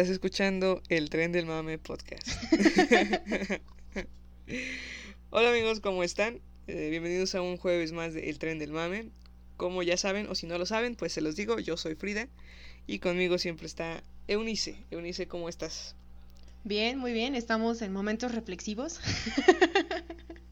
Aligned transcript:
Estás 0.00 0.14
escuchando 0.14 0.82
el 0.88 1.10
Tren 1.10 1.30
del 1.30 1.44
Mame 1.44 1.76
podcast. 1.76 2.26
Hola 5.28 5.50
amigos, 5.50 5.80
¿cómo 5.80 6.02
están? 6.02 6.40
Eh, 6.68 6.88
bienvenidos 6.88 7.34
a 7.34 7.42
un 7.42 7.58
jueves 7.58 7.92
más 7.92 8.14
de 8.14 8.30
El 8.30 8.38
Tren 8.38 8.58
del 8.58 8.72
Mame. 8.72 9.10
Como 9.58 9.82
ya 9.82 9.98
saben, 9.98 10.26
o 10.30 10.34
si 10.34 10.46
no 10.46 10.56
lo 10.56 10.64
saben, 10.64 10.96
pues 10.96 11.12
se 11.12 11.20
los 11.20 11.36
digo, 11.36 11.58
yo 11.58 11.76
soy 11.76 11.96
Frida 11.96 12.28
y 12.86 13.00
conmigo 13.00 13.36
siempre 13.36 13.66
está 13.66 14.02
Eunice. 14.26 14.76
Eunice, 14.90 15.28
¿cómo 15.28 15.50
estás? 15.50 15.94
Bien, 16.64 16.96
muy 16.96 17.12
bien, 17.12 17.34
estamos 17.34 17.82
en 17.82 17.92
momentos 17.92 18.32
reflexivos. 18.34 19.00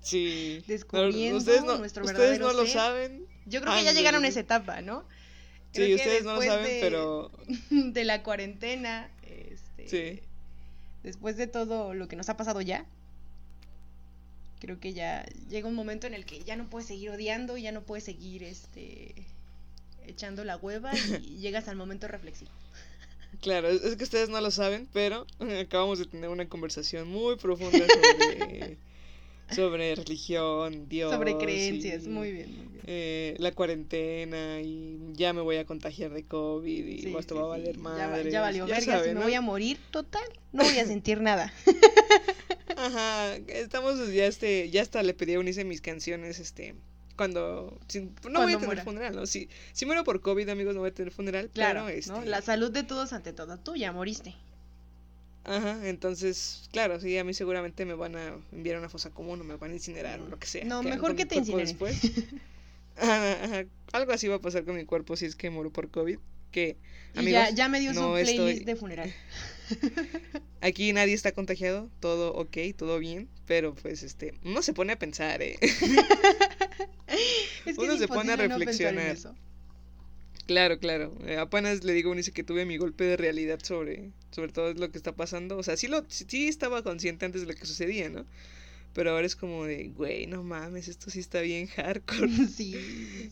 Sí. 0.02 0.62
Descubriendo 0.66 1.38
ustedes 1.38 1.65
no, 1.65 1.79
nuestro 1.79 2.05
ustedes 2.05 2.38
verdadero 2.38 2.49
no 2.49 2.52
lo 2.52 2.65
ser. 2.66 2.74
saben. 2.74 3.27
Yo 3.46 3.62
creo 3.62 3.74
que 3.74 3.85
ya 3.85 3.93
llegaron 3.93 4.24
a 4.24 4.27
sí. 4.27 4.30
esa 4.33 4.40
etapa, 4.40 4.83
¿no? 4.83 5.07
Sí, 5.73 5.73
Creo 5.73 5.87
que 5.88 5.95
ustedes 5.96 6.24
no 6.24 6.35
lo 6.37 6.43
saben, 6.43 6.65
de- 6.65 6.80
pero 6.80 7.30
de 7.71 8.05
la 8.05 8.23
cuarentena, 8.23 9.10
este, 9.79 10.16
sí. 10.16 10.21
después 11.02 11.37
de 11.37 11.46
todo 11.46 11.95
lo 11.95 12.09
que 12.09 12.16
nos 12.16 12.29
ha 12.29 12.37
pasado 12.37 12.60
ya, 12.60 12.84
creo 14.60 14.80
que 14.80 14.93
ya 14.93 15.24
llega 15.48 15.68
un 15.68 15.74
momento 15.74 16.07
en 16.07 16.15
el 16.15 16.24
que 16.24 16.40
ya 16.40 16.57
no 16.57 16.68
puedes 16.68 16.88
seguir 16.88 17.10
odiando, 17.10 17.57
ya 17.57 17.73
no 17.73 17.82
puedes 17.82 18.04
seguir 18.04 18.43
este 18.43 19.15
echando 20.06 20.45
la 20.45 20.56
hueva 20.56 20.93
y 21.23 21.37
llegas 21.40 21.68
al 21.68 21.76
momento 21.76 22.09
reflexivo. 22.09 22.51
Claro, 23.43 23.68
es, 23.68 23.84
es 23.84 23.96
que 23.96 24.04
ustedes 24.04 24.29
no 24.30 24.40
lo 24.40 24.51
saben, 24.51 24.88
pero 24.93 25.26
acabamos 25.60 25.99
de 25.99 26.06
tener 26.06 26.30
una 26.30 26.49
conversación 26.49 27.09
muy 27.09 27.37
profunda 27.37 27.79
sobre, 27.79 28.79
sobre 29.54 29.95
religión, 29.95 30.88
Dios. 30.88 31.13
Sobre 31.13 31.37
creencias, 31.38 32.04
y, 32.07 32.09
muy 32.09 32.32
bien, 32.32 32.54
muy 32.57 32.66
bien. 32.68 32.82
eh, 32.87 33.35
la 33.38 33.52
cuarentena 33.52 34.60
y 34.60 34.99
ya 35.15 35.32
me 35.32 35.40
voy 35.40 35.57
a 35.57 35.65
contagiar 35.65 36.13
de 36.13 36.24
COVID 36.24 36.87
y 36.87 37.02
Sí, 37.02 37.15
esto 37.18 37.35
sí, 37.35 37.38
va 37.40 37.45
a 37.46 37.49
valer 37.49 37.74
sí, 37.77 37.80
más. 37.80 37.96
Ya, 37.99 38.07
va- 38.09 38.23
ya 38.23 38.40
valió 38.40 38.66
verga, 38.66 38.80
si 38.80 38.87
saben, 38.90 39.09
me 39.15 39.21
¿no? 39.21 39.23
voy 39.23 39.35
a 39.35 39.40
morir, 39.40 39.79
total, 39.90 40.23
no 40.52 40.65
voy 40.65 40.79
a 40.79 40.87
sentir 40.87 41.21
nada. 41.21 41.52
Ajá, 42.77 43.37
estamos 43.49 44.13
ya 44.13 44.27
este, 44.27 44.71
ya 44.71 44.82
hasta 44.82 45.02
le 45.02 45.15
pedí 45.15 45.32
a 45.32 45.35
Eunice 45.37 45.65
mis 45.65 45.80
canciones, 45.80 46.38
este, 46.38 46.74
cuando, 47.16 47.77
no 48.30 48.43
voy 48.43 48.52
a 48.52 48.55
tener 48.55 48.66
muera. 48.66 48.85
funeral, 48.85 49.16
¿no? 49.16 49.27
Si, 49.27 49.49
si 49.73 49.85
muero 49.87 50.05
por 50.05 50.21
COVID, 50.21 50.49
amigos, 50.49 50.74
no 50.74 50.80
voy 50.83 50.90
a 50.90 50.95
tener 50.95 51.10
funeral, 51.12 51.51
Claro, 51.52 51.87
pero 51.87 51.99
este, 51.99 52.12
¿no? 52.12 52.24
La 52.24 52.40
salud 52.43 52.71
de 52.71 52.85
todos 52.85 53.12
ante 53.12 53.33
todo. 53.33 53.59
Tú 53.59 53.74
ya 53.74 53.90
moriste. 53.93 54.35
Ajá, 55.51 55.88
entonces, 55.88 56.68
claro, 56.73 57.01
sí, 57.01 57.16
a 57.16 57.24
mí 57.24 57.32
seguramente 57.32 57.85
me 57.87 57.95
van 57.95 58.16
a 58.16 58.35
enviar 58.52 58.77
a 58.77 58.80
una 58.80 58.88
fosa 58.91 59.09
común 59.10 59.41
o 59.41 59.45
me 59.45 59.57
van 59.57 59.71
a 59.71 59.74
incinerar 59.74 60.21
o 60.21 60.29
lo 60.29 60.38
que 60.38 60.46
sea. 60.46 60.65
No, 60.65 60.80
hagan 60.80 60.90
mejor 60.90 61.16
que 61.16 61.24
te 61.27 61.37
incineren. 61.37 61.66
después. 61.66 61.99
Ajá, 62.96 63.45
ajá, 63.45 63.65
Algo 63.93 64.12
así 64.12 64.27
va 64.27 64.34
a 64.37 64.41
pasar 64.41 64.65
con 64.65 64.75
mi 64.77 64.84
cuerpo 64.84 65.17
si 65.17 65.25
es 65.27 65.37
que 65.37 65.50
muero 65.50 65.71
por 65.72 65.89
COVID. 65.91 66.19
Que, 66.50 66.77
amigos, 67.15 67.33
ya, 67.33 67.50
ya 67.50 67.69
me 67.69 67.78
dio 67.78 67.95
su 67.95 68.00
no 68.00 68.12
playlist 68.15 68.39
estoy- 68.39 68.65
de 68.65 68.77
funeral. 68.77 69.15
aquí 70.61 70.93
nadie 70.93 71.15
está 71.15 71.33
contagiado, 71.33 71.89
todo 72.01 72.34
ok, 72.34 72.56
todo 72.77 72.99
bien, 72.99 73.28
pero 73.47 73.75
pues, 73.75 74.03
este, 74.03 74.34
uno 74.45 74.62
se 74.62 74.72
pone 74.72 74.93
a 74.95 74.99
pensar, 74.99 75.41
¿eh? 75.43 75.59
Es 77.67 77.77
que 77.77 77.83
Uno 77.83 77.93
es 77.95 77.99
se 78.01 78.09
pone 78.09 78.33
a 78.33 78.34
imposible 78.34 78.49
no 78.49 78.59
pensar 78.59 78.87
en 78.89 78.97
reflexionar. 78.97 79.11
eso. 79.17 79.34
Claro, 80.48 80.78
claro. 80.81 81.12
Eh, 81.26 81.36
apenas 81.36 81.84
le 81.84 81.92
digo 81.92 82.09
a 82.09 82.12
Unice 82.12 82.32
que 82.32 82.42
tuve 82.42 82.64
mi 82.64 82.76
golpe 82.78 83.04
de 83.04 83.16
realidad 83.19 83.60
sobre, 83.62 84.10
sobre 84.32 84.50
todo 84.53 84.72
lo 84.75 84.91
que 84.91 84.97
está 84.98 85.14
pasando. 85.14 85.59
O 85.59 85.62
sea, 85.62 85.76
sí, 85.76 85.86
lo, 85.88 86.04
sí, 86.09 86.48
estaba 86.48 86.82
consciente 86.82 87.26
antes 87.26 87.42
de 87.42 87.48
lo 87.48 87.54
que 87.54 87.66
sucedía, 87.66 88.09
¿no? 88.09 88.25
Pero 88.94 89.12
ahora 89.12 89.26
es 89.26 89.36
como 89.36 89.64
de, 89.66 89.88
güey, 89.91 90.26
no 90.26 90.42
mames, 90.44 90.88
esto 90.88 91.10
sí 91.10 91.20
está 91.20 91.41
bien 91.42 91.66
hardcore. 91.69 92.31
Sí, 92.48 92.75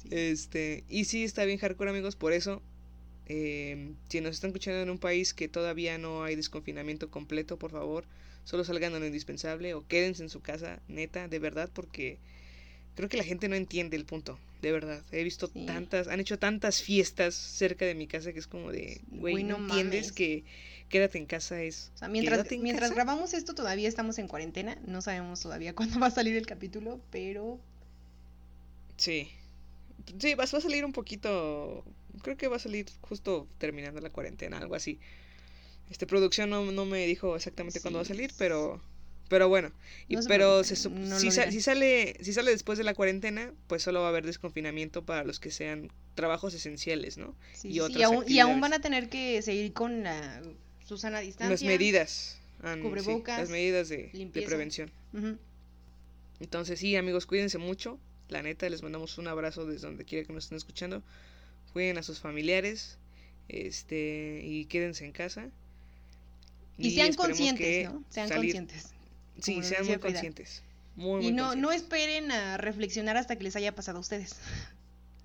sí. 0.02 0.08
Este, 0.10 0.84
y 0.88 1.04
sí 1.06 1.24
está 1.24 1.44
bien 1.46 1.58
hardcore, 1.58 1.90
amigos, 1.90 2.16
por 2.16 2.32
eso, 2.32 2.62
eh, 3.26 3.92
si 4.08 4.20
nos 4.20 4.32
están 4.36 4.50
escuchando 4.50 4.82
en 4.82 4.90
un 4.90 4.98
país 4.98 5.34
que 5.34 5.48
todavía 5.48 5.98
no 5.98 6.24
hay 6.24 6.36
desconfinamiento 6.36 7.10
completo, 7.10 7.58
por 7.58 7.72
favor, 7.72 8.04
solo 8.44 8.64
salgan 8.64 8.94
a 8.94 9.00
lo 9.00 9.06
indispensable 9.06 9.74
o 9.74 9.86
quédense 9.86 10.22
en 10.22 10.30
su 10.30 10.40
casa, 10.40 10.80
neta, 10.88 11.28
de 11.28 11.38
verdad, 11.38 11.70
porque 11.74 12.18
creo 12.96 13.08
que 13.08 13.16
la 13.16 13.24
gente 13.24 13.48
no 13.48 13.54
entiende 13.54 13.96
el 13.96 14.04
punto, 14.04 14.38
de 14.62 14.72
verdad. 14.72 15.04
He 15.12 15.22
visto 15.22 15.46
Sí. 15.46 15.64
tantas, 15.66 16.08
han 16.08 16.18
hecho 16.18 16.38
tantas 16.38 16.82
fiestas 16.82 17.34
cerca 17.34 17.84
de 17.84 17.94
mi 17.94 18.08
casa 18.08 18.32
que 18.32 18.40
es 18.40 18.48
como 18.48 18.72
de, 18.72 19.00
güey, 19.12 19.44
no, 19.44 19.58
no 19.58 19.66
entiendes 19.68 20.10
que 20.10 20.42
quédate 20.88 21.18
en 21.18 21.26
casa 21.26 21.62
es... 21.62 21.92
O 21.94 21.98
sea, 21.98 22.08
mientras, 22.08 22.50
mientras 22.50 22.90
casa. 22.90 22.94
grabamos 22.94 23.34
esto 23.34 23.54
todavía 23.54 23.88
estamos 23.88 24.18
en 24.18 24.26
cuarentena. 24.28 24.78
No 24.86 25.02
sabemos 25.02 25.40
todavía 25.40 25.74
cuándo 25.76 26.00
va 26.00 26.08
a 26.08 26.10
salir 26.10 26.36
el 26.36 26.46
capítulo, 26.46 27.00
pero 27.10 27.60
Sí. 28.96 29.28
Sí, 30.18 30.34
va, 30.34 30.44
va 30.44 30.58
a 30.58 30.60
salir 30.60 30.84
un 30.84 30.92
poquito. 30.92 31.84
Creo 32.22 32.36
que 32.36 32.48
va 32.48 32.56
a 32.56 32.60
salir 32.60 32.86
justo 33.02 33.46
terminando 33.58 34.00
la 34.00 34.10
cuarentena, 34.10 34.58
algo 34.58 34.74
así. 34.74 34.98
Este, 35.90 36.06
producción 36.06 36.50
no, 36.50 36.64
no 36.72 36.84
me 36.86 37.06
dijo 37.06 37.36
exactamente 37.36 37.80
cuándo 37.80 37.98
va 37.98 38.02
a 38.02 38.06
salir, 38.06 38.32
pero. 38.38 38.80
Pero 39.28 39.48
bueno. 39.48 39.72
Y, 40.08 40.14
No 40.16 40.20
pero 40.28 40.62
se 40.62 40.88
no 40.88 41.18
si, 41.18 41.30
sa- 41.32 41.50
sale, 41.50 42.16
si 42.22 42.32
sale 42.32 42.50
después 42.52 42.78
de 42.78 42.84
la 42.84 42.94
cuarentena, 42.94 43.52
pues 43.66 43.82
solo 43.82 44.00
va 44.00 44.06
a 44.06 44.08
haber 44.10 44.24
desconfinamiento 44.24 45.04
para 45.04 45.24
los 45.24 45.40
que 45.40 45.50
sean 45.50 45.90
trabajos 46.14 46.54
esenciales, 46.54 47.18
¿no? 47.18 47.34
sí, 47.52 47.68
Y 47.68 47.72
sí, 47.74 47.80
otras 47.80 47.98
y, 47.98 48.02
aún, 48.04 48.14
y 48.14 48.18
aún 48.18 48.22
actividades. 48.52 48.60
van 48.60 48.72
a 48.74 48.78
tener 48.80 49.08
que 49.08 49.42
seguir 49.42 49.72
con 49.72 50.04
la 50.04 50.42
Susana 50.86 51.18
distancia. 51.20 51.50
Las 51.50 51.62
medidas. 51.64 52.38
ah, 52.62 52.74
sí, 52.76 52.80
cubrebocas, 52.82 53.40
las 53.40 53.50
medidas 53.50 53.88
de, 53.88 54.10
prevención. 54.46 54.90
Entonces, 56.40 56.78
sí, 56.78 56.94
amigos, 56.96 57.26
cuídense 57.26 57.58
mucho. 57.58 57.98
La 58.28 58.42
neta, 58.42 58.68
les 58.68 58.82
mandamos 58.82 59.18
un 59.18 59.28
abrazo 59.28 59.64
desde 59.66 59.86
donde 59.86 60.04
quiera 60.04 60.26
que 60.26 60.32
nos 60.32 60.44
estén 60.44 60.58
escuchando. 60.58 61.02
Cuiden 61.72 61.98
a 61.98 62.02
sus 62.02 62.20
familiares. 62.20 62.98
Este, 63.48 64.40
y 64.44 64.64
quédense 64.66 65.04
en 65.04 65.12
casa. 65.12 65.48
Y, 66.78 66.90
sean 66.90 67.14
conscientes, 67.14 67.84
¿no? 67.90 68.02
Sean 68.10 68.28
salir- 68.28 68.52
conscientes. 68.54 68.92
Sí, 69.40 69.62
sean 69.62 69.86
muy 69.86 69.98
conscientes. 69.98 70.62
Muy, 70.96 71.16
muy 71.20 71.26
Y 71.28 71.32
no, 71.32 71.54
no 71.54 71.68
conscientes. 71.68 71.82
esperen 71.82 72.30
a 72.32 72.56
reflexionar 72.56 73.16
hasta 73.16 73.36
que 73.36 73.44
les 73.44 73.54
haya 73.56 73.74
pasado 73.74 73.98
a 73.98 74.00
ustedes. 74.00 74.34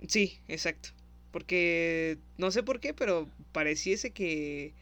Sí, 0.08 0.40
exacto. 0.48 0.88
Porque 1.30 2.18
no 2.36 2.50
sé 2.50 2.64
por 2.64 2.80
qué, 2.80 2.92
pero 2.92 3.28
pareciese 3.52 4.10
que 4.10 4.74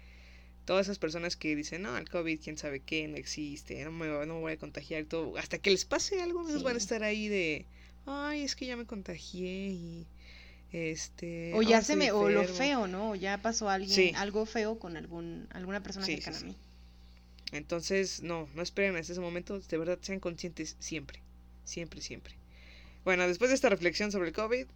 todas 0.65 0.87
esas 0.87 0.99
personas 0.99 1.37
que 1.37 1.55
dicen, 1.55 1.83
no, 1.83 1.97
el 1.99 2.09
COVID, 2.09 2.41
quién 2.43 2.57
sabe 2.57 2.81
qué, 2.81 3.07
no 3.07 3.17
existe, 3.19 3.85
no 3.85 3.93
me, 3.93 4.07
no 4.09 4.35
me 4.37 4.41
voy 4.41 4.53
a 4.53 4.57
contagiar 4.57 5.03
y 5.03 5.05
todo, 5.05 5.37
hasta 5.37 5.59
que 5.59 5.71
les 5.71 5.85
pase 5.85 6.23
algo, 6.23 6.49
ellos 6.49 6.63
van 6.63 6.77
a 6.77 6.81
Sí. 6.81 6.85
estar 6.85 7.03
ahí 7.03 7.29
de, 7.29 7.67
ay, 8.07 8.43
es 8.45 8.57
que 8.57 8.65
ya 8.67 8.77
me 8.77 8.87
contagié 8.87 9.69
y 9.69 10.07
este... 10.73 11.53
O 11.55 11.63
ya 11.63 11.83
se 11.83 11.97
me, 11.97 12.13
o 12.13 12.29
lo 12.29 12.41
enfermo". 12.41 12.57
feo, 12.59 12.87
¿no? 12.87 13.11
O 13.11 13.15
ya 13.15 13.39
pasó 13.43 13.69
alguien, 13.69 13.95
Sí. 13.95 14.13
algo 14.17 14.47
feo 14.47 14.79
con 14.79 14.97
algún, 14.97 15.49
alguna 15.51 15.83
persona 15.83 16.07
Sí, 16.07 16.17
sí, 16.17 16.23
cercana 16.23 16.39
sí. 16.39 16.45
a 16.45 16.49
mí. 16.49 16.57
Entonces, 17.53 18.22
no, 18.22 18.49
no 18.55 18.62
esperen 18.62 18.97
hasta 18.97 19.12
ese 19.12 19.21
momento, 19.21 19.59
de 19.59 19.78
verdad 19.78 19.98
sean 20.03 20.21
conscientes 20.21 20.77
siempre, 20.78 21.21
siempre, 21.65 22.01
siempre. 22.01 22.34
Bueno, 23.04 23.27
después 23.27 23.51
de 23.51 23.54
esta 23.54 23.69
reflexión 23.69 24.13
sobre 24.13 24.28
el 24.28 24.34
COVID, 24.34 24.66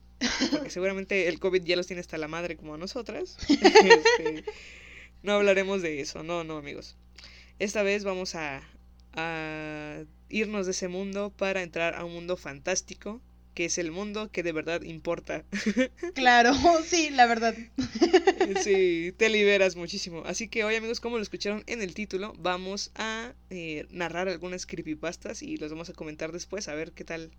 porque 0.50 0.70
seguramente 0.70 1.28
el 1.28 1.38
COVID 1.38 1.62
ya 1.62 1.76
los 1.76 1.86
tiene 1.86 2.00
hasta 2.00 2.18
la 2.18 2.28
madre 2.28 2.56
como 2.56 2.74
a 2.74 2.78
nosotras, 2.78 3.36
este, 3.48 4.44
no 5.22 5.32
hablaremos 5.32 5.82
de 5.82 6.00
eso, 6.00 6.22
no, 6.22 6.42
no, 6.44 6.56
amigos. 6.56 6.96
Esta 7.58 7.82
vez 7.82 8.02
vamos 8.02 8.34
a, 8.34 8.62
a 9.12 10.02
irnos 10.28 10.66
de 10.66 10.72
ese 10.72 10.88
mundo 10.88 11.32
para 11.36 11.62
entrar 11.62 11.94
a 11.94 12.04
un 12.04 12.12
mundo 12.12 12.36
fantástico, 12.36 13.20
que 13.54 13.66
es 13.66 13.78
el 13.78 13.90
mundo 13.92 14.30
que 14.30 14.42
de 14.42 14.52
verdad 14.52 14.82
importa. 14.82 15.44
Claro, 16.14 16.52
sí, 16.86 17.10
la 17.10 17.26
verdad. 17.26 17.54
Sí, 18.62 19.12
te 19.16 19.28
liberas 19.30 19.74
muchísimo. 19.76 20.22
Así 20.26 20.48
que 20.48 20.64
hoy, 20.64 20.74
amigos, 20.74 21.00
como 21.00 21.16
lo 21.16 21.22
escucharon 21.22 21.64
en 21.66 21.80
el 21.82 21.94
título, 21.94 22.34
vamos 22.38 22.90
a 22.94 23.32
eh, 23.50 23.86
narrar 23.90 24.28
algunas 24.28 24.66
creepypastas 24.66 25.42
y 25.42 25.56
los 25.56 25.70
vamos 25.70 25.88
a 25.88 25.92
comentar 25.94 26.30
después, 26.32 26.68
a 26.68 26.74
ver 26.74 26.92
qué 26.92 27.04
tal. 27.04 27.30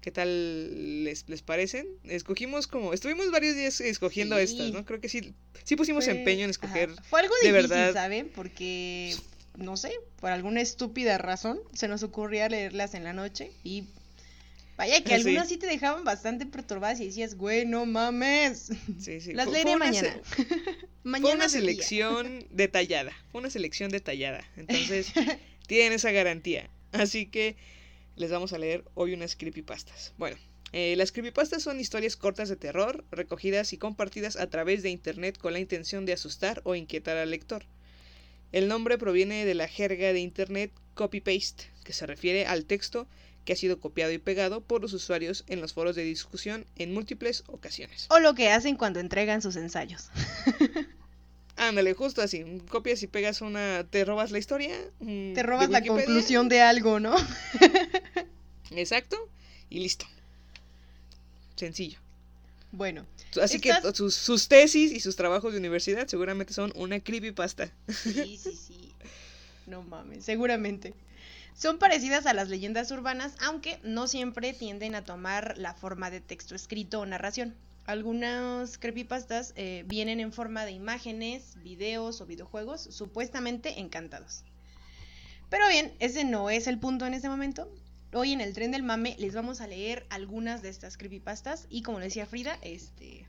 ¿Qué 0.00 0.10
tal 0.10 1.04
les, 1.04 1.28
les 1.28 1.42
parecen? 1.42 1.86
Escogimos 2.04 2.66
como... 2.66 2.94
Estuvimos 2.94 3.30
varios 3.30 3.54
días 3.54 3.82
escogiendo 3.82 4.36
Sí. 4.38 4.44
estas, 4.44 4.72
¿no? 4.72 4.86
Creo 4.86 4.98
que 4.98 5.10
sí, 5.10 5.34
sí 5.64 5.76
pusimos 5.76 6.06
Fue- 6.06 6.16
empeño 6.16 6.44
en 6.44 6.50
escoger... 6.50 6.88
ajá, 6.88 7.02
Fue 7.02 7.20
algo 7.20 7.34
de 7.42 7.48
difícil, 7.52 7.68
verdad. 7.68 7.92
¿saben? 7.92 8.30
Porque 8.34 9.14
no 9.58 9.76
sé, 9.76 9.92
por 10.18 10.30
alguna 10.30 10.62
estúpida 10.62 11.18
razón, 11.18 11.60
se 11.74 11.86
nos 11.86 12.02
ocurría 12.02 12.48
leerlas 12.48 12.94
en 12.94 13.04
la 13.04 13.12
noche 13.12 13.52
y 13.62 13.84
vaya 14.80 15.04
que 15.04 15.12
algunas 15.14 15.46
sí 15.48 15.58
te 15.58 15.66
dejaban 15.66 16.04
bastante 16.04 16.46
perturbadas 16.46 17.00
y 17.00 17.06
decías, 17.06 17.34
güey, 17.34 17.66
no 17.66 17.84
mames. 17.84 18.70
Sí, 18.98 19.20
sí. 19.20 19.32
Las 19.34 19.44
Fue- 19.46 19.54
leeré 19.54 19.70
fue 19.72 19.78
mañana. 19.78 20.20
se- 20.24 20.44
Fue 20.44 20.66
mañana 21.04 21.34
una 21.34 21.48
selección 21.50 22.46
detallada. 22.50 23.12
Fue 23.30 23.40
una 23.40 23.50
selección 23.50 23.90
detallada. 23.90 24.42
Entonces, 24.56 25.12
tienen 25.66 25.92
esa 25.92 26.12
garantía. 26.12 26.70
Así 26.92 27.26
que 27.26 27.56
les 28.16 28.30
vamos 28.30 28.52
a 28.54 28.58
leer 28.58 28.84
hoy 28.94 29.12
unas 29.12 29.36
creepypastas. 29.36 30.12
Bueno, 30.16 30.36
eh, 30.72 30.94
las 30.96 31.12
creepypastas 31.12 31.62
son 31.62 31.78
historias 31.78 32.16
cortas 32.16 32.48
de 32.48 32.56
terror, 32.56 33.04
recogidas 33.10 33.72
y 33.74 33.76
compartidas 33.78 34.36
a 34.36 34.48
través 34.48 34.82
de 34.82 34.88
internet 34.90 35.36
con 35.38 35.52
la 35.52 35.58
intención 35.60 36.06
de 36.06 36.14
asustar 36.14 36.62
o 36.64 36.74
inquietar 36.74 37.16
al 37.18 37.30
lector. 37.30 37.64
El 38.52 38.66
nombre 38.66 38.96
proviene 38.98 39.44
de 39.44 39.54
la 39.54 39.68
jerga 39.68 40.12
de 40.14 40.20
internet 40.20 40.70
copy-paste, 40.94 41.64
que 41.84 41.92
se 41.92 42.06
refiere 42.06 42.46
al 42.46 42.64
texto 42.64 43.06
que 43.44 43.52
ha 43.54 43.56
sido 43.56 43.80
copiado 43.80 44.12
y 44.12 44.18
pegado 44.18 44.60
por 44.60 44.82
los 44.82 44.92
usuarios 44.92 45.44
en 45.48 45.60
los 45.60 45.72
foros 45.72 45.96
de 45.96 46.02
discusión 46.04 46.66
en 46.76 46.92
múltiples 46.94 47.44
ocasiones. 47.46 48.06
O 48.10 48.18
lo 48.20 48.34
que 48.34 48.50
hacen 48.50 48.76
cuando 48.76 49.00
entregan 49.00 49.42
sus 49.42 49.56
ensayos. 49.56 50.10
Ándale, 51.56 51.92
justo 51.94 52.22
así. 52.22 52.44
Copias 52.70 53.02
y 53.02 53.06
pegas 53.06 53.40
una. 53.42 53.84
Te 53.90 54.04
robas 54.04 54.30
la 54.30 54.38
historia. 54.38 54.74
mm, 55.00 55.34
Te 55.34 55.42
robas 55.42 55.68
la 55.70 55.82
conclusión 55.84 56.48
de 56.48 56.60
algo, 56.62 57.00
¿no? 57.00 57.14
Exacto. 58.70 59.16
Y 59.68 59.80
listo. 59.80 60.06
Sencillo. 61.56 61.98
Bueno, 62.72 63.04
Así 63.42 63.56
Estas- 63.56 63.82
que 63.82 63.94
sus, 63.94 64.14
sus 64.14 64.48
tesis 64.48 64.92
y 64.92 65.00
sus 65.00 65.16
trabajos 65.16 65.52
de 65.52 65.58
universidad 65.58 66.06
seguramente 66.08 66.52
son 66.52 66.72
una 66.76 67.00
creepypasta. 67.00 67.70
sí, 67.88 68.38
sí, 68.42 68.52
sí. 68.56 68.92
No 69.66 69.82
mames, 69.82 70.24
seguramente. 70.24 70.94
Son 71.60 71.78
parecidas 71.78 72.24
a 72.24 72.32
las 72.32 72.48
leyendas 72.48 72.90
urbanas, 72.90 73.34
aunque 73.38 73.80
no 73.82 74.08
siempre 74.08 74.54
tienden 74.54 74.94
a 74.94 75.04
tomar 75.04 75.58
la 75.58 75.74
forma 75.74 76.10
de 76.10 76.22
texto 76.22 76.54
escrito 76.54 77.00
o 77.00 77.04
narración. 77.04 77.54
Algunas 77.84 78.78
creepypastas 78.78 79.52
eh, 79.56 79.84
vienen 79.86 80.20
en 80.20 80.32
forma 80.32 80.64
de 80.64 80.70
imágenes, 80.70 81.62
videos 81.62 82.22
o 82.22 82.26
videojuegos 82.26 82.80
supuestamente 82.80 83.78
encantados. 83.78 84.42
Pero 85.50 85.68
bien, 85.68 85.92
ese 85.98 86.24
no 86.24 86.48
es 86.48 86.66
el 86.66 86.78
punto 86.78 87.04
en 87.04 87.12
este 87.12 87.28
momento. 87.28 87.70
Hoy 88.14 88.32
en 88.32 88.40
el 88.40 88.54
tren 88.54 88.70
del 88.70 88.82
mame 88.82 89.14
les 89.18 89.34
vamos 89.34 89.60
a 89.60 89.66
leer 89.66 90.06
algunas 90.08 90.62
de 90.62 90.70
estas 90.70 90.96
creepypastas 90.96 91.66
y 91.68 91.82
como 91.82 91.98
le 91.98 92.06
decía 92.06 92.24
Frida, 92.24 92.58
este 92.62 93.26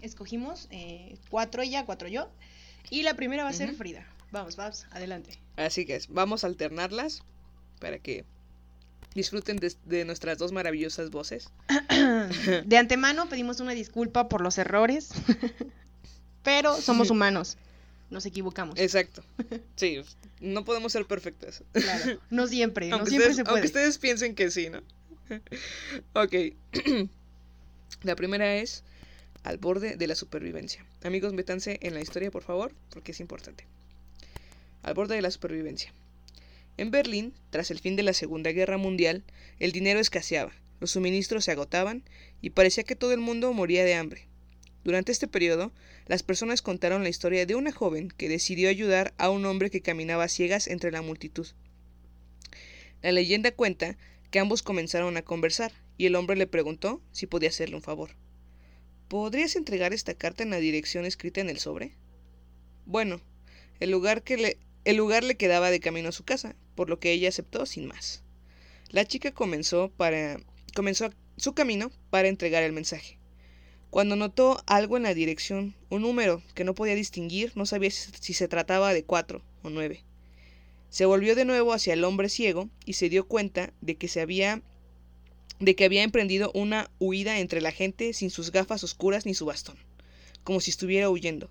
escogimos 0.00 0.68
eh, 0.70 1.18
cuatro 1.28 1.62
ella, 1.62 1.84
cuatro 1.84 2.06
yo 2.06 2.30
y 2.88 3.02
la 3.02 3.14
primera 3.14 3.42
va 3.42 3.50
a 3.50 3.52
ser. 3.52 3.74
Frida. 3.74 4.06
Vamos, 4.30 4.54
vamos, 4.54 4.86
adelante. 4.92 5.32
Así 5.56 5.86
que 5.86 5.96
es, 5.96 6.06
vamos 6.06 6.44
a 6.44 6.46
alternarlas 6.46 7.24
para 7.78 7.98
que 7.98 8.24
disfruten 9.14 9.56
de, 9.56 9.74
de 9.84 10.04
nuestras 10.04 10.38
dos 10.38 10.52
maravillosas 10.52 11.10
voces. 11.10 11.50
De 12.66 12.76
antemano 12.76 13.28
pedimos 13.28 13.60
una 13.60 13.72
disculpa 13.72 14.28
por 14.28 14.40
los 14.40 14.58
errores, 14.58 15.10
pero 16.42 16.76
somos 16.80 17.10
humanos, 17.10 17.56
nos 18.10 18.26
equivocamos. 18.26 18.78
Exacto. 18.78 19.22
Sí, 19.76 20.00
no 20.40 20.64
podemos 20.64 20.90
ser 20.90 21.06
perfectas. 21.06 21.62
Claro, 21.70 22.20
no 22.30 22.48
siempre, 22.48 22.88
no 22.88 23.06
siempre 23.06 23.30
ustedes, 23.30 23.36
se 23.36 23.44
puede. 23.44 23.54
aunque 23.54 23.66
ustedes 23.68 23.98
piensen 23.98 24.34
que 24.34 24.50
sí, 24.50 24.70
¿no? 24.70 24.82
ok. 26.14 26.34
la 28.02 28.16
primera 28.16 28.56
es 28.56 28.82
al 29.44 29.58
borde 29.58 29.96
de 29.96 30.06
la 30.06 30.14
supervivencia. 30.14 30.84
Amigos, 31.04 31.32
métanse 31.32 31.78
en 31.82 31.94
la 31.94 32.00
historia, 32.00 32.30
por 32.30 32.42
favor, 32.42 32.72
porque 32.90 33.12
es 33.12 33.20
importante. 33.20 33.66
Al 34.82 34.94
borde 34.94 35.14
de 35.14 35.22
la 35.22 35.30
supervivencia. 35.30 35.92
En 36.78 36.92
Berlín, 36.92 37.34
tras 37.50 37.72
el 37.72 37.80
fin 37.80 37.96
de 37.96 38.04
la 38.04 38.12
Segunda 38.12 38.52
Guerra 38.52 38.78
Mundial, 38.78 39.24
el 39.58 39.72
dinero 39.72 39.98
escaseaba, 39.98 40.52
los 40.78 40.92
suministros 40.92 41.44
se 41.44 41.50
agotaban 41.50 42.04
y 42.40 42.50
parecía 42.50 42.84
que 42.84 42.94
todo 42.94 43.12
el 43.12 43.18
mundo 43.18 43.52
moría 43.52 43.84
de 43.84 43.94
hambre. 43.94 44.28
Durante 44.84 45.10
este 45.10 45.26
periodo, 45.26 45.72
las 46.06 46.22
personas 46.22 46.62
contaron 46.62 47.02
la 47.02 47.08
historia 47.08 47.46
de 47.46 47.56
una 47.56 47.72
joven 47.72 48.12
que 48.16 48.28
decidió 48.28 48.68
ayudar 48.68 49.12
a 49.18 49.28
un 49.28 49.44
hombre 49.44 49.70
que 49.70 49.82
caminaba 49.82 50.28
ciegas 50.28 50.68
entre 50.68 50.92
la 50.92 51.02
multitud. 51.02 51.48
La 53.02 53.10
leyenda 53.10 53.50
cuenta 53.50 53.98
que 54.30 54.38
ambos 54.38 54.62
comenzaron 54.62 55.16
a 55.16 55.22
conversar 55.22 55.72
y 55.96 56.06
el 56.06 56.14
hombre 56.14 56.36
le 56.36 56.46
preguntó 56.46 57.02
si 57.10 57.26
podía 57.26 57.48
hacerle 57.48 57.74
un 57.74 57.82
favor. 57.82 58.10
¿Podrías 59.08 59.56
entregar 59.56 59.92
esta 59.92 60.14
carta 60.14 60.44
en 60.44 60.50
la 60.50 60.58
dirección 60.58 61.06
escrita 61.06 61.40
en 61.40 61.50
el 61.50 61.58
sobre? 61.58 61.96
Bueno, 62.86 63.20
el 63.80 63.90
lugar, 63.90 64.22
que 64.22 64.36
le, 64.36 64.58
el 64.84 64.96
lugar 64.96 65.24
le 65.24 65.36
quedaba 65.36 65.72
de 65.72 65.80
camino 65.80 66.10
a 66.10 66.12
su 66.12 66.24
casa, 66.24 66.54
por 66.78 66.88
lo 66.88 67.00
que 67.00 67.10
ella 67.10 67.28
aceptó 67.28 67.66
sin 67.66 67.88
más. 67.88 68.22
La 68.88 69.04
chica 69.04 69.32
comenzó, 69.32 69.90
para, 69.96 70.38
comenzó 70.76 71.10
su 71.36 71.52
camino 71.52 71.90
para 72.08 72.28
entregar 72.28 72.62
el 72.62 72.70
mensaje. 72.70 73.18
Cuando 73.90 74.14
notó 74.14 74.62
algo 74.64 74.96
en 74.96 75.02
la 75.02 75.12
dirección, 75.12 75.74
un 75.90 76.02
número 76.02 76.40
que 76.54 76.62
no 76.62 76.76
podía 76.76 76.94
distinguir, 76.94 77.50
no 77.56 77.66
sabía 77.66 77.90
si, 77.90 78.32
se 78.32 78.46
trataba 78.46 78.94
de 78.94 79.02
cuatro 79.02 79.42
o 79.64 79.70
nueve. 79.70 80.04
Se 80.88 81.04
volvió 81.04 81.34
de 81.34 81.44
nuevo 81.44 81.72
hacia 81.72 81.94
el 81.94 82.04
hombre 82.04 82.28
ciego 82.28 82.70
y 82.84 82.92
se 82.92 83.08
dio 83.08 83.26
cuenta 83.26 83.72
de 83.80 83.96
que 83.96 84.06
se 84.06 84.20
había 84.20 84.62
de 85.58 85.74
que 85.74 85.84
había 85.84 86.04
emprendido 86.04 86.52
una 86.54 86.92
huida 87.00 87.40
entre 87.40 87.60
la 87.60 87.72
gente 87.72 88.12
sin 88.12 88.30
sus 88.30 88.52
gafas 88.52 88.84
oscuras 88.84 89.26
ni 89.26 89.34
su 89.34 89.46
bastón, 89.46 89.78
como 90.44 90.60
si 90.60 90.70
estuviera 90.70 91.10
huyendo. 91.10 91.50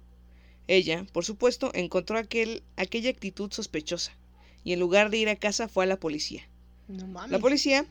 Ella, 0.67 1.05
por 1.11 1.25
supuesto, 1.25 1.71
encontró 1.73 2.17
aquel, 2.17 2.63
aquella 2.77 3.09
actitud 3.09 3.51
sospechosa, 3.51 4.15
y 4.67 4.73
en 4.73 4.81
lugar 4.81 5.09
de 5.09 5.17
ir 5.17 5.29
a 5.29 5.37
casa 5.37 5.69
fue 5.69 5.85
a 5.85 5.87
la 5.87 5.97
policía. 5.97 6.45
No 6.89 7.07
mames. 7.07 7.31
La 7.31 7.39
policía 7.39 7.85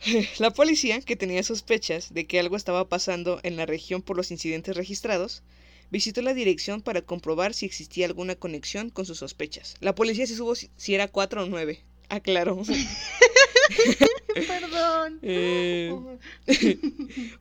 la 0.38 0.50
policía, 0.50 1.00
que 1.00 1.16
tenía 1.16 1.42
sospechas 1.42 2.12
de 2.12 2.26
que 2.26 2.38
algo 2.38 2.56
estaba 2.56 2.86
pasando 2.90 3.40
en 3.44 3.56
la 3.56 3.64
región 3.64 4.02
por 4.02 4.18
los 4.18 4.30
incidentes 4.30 4.76
registrados, 4.76 5.42
visitó 5.90 6.20
la 6.20 6.34
dirección 6.34 6.82
para 6.82 7.00
comprobar 7.00 7.54
si 7.54 7.64
existía 7.64 8.04
alguna 8.04 8.34
conexión 8.34 8.90
con 8.90 9.06
sus 9.06 9.20
sospechas. 9.20 9.76
La 9.80 9.94
policía 9.94 10.26
se 10.26 10.36
supo 10.36 10.54
si, 10.54 10.94
era 10.94 11.08
4 11.08 11.44
o 11.44 11.46
9. 11.46 11.80
Aclaró. 12.10 12.60
Perdón. 14.34 15.18
Eh, 15.22 15.94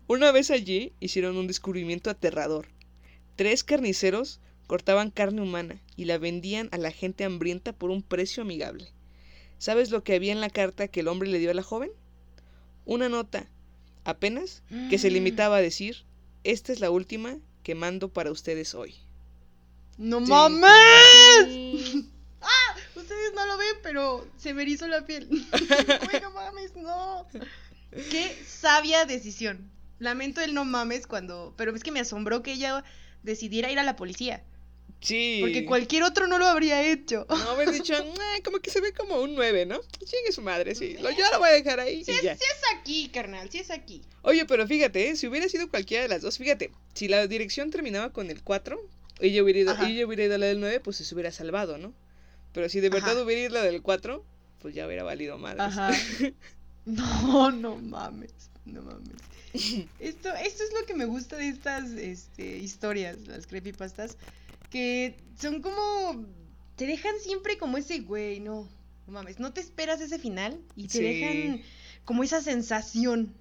Una 0.07 0.31
vez 0.31 0.49
allí 0.49 0.93
hicieron 1.01 1.35
un 1.35 1.47
descubrimiento 1.47 2.09
aterrador. 2.09 2.69
Tres 3.35 3.65
carniceros 3.65 4.39
cortaban 4.69 5.09
carne 5.09 5.41
humana 5.41 5.81
y 5.95 6.05
la 6.05 6.19
vendían 6.19 6.69
a 6.71 6.77
la 6.77 6.91
gente 6.91 7.23
hambrienta 7.23 7.73
por 7.73 7.89
un 7.89 8.03
precio 8.03 8.43
amigable. 8.43 8.93
¿Sabes 9.57 9.89
lo 9.89 10.03
que 10.03 10.13
había 10.13 10.31
en 10.31 10.41
la 10.41 10.51
carta 10.51 10.87
que 10.87 10.99
el 10.99 11.07
hombre 11.07 11.27
le 11.27 11.39
dio 11.39 11.49
a 11.49 11.55
la 11.55 11.63
joven? 11.63 11.89
Una 12.85 13.09
nota, 13.09 13.47
apenas, 14.03 14.61
que 14.91 14.99
se 14.99 15.09
limitaba 15.09 15.57
a 15.57 15.61
decir, 15.61 16.05
esta 16.43 16.71
es 16.71 16.81
la 16.81 16.91
última 16.91 17.39
que 17.63 17.73
mando 17.73 18.09
para 18.09 18.31
ustedes 18.31 18.75
hoy. 18.75 18.93
¡No 19.97 20.19
mames! 20.19 20.69
tin. 21.47 22.11
Ustedes 22.95 23.33
no 23.33 23.47
lo 23.47 23.57
ven, 23.57 23.75
pero 23.81 24.27
se 24.37 24.53
me 24.53 24.61
erizó 24.61 24.87
la 24.87 25.03
piel. 25.03 25.27
No 26.21 26.29
mames, 26.29 26.75
no. 26.75 27.25
Qué 28.11 28.37
sabia 28.45 29.05
decisión. 29.05 29.71
Lamento 29.97 30.41
el 30.41 30.53
no 30.53 30.63
mames 30.63 31.07
cuando. 31.07 31.55
Pero 31.57 31.75
es 31.75 31.81
que 31.81 31.91
me 31.91 32.01
asombró 32.01 32.43
que 32.43 32.53
ella 32.53 32.83
decidiera 33.23 33.71
ir 33.71 33.79
a 33.79 33.83
la 33.83 33.95
policía. 33.95 34.43
Sí. 35.01 35.37
Porque 35.41 35.65
cualquier 35.65 36.03
otro 36.03 36.27
no 36.27 36.37
lo 36.37 36.45
habría 36.47 36.83
hecho. 36.91 37.25
No 37.29 37.51
haber 37.51 37.71
dicho, 37.71 37.93
"Ah, 37.95 38.37
como 38.43 38.59
que 38.59 38.69
se 38.69 38.81
ve 38.81 38.91
como 38.93 39.21
un 39.21 39.35
9, 39.35 39.65
¿no? 39.65 39.79
Chingue 39.99 40.31
su 40.31 40.41
madre, 40.41 40.75
sí. 40.75 40.97
Lo, 41.01 41.09
yo 41.11 41.23
lo 41.31 41.39
voy 41.39 41.49
a 41.49 41.53
dejar 41.53 41.79
ahí 41.79 42.03
Si 42.03 42.11
y 42.11 42.15
es, 42.15 42.21
ya. 42.21 42.35
si 42.35 42.43
es 42.43 42.79
aquí, 42.79 43.09
carnal, 43.09 43.49
si 43.49 43.59
es 43.59 43.71
aquí. 43.71 44.01
Oye, 44.23 44.45
pero 44.45 44.67
fíjate, 44.67 45.09
¿eh? 45.09 45.15
si 45.15 45.27
hubiera 45.27 45.47
sido 45.47 45.69
cualquiera 45.69 46.03
de 46.03 46.09
las 46.09 46.21
dos, 46.21 46.37
fíjate, 46.37 46.71
si 46.93 47.07
la 47.07 47.25
dirección 47.27 47.71
terminaba 47.71 48.11
con 48.11 48.29
el 48.29 48.43
4 48.43 48.79
y 49.21 49.31
yo 49.31 49.43
hubiera 49.43 49.59
ido, 49.59 49.71
Ajá. 49.71 49.89
y 49.89 49.97
yo 49.97 50.07
hubiera 50.07 50.25
ido 50.25 50.35
a 50.35 50.37
la 50.37 50.47
del 50.47 50.59
9, 50.59 50.79
pues 50.81 50.97
se 50.97 51.13
hubiera 51.15 51.31
salvado, 51.31 51.77
¿no? 51.77 51.93
Pero 52.53 52.67
si 52.67 52.79
de 52.81 52.89
verdad 52.89 53.11
Ajá. 53.11 53.23
hubiera 53.23 53.41
ido 53.41 53.51
a 53.57 53.63
la 53.63 53.65
del 53.71 53.81
4, 53.81 54.23
pues 54.61 54.75
ya 54.75 54.85
hubiera 54.85 55.03
valido 55.03 55.37
madres. 55.37 55.61
Ajá. 55.61 55.91
No, 56.85 57.51
no 57.51 57.75
mames. 57.77 58.31
No 58.65 58.81
mames. 58.81 59.13
Esto, 59.99 60.29
esto 60.33 60.63
es 60.63 60.73
lo 60.79 60.85
que 60.87 60.93
me 60.95 61.05
gusta 61.05 61.35
de 61.37 61.49
estas 61.49 61.91
este, 61.91 62.57
historias, 62.57 63.17
las 63.27 63.45
creepypastas, 63.47 64.17
que 64.69 65.15
son 65.39 65.61
como... 65.61 66.25
Te 66.75 66.85
dejan 66.85 67.13
siempre 67.21 67.57
como 67.57 67.77
ese 67.77 67.99
güey, 67.99 68.39
no, 68.39 68.67
no 69.05 69.13
mames, 69.13 69.39
no 69.39 69.51
te 69.51 69.59
esperas 69.61 69.99
ese 69.99 70.17
final 70.17 70.57
y 70.75 70.87
te 70.87 70.97
Sí. 70.99 71.03
dejan 71.03 71.61
como 72.05 72.23
esa 72.23 72.41
sensación, 72.41 73.33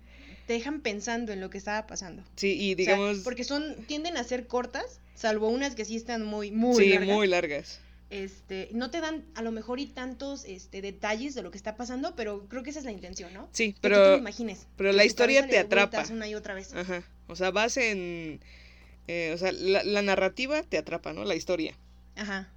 te 0.48 0.54
dejan 0.54 0.80
pensando 0.80 1.32
en 1.32 1.40
lo 1.40 1.48
que 1.50 1.58
estaba 1.58 1.86
pasando. 1.86 2.24
Sí, 2.36 2.56
y 2.58 2.72
O 2.72 2.76
sea, 2.76 2.94
digamos, 2.96 3.18
porque 3.18 3.44
son, 3.44 3.76
tienden 3.86 4.16
a 4.16 4.24
ser 4.24 4.48
cortas, 4.48 5.00
salvo 5.14 5.48
unas 5.48 5.74
que 5.76 5.84
sí 5.84 5.94
están 5.94 6.24
muy, 6.24 6.50
muy 6.50 6.82
sí, 6.82 6.88
largas 6.90 7.08
muy 7.16 7.26
largas. 7.28 7.80
este, 8.10 8.70
no 8.72 8.90
te 8.90 9.00
dan 9.00 9.24
a 9.36 9.42
lo 9.42 9.52
mejor 9.52 9.78
y 9.78 9.86
tantos 9.86 10.44
este, 10.44 10.82
detalles 10.82 11.34
de 11.36 11.42
lo 11.42 11.52
que 11.52 11.58
está 11.58 11.76
pasando, 11.76 12.16
pero 12.16 12.48
creo 12.48 12.64
que 12.64 12.70
esa 12.70 12.80
es 12.80 12.84
la 12.86 12.92
intención, 12.92 13.32
¿no? 13.34 13.48
Sí, 13.52 13.68
Que 13.68 13.72
tú 13.74 13.80
te 13.80 13.88
pero, 13.90 14.16
imagines. 14.16 14.66
pero 14.76 14.90
la 14.92 15.04
historia 15.04 15.46
te 15.46 15.58
atrapa. 15.60 16.04
Una 16.10 16.26
y 16.26 16.34
otra 16.34 16.54
vez. 16.54 16.74
Ajá, 16.74 17.04
o 17.28 17.36
sea, 17.36 17.52
vas 17.52 17.76
en... 17.76 18.40
eh, 19.08 19.32
o 19.34 19.38
sea, 19.38 19.52
la, 19.52 19.82
la 19.82 20.02
narrativa 20.02 20.62
te 20.62 20.78
atrapa, 20.78 21.12
¿no? 21.12 21.24
La 21.24 21.34
historia. 21.34 21.76
Ajá. 22.14 22.52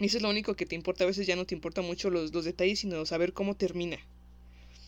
Y 0.00 0.06
eso 0.06 0.16
es 0.16 0.22
lo 0.22 0.30
único 0.30 0.54
que 0.54 0.66
te 0.66 0.74
importa. 0.74 1.04
A 1.04 1.06
veces 1.06 1.26
ya 1.26 1.36
no 1.36 1.44
te 1.44 1.54
importa 1.54 1.82
mucho 1.82 2.10
los, 2.10 2.32
los 2.34 2.44
detalles, 2.44 2.80
sino 2.80 3.06
saber 3.06 3.32
cómo 3.32 3.54
termina. 3.54 3.98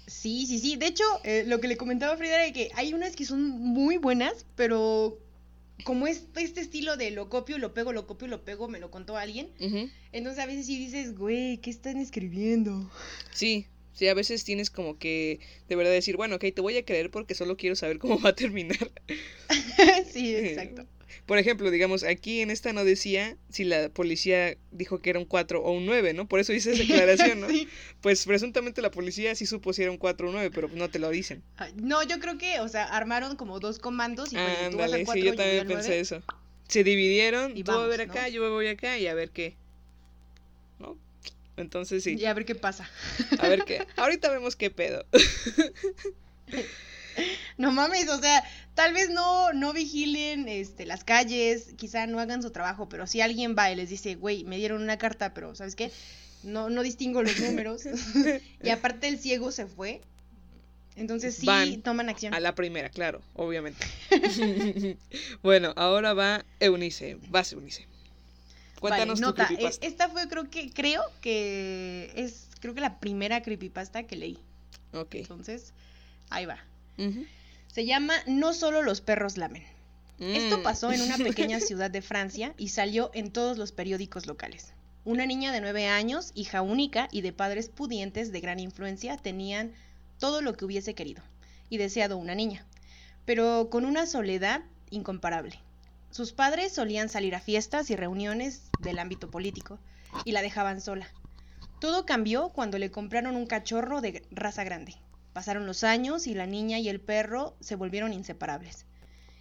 Sí, 0.07 0.47
sí, 0.47 0.59
sí. 0.59 0.77
De 0.77 0.87
hecho, 0.87 1.05
eh, 1.25 1.45
lo 1.47 1.61
que 1.61 1.69
le 1.69 1.77
comentaba 1.77 2.15
a 2.15 2.17
Frida 2.17 2.43
era 2.43 2.53
que 2.53 2.71
hay 2.75 2.95
unas 2.95 3.15
que 3.15 3.25
son 3.25 3.51
muy 3.51 3.99
buenas, 3.99 4.47
pero 4.57 5.19
como 5.85 6.07
es 6.07 6.25
este 6.37 6.61
estilo 6.61 6.97
de 6.97 7.11
lo 7.11 7.29
copio, 7.29 7.59
lo 7.59 7.75
pego, 7.75 7.93
lo 7.93 8.07
copio, 8.07 8.29
lo 8.29 8.45
pego, 8.45 8.69
me 8.69 8.81
lo 8.81 8.91
contó 8.91 9.17
alguien. 9.17 9.49
Entonces 10.13 10.43
a 10.43 10.47
veces 10.47 10.67
sí 10.67 10.79
dices, 10.79 11.17
güey, 11.17 11.59
¿qué 11.59 11.71
están 11.71 11.99
escribiendo? 11.99 12.91
Sí, 13.33 13.67
sí, 13.97 14.07
a 14.07 14.15
veces 14.15 14.45
tienes 14.45 14.71
como 14.71 14.99
que 14.99 15.41
de 15.69 15.77
verdad 15.77 15.91
decir, 15.91 16.17
bueno, 16.17 16.37
ok, 16.37 16.45
te 16.55 16.61
voy 16.61 16.77
a 16.77 16.85
creer 16.85 17.11
porque 17.11 17.35
solo 17.35 17.57
quiero 17.57 17.75
saber 17.75 17.99
cómo 17.99 18.21
va 18.21 18.31
a 18.31 18.35
terminar. 18.35 18.93
sí, 20.13 20.37
exacto. 20.37 20.87
Por 21.25 21.39
ejemplo, 21.39 21.71
digamos, 21.71 22.05
aquí 22.05 22.41
en 22.41 22.51
esta 22.51 22.73
no 22.73 22.85
decía 22.85 23.37
si 23.49 23.65
la 23.65 23.89
policía 23.89 24.57
dijo 24.71 25.01
que 25.01 25.11
era 25.11 25.19
un 25.19 25.25
4 25.25 25.61
o 25.61 25.73
un 25.73 25.87
9, 25.87 26.13
¿no? 26.13 26.29
Por 26.29 26.41
eso 26.41 26.53
hice 26.53 26.73
esa 26.73 26.83
aclaración, 26.83 27.41
¿no? 27.41 27.49
Sí. 27.49 27.69
Pues 28.01 28.25
presuntamente 28.27 28.83
la 28.83 28.91
policía 28.91 29.35
sí 29.35 29.47
supo 29.47 29.73
si 29.73 29.83
era 29.83 29.91
un 29.91 29.99
4 29.99 30.27
o 30.27 30.31
un 30.31 30.37
9, 30.37 30.51
pero 30.55 30.69
no 30.75 30.89
te 30.91 30.99
lo 30.99 31.11
dicen. 31.11 31.43
Ay, 31.57 31.73
No, 31.77 32.03
yo 32.03 32.21
creo 32.21 32.39
que, 32.39 32.61
o 32.61 32.69
sea, 32.69 32.85
armaron 32.85 33.37
como 33.37 33.59
dos 33.61 33.79
comandos 33.79 34.33
y 34.33 34.37
pues, 34.37 34.71
tú 34.71 34.77
vas 34.77 34.93
al 34.93 35.05
4 35.05 35.23
sí, 35.23 35.27
yo 35.27 35.35
también 35.35 35.67
pensé 35.67 35.99
eso. 35.99 36.23
Se 36.69 36.85
dividieron, 36.85 37.57
Y 37.57 37.65
tú 37.65 37.73
a 37.73 37.87
ver 37.87 38.03
acá, 38.03 38.23
¿no? 38.23 38.29
yo 38.29 38.51
voy 38.53 38.67
acá 38.67 38.99
y 38.99 39.07
a 39.07 39.15
ver 39.15 39.31
qué. 39.31 39.57
Entonces 41.57 42.05
sí, 42.05 42.17
Y 42.19 42.25
a 42.27 42.35
ver 42.35 42.45
qué 42.45 42.55
pasa. 42.55 42.89
a 43.39 43.49
ver 43.49 43.65
qué. 43.65 43.87
Ahorita 43.97 44.31
vemos 44.31 44.57
qué 44.57 44.71
pedo. 44.71 45.05
No 47.57 47.73
mames, 47.73 48.09
o 48.11 48.21
sea, 48.21 48.45
tal 48.75 48.93
vez 48.93 49.09
no, 49.09 49.53
no 49.55 49.73
vigilen 49.73 50.49
este, 50.49 50.85
las 50.85 51.05
calles, 51.05 51.73
quizá 51.77 52.07
no 52.07 52.21
hagan 52.21 52.43
su 52.43 52.51
trabajo, 52.51 52.89
pero 52.89 53.07
si 53.07 53.23
alguien 53.23 53.57
va 53.57 53.71
y 53.71 53.77
les 53.77 53.89
dice, 53.89 54.15
güey, 54.17 54.45
me 54.45 54.59
dieron 54.59 54.83
una 54.83 54.99
carta, 54.99 55.33
pero 55.33 55.55
¿sabes 55.55 55.75
qué? 55.75 55.91
No, 56.43 56.69
no 56.69 56.83
distingo 56.83 57.23
los 57.23 57.41
números. 57.41 57.85
y 58.63 58.69
aparte 58.69 59.09
el 59.09 59.19
ciego 59.19 59.51
se 59.51 59.67
fue. 59.67 60.03
Entonces 60.97 61.37
sí 61.37 61.47
Van 61.47 61.83
toman 61.83 62.09
acción. 62.09 62.35
A 62.35 62.41
la 62.41 62.55
primera, 62.55 62.89
claro, 62.91 63.23
obviamente. 63.35 63.87
bueno, 65.43 65.73
ahora 65.77 66.15
va 66.15 66.45
Eunice. 66.61 67.19
Vas, 67.29 67.53
Eunice. 67.53 67.87
Cuéntanos 68.89 69.21
vale, 69.21 69.33
tu 69.33 69.39
nota. 69.39 69.47
creepypasta. 69.47 69.87
Esta 69.87 70.09
fue 70.09 70.29
creo 70.29 70.49
que, 70.51 70.71
creo 70.71 71.03
que 71.21 72.13
es, 72.17 72.49
creo 72.61 72.75
que 72.75 72.81
la 72.81 72.99
primera 72.99 73.43
creepypasta 73.43 74.05
que 74.05 74.17
leí. 74.17 74.39
Ok. 74.93 75.15
Entonces, 75.17 75.73
ahí 76.31 76.47
va. 76.47 76.59
Se 77.69 77.85
llama 77.85 78.15
No 78.27 78.55
solo 78.55 78.83
los 78.83 79.01
perros 79.01 79.37
lamen. 79.37 79.65
Esto 80.19 80.59
Mm. 80.59 80.63
pasó 80.63 80.93
en 80.93 81.03
una 81.03 81.19
pequeña 81.19 81.61
ciudad 81.61 81.91
de 81.91 82.01
Francia 82.01 82.55
y 82.57 82.69
salió 82.69 83.11
en 83.13 83.31
todos 83.31 83.59
los 83.59 83.73
periódicos 83.73 84.27
locales. 84.27 84.73
Una 85.05 85.27
niña 85.27 85.53
de 85.53 85.61
nueve 85.61 85.87
años, 85.87 86.33
hija 86.35 86.63
única 86.63 87.09
y 87.13 87.21
de 87.21 87.33
padres 87.35 87.69
pudientes 87.69 88.33
de 88.33 88.41
gran 88.41 88.59
influencia, 88.59 89.17
tenían 89.19 89.73
todo 90.19 90.41
lo 90.41 90.55
que 90.55 90.65
hubiese 90.65 90.95
querido 90.95 91.23
y 91.69 91.77
deseado 91.77 92.17
una 92.17 92.35
niña, 92.35 92.65
pero 93.27 93.69
con 93.71 93.85
una 93.85 94.07
soledad 94.07 94.63
incomparable. 94.91 95.61
Sus 96.17 96.33
padres 96.33 96.73
solían 96.73 97.11
salir 97.11 97.35
a 97.35 97.41
fiestas 97.41 97.91
y 97.91 97.95
reuniones 97.95 98.71
del 98.81 98.99
ámbito 98.99 99.31
político 99.31 99.79
y 100.25 100.33
la 100.33 100.41
dejaban 100.41 100.81
sola. 100.81 101.07
Todo 101.79 102.07
cambió 102.07 102.49
cuando 102.55 102.79
le 102.79 102.91
compraron 102.91 103.37
un 103.37 103.45
cachorro 103.45 104.01
de 104.01 104.23
raza 104.31 104.65
grande. 104.65 104.95
Pasaron 105.35 105.67
los 105.67 105.85
años 105.85 106.27
y 106.27 106.33
la 106.33 106.47
niña 106.47 106.79
y 106.79 106.89
el 106.89 107.03
perro 107.03 107.55
se 107.61 107.77
volvieron 107.77 108.15
inseparables. 108.15 108.87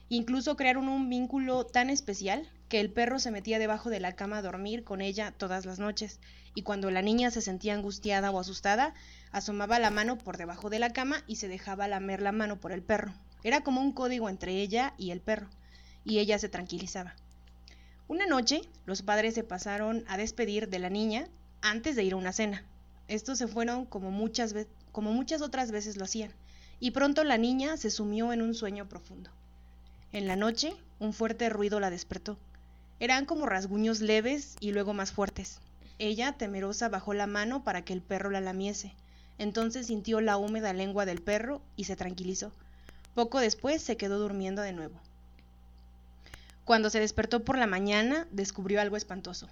Incluso 0.09 0.57
crearon 0.57 0.89
un 0.89 1.09
vínculo 1.09 1.65
tan 1.65 1.89
especial 1.89 2.45
que 2.67 2.81
el 2.81 2.91
perro 2.91 3.19
se 3.19 3.31
metía 3.31 3.57
debajo 3.57 3.89
de 3.89 4.01
la 4.01 4.17
cama 4.17 4.39
a 4.39 4.41
dormir 4.41 4.83
con 4.83 4.99
ella 4.99 5.31
todas 5.31 5.65
las 5.65 5.79
noches, 5.79 6.19
y 6.55 6.63
cuando 6.63 6.91
la 6.91 7.01
niña 7.01 7.31
se 7.31 7.39
sentía 7.39 7.73
angustiada 7.73 8.31
o 8.31 8.39
asustada, 8.41 8.93
asomaba 9.31 9.79
la 9.79 9.91
mano 9.91 10.17
por 10.17 10.35
debajo 10.35 10.69
de 10.69 10.79
la 10.79 10.89
cama 10.91 11.23
y 11.25 11.37
se 11.37 11.47
dejaba 11.47 11.87
lamer 11.87 12.21
la 12.21 12.33
mano 12.33 12.59
por 12.59 12.73
el 12.73 12.83
perro. 12.83 13.13
Era 13.45 13.61
como 13.61 13.79
un 13.79 13.93
código 13.93 14.27
entre 14.27 14.59
ella 14.59 14.93
y 14.97 15.11
el 15.11 15.21
perro, 15.21 15.47
y 16.05 16.19
ella 16.19 16.39
se 16.39 16.47
tranquilizaba. 16.47 17.15
Una 18.07 18.27
noche, 18.27 18.61
los 18.85 19.01
padres 19.01 19.33
se 19.33 19.43
pasaron 19.43 20.05
a 20.07 20.15
despedir 20.15 20.69
de 20.69 20.79
la 20.79 20.89
niña 20.89 21.27
antes 21.61 21.95
de 21.95 22.03
ir 22.03 22.13
a 22.13 22.17
una 22.17 22.31
cena. 22.31 22.63
Estos 23.07 23.39
se 23.39 23.47
fueron 23.47 23.85
como 23.85 24.11
muchas, 24.11 24.53
como 24.91 25.11
muchas 25.11 25.41
otras 25.41 25.71
veces 25.71 25.97
lo 25.97 26.05
hacían, 26.05 26.31
y 26.79 26.91
pronto 26.91 27.23
la 27.23 27.37
niña 27.37 27.77
se 27.77 27.89
sumió 27.89 28.31
en 28.31 28.41
un 28.41 28.53
sueño 28.53 28.87
profundo. 28.87 29.31
En 30.11 30.27
la 30.27 30.35
noche, 30.35 30.75
un 30.99 31.13
fuerte 31.13 31.49
ruido 31.49 31.79
la 31.79 31.89
despertó. 31.89 32.37
Eran 32.99 33.25
como 33.25 33.47
rasguños 33.47 33.99
leves 33.99 34.55
y 34.59 34.71
luego 34.71 34.93
más 34.93 35.11
fuertes. 35.11 35.59
Ella, 35.97 36.33
temerosa, 36.33 36.89
bajó 36.89 37.13
la 37.13 37.27
mano 37.27 37.63
para 37.63 37.83
que 37.83 37.93
el 37.93 38.01
perro 38.01 38.29
la 38.29 38.41
lamiese. 38.41 38.93
Entonces 39.37 39.87
sintió 39.87 40.21
la 40.21 40.37
húmeda 40.37 40.73
lengua 40.73 41.05
del 41.05 41.21
perro 41.21 41.61
y 41.75 41.85
se 41.85 41.95
tranquilizó. 41.95 42.51
Poco 43.13 43.39
después 43.39 43.81
se 43.81 43.97
quedó 43.97 44.19
durmiendo 44.19 44.61
de 44.61 44.73
nuevo. 44.73 44.99
Cuando 46.65 46.89
se 46.89 46.99
despertó 46.99 47.43
por 47.43 47.59
la 47.59 47.67
mañana, 47.67 48.27
descubrió 48.31 48.81
algo 48.81 48.97
espantoso. 48.97 49.47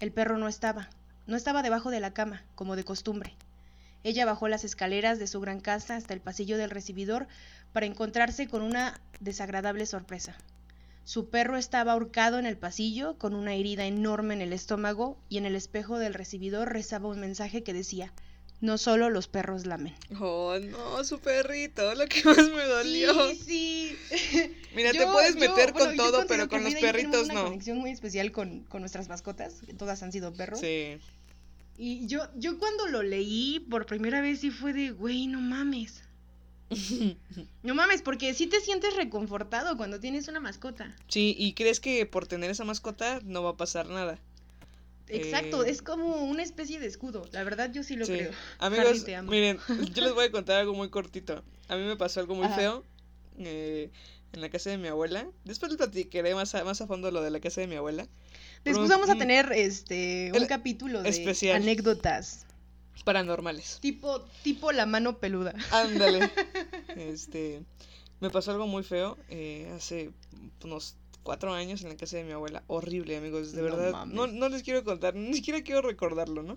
El 0.00 0.10
perro 0.10 0.36
no 0.36 0.48
estaba. 0.48 0.90
No 1.28 1.36
estaba 1.36 1.62
debajo 1.62 1.92
de 1.92 2.00
la 2.00 2.12
cama, 2.12 2.42
como 2.56 2.74
de 2.74 2.82
costumbre. 2.82 3.36
Ella 4.02 4.26
bajó 4.26 4.48
las 4.48 4.64
escaleras 4.64 5.20
de 5.20 5.28
su 5.28 5.40
gran 5.40 5.60
casa 5.60 5.94
hasta 5.94 6.12
el 6.12 6.20
pasillo 6.20 6.58
del 6.58 6.70
recibidor 6.70 7.28
para 7.72 7.86
encontrarse 7.86 8.48
con 8.48 8.62
una 8.62 9.00
desagradable 9.20 9.86
sorpresa. 9.86 10.34
Su 11.04 11.30
perro 11.30 11.56
estaba 11.56 11.92
ahorcado 11.92 12.40
en 12.40 12.46
el 12.46 12.56
pasillo 12.56 13.16
con 13.16 13.36
una 13.36 13.54
herida 13.54 13.86
enorme 13.86 14.34
en 14.34 14.40
el 14.40 14.52
estómago 14.52 15.16
y 15.28 15.38
en 15.38 15.46
el 15.46 15.54
espejo 15.54 16.00
del 16.00 16.14
recibidor 16.14 16.72
rezaba 16.72 17.08
un 17.08 17.20
mensaje 17.20 17.62
que 17.62 17.74
decía 17.74 18.12
no 18.60 18.78
solo 18.78 19.10
los 19.10 19.28
perros 19.28 19.66
lamen. 19.66 19.94
Oh, 20.20 20.56
no, 20.58 21.04
su 21.04 21.18
perrito, 21.20 21.94
lo 21.94 22.06
que 22.06 22.24
más 22.24 22.36
me 22.50 22.64
dolió. 22.64 23.30
Sí, 23.34 23.96
sí. 24.08 24.56
Mira, 24.74 24.92
te 24.92 25.06
puedes 25.06 25.34
yo- 25.34 25.40
meter 25.40 25.72
bueno, 25.72 25.86
con 25.88 25.96
todo, 25.96 26.26
pero 26.26 26.48
con 26.48 26.64
los 26.64 26.72
yo 26.74 26.80
perritos 26.80 27.24
una 27.26 27.34
no. 27.34 27.44
conexión 27.44 27.78
muy 27.78 27.90
especial 27.90 28.32
con, 28.32 28.60
con 28.64 28.80
nuestras 28.82 29.08
mascotas, 29.08 29.56
todas 29.78 30.02
han 30.02 30.12
sido 30.12 30.32
perros. 30.32 30.60
Sí. 30.60 30.98
Y 31.78 32.06
yo, 32.06 32.22
yo 32.36 32.58
cuando 32.58 32.86
lo 32.86 33.02
leí 33.02 33.60
por 33.68 33.84
primera 33.84 34.22
vez 34.22 34.40
sí 34.40 34.50
fue 34.50 34.72
de, 34.72 34.90
güey, 34.92 35.26
no 35.26 35.40
mames. 35.40 36.02
No 37.62 37.74
mames, 37.74 38.00
porque 38.02 38.32
sí 38.34 38.46
te 38.46 38.60
sientes 38.60 38.94
reconfortado 38.96 39.76
cuando 39.76 39.98
tienes 40.00 40.28
una 40.28 40.40
mascota. 40.40 40.94
Sí, 41.08 41.34
y 41.38 41.52
crees 41.54 41.80
que 41.80 42.06
por 42.06 42.26
tener 42.26 42.50
esa 42.50 42.64
mascota 42.64 43.20
no 43.24 43.42
va 43.42 43.50
a 43.50 43.56
pasar 43.56 43.88
nada. 43.88 44.18
Exacto, 45.08 45.64
Eh, 45.64 45.70
es 45.70 45.82
como 45.82 46.24
una 46.24 46.42
especie 46.42 46.80
de 46.80 46.86
escudo. 46.86 47.26
La 47.32 47.44
verdad 47.44 47.70
yo 47.72 47.82
sí 47.82 47.96
lo 47.96 48.06
Sí. 48.06 48.12
creo. 48.12 48.32
Amigos, 48.58 48.86
Harry, 48.86 49.00
te 49.00 49.14
amo. 49.16 49.30
miren, 49.30 49.58
yo 49.94 50.02
les 50.02 50.14
voy 50.14 50.24
a 50.26 50.30
contar 50.32 50.60
algo 50.60 50.74
muy 50.74 50.88
cortito. 50.90 51.42
A 51.68 51.76
mí 51.76 51.82
me 51.84 51.96
pasó 51.96 52.20
algo 52.20 52.34
muy 52.34 52.46
Ajá. 52.46 52.56
feo 52.56 52.84
eh, 53.38 53.90
en 54.32 54.40
la 54.40 54.48
casa 54.50 54.70
de 54.70 54.78
mi 54.78 54.88
abuela. 54.88 55.26
Después 55.44 55.70
les 55.70 55.78
platicaré 55.78 56.34
más 56.34 56.54
a, 56.54 56.64
más 56.64 56.80
a 56.80 56.86
fondo 56.86 57.10
lo 57.10 57.22
de 57.22 57.30
la 57.30 57.40
casa 57.40 57.60
de 57.60 57.66
mi 57.66 57.76
abuela. 57.76 58.06
Después 58.64 58.88
vamos 58.88 59.08
a 59.10 59.14
mm, 59.14 59.18
tener 59.18 59.52
este 59.52 60.30
un 60.34 60.42
el- 60.42 60.48
capítulo 60.48 61.02
de 61.02 61.08
especial. 61.08 61.56
anécdotas. 61.56 62.46
Paranormales. 63.04 63.78
Tipo, 63.80 64.22
tipo 64.42 64.72
la 64.72 64.86
mano 64.86 65.18
peluda. 65.18 65.54
Ándale. 65.70 66.30
Este, 66.96 67.62
me 68.20 68.30
pasó 68.30 68.52
algo 68.52 68.66
muy 68.66 68.82
feo 68.82 69.18
eh, 69.28 69.70
hace 69.76 70.10
unos 70.64 70.96
cuatro 71.26 71.52
años 71.52 71.82
en 71.82 71.90
la 71.90 71.96
casa 71.96 72.16
de 72.16 72.24
mi 72.24 72.32
abuela. 72.32 72.62
Horrible, 72.68 73.16
amigos, 73.16 73.52
de 73.52 73.58
No 73.58 73.64
verdad. 73.64 73.92
mames. 73.92 74.14
No, 74.14 74.26
no 74.26 74.48
les 74.48 74.62
quiero 74.62 74.84
contar, 74.84 75.14
ni 75.14 75.34
siquiera 75.34 75.62
quiero 75.62 75.82
recordarlo, 75.82 76.42
¿no? 76.42 76.56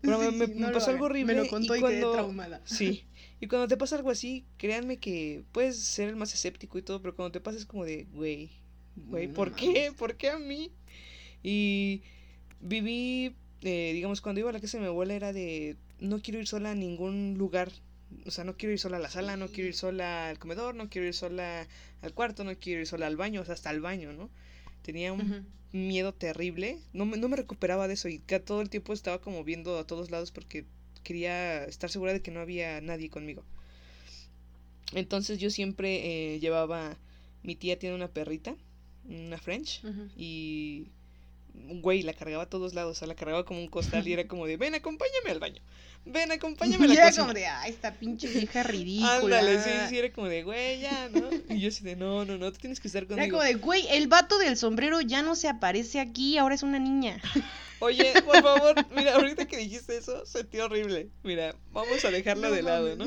Pero 0.00 0.20
Sí, 0.20 0.36
me, 0.36 0.46
no 0.48 0.72
pasó 0.72 0.90
algo 0.90 1.06
horrible. 1.06 1.34
Me 1.34 1.42
lo 1.42 1.48
contó 1.48 1.74
y, 1.74 1.78
y 1.78 1.80
quedé 1.80 2.00
cuando... 2.00 2.12
traumada. 2.12 2.60
Sí. 2.66 3.04
Y 3.40 3.46
cuando 3.48 3.68
te 3.68 3.76
pasa 3.76 3.96
algo 3.96 4.10
así, 4.10 4.44
créanme 4.58 4.98
que 4.98 5.44
puedes 5.52 5.78
ser 5.78 6.08
el 6.08 6.16
más 6.16 6.34
escéptico 6.34 6.78
y 6.78 6.82
todo, 6.82 7.00
pero 7.02 7.16
cuando 7.16 7.32
te 7.32 7.40
pasa 7.40 7.58
es 7.58 7.66
como 7.66 7.84
de, 7.84 8.04
güey, 8.12 8.50
güey, 8.96 9.28
No 9.28 9.34
¿por 9.34 9.54
qué? 9.54 9.92
¿Por 9.96 10.16
qué 10.16 10.30
a 10.30 10.38
mí? 10.38 10.70
Y 11.42 12.02
viví, 12.60 13.34
eh, 13.62 13.92
digamos, 13.94 14.20
cuando 14.20 14.40
iba 14.40 14.50
a 14.50 14.52
la 14.52 14.60
casa 14.60 14.78
de 14.78 14.82
mi 14.82 14.88
abuela 14.88 15.14
era 15.14 15.32
de, 15.32 15.76
no 16.00 16.20
quiero 16.20 16.38
ir 16.40 16.46
sola 16.46 16.70
a 16.72 16.74
ningún 16.74 17.34
lugar. 17.38 17.72
O 18.26 18.30
sea, 18.30 18.44
no 18.44 18.56
quiero 18.56 18.72
ir 18.72 18.78
sola 18.78 18.96
a 18.96 19.00
la 19.00 19.10
sala, 19.10 19.36
no 19.36 19.48
quiero 19.48 19.68
ir 19.68 19.74
sola 19.74 20.28
al 20.28 20.38
comedor, 20.38 20.74
no 20.74 20.88
quiero 20.88 21.06
ir 21.06 21.14
sola 21.14 21.66
al 22.00 22.14
cuarto, 22.14 22.44
no 22.44 22.56
quiero 22.58 22.80
ir 22.80 22.86
sola 22.86 23.06
al 23.06 23.16
baño, 23.16 23.40
o 23.40 23.44
sea, 23.44 23.54
hasta 23.54 23.70
al 23.70 23.80
baño, 23.80 24.12
¿no? 24.12 24.30
Tenía 24.82 25.12
un 25.12 25.46
miedo 25.72 26.12
terrible. 26.12 26.78
No 26.92 27.06
me, 27.06 27.16
no 27.16 27.28
me 27.28 27.36
recuperaba 27.36 27.88
de 27.88 27.94
eso 27.94 28.08
y 28.08 28.18
todo 28.18 28.60
el 28.60 28.70
tiempo 28.70 28.92
estaba 28.92 29.20
como 29.20 29.44
viendo 29.44 29.78
a 29.78 29.86
todos 29.86 30.10
lados 30.10 30.32
porque 30.32 30.66
quería 31.02 31.64
estar 31.64 31.90
segura 31.90 32.12
de 32.12 32.22
que 32.22 32.30
no 32.30 32.40
había 32.40 32.80
nadie 32.80 33.10
conmigo. 33.10 33.44
Entonces 34.92 35.38
yo 35.38 35.50
siempre 35.50 36.34
eh, 36.34 36.40
llevaba, 36.40 36.98
mi 37.42 37.56
tía 37.56 37.78
tiene 37.78 37.94
una 37.94 38.08
perrita, 38.08 38.54
una 39.04 39.38
French, 39.38 39.82
y 40.16 40.88
güey 41.54 42.02
la 42.02 42.12
cargaba 42.14 42.44
a 42.44 42.48
todos 42.48 42.74
lados, 42.74 42.96
o 42.96 42.98
sea, 42.98 43.08
la 43.08 43.14
cargaba 43.14 43.44
como 43.44 43.60
un 43.60 43.68
costal 43.68 44.06
y 44.06 44.12
era 44.12 44.26
como 44.28 44.46
de, 44.46 44.56
ven, 44.56 44.74
acompáñame 44.74 45.30
al 45.30 45.38
baño, 45.40 45.62
ven, 46.04 46.32
acompáñame 46.32 46.84
a 46.84 46.88
la 46.88 46.94
Y 46.94 46.96
era 46.96 47.06
cocina. 47.06 47.22
como 47.24 47.34
de, 47.34 47.46
ay, 47.46 47.70
esta 47.70 47.94
pinche 47.94 48.28
vieja 48.28 48.62
ridícula. 48.62 49.16
Ándale, 49.16 49.62
sí, 49.62 49.70
sí, 49.88 49.98
era 49.98 50.12
como 50.12 50.28
de, 50.28 50.42
güey, 50.42 50.80
ya, 50.80 51.08
¿no? 51.10 51.28
Y 51.54 51.60
yo 51.60 51.68
así 51.68 51.84
de, 51.84 51.96
no, 51.96 52.24
no, 52.24 52.38
no, 52.38 52.52
tú 52.52 52.58
tienes 52.58 52.80
que 52.80 52.88
estar 52.88 53.02
Era 53.04 53.08
conmigo. 53.14 53.32
como 53.38 53.44
de, 53.44 53.54
güey, 53.54 53.86
el 53.90 54.08
vato 54.08 54.38
del 54.38 54.56
sombrero 54.56 55.00
ya 55.00 55.22
no 55.22 55.34
se 55.34 55.48
aparece 55.48 56.00
aquí, 56.00 56.38
ahora 56.38 56.54
es 56.54 56.62
una 56.62 56.78
niña. 56.78 57.20
Oye, 57.80 58.12
por 58.24 58.40
favor, 58.42 58.76
mira, 58.94 59.14
ahorita 59.16 59.46
que 59.48 59.56
dijiste 59.56 59.96
eso, 59.96 60.24
sentí 60.24 60.60
horrible. 60.60 61.08
Mira, 61.24 61.56
vamos 61.72 62.04
a 62.04 62.12
dejarlo 62.12 62.48
de 62.52 62.62
lado, 62.62 62.94
¿no? 62.94 63.06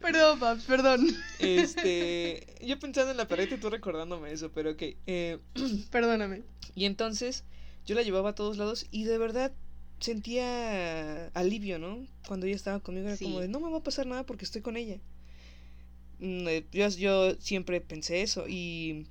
perdón, 0.00 0.40
paps, 0.40 0.64
perdón. 0.64 1.06
Este, 1.38 2.46
yo 2.60 2.78
pensando 2.80 3.12
en 3.12 3.16
la 3.16 3.28
perrita 3.28 3.54
y 3.54 3.58
tú 3.58 3.70
recordándome 3.70 4.32
eso, 4.32 4.50
pero 4.52 4.72
ok. 4.72 4.82
eh, 5.06 5.38
Perdóname. 5.90 6.42
y 6.74 6.84
entonces 6.86 7.44
yo 7.88 7.94
la 7.94 8.02
llevaba 8.02 8.30
a 8.30 8.34
todos 8.34 8.58
lados 8.58 8.86
y 8.90 9.04
de 9.04 9.16
verdad 9.16 9.50
sentía 9.98 11.28
alivio, 11.28 11.78
¿no? 11.78 12.06
Cuando 12.26 12.44
ella 12.44 12.54
estaba 12.54 12.80
conmigo 12.80 13.08
era 13.08 13.16
como 13.16 13.40
de, 13.40 13.48
no 13.48 13.60
me 13.60 13.70
va 13.70 13.78
a 13.78 13.82
pasar 13.82 14.06
nada 14.06 14.26
porque 14.26 14.44
estoy 14.44 14.60
con 14.60 14.76
ella. 14.76 14.98
Mm, 16.18 16.48
eh, 16.48 16.66
Yo, 16.70 16.88
yo 16.90 17.34
siempre 17.40 17.80
pensé 17.80 18.20
eso 18.20 18.44
y 18.46 19.06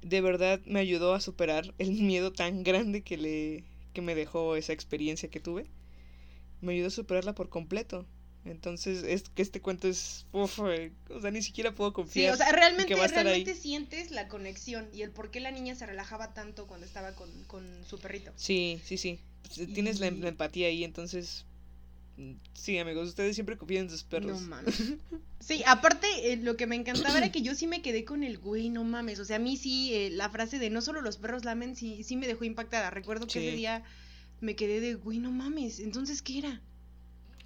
de 0.00 0.20
verdad 0.20 0.60
me 0.64 0.78
ayudó 0.78 1.12
a 1.12 1.20
superar 1.20 1.74
el 1.78 1.90
miedo 2.02 2.32
tan 2.32 2.62
grande 2.62 3.02
que 3.02 3.16
le 3.16 3.64
que 3.92 4.00
me 4.00 4.14
dejó 4.14 4.54
esa 4.54 4.72
experiencia 4.72 5.28
que 5.28 5.40
tuve. 5.40 5.66
Me 6.60 6.74
ayudó 6.74 6.88
a 6.88 6.90
superarla 6.90 7.34
por 7.34 7.48
completo. 7.48 8.06
Entonces, 8.44 9.02
es 9.04 9.24
que 9.30 9.40
este 9.40 9.60
cuento 9.62 9.88
es 9.88 10.26
uf, 10.32 10.58
eh, 10.66 10.92
o 11.08 11.20
sea, 11.20 11.30
ni 11.30 11.42
siquiera 11.42 11.72
puedo 11.72 11.90
Sí, 11.90 11.94
confiar. 11.94 12.34
o 12.34 12.36
sea, 12.36 12.52
realmente, 12.52 12.92
ahí. 12.92 13.06
realmente 13.08 13.54
sientes 13.54 14.10
la 14.10 14.28
conexión 14.28 14.86
y 14.92 15.00
el 15.02 15.10
por 15.10 15.30
qué 15.30 15.40
la 15.40 15.50
niña 15.50 15.74
se 15.74 15.86
relajaba 15.86 16.34
tanto 16.34 16.66
cuando 16.66 16.84
estaba 16.86 17.12
con, 17.14 17.30
con 17.44 17.64
su 17.86 17.98
perrito. 17.98 18.32
Sí, 18.36 18.80
sí, 18.84 18.98
sí. 18.98 19.18
Pues, 19.54 19.72
Tienes 19.72 19.98
la, 20.00 20.08
empatía 20.08 20.66
ahí, 20.68 20.84
entonces 20.84 21.46
mm, 22.18 22.32
sí, 22.52 22.76
amigos, 22.78 23.08
ustedes 23.08 23.34
siempre 23.34 23.56
confían 23.56 23.84
en 23.84 23.90
sus 23.90 24.04
perros. 24.04 24.40
No 24.42 24.48
mames. 24.48 24.74
Sí, 25.40 25.62
aparte, 25.66 26.06
eh, 26.32 26.38
lo 26.38 26.56
que 26.56 26.66
me 26.66 26.74
encantaba 26.74 27.18
era 27.18 27.30
que 27.30 27.42
yo 27.42 27.54
sí 27.54 27.66
me 27.66 27.82
quedé 27.82 28.06
con 28.06 28.24
el 28.24 28.38
güey, 28.38 28.70
no 28.70 28.82
mames. 28.82 29.18
O 29.18 29.26
sea, 29.26 29.36
a 29.36 29.38
mí 29.38 29.58
sí, 29.58 29.92
eh, 29.92 30.08
la 30.08 30.30
frase 30.30 30.58
de 30.58 30.70
no 30.70 30.80
solo 30.80 31.02
los 31.02 31.18
perros 31.18 31.44
lamen, 31.44 31.76
sí, 31.76 32.02
sí 32.02 32.16
me 32.16 32.26
dejó 32.26 32.44
impactada. 32.44 32.88
Recuerdo 32.88 33.26
que 33.26 33.32
Sí. 33.40 33.46
ese 33.48 33.56
día 33.56 33.82
me 34.40 34.56
quedé 34.56 34.80
de, 34.80 34.94
güey, 34.94 35.18
no 35.18 35.30
mames. 35.32 35.80
Entonces, 35.80 36.22
¿qué 36.22 36.38
era? 36.38 36.62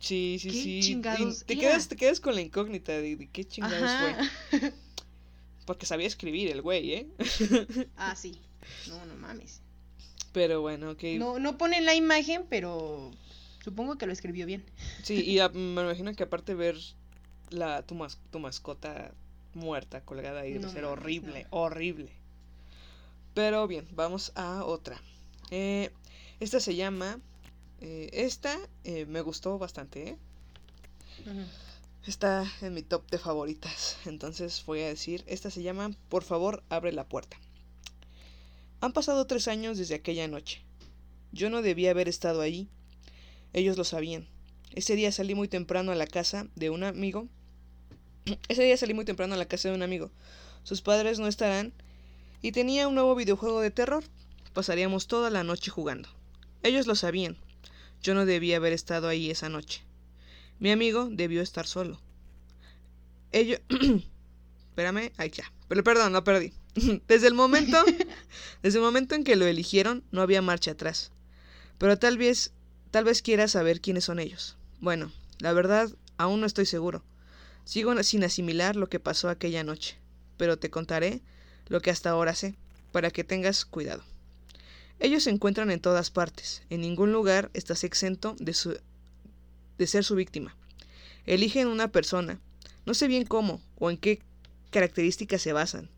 Sí, 0.00 0.38
sí, 0.40 0.48
¿Qué 0.50 0.62
sí. 0.62 0.78
Y 0.78 0.80
chingados 0.80 1.44
te 1.44 1.54
era? 1.54 1.62
quedas, 1.62 1.88
te 1.88 1.96
quedas 1.96 2.20
con 2.20 2.34
la 2.34 2.40
incógnita 2.40 2.92
de, 2.92 3.16
de 3.16 3.28
qué 3.28 3.44
chingados 3.44 3.90
Ajá. 3.90 4.30
fue. 4.50 4.70
Porque 5.66 5.86
sabía 5.86 6.06
escribir 6.06 6.50
el 6.50 6.62
güey, 6.62 6.92
¿eh? 6.94 7.06
Ah, 7.96 8.14
sí. 8.16 8.38
No, 8.88 9.04
no 9.06 9.14
mames. 9.16 9.60
Pero 10.32 10.60
bueno, 10.60 10.90
ok. 10.92 11.02
No, 11.18 11.38
no 11.38 11.58
ponen 11.58 11.84
la 11.84 11.94
imagen, 11.94 12.44
pero 12.48 13.10
supongo 13.64 13.98
que 13.98 14.06
lo 14.06 14.12
escribió 14.12 14.46
bien. 14.46 14.64
Sí, 15.02 15.22
y 15.24 15.38
a- 15.40 15.48
me 15.48 15.82
imagino 15.82 16.14
que 16.14 16.22
aparte 16.22 16.54
ver 16.54 16.76
la 17.50 17.82
tu, 17.82 17.94
mas- 17.94 18.18
tu 18.30 18.38
mascota 18.38 19.12
muerta 19.54 20.00
colgada 20.02 20.40
ahí 20.42 20.52
debe 20.52 20.64
No 20.66 20.70
ser 20.72 20.84
horrible, 20.84 21.42
no. 21.44 21.48
horrible. 21.58 22.10
Pero 23.34 23.66
bien, 23.66 23.86
vamos 23.92 24.32
a 24.36 24.64
otra. 24.64 25.00
Eh, 25.50 25.90
esta 26.40 26.60
se 26.60 26.76
llama... 26.76 27.20
eh, 27.80 28.10
esta 28.12 28.58
eh, 28.84 29.06
me 29.06 29.20
gustó 29.20 29.58
bastante, 29.58 30.08
¿eh? 30.10 30.16
Está 32.06 32.50
en 32.62 32.74
mi 32.74 32.82
top 32.82 33.08
de 33.10 33.18
favoritas. 33.18 33.98
Entonces 34.06 34.62
voy 34.66 34.80
a 34.80 34.88
decir, 34.88 35.24
esta 35.26 35.50
se 35.50 35.62
llama 35.62 35.90
Por 36.08 36.22
favor, 36.22 36.62
abre 36.68 36.92
la 36.92 37.08
puerta. 37.08 37.36
Han 38.80 38.92
pasado 38.92 39.26
tres 39.26 39.48
años 39.48 39.76
desde 39.76 39.96
aquella 39.96 40.28
noche. 40.28 40.62
Yo 41.32 41.50
no 41.50 41.62
debía 41.62 41.90
haber 41.90 42.08
estado 42.08 42.40
allí. 42.40 42.68
Ellos 43.52 43.76
lo 43.76 43.84
sabían. 43.84 44.26
Ese 44.74 44.94
día 44.94 45.12
salí 45.12 45.34
muy 45.34 45.48
temprano 45.48 45.92
a 45.92 45.96
la 45.96 46.06
casa 46.06 46.46
de 46.54 46.70
un 46.70 46.84
amigo. 46.84 47.26
Ese 48.48 48.62
día 48.62 48.76
salí 48.76 48.94
muy 48.94 49.04
temprano 49.04 49.34
a 49.34 49.38
la 49.38 49.48
casa 49.48 49.68
de 49.68 49.74
un 49.74 49.82
amigo. 49.82 50.10
Sus 50.62 50.82
padres 50.82 51.18
no 51.18 51.26
estarán 51.26 51.72
y 52.42 52.52
tenía 52.52 52.88
un 52.88 52.94
nuevo 52.94 53.14
videojuego 53.14 53.60
de 53.60 53.70
terror. 53.70 54.04
Pasaríamos 54.54 55.06
toda 55.06 55.30
la 55.30 55.44
noche 55.44 55.70
jugando. 55.70 56.08
Ellos 56.62 56.86
lo 56.86 56.94
sabían. 56.94 57.36
Yo 58.02 58.14
no 58.14 58.26
debía 58.26 58.56
haber 58.56 58.72
estado 58.72 59.08
ahí 59.08 59.30
esa 59.30 59.48
noche. 59.48 59.82
Mi 60.60 60.70
amigo 60.70 61.08
debió 61.10 61.42
estar 61.42 61.66
solo. 61.66 62.00
Ellos... 63.32 63.60
Espérame, 64.70 65.12
ahí 65.16 65.30
ya. 65.30 65.52
Pero 65.68 65.82
perdón, 65.84 66.12
lo 66.12 66.24
perdí. 66.24 66.52
Desde 67.08 67.26
el 67.26 67.34
momento... 67.34 67.76
desde 68.62 68.78
el 68.78 68.84
momento 68.84 69.14
en 69.14 69.24
que 69.24 69.36
lo 69.36 69.46
eligieron, 69.46 70.04
no 70.10 70.22
había 70.22 70.42
marcha 70.42 70.72
atrás. 70.72 71.10
Pero 71.78 71.98
tal 71.98 72.18
vez... 72.18 72.52
Tal 72.90 73.04
vez 73.04 73.20
quieras 73.20 73.50
saber 73.50 73.80
quiénes 73.82 74.04
son 74.04 74.18
ellos. 74.18 74.56
Bueno, 74.80 75.12
la 75.40 75.52
verdad, 75.52 75.90
aún 76.16 76.40
no 76.40 76.46
estoy 76.46 76.64
seguro. 76.64 77.04
Sigo 77.64 78.02
sin 78.02 78.24
asimilar 78.24 78.76
lo 78.76 78.88
que 78.88 78.98
pasó 78.98 79.28
aquella 79.28 79.62
noche. 79.62 79.98
Pero 80.38 80.58
te 80.58 80.70
contaré 80.70 81.20
lo 81.66 81.82
que 81.82 81.90
hasta 81.90 82.10
ahora 82.10 82.34
sé, 82.34 82.56
para 82.92 83.10
que 83.10 83.24
tengas 83.24 83.66
cuidado. 83.66 84.02
Ellos 85.00 85.24
se 85.24 85.30
encuentran 85.30 85.70
en 85.70 85.80
todas 85.80 86.10
partes. 86.10 86.62
En 86.70 86.80
ningún 86.80 87.12
lugar 87.12 87.50
estás 87.54 87.84
exento 87.84 88.36
de 88.38 88.54
su 88.54 88.78
de 89.78 89.86
ser 89.86 90.04
su 90.04 90.16
víctima. 90.16 90.56
Eligen 91.24 91.68
una 91.68 91.92
persona, 91.92 92.40
no 92.84 92.94
sé 92.94 93.06
bien 93.06 93.24
cómo 93.24 93.60
o 93.76 93.90
en 93.90 93.96
qué 93.96 94.20
características 94.70 95.40
se 95.40 95.52
basan, 95.52 95.88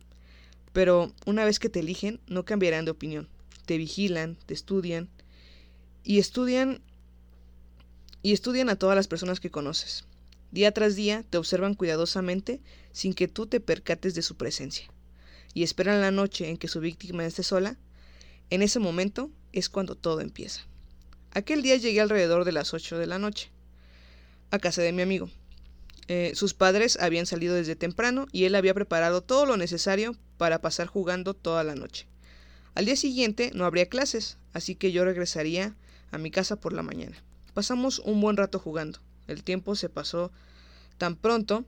pero 0.73 1.13
una 1.25 1.45
vez 1.45 1.59
que 1.59 1.71
te 1.71 1.81
eligen 1.81 2.21
no 2.27 2.45
cambiarán 2.45 2.85
de 2.85 2.91
opinión. 2.91 3.29
Te 3.65 3.79
vigilan, 3.79 4.37
te 4.47 4.55
estudian 4.55 5.09
y 6.05 6.19
estudian 6.19 6.83
y 8.23 8.33
estudian 8.33 8.69
a 8.69 8.77
todas 8.77 8.97
las 8.97 9.09
personas 9.09 9.41
que 9.41 9.51
conoces. 9.51 10.05
Día 10.51 10.73
tras 10.73 10.97
día 10.97 11.25
te 11.31 11.39
observan 11.39 11.75
cuidadosamente 11.75 12.61
sin 12.93 13.15
que 13.15 13.29
tú 13.29 13.47
te 13.47 13.61
percates 13.61 14.15
de 14.15 14.23
su 14.23 14.37
presencia. 14.37 14.87
Y 15.55 15.63
esperan 15.63 16.01
la 16.01 16.11
noche 16.11 16.49
en 16.49 16.59
que 16.59 16.69
su 16.69 16.81
víctima 16.81 17.25
esté 17.25 17.43
sola. 17.43 17.77
En 18.51 18.63
ese 18.63 18.81
momento 18.81 19.31
es 19.53 19.69
cuando 19.69 19.95
todo 19.95 20.21
empieza. 20.21 20.63
Aquel 21.33 21.63
día 21.63 21.77
llegué 21.77 22.01
alrededor 22.01 22.45
de 22.45 22.53
las 22.53 22.75
8 22.75 22.99
de 22.99 23.07
la 23.07 23.19
noche 23.19 23.51
a 24.51 24.59
casa 24.59 24.83
de 24.83 24.93
mi 24.93 25.03
amigo. 25.03 25.31
Eh, 26.09 26.33
sus 26.35 26.55
padres 26.55 26.99
habían 27.01 27.27
salido 27.27 27.55
desde 27.55 27.77
temprano 27.77 28.27
y 28.33 28.45
él 28.45 28.57
había 28.57 28.75
preparado 28.75 29.21
todo 29.23 29.47
lo 29.47 29.57
necesario 29.57 30.17
para 30.39 30.61
pasar 30.61 30.89
jugando 30.89 31.35
toda 31.35 31.63
la 31.63 31.77
noche. 31.77 32.09
Al 32.75 32.85
día 32.85 32.97
siguiente 32.97 33.53
no 33.55 33.65
habría 33.65 33.89
clases, 33.89 34.37
así 34.53 34.75
que 34.75 34.91
yo 34.91 35.05
regresaría 35.05 35.77
a 36.11 36.19
mi 36.19 36.33
casa 36.33 36.57
por 36.57 36.73
la 36.73 36.83
mañana. 36.83 37.17
Pasamos 37.55 38.01
un 38.01 38.21
buen 38.21 38.37
rato 38.37 38.59
jugando. 38.59 38.99
El 39.29 39.45
tiempo 39.45 39.77
se 39.77 39.89
pasó 39.89 40.33
tan 40.99 41.15
pronto 41.15 41.65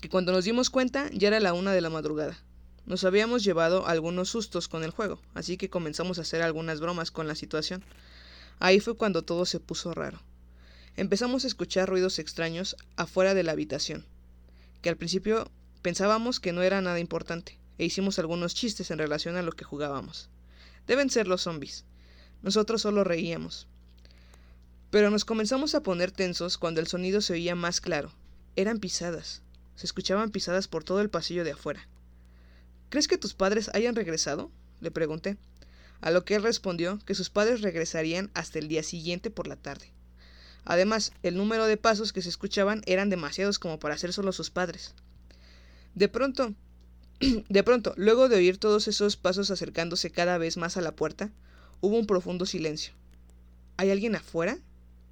que 0.00 0.08
cuando 0.08 0.32
nos 0.32 0.46
dimos 0.46 0.70
cuenta 0.70 1.10
ya 1.12 1.28
era 1.28 1.40
la 1.40 1.52
una 1.52 1.72
de 1.72 1.82
la 1.82 1.90
madrugada. 1.90 2.38
Nos 2.84 3.04
habíamos 3.04 3.44
llevado 3.44 3.86
algunos 3.86 4.28
sustos 4.30 4.66
con 4.66 4.82
el 4.82 4.90
juego, 4.90 5.20
así 5.34 5.56
que 5.56 5.70
comenzamos 5.70 6.18
a 6.18 6.22
hacer 6.22 6.42
algunas 6.42 6.80
bromas 6.80 7.10
con 7.10 7.28
la 7.28 7.34
situación. 7.34 7.84
Ahí 8.58 8.80
fue 8.80 8.96
cuando 8.96 9.22
todo 9.22 9.46
se 9.46 9.60
puso 9.60 9.94
raro. 9.94 10.20
Empezamos 10.96 11.44
a 11.44 11.46
escuchar 11.46 11.88
ruidos 11.88 12.18
extraños 12.18 12.76
afuera 12.96 13.34
de 13.34 13.44
la 13.44 13.52
habitación, 13.52 14.04
que 14.82 14.88
al 14.88 14.96
principio 14.96 15.50
pensábamos 15.80 16.40
que 16.40 16.52
no 16.52 16.62
era 16.62 16.80
nada 16.80 16.98
importante, 16.98 17.58
e 17.78 17.84
hicimos 17.84 18.18
algunos 18.18 18.54
chistes 18.54 18.90
en 18.90 18.98
relación 18.98 19.36
a 19.36 19.42
lo 19.42 19.52
que 19.52 19.64
jugábamos. 19.64 20.28
Deben 20.86 21.08
ser 21.08 21.28
los 21.28 21.42
zombies. 21.42 21.84
Nosotros 22.42 22.82
solo 22.82 23.04
reíamos. 23.04 23.68
Pero 24.90 25.10
nos 25.10 25.24
comenzamos 25.24 25.74
a 25.74 25.82
poner 25.82 26.10
tensos 26.10 26.58
cuando 26.58 26.80
el 26.80 26.88
sonido 26.88 27.20
se 27.20 27.34
oía 27.34 27.54
más 27.54 27.80
claro. 27.80 28.12
Eran 28.56 28.78
pisadas. 28.78 29.42
Se 29.76 29.86
escuchaban 29.86 30.30
pisadas 30.30 30.68
por 30.68 30.84
todo 30.84 31.00
el 31.00 31.08
pasillo 31.08 31.44
de 31.44 31.52
afuera. 31.52 31.88
¿Crees 32.92 33.08
que 33.08 33.16
tus 33.16 33.32
padres 33.32 33.70
hayan 33.72 33.96
regresado? 33.96 34.50
le 34.82 34.90
pregunté. 34.90 35.38
A 36.02 36.10
lo 36.10 36.26
que 36.26 36.34
él 36.34 36.42
respondió 36.42 36.98
que 37.06 37.14
sus 37.14 37.30
padres 37.30 37.62
regresarían 37.62 38.30
hasta 38.34 38.58
el 38.58 38.68
día 38.68 38.82
siguiente 38.82 39.30
por 39.30 39.46
la 39.46 39.56
tarde. 39.56 39.90
Además, 40.66 41.14
el 41.22 41.38
número 41.38 41.64
de 41.64 41.78
pasos 41.78 42.12
que 42.12 42.20
se 42.20 42.28
escuchaban 42.28 42.82
eran 42.84 43.08
demasiados 43.08 43.58
como 43.58 43.78
para 43.78 43.96
ser 43.96 44.12
solo 44.12 44.30
sus 44.32 44.50
padres. 44.50 44.94
De 45.94 46.10
pronto, 46.10 46.52
de 47.48 47.62
pronto, 47.62 47.94
luego 47.96 48.28
de 48.28 48.36
oír 48.36 48.58
todos 48.58 48.86
esos 48.88 49.16
pasos 49.16 49.50
acercándose 49.50 50.10
cada 50.10 50.36
vez 50.36 50.58
más 50.58 50.76
a 50.76 50.82
la 50.82 50.94
puerta, 50.94 51.30
hubo 51.80 51.98
un 51.98 52.06
profundo 52.06 52.44
silencio. 52.44 52.92
¿Hay 53.78 53.90
alguien 53.90 54.16
afuera? 54.16 54.58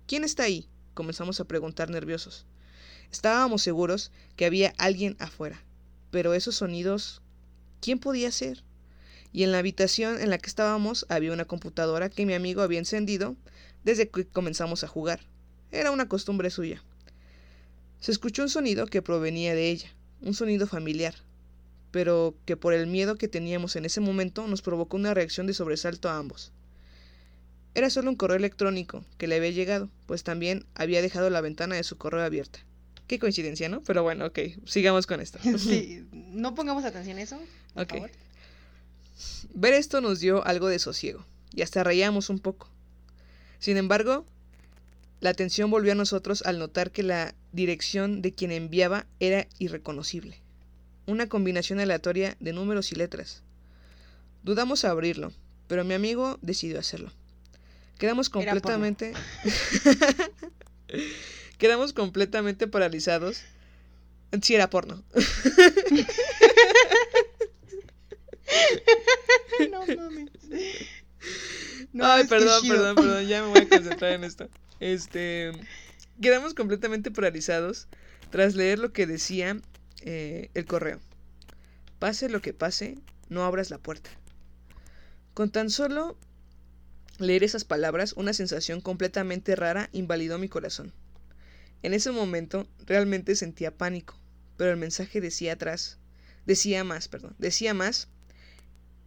¿Quién 0.06 0.24
está 0.24 0.42
ahí? 0.42 0.68
comenzamos 0.92 1.40
a 1.40 1.46
preguntar 1.46 1.88
nerviosos. 1.88 2.44
Estábamos 3.10 3.62
seguros 3.62 4.12
que 4.36 4.44
había 4.44 4.74
alguien 4.76 5.16
afuera, 5.18 5.62
pero 6.10 6.34
esos 6.34 6.56
sonidos, 6.56 7.22
¿quién 7.80 7.98
podía 7.98 8.30
ser? 8.30 8.62
Y 9.32 9.44
en 9.44 9.52
la 9.52 9.58
habitación 9.58 10.20
en 10.20 10.30
la 10.30 10.38
que 10.38 10.48
estábamos 10.48 11.06
había 11.08 11.32
una 11.32 11.44
computadora 11.44 12.10
que 12.10 12.26
mi 12.26 12.34
amigo 12.34 12.62
había 12.62 12.78
encendido 12.78 13.36
desde 13.84 14.08
que 14.08 14.26
comenzamos 14.26 14.84
a 14.84 14.88
jugar. 14.88 15.20
Era 15.72 15.90
una 15.90 16.08
costumbre 16.08 16.50
suya. 16.50 16.82
Se 18.00 18.12
escuchó 18.12 18.42
un 18.42 18.48
sonido 18.48 18.86
que 18.86 19.02
provenía 19.02 19.54
de 19.54 19.70
ella, 19.70 19.90
un 20.20 20.34
sonido 20.34 20.66
familiar, 20.66 21.14
pero 21.90 22.34
que 22.44 22.56
por 22.56 22.72
el 22.72 22.86
miedo 22.86 23.16
que 23.16 23.28
teníamos 23.28 23.76
en 23.76 23.84
ese 23.84 24.00
momento 24.00 24.46
nos 24.46 24.62
provocó 24.62 24.96
una 24.96 25.14
reacción 25.14 25.46
de 25.46 25.54
sobresalto 25.54 26.08
a 26.08 26.16
ambos. 26.16 26.52
Era 27.74 27.88
solo 27.88 28.10
un 28.10 28.16
correo 28.16 28.36
electrónico 28.36 29.04
que 29.16 29.28
le 29.28 29.36
había 29.36 29.50
llegado, 29.50 29.90
pues 30.06 30.24
también 30.24 30.66
había 30.74 31.02
dejado 31.02 31.30
la 31.30 31.40
ventana 31.40 31.76
de 31.76 31.84
su 31.84 31.98
correo 31.98 32.24
abierta. 32.24 32.60
Qué 33.10 33.18
coincidencia, 33.18 33.68
¿no? 33.68 33.82
Pero 33.82 34.04
bueno, 34.04 34.26
ok, 34.26 34.38
sigamos 34.66 35.08
con 35.08 35.20
esto. 35.20 35.40
Sí, 35.58 36.06
no 36.12 36.54
pongamos 36.54 36.84
atención 36.84 37.18
a 37.18 37.22
eso. 37.22 37.40
Por 37.74 37.82
Ok. 37.82 37.90
favor. 37.94 38.10
Ver 39.52 39.72
esto 39.74 40.00
nos 40.00 40.20
dio 40.20 40.46
algo 40.46 40.68
de 40.68 40.78
sosiego, 40.78 41.26
y 41.52 41.62
hasta 41.62 41.82
reíamos 41.82 42.30
un 42.30 42.38
poco. 42.38 42.68
Sin 43.58 43.76
embargo, 43.78 44.24
la 45.18 45.30
atención 45.30 45.72
volvió 45.72 45.90
a 45.90 45.96
nosotros 45.96 46.42
al 46.46 46.60
notar 46.60 46.92
que 46.92 47.02
la 47.02 47.34
dirección 47.50 48.22
de 48.22 48.32
quien 48.32 48.52
enviaba 48.52 49.06
era 49.18 49.48
irreconocible. 49.58 50.38
Una 51.06 51.28
combinación 51.28 51.80
aleatoria 51.80 52.36
de 52.38 52.52
números 52.52 52.92
y 52.92 52.94
letras. 52.94 53.42
Dudamos 54.44 54.84
a 54.84 54.90
abrirlo, 54.92 55.32
pero 55.66 55.82
mi 55.82 55.94
amigo 55.94 56.38
decidió 56.42 56.78
hacerlo. 56.78 57.10
Quedamos 57.98 58.30
completamente... 58.30 59.14
Quedamos 61.60 61.92
completamente 61.92 62.66
paralizados. 62.66 63.42
Sí, 64.40 64.54
era 64.54 64.70
porno. 64.70 65.04
no 69.70 69.86
mames. 69.86 70.30
No, 71.92 72.06
Ay, 72.06 72.26
perdón, 72.26 72.66
perdón, 72.66 72.96
perdón, 72.96 73.26
ya 73.26 73.42
me 73.42 73.48
voy 73.48 73.60
a 73.60 73.68
concentrar 73.68 74.12
en 74.12 74.24
esto. 74.24 74.48
Este, 74.80 75.52
quedamos 76.22 76.54
completamente 76.54 77.10
paralizados 77.10 77.88
tras 78.30 78.54
leer 78.54 78.78
lo 78.78 78.94
que 78.94 79.06
decía 79.06 79.60
eh, 80.00 80.48
el 80.54 80.64
correo. 80.64 80.98
Pase 81.98 82.30
lo 82.30 82.40
que 82.40 82.54
pase, 82.54 82.96
no 83.28 83.44
abras 83.44 83.68
la 83.68 83.76
puerta. 83.76 84.08
Con 85.34 85.50
tan 85.50 85.68
solo 85.68 86.16
leer 87.18 87.44
esas 87.44 87.64
palabras, 87.64 88.14
una 88.14 88.32
sensación 88.32 88.80
completamente 88.80 89.54
rara 89.56 89.90
invalidó 89.92 90.38
mi 90.38 90.48
corazón. 90.48 90.94
En 91.82 91.94
ese 91.94 92.10
momento 92.10 92.66
realmente 92.86 93.34
sentía 93.36 93.76
pánico, 93.76 94.18
pero 94.56 94.70
el 94.70 94.76
mensaje 94.76 95.20
decía 95.20 95.54
atrás, 95.54 95.98
decía 96.46 96.84
más, 96.84 97.08
perdón, 97.08 97.34
decía 97.38 97.72
más, 97.72 98.08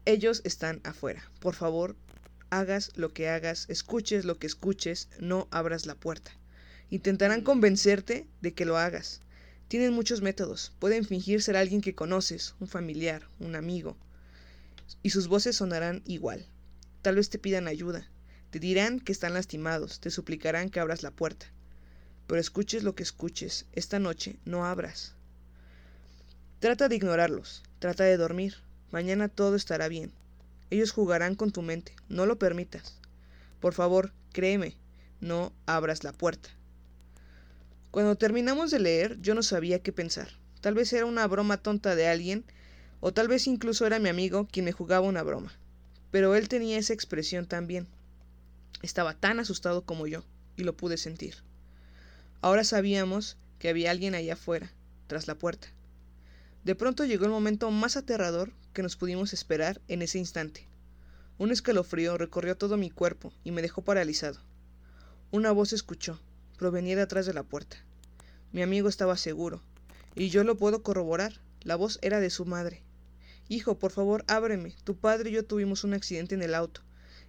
ellos 0.06 0.42
están 0.44 0.82
afuera. 0.84 1.30
Por 1.40 1.56
favor, 1.56 1.96
hagas 2.50 2.92
lo 2.96 3.14
que 3.14 3.30
hagas, 3.30 3.66
escuches 3.70 4.26
lo 4.26 4.38
que 4.38 4.48
escuches, 4.48 5.10
no 5.20 5.48
abras 5.52 5.86
la 5.86 5.96
puerta. 5.96 6.32
Intentarán 6.90 7.42
convencerte 7.42 8.28
de 8.42 8.54
que 8.54 8.66
lo 8.66 8.78
hagas. 8.78 9.22
Tienen 9.68 9.94
muchos 9.94 10.22
métodos. 10.22 10.74
Pueden 10.80 11.06
fingir 11.06 11.42
ser 11.42 11.58
alguien 11.58 11.82
que 11.82 11.96
conoces, 11.96 12.54
un 12.60 12.68
familiar, 12.68 13.28
un 13.40 13.56
amigo. 13.56 13.98
Y 15.02 15.10
sus 15.10 15.28
voces 15.28 15.56
sonarán 15.56 16.04
igual. 16.06 16.46
Tal 17.02 17.16
vez 17.16 17.30
te 17.30 17.40
pidan 17.40 17.68
ayuda. 17.68 18.08
Te 18.52 18.60
dirán 18.60 19.00
que 19.00 19.12
están 19.12 19.34
lastimados. 19.34 20.00
Te 20.00 20.12
suplicarán 20.12 20.70
que 20.70 20.80
abras 20.80 21.02
la 21.02 21.12
puerta. 21.12 21.48
Pero 22.28 22.40
escuches 22.40 22.84
lo 22.84 22.96
que 22.96 23.04
escuches. 23.04 23.66
Esta 23.74 24.00
noche 24.00 24.38
no 24.46 24.66
abras. 24.66 25.14
Trata 26.60 26.88
de 26.88 26.96
ignorarlos. 26.96 27.64
Trata 27.80 28.04
de 28.06 28.18
dormir. 28.18 28.56
Mañana 28.92 29.28
todo 29.28 29.56
estará 29.56 29.88
bien. 29.88 30.12
Ellos 30.70 30.92
jugarán 30.92 31.36
con 31.36 31.52
tu 31.52 31.62
mente. 31.62 31.96
No 32.10 32.26
lo 32.26 32.40
permitas. 32.40 32.98
Por 33.60 33.74
favor, 33.74 34.14
créeme. 34.32 34.76
No 35.20 35.54
abras 35.66 36.04
la 36.04 36.14
puerta. 36.14 36.50
Cuando 37.92 38.16
terminamos 38.16 38.72
de 38.72 38.80
leer, 38.80 39.20
yo 39.22 39.36
no 39.36 39.44
sabía 39.44 39.84
qué 39.84 39.92
pensar. 39.94 40.30
Tal 40.62 40.74
vez 40.74 40.92
era 40.94 41.06
una 41.06 41.28
broma 41.28 41.58
tonta 41.58 41.96
de 41.96 42.08
alguien, 42.08 42.44
o 43.02 43.14
tal 43.14 43.28
vez 43.28 43.46
incluso 43.46 43.86
era 43.86 44.00
mi 44.00 44.10
amigo 44.10 44.48
quien 44.52 44.66
me 44.66 44.72
jugaba 44.72 45.06
una 45.06 45.22
broma. 45.22 45.52
Pero 46.10 46.36
él 46.36 46.48
tenía 46.48 46.78
esa 46.78 46.94
expresión 46.94 47.46
también. 47.46 47.88
Estaba 48.82 49.14
tan 49.14 49.40
asustado 49.40 49.84
como 49.84 50.08
yo, 50.08 50.24
y 50.56 50.64
lo 50.64 50.76
pude 50.76 50.98
sentir. 50.98 51.36
Ahora 52.44 52.66
sabíamos 52.66 53.38
que 53.58 53.70
había 53.70 53.90
alguien 53.90 54.16
allá 54.16 54.34
afuera, 54.34 54.70
tras 55.08 55.30
la 55.30 55.36
puerta. 55.36 55.70
De 56.66 56.76
pronto 56.76 57.06
llegó 57.06 57.24
el 57.24 57.32
momento 57.32 57.72
más 57.72 57.96
aterrador 57.96 58.52
que 58.74 58.84
nos 58.84 58.98
pudimos 58.98 59.32
esperar 59.32 59.80
en 59.88 60.02
ese 60.02 60.20
instante. 60.20 60.68
Un 61.38 61.52
escalofrío 61.52 62.18
recorrió 62.18 62.58
todo 62.58 62.76
mi 62.76 62.90
cuerpo 62.90 63.32
y 63.46 63.52
me 63.52 63.62
dejó 63.62 63.82
paralizado. 63.82 64.42
Una 65.32 65.54
voz 65.54 65.72
escuchó, 65.72 66.20
provenía 66.58 66.98
de 66.98 67.04
atrás 67.04 67.26
de 67.26 67.34
la 67.34 67.44
puerta. 67.44 67.78
Mi 68.52 68.62
amigo 68.62 68.90
estaba 68.90 69.16
seguro, 69.16 69.62
y 70.14 70.28
yo 70.28 70.44
lo 70.44 70.58
puedo 70.58 70.84
corroborar. 70.84 71.40
La 71.62 71.78
voz 71.78 71.98
era 72.02 72.20
de 72.20 72.30
su 72.30 72.44
madre. 72.44 72.82
Hijo, 73.48 73.80
por 73.80 73.94
favor, 73.94 74.26
ábreme. 74.28 74.76
Tu 74.84 74.98
padre 74.98 75.30
y 75.30 75.34
yo 75.34 75.46
tuvimos 75.46 75.86
un 75.86 75.94
accidente 75.94 76.36
en 76.36 76.42
el 76.42 76.56
auto. 76.56 76.82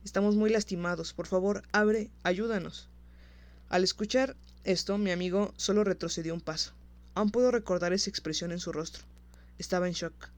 Estamos 0.05 0.35
muy 0.35 0.51
lastimados. 0.51 1.13
Por 1.13 1.29
favor, 1.29 1.63
abre, 1.71 2.11
ayúdanos. 2.25 2.89
Al 3.69 3.85
escuchar 3.85 4.35
esto, 4.65 4.99
mi 4.99 5.11
amigo 5.11 5.53
solo 5.57 5.85
retrocedió 5.85 6.35
un 6.35 6.41
paso. 6.41 6.73
Aún 7.15 7.31
puedo 7.31 7.51
recordar 7.51 7.93
esa 7.93 8.11
expresión 8.11 8.51
en 8.51 8.61
su 8.61 8.73
rostro. 8.73 9.05
Estaba 9.59 9.87
en 9.87 9.93
shock. 9.93 10.31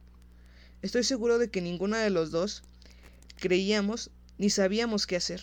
Estoy 0.82 1.04
seguro 1.04 1.38
de 1.38 1.48
que 1.48 1.62
ninguno 1.62 1.96
de 1.96 2.10
los 2.10 2.30
dos 2.30 2.62
creíamos 3.38 4.10
ni 4.38 4.50
sabíamos 4.50 5.06
qué 5.06 5.16
hacer. 5.16 5.42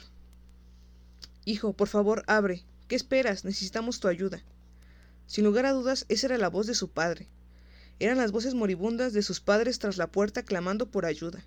Hijo, 1.45 1.73
por 1.73 1.87
favor, 1.87 2.23
abre. 2.27 2.63
¿Qué 2.87 2.95
esperas? 2.95 3.45
Necesitamos 3.45 3.99
tu 3.99 4.07
ayuda. 4.07 4.43
Sin 5.25 5.45
lugar 5.45 5.65
a 5.65 5.71
dudas, 5.71 6.05
esa 6.09 6.27
era 6.27 6.37
la 6.37 6.49
voz 6.49 6.67
de 6.67 6.75
su 6.75 6.89
padre. 6.89 7.27
Eran 7.99 8.17
las 8.17 8.31
voces 8.31 8.53
moribundas 8.53 9.13
de 9.13 9.23
sus 9.23 9.39
padres 9.39 9.79
tras 9.79 9.97
la 9.97 10.07
puerta 10.07 10.43
clamando 10.43 10.91
por 10.91 11.05
ayuda. 11.05 11.43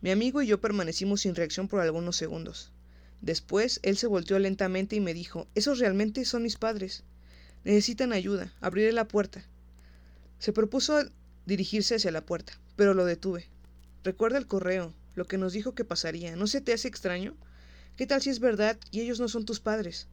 Mi 0.00 0.10
amigo 0.10 0.42
y 0.42 0.46
yo 0.46 0.60
permanecimos 0.60 1.22
sin 1.22 1.34
reacción 1.34 1.68
por 1.68 1.80
algunos 1.80 2.16
segundos. 2.16 2.72
Después, 3.20 3.80
él 3.82 3.96
se 3.96 4.06
volteó 4.06 4.38
lentamente 4.38 4.96
y 4.96 5.00
me 5.00 5.14
dijo, 5.14 5.46
Esos 5.54 5.78
realmente 5.78 6.24
son 6.24 6.42
mis 6.42 6.56
padres. 6.56 7.02
Necesitan 7.64 8.12
ayuda. 8.12 8.52
Abriré 8.60 8.92
la 8.92 9.08
puerta. 9.08 9.44
Se 10.38 10.52
propuso 10.52 11.02
dirigirse 11.46 11.96
hacia 11.96 12.12
la 12.12 12.24
puerta, 12.24 12.52
pero 12.76 12.94
lo 12.94 13.04
detuve. 13.04 13.46
Recuerda 14.04 14.38
el 14.38 14.46
correo, 14.46 14.94
lo 15.16 15.26
que 15.26 15.38
nos 15.38 15.52
dijo 15.52 15.74
que 15.74 15.84
pasaría. 15.84 16.36
¿No 16.36 16.46
se 16.46 16.60
te 16.60 16.72
hace 16.72 16.86
extraño? 16.88 17.34
¿Qué 17.96 18.06
tal 18.06 18.22
si 18.22 18.30
es 18.30 18.38
verdad 18.38 18.78
y 18.92 19.00
ellos 19.00 19.18
no 19.18 19.28
son 19.28 19.44
tus 19.44 19.58
padres? 19.58 20.06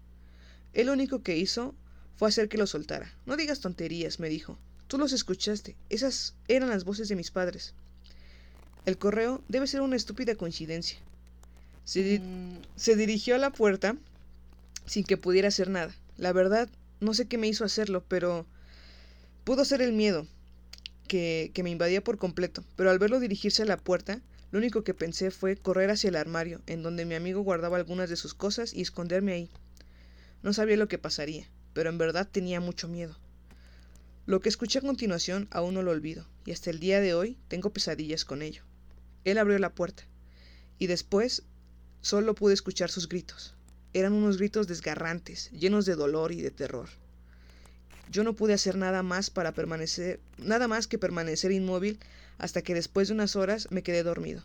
Él 0.73 0.89
único 0.89 1.21
que 1.21 1.37
hizo 1.37 1.75
fue 2.15 2.29
hacer 2.29 2.49
que 2.49 2.57
lo 2.57 2.65
soltara. 2.65 3.13
No 3.25 3.37
digas 3.37 3.59
tonterías, 3.59 4.19
me 4.19 4.29
dijo. 4.29 4.57
Tú 4.87 4.97
los 4.97 5.13
escuchaste. 5.13 5.75
Esas 5.89 6.33
eran 6.47 6.69
las 6.69 6.83
voces 6.83 7.09
de 7.09 7.15
mis 7.15 7.31
padres. 7.31 7.73
El 8.85 8.97
correo 8.97 9.43
debe 9.47 9.67
ser 9.67 9.81
una 9.81 9.95
estúpida 9.95 10.35
coincidencia. 10.35 10.99
Se, 11.85 12.03
di- 12.03 12.19
Mm, 12.19 12.57
se 12.75 12.95
dirigió 12.95 13.35
a 13.35 13.37
la 13.39 13.51
puerta 13.51 13.95
sin 14.85 15.03
que 15.03 15.17
pudiera 15.17 15.47
hacer 15.47 15.69
nada. 15.69 15.95
La 16.17 16.33
verdad, 16.33 16.69
no 16.99 17.13
sé 17.13 17.27
qué 17.27 17.37
me 17.37 17.47
hizo 17.47 17.63
hacerlo, 17.65 18.03
pero 18.07 18.45
pudo 19.43 19.65
ser 19.65 19.81
el 19.81 19.93
miedo 19.93 20.27
que, 21.07 21.51
que 21.53 21.63
me 21.63 21.69
invadía 21.69 22.03
por 22.03 22.17
completo. 22.17 22.63
Pero 22.75 22.89
al 22.89 22.99
verlo 22.99 23.19
dirigirse 23.19 23.63
a 23.63 23.65
la 23.65 23.77
puerta, 23.77 24.21
lo 24.51 24.59
único 24.59 24.83
que 24.83 24.93
pensé 24.93 25.31
fue 25.31 25.55
correr 25.57 25.89
hacia 25.89 26.07
el 26.09 26.15
armario, 26.15 26.61
en 26.67 26.83
donde 26.83 27.05
mi 27.05 27.15
amigo 27.15 27.41
guardaba 27.41 27.77
algunas 27.77 28.09
de 28.09 28.15
sus 28.15 28.33
cosas, 28.33 28.73
y 28.73 28.81
esconderme 28.81 29.33
ahí. 29.33 29.49
No 30.43 30.53
sabía 30.53 30.77
lo 30.77 30.87
que 30.87 30.97
pasaría, 30.97 31.47
pero 31.73 31.89
en 31.89 31.97
verdad 31.97 32.27
tenía 32.31 32.59
mucho 32.59 32.87
miedo. 32.87 33.17
Lo 34.25 34.39
que 34.39 34.49
escuché 34.49 34.79
a 34.79 34.81
continuación 34.81 35.47
aún 35.51 35.73
no 35.73 35.81
lo 35.83 35.91
olvido, 35.91 36.25
y 36.45 36.51
hasta 36.51 36.69
el 36.69 36.79
día 36.79 37.01
de 37.01 37.13
hoy 37.13 37.37
tengo 37.47 37.71
pesadillas 37.71 38.25
con 38.25 38.41
ello. 38.41 38.63
Él 39.23 39.37
abrió 39.37 39.59
la 39.59 39.73
puerta, 39.73 40.03
y 40.79 40.87
después 40.87 41.43
solo 42.05 42.35
pude 42.35 42.53
escuchar 42.53 42.91
sus 42.91 43.09
gritos. 43.09 43.55
Eran 43.91 44.13
unos 44.13 44.37
gritos 44.37 44.67
desgarrantes, 44.67 45.49
llenos 45.49 45.87
de 45.87 45.95
dolor 45.95 46.31
y 46.31 46.39
de 46.39 46.51
terror. 46.51 46.87
Yo 48.11 48.23
no 48.23 48.35
pude 48.35 48.53
hacer 48.53 48.77
nada 48.77 49.01
más 49.01 49.31
para 49.31 49.53
permanecer, 49.53 50.19
nada 50.37 50.67
más 50.67 50.85
que 50.85 50.99
permanecer 50.99 51.51
inmóvil 51.51 51.97
hasta 52.37 52.61
que 52.61 52.75
después 52.75 53.07
de 53.07 53.15
unas 53.15 53.35
horas 53.35 53.71
me 53.71 53.81
quedé 53.81 54.03
dormido. 54.03 54.43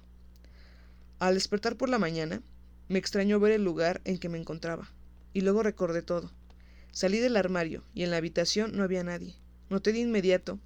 Al 1.18 1.34
despertar 1.34 1.76
por 1.76 1.90
la 1.90 1.98
mañana, 1.98 2.40
me 2.88 2.98
extrañó 2.98 3.38
ver 3.38 3.52
el 3.52 3.62
lugar 3.62 4.00
en 4.06 4.16
que 4.16 4.30
me 4.30 4.38
encontraba, 4.38 4.90
y 5.34 5.42
luego 5.42 5.62
recordé 5.62 6.00
todo. 6.00 6.32
Salí 6.92 7.18
del 7.18 7.36
armario 7.36 7.84
y 7.92 8.04
en 8.04 8.10
la 8.10 8.16
habitación 8.16 8.74
no 8.74 8.84
había 8.84 9.04
nadie. 9.04 9.34
Noté 9.68 9.92
de 9.92 9.98
inmediato 9.98 10.58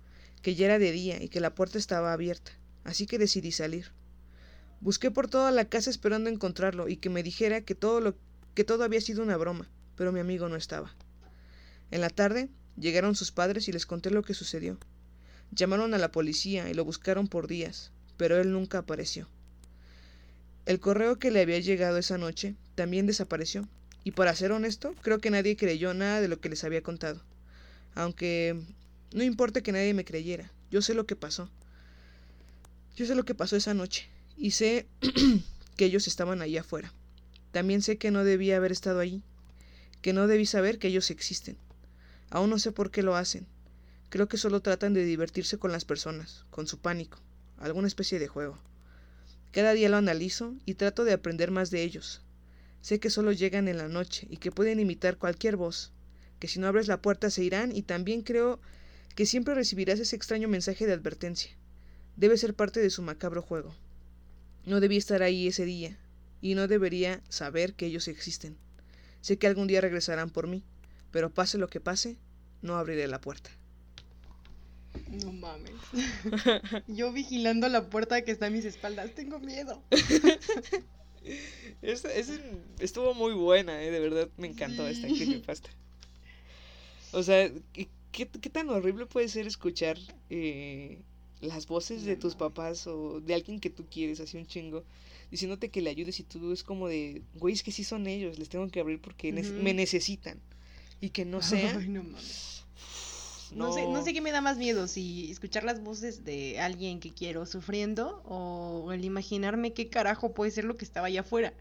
que 0.42 0.54
ya 0.54 0.66
era 0.66 0.78
de 0.78 0.92
día 0.92 1.20
y 1.20 1.28
que 1.28 1.40
la 1.40 1.56
puerta 1.56 1.76
estaba 1.76 2.12
abierta, 2.12 2.52
así 2.84 3.06
que 3.06 3.18
decidí 3.18 3.50
salir. 3.50 3.90
Busqué 4.84 5.10
por 5.10 5.28
toda 5.28 5.50
la 5.50 5.64
casa 5.64 5.88
esperando 5.88 6.28
encontrarlo 6.28 6.90
y 6.90 6.98
que 6.98 7.08
me 7.08 7.22
dijera 7.22 7.62
que 7.62 7.74
todo 7.74 8.02
lo 8.02 8.14
que 8.54 8.64
todo 8.64 8.84
había 8.84 9.00
sido 9.00 9.22
una 9.22 9.38
broma, 9.38 9.66
pero 9.96 10.12
mi 10.12 10.20
amigo 10.20 10.46
no 10.50 10.56
estaba. 10.56 10.94
En 11.90 12.02
la 12.02 12.10
tarde 12.10 12.50
llegaron 12.76 13.16
sus 13.16 13.32
padres 13.32 13.66
y 13.66 13.72
les 13.72 13.86
conté 13.86 14.10
lo 14.10 14.22
que 14.22 14.34
sucedió. 14.34 14.76
Llamaron 15.52 15.94
a 15.94 15.98
la 15.98 16.12
policía 16.12 16.68
y 16.68 16.74
lo 16.74 16.84
buscaron 16.84 17.28
por 17.28 17.48
días, 17.48 17.92
pero 18.18 18.38
él 18.38 18.52
nunca 18.52 18.76
apareció. 18.76 19.26
El 20.66 20.80
correo 20.80 21.18
que 21.18 21.30
le 21.30 21.40
había 21.40 21.60
llegado 21.60 21.96
esa 21.96 22.18
noche 22.18 22.54
también 22.74 23.06
desapareció, 23.06 23.66
y 24.04 24.10
para 24.10 24.36
ser 24.36 24.52
honesto, 24.52 24.94
creo 25.00 25.18
que 25.18 25.30
nadie 25.30 25.56
creyó 25.56 25.94
nada 25.94 26.20
de 26.20 26.28
lo 26.28 26.40
que 26.40 26.50
les 26.50 26.62
había 26.62 26.82
contado. 26.82 27.22
Aunque 27.94 28.60
no 29.14 29.22
importa 29.22 29.62
que 29.62 29.72
nadie 29.72 29.94
me 29.94 30.04
creyera, 30.04 30.52
yo 30.70 30.82
sé 30.82 30.92
lo 30.92 31.06
que 31.06 31.16
pasó. 31.16 31.48
Yo 32.96 33.06
sé 33.06 33.14
lo 33.14 33.24
que 33.24 33.34
pasó 33.34 33.56
esa 33.56 33.72
noche, 33.72 34.10
y 34.36 34.52
sé 34.52 34.86
que 35.76 35.84
ellos 35.84 36.06
estaban 36.06 36.42
allá 36.42 36.60
afuera. 36.60 36.92
También 37.52 37.82
sé 37.82 37.98
que 37.98 38.10
no 38.10 38.24
debía 38.24 38.56
haber 38.56 38.72
estado 38.72 39.00
allí, 39.00 39.22
que 40.02 40.12
no 40.12 40.26
debí 40.26 40.46
saber 40.46 40.78
que 40.78 40.88
ellos 40.88 41.10
existen. 41.10 41.56
Aún 42.30 42.50
no 42.50 42.58
sé 42.58 42.72
por 42.72 42.90
qué 42.90 43.02
lo 43.02 43.16
hacen. 43.16 43.46
Creo 44.08 44.28
que 44.28 44.36
solo 44.36 44.60
tratan 44.60 44.92
de 44.94 45.04
divertirse 45.04 45.58
con 45.58 45.72
las 45.72 45.84
personas, 45.84 46.44
con 46.50 46.66
su 46.66 46.78
pánico, 46.78 47.18
alguna 47.58 47.88
especie 47.88 48.18
de 48.18 48.28
juego. 48.28 48.58
Cada 49.52 49.72
día 49.72 49.88
lo 49.88 49.96
analizo 49.96 50.54
y 50.64 50.74
trato 50.74 51.04
de 51.04 51.12
aprender 51.12 51.50
más 51.50 51.70
de 51.70 51.82
ellos. 51.82 52.22
Sé 52.80 53.00
que 53.00 53.08
solo 53.08 53.32
llegan 53.32 53.68
en 53.68 53.78
la 53.78 53.88
noche 53.88 54.26
y 54.28 54.38
que 54.38 54.52
pueden 54.52 54.80
imitar 54.80 55.16
cualquier 55.16 55.56
voz, 55.56 55.92
que 56.38 56.48
si 56.48 56.58
no 56.58 56.66
abres 56.66 56.88
la 56.88 57.00
puerta 57.00 57.30
se 57.30 57.44
irán 57.44 57.74
y 57.74 57.82
también 57.82 58.22
creo 58.22 58.60
que 59.14 59.26
siempre 59.26 59.54
recibirás 59.54 60.00
ese 60.00 60.16
extraño 60.16 60.48
mensaje 60.48 60.86
de 60.86 60.92
advertencia. 60.92 61.52
Debe 62.16 62.36
ser 62.36 62.54
parte 62.54 62.80
de 62.80 62.90
su 62.90 63.00
macabro 63.00 63.42
juego. 63.42 63.74
No 64.66 64.80
debí 64.80 64.96
estar 64.96 65.22
ahí 65.22 65.46
ese 65.46 65.64
día, 65.64 65.96
y 66.40 66.54
no 66.54 66.68
debería 66.68 67.22
saber 67.28 67.74
que 67.74 67.86
ellos 67.86 68.08
existen. 68.08 68.56
Sé 69.20 69.38
que 69.38 69.46
algún 69.46 69.66
día 69.66 69.80
regresarán 69.80 70.30
por 70.30 70.46
mí, 70.46 70.62
pero 71.10 71.30
pase 71.30 71.58
lo 71.58 71.68
que 71.68 71.80
pase, 71.80 72.16
no 72.60 72.76
abriré 72.76 73.08
la 73.08 73.20
puerta. 73.20 73.50
No 75.22 75.32
mames. 75.32 75.72
Yo 76.88 77.12
vigilando 77.12 77.68
la 77.68 77.88
puerta 77.88 78.22
que 78.22 78.32
está 78.32 78.46
a 78.46 78.50
mis 78.50 78.64
espaldas, 78.64 79.14
tengo 79.14 79.38
miedo. 79.38 79.82
Estuvo 82.78 83.14
muy 83.14 83.32
buena, 83.32 83.82
eh, 83.82 83.90
de 83.90 84.00
verdad 84.00 84.28
me 84.36 84.46
encantó 84.46 84.86
esta 84.86 85.06
creepypasta. 85.08 85.70
O 87.12 87.22
sea, 87.22 87.50
¿qué, 87.72 87.88
qué, 88.12 88.28
qué 88.28 88.50
tan 88.50 88.68
horrible 88.70 89.06
puede 89.06 89.28
ser 89.28 89.46
escuchar 89.46 89.96
eh, 90.30 91.02
las 91.40 91.66
voces 91.66 92.04
de 92.04 92.16
tus 92.16 92.34
papás 92.34 92.86
o 92.86 93.20
de 93.20 93.34
alguien 93.34 93.60
que 93.60 93.70
tú 93.70 93.84
quieres, 93.90 94.20
así 94.20 94.36
un 94.36 94.46
chingo, 94.46 94.84
diciéndote 95.30 95.68
que 95.70 95.80
le 95.82 95.90
ayudes 95.90 96.18
y 96.20 96.22
tú 96.22 96.52
es 96.52 96.62
como 96.62 96.88
de, 96.88 97.22
güey, 97.34 97.54
es 97.54 97.62
que 97.62 97.72
sí 97.72 97.84
son 97.84 98.06
ellos, 98.06 98.38
les 98.38 98.48
tengo 98.48 98.68
que 98.68 98.80
abrir 98.80 99.00
porque 99.00 99.32
ne- 99.32 99.42
me 99.42 99.74
necesitan. 99.74 100.40
Y 101.00 101.10
que 101.10 101.24
no 101.24 101.42
sea... 101.42 101.76
Ay, 101.76 101.88
no 101.88 102.02
mames. 102.02 102.62
No 103.54 103.72
sé, 103.72 103.86
no 103.86 104.02
sé 104.02 104.12
qué 104.12 104.20
me 104.20 104.32
da 104.32 104.40
más 104.40 104.56
miedo, 104.56 104.88
si 104.88 105.30
escuchar 105.30 105.62
las 105.62 105.80
voces 105.82 106.24
de 106.24 106.58
alguien 106.58 106.98
que 106.98 107.12
quiero 107.12 107.46
sufriendo 107.46 108.20
o 108.24 108.90
el 108.92 109.04
imaginarme 109.04 109.72
qué 109.72 109.88
carajo 109.88 110.32
puede 110.34 110.50
ser 110.50 110.64
lo 110.64 110.76
que 110.76 110.84
estaba 110.84 111.06
allá 111.06 111.20
afuera. 111.20 111.54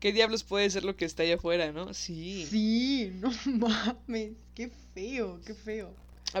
¿Qué 0.00 0.12
diablos 0.12 0.44
puede 0.44 0.70
ser 0.70 0.84
lo 0.84 0.96
que 0.96 1.04
está 1.04 1.22
allá 1.22 1.36
afuera, 1.36 1.72
no? 1.72 1.92
Sí. 1.92 2.46
Sí, 2.48 3.12
no 3.20 3.30
mames, 3.46 4.32
qué 4.54 4.70
feo, 4.94 5.40
qué 5.44 5.54
feo. 5.54 5.94
A, 6.34 6.38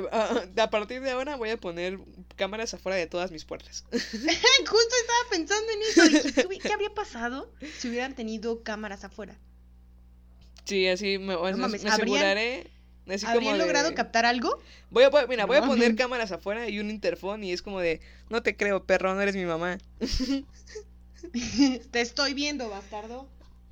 a- 0.64 0.70
partir 0.70 1.00
de 1.00 1.10
ahora 1.10 1.36
voy 1.36 1.50
a 1.50 1.56
poner 1.56 1.98
cámaras 2.36 2.74
afuera 2.74 2.96
de 2.96 3.06
todas 3.06 3.30
mis 3.30 3.44
puertas. 3.44 3.84
Justo 3.90 4.94
estaba 5.00 5.30
pensando 5.30 5.66
en 5.72 5.82
eso. 5.82 6.48
dije, 6.48 6.58
¿qué, 6.60 6.72
habría 6.72 6.90
pasado 6.94 7.50
si 7.78 7.88
hubieran 7.88 8.14
tenido 8.14 8.62
cámaras 8.62 9.04
afuera? 9.04 9.38
Sí, 10.64 10.86
así 10.88 11.16
me, 11.18 11.36
me- 11.36 11.52
mames, 11.56 11.82
me 11.84 11.90
¿habrían- 11.90 12.16
aseguraré. 12.16 12.70
Así 13.06 13.24
como 13.24 13.36
¿Habrían 13.36 13.56
logrado 13.58 13.88
de- 13.88 13.94
captar 13.94 14.26
algo? 14.26 14.62
Voy 14.90 15.04
a, 15.04 15.08
voy- 15.08 15.26
mira, 15.26 15.46
voy 15.46 15.56
a 15.56 15.62
poner 15.62 15.96
cámaras 15.96 16.30
afuera 16.30 16.68
y 16.68 16.78
un 16.78 16.90
interfón 16.90 17.42
y 17.42 17.52
es 17.52 17.62
como 17.62 17.80
de, 17.80 18.02
no 18.28 18.42
te 18.42 18.54
creo, 18.54 18.84
perro, 18.84 19.14
no 19.14 19.22
eres 19.22 19.34
mi 19.34 19.46
mamá. 19.46 19.78
Te 21.90 22.00
estoy 22.02 22.34
viendo, 22.34 22.68
bastardo. 22.68 23.26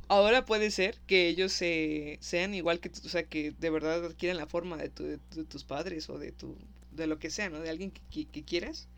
Ahora 0.09 0.45
puede 0.45 0.71
ser 0.71 0.99
que 1.07 1.29
ellos 1.29 1.53
se, 1.53 2.19
sean 2.21 2.55
igual 2.55 2.81
que 2.81 2.91
tú, 2.91 3.01
o 3.05 3.09
sea, 3.09 3.25
que 3.25 3.53
de 3.53 3.71
verdad 3.71 4.05
adquieran 4.05 4.37
la 4.39 4.47
forma 4.47 4.77
de, 4.77 4.89
tu- 4.89 5.05
de 5.05 5.19
tu- 5.19 5.39
de 5.41 5.45
tus 5.45 5.65
padres 5.65 6.09
o 6.11 6.19
de 6.19 6.33
tu, 6.33 6.57
de 6.93 7.07
lo 7.09 7.19
que 7.19 7.31
sea, 7.31 7.51
¿no? 7.51 7.61
De 7.61 7.71
alguien 7.71 7.91
que, 7.91 8.01
que- 8.11 8.27
que 8.27 8.45
quieras, 8.45 8.89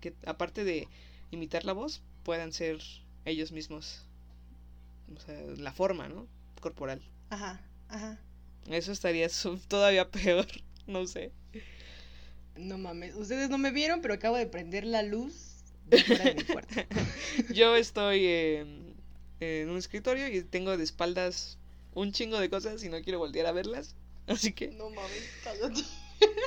que 0.00 0.14
aparte 0.26 0.64
de 0.64 0.88
imitar 1.32 1.64
la 1.64 1.72
voz, 1.74 2.02
puedan 2.24 2.52
ser 2.52 2.80
ellos 3.26 3.52
mismos, 3.52 4.04
o 5.16 5.20
sea, 5.20 5.40
la 5.56 5.72
forma, 5.72 6.08
¿no? 6.08 6.26
Corporal. 6.60 7.00
Ajá, 7.30 7.60
ajá. 7.88 8.18
Eso 8.68 8.92
estaría 8.92 9.28
todavía 9.68 10.10
peor, 10.10 10.46
no 10.86 11.06
sé. 11.06 11.32
No 12.56 12.78
mames, 12.78 13.14
ustedes 13.14 13.48
no 13.50 13.58
me 13.58 13.70
vieron, 13.70 14.00
pero 14.02 14.14
acabo 14.14 14.36
de 14.36 14.46
prender 14.46 14.84
la 14.84 15.02
luz 15.02 15.64
de 15.86 16.00
fuera 16.00 16.26
de 16.26 16.34
mi 16.34 16.44
cuarto. 16.44 16.76
Yo 17.48 17.76
estoy 17.76 18.26
en, 18.26 18.81
en 19.42 19.70
un 19.70 19.76
escritorio 19.78 20.28
y 20.28 20.42
tengo 20.42 20.76
de 20.76 20.84
espaldas 20.84 21.58
un 21.94 22.12
chingo 22.12 22.38
de 22.40 22.48
cosas 22.48 22.82
y 22.84 22.88
no 22.88 23.00
quiero 23.02 23.18
voltear 23.18 23.46
a 23.46 23.52
verlas. 23.52 23.94
Así 24.26 24.52
que... 24.52 24.68
No 24.68 24.88
mames, 24.90 25.24
cállate. 25.44 25.82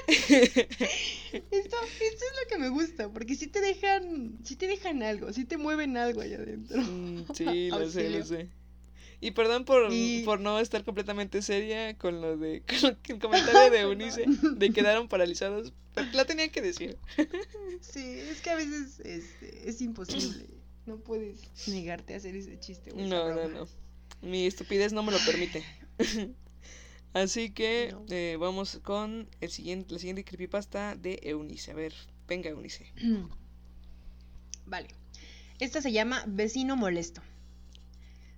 Esto, 1.36 1.78
esto 2.02 2.26
es 2.26 2.34
lo 2.44 2.50
que 2.50 2.58
me 2.58 2.70
gusta, 2.70 3.10
porque 3.12 3.36
si 3.36 3.48
te 3.48 3.60
dejan, 3.60 4.38
si 4.44 4.56
te 4.56 4.68
dejan 4.68 5.04
algo, 5.04 5.34
si 5.34 5.44
te 5.44 5.58
mueven 5.58 5.98
algo 5.98 6.22
allá 6.22 6.38
adentro. 6.38 6.82
Mm, 6.82 7.24
sí, 7.34 7.70
lo 7.72 7.90
sé, 7.90 8.10
lo 8.10 8.24
sé. 8.26 8.48
Y 9.20 9.32
perdón 9.32 9.66
por, 9.66 9.92
Y- 9.92 10.24
por 10.24 10.40
no 10.40 10.60
estar 10.60 10.84
completamente 10.86 11.42
seria 11.42 11.98
con 11.98 12.22
lo 12.22 12.38
de 12.38 12.62
con 12.68 12.98
el 13.08 13.20
comentario 13.20 13.72
de 13.72 13.80
Eunice 13.82 14.26
de 14.28 14.72
quedaron 14.72 15.08
paralizados, 15.10 15.74
pero 15.94 16.08
la 16.14 16.26
tenía 16.26 16.50
que 16.50 16.62
decir. 16.62 16.98
Sí, 17.82 18.20
es 18.20 18.42
que 18.42 18.50
a 18.52 18.56
veces 18.56 19.00
este, 19.02 19.70
es 19.70 19.82
imposible. 19.82 20.46
No 20.86 20.98
puedes 20.98 21.68
negarte 21.68 22.14
a 22.14 22.18
hacer 22.18 22.36
ese 22.36 22.60
chiste. 22.60 22.92
o 22.92 22.96
No, 22.96 23.34
no, 23.34 23.48
no. 23.48 23.68
Mi 24.22 24.46
estupidez 24.46 24.94
no 24.94 25.04
me 25.04 25.12
lo 25.12 25.18
permite. 25.26 25.64
Así 27.14 27.52
que 27.52 27.90
No. 27.94 28.06
eh, 28.10 28.38
vamos 28.40 28.80
con 28.84 29.28
el 29.42 29.50
siguiente, 29.50 29.94
la 29.94 30.00
siguiente 30.00 30.24
creepypasta 30.26 30.96
de 30.96 31.20
Eunice. 31.24 31.72
A 31.72 31.76
ver, 31.76 31.94
venga 32.28 32.50
Eunice. 32.50 32.92
Vale. 34.66 34.88
Esta 35.60 35.82
se 35.82 35.92
llama 35.92 36.24
Vecino 36.28 36.76
Molesto. 36.76 37.22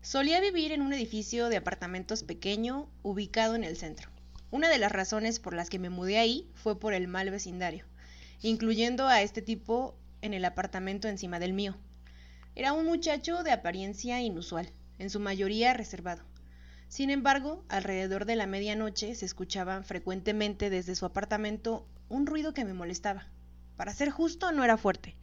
Solía 0.02 0.40
vivir 0.40 0.72
en 0.72 0.82
un 0.82 0.94
edificio 0.94 1.50
de 1.50 1.58
apartamentos 1.58 2.24
pequeño 2.24 2.90
ubicado 3.04 3.56
en 3.56 3.64
el 3.64 3.76
centro. 3.78 4.10
Una 4.52 4.70
de 4.70 4.78
las 4.78 4.92
razones 4.92 5.40
por 5.40 5.54
las 5.54 5.70
que 5.70 5.80
me 5.80 5.90
mudé 5.90 6.18
ahí 6.20 6.48
fue 6.54 6.80
por 6.80 6.94
el 6.94 7.08
mal 7.08 7.30
vecindario, 7.32 7.86
incluyendo 8.42 9.08
a 9.08 9.22
este 9.22 9.42
tipo 9.42 9.98
en 10.22 10.34
el 10.34 10.46
apartamento 10.46 11.08
encima 11.10 11.40
del 11.40 11.54
mío. 11.54 11.76
Era 12.60 12.74
un 12.74 12.88
muchacho 12.88 13.44
de 13.44 13.52
apariencia 13.52 14.20
inusual, 14.20 14.68
en 14.98 15.12
su 15.12 15.20
mayoría 15.20 15.76
reservado. 15.76 16.24
Sin 16.88 17.12
embargo, 17.12 17.64
alrededor 17.70 18.26
de 18.26 18.36
la 18.36 18.48
medianoche 18.48 19.14
se 19.14 19.28
escuchaba 19.28 19.84
frecuentemente 19.84 20.72
desde 20.72 20.96
su 20.96 21.06
apartamento 21.06 21.86
un 22.10 22.26
ruido 22.26 22.56
que 22.56 22.66
me 22.66 22.74
molestaba. 22.74 23.28
Para 23.76 23.94
ser 23.94 24.10
justo, 24.10 24.52
no 24.54 24.64
era 24.64 24.76
fuerte, 24.76 25.16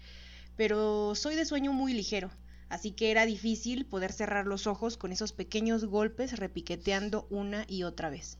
pero 0.55 1.17
soy 1.17 1.35
de 1.35 1.45
sueño 1.45 1.73
muy 1.73 1.93
ligero, 1.93 2.31
así 2.69 2.93
que 2.93 3.11
era 3.11 3.27
difícil 3.27 3.85
poder 3.85 4.13
cerrar 4.13 4.47
los 4.47 4.69
ojos 4.69 4.97
con 4.97 5.11
esos 5.11 5.33
pequeños 5.33 5.87
golpes 5.87 6.39
repiqueteando 6.39 7.27
una 7.31 7.65
y 7.67 7.83
otra 7.83 8.11
vez. 8.11 8.39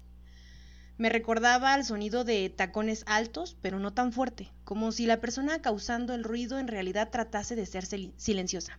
Me 0.97 1.09
recordaba 1.09 1.75
al 1.75 1.85
sonido 1.85 2.23
de 2.25 2.49
tacones 2.51 3.03
altos, 3.07 3.57
pero 3.61 3.81
no 3.81 3.93
tan 3.93 4.13
fuerte, 4.13 4.53
como 4.65 4.93
si 4.93 5.07
la 5.07 5.21
persona 5.21 5.61
causando 5.61 6.15
el 6.15 6.23
ruido 6.23 6.59
en 6.59 6.69
realidad 6.69 7.11
tratase 7.11 7.57
de 7.57 7.67
ser 7.67 7.85
sil- 7.85 8.15
silenciosa. 8.17 8.79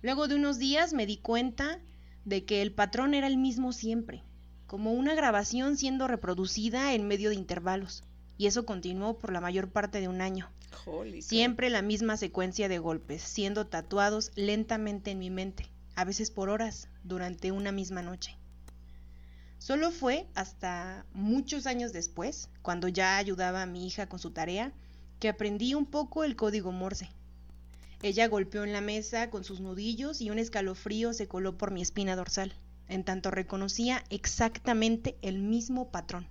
Luego 0.00 0.28
de 0.28 0.36
unos 0.36 0.58
días 0.58 0.92
me 0.92 1.06
di 1.06 1.16
cuenta 1.16 1.80
de 2.24 2.44
que 2.44 2.62
el 2.62 2.72
patrón 2.72 3.14
era 3.14 3.26
el 3.26 3.36
mismo 3.36 3.72
siempre, 3.72 4.22
como 4.68 4.92
una 4.92 5.14
grabación 5.14 5.76
siendo 5.76 6.06
reproducida 6.06 6.94
en 6.94 7.08
medio 7.08 7.30
de 7.30 7.34
intervalos, 7.36 8.04
y 8.36 8.46
eso 8.46 8.64
continuó 8.64 9.18
por 9.18 9.32
la 9.32 9.40
mayor 9.40 9.70
parte 9.70 10.00
de 10.00 10.06
un 10.06 10.20
año. 10.20 10.48
Holy. 10.86 11.22
Siempre 11.22 11.68
la 11.68 11.82
misma 11.82 12.16
secuencia 12.16 12.68
de 12.68 12.78
golpes, 12.78 13.22
siendo 13.22 13.66
tatuados 13.66 14.30
lentamente 14.36 15.10
en 15.10 15.18
mi 15.18 15.30
mente, 15.30 15.66
a 15.96 16.04
veces 16.04 16.30
por 16.30 16.48
horas, 16.48 16.88
durante 17.02 17.50
una 17.50 17.72
misma 17.72 18.02
noche. 18.02 18.37
Solo 19.58 19.90
fue 19.90 20.26
hasta 20.34 21.04
muchos 21.12 21.66
años 21.66 21.92
después, 21.92 22.48
cuando 22.62 22.88
ya 22.88 23.16
ayudaba 23.16 23.62
a 23.62 23.66
mi 23.66 23.86
hija 23.86 24.08
con 24.08 24.18
su 24.18 24.30
tarea, 24.30 24.72
que 25.18 25.28
aprendí 25.28 25.74
un 25.74 25.84
poco 25.84 26.22
el 26.24 26.36
código 26.36 26.70
Morse. 26.70 27.10
Ella 28.02 28.28
golpeó 28.28 28.62
en 28.62 28.72
la 28.72 28.80
mesa 28.80 29.30
con 29.30 29.42
sus 29.42 29.60
nudillos 29.60 30.20
y 30.20 30.30
un 30.30 30.38
escalofrío 30.38 31.12
se 31.12 31.26
coló 31.26 31.58
por 31.58 31.72
mi 31.72 31.82
espina 31.82 32.14
dorsal, 32.14 32.54
en 32.86 33.02
tanto 33.02 33.32
reconocía 33.32 34.04
exactamente 34.10 35.18
el 35.22 35.38
mismo 35.38 35.90
patrón. 35.90 36.28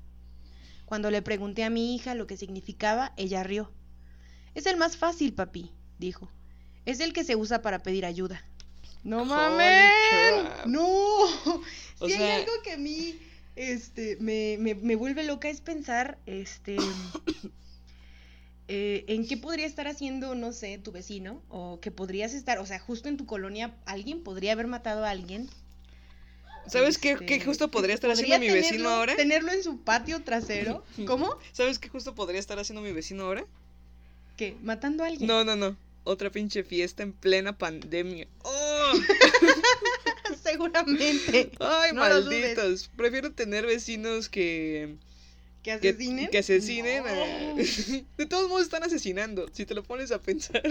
Cuando 0.86 1.12
le 1.12 1.22
pregunté 1.22 1.66
a 1.66 1.70
mi 1.70 1.94
hija 1.94 2.16
lo 2.16 2.28
que 2.28 2.38
significaba, 2.38 3.12
ella 3.18 3.44
rió. 3.44 3.70
Es 4.56 4.66
el 4.66 4.78
más 4.78 4.96
fácil, 4.96 5.34
papi, 5.34 5.74
dijo. 6.00 6.32
Es 6.86 7.02
el 7.02 7.12
que 7.12 7.26
se 7.26 7.36
usa 7.36 7.62
para 7.62 7.80
pedir 7.80 8.06
ayuda. 8.06 8.42
¡No 9.08 9.24
mames! 9.24 9.94
¡No! 10.66 10.84
O 12.00 12.08
si 12.08 12.12
sea- 12.14 12.36
hay 12.36 12.42
algo 12.42 12.52
que 12.64 12.74
a 12.74 12.78
mí 12.78 13.18
este, 13.56 14.18
me, 14.20 14.58
me, 14.60 14.76
me 14.76 14.96
vuelve 14.98 15.24
loca 15.24 15.48
es 15.50 15.62
pensar 15.62 16.18
este, 16.26 16.76
eh, 18.68 19.06
en 19.08 19.26
qué 19.28 19.38
podría 19.38 19.66
estar 19.66 19.88
haciendo, 19.88 20.36
no 20.36 20.52
sé, 20.52 20.78
tu 20.78 20.92
vecino, 20.92 21.42
o 21.50 21.80
que 21.80 21.90
podrías 21.90 22.34
estar, 22.34 22.60
o 22.60 22.66
sea, 22.66 22.80
justo 22.80 23.08
en 23.08 23.16
tu 23.16 23.26
colonia, 23.26 23.74
alguien 23.86 24.24
podría 24.24 24.52
haber 24.52 24.68
matado 24.68 25.06
a 25.06 25.10
alguien. 25.10 25.50
¿Sabes 26.68 26.98
qué, 26.98 27.12
este, 27.14 27.26
qué 27.26 27.40
justo 27.40 27.72
podría 27.72 27.96
estar 27.96 28.12
podría 28.12 28.36
haciendo 28.36 28.46
mi 28.54 28.60
vecino 28.60 28.84
tenerlo- 28.84 28.90
ahora? 28.98 29.16
Tenerlo 29.16 29.52
en 29.54 29.64
su 29.64 29.80
patio 29.80 30.22
trasero. 30.22 30.84
¿Cómo? 31.08 31.30
¿Sabes 31.54 31.80
qué 31.80 31.88
justo 31.88 32.14
podría 32.14 32.42
estar 32.42 32.60
haciendo 32.60 32.82
mi 32.82 32.92
vecino 32.92 33.24
ahora? 33.24 33.46
¿Qué? 34.36 34.58
¿Matando 34.62 35.06
a 35.06 35.08
alguien? 35.08 35.28
No, 35.30 35.46
no, 35.46 35.56
no. 35.56 35.78
Otra 36.08 36.32
pinche 36.32 36.64
fiesta 36.64 37.04
en 37.04 37.12
plena 37.12 37.58
pandemia. 37.58 38.28
¡Oh! 38.44 38.94
Seguramente. 40.42 41.52
Ay, 41.60 41.92
No 41.94 42.00
malditos. 42.02 42.90
Prefiero 42.96 43.32
tener 43.34 43.66
vecinos 43.66 44.30
que. 44.30 44.96
¿Que 45.64 45.80
Que, 45.80 45.90
asesinen? 45.90 46.30
que 46.30 46.38
asesinen. 46.38 47.04
No. 47.04 47.10
a- 47.10 47.56
De 48.18 48.26
todos 48.26 48.48
modos 48.50 48.64
están 48.64 48.84
asesinando. 48.84 49.48
Si 49.52 49.66
te 49.66 49.76
lo 49.76 49.84
pones 49.84 50.12
a 50.12 50.22
pensar. 50.22 50.64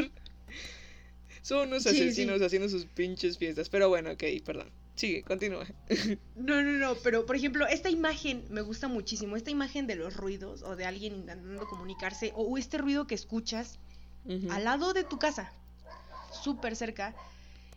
Son 1.43 1.69
unos 1.69 1.83
Sí, 1.85 1.91
sí. 1.91 2.03
asesinos 2.03 2.41
haciendo 2.43 2.69
sus 2.69 2.87
pinches 2.87 3.37
fiestas. 3.39 3.69
Pero 3.69 3.89
bueno, 3.89 4.13
ok, 4.13 4.25
perdón. 4.45 4.71
Sigue, 4.95 5.23
continúa. 5.23 5.67
No, 6.35 6.63
no, 6.63 6.73
no, 6.73 6.95
pero 7.03 7.27
por 7.27 7.37
ejemplo, 7.37 7.67
esta 7.67 7.91
imagen 7.91 8.45
me 8.49 8.63
gusta 8.63 8.89
muchísimo. 8.89 9.37
Esta 9.37 9.51
imagen 9.51 9.87
de 9.87 9.97
los 9.97 10.17
ruidos 10.17 10.63
o 10.63 10.77
de 10.77 10.87
alguien 10.87 11.15
intentando 11.15 11.67
comunicarse 11.67 12.33
o 12.35 12.57
este 12.57 12.79
ruido 12.79 13.07
que 13.07 13.15
escuchas 13.15 13.79
Al 14.51 14.65
lado 14.65 14.93
de 14.93 15.05
tu 15.05 15.19
casa, 15.19 15.53
súper 16.43 16.77
cerca, 16.77 17.15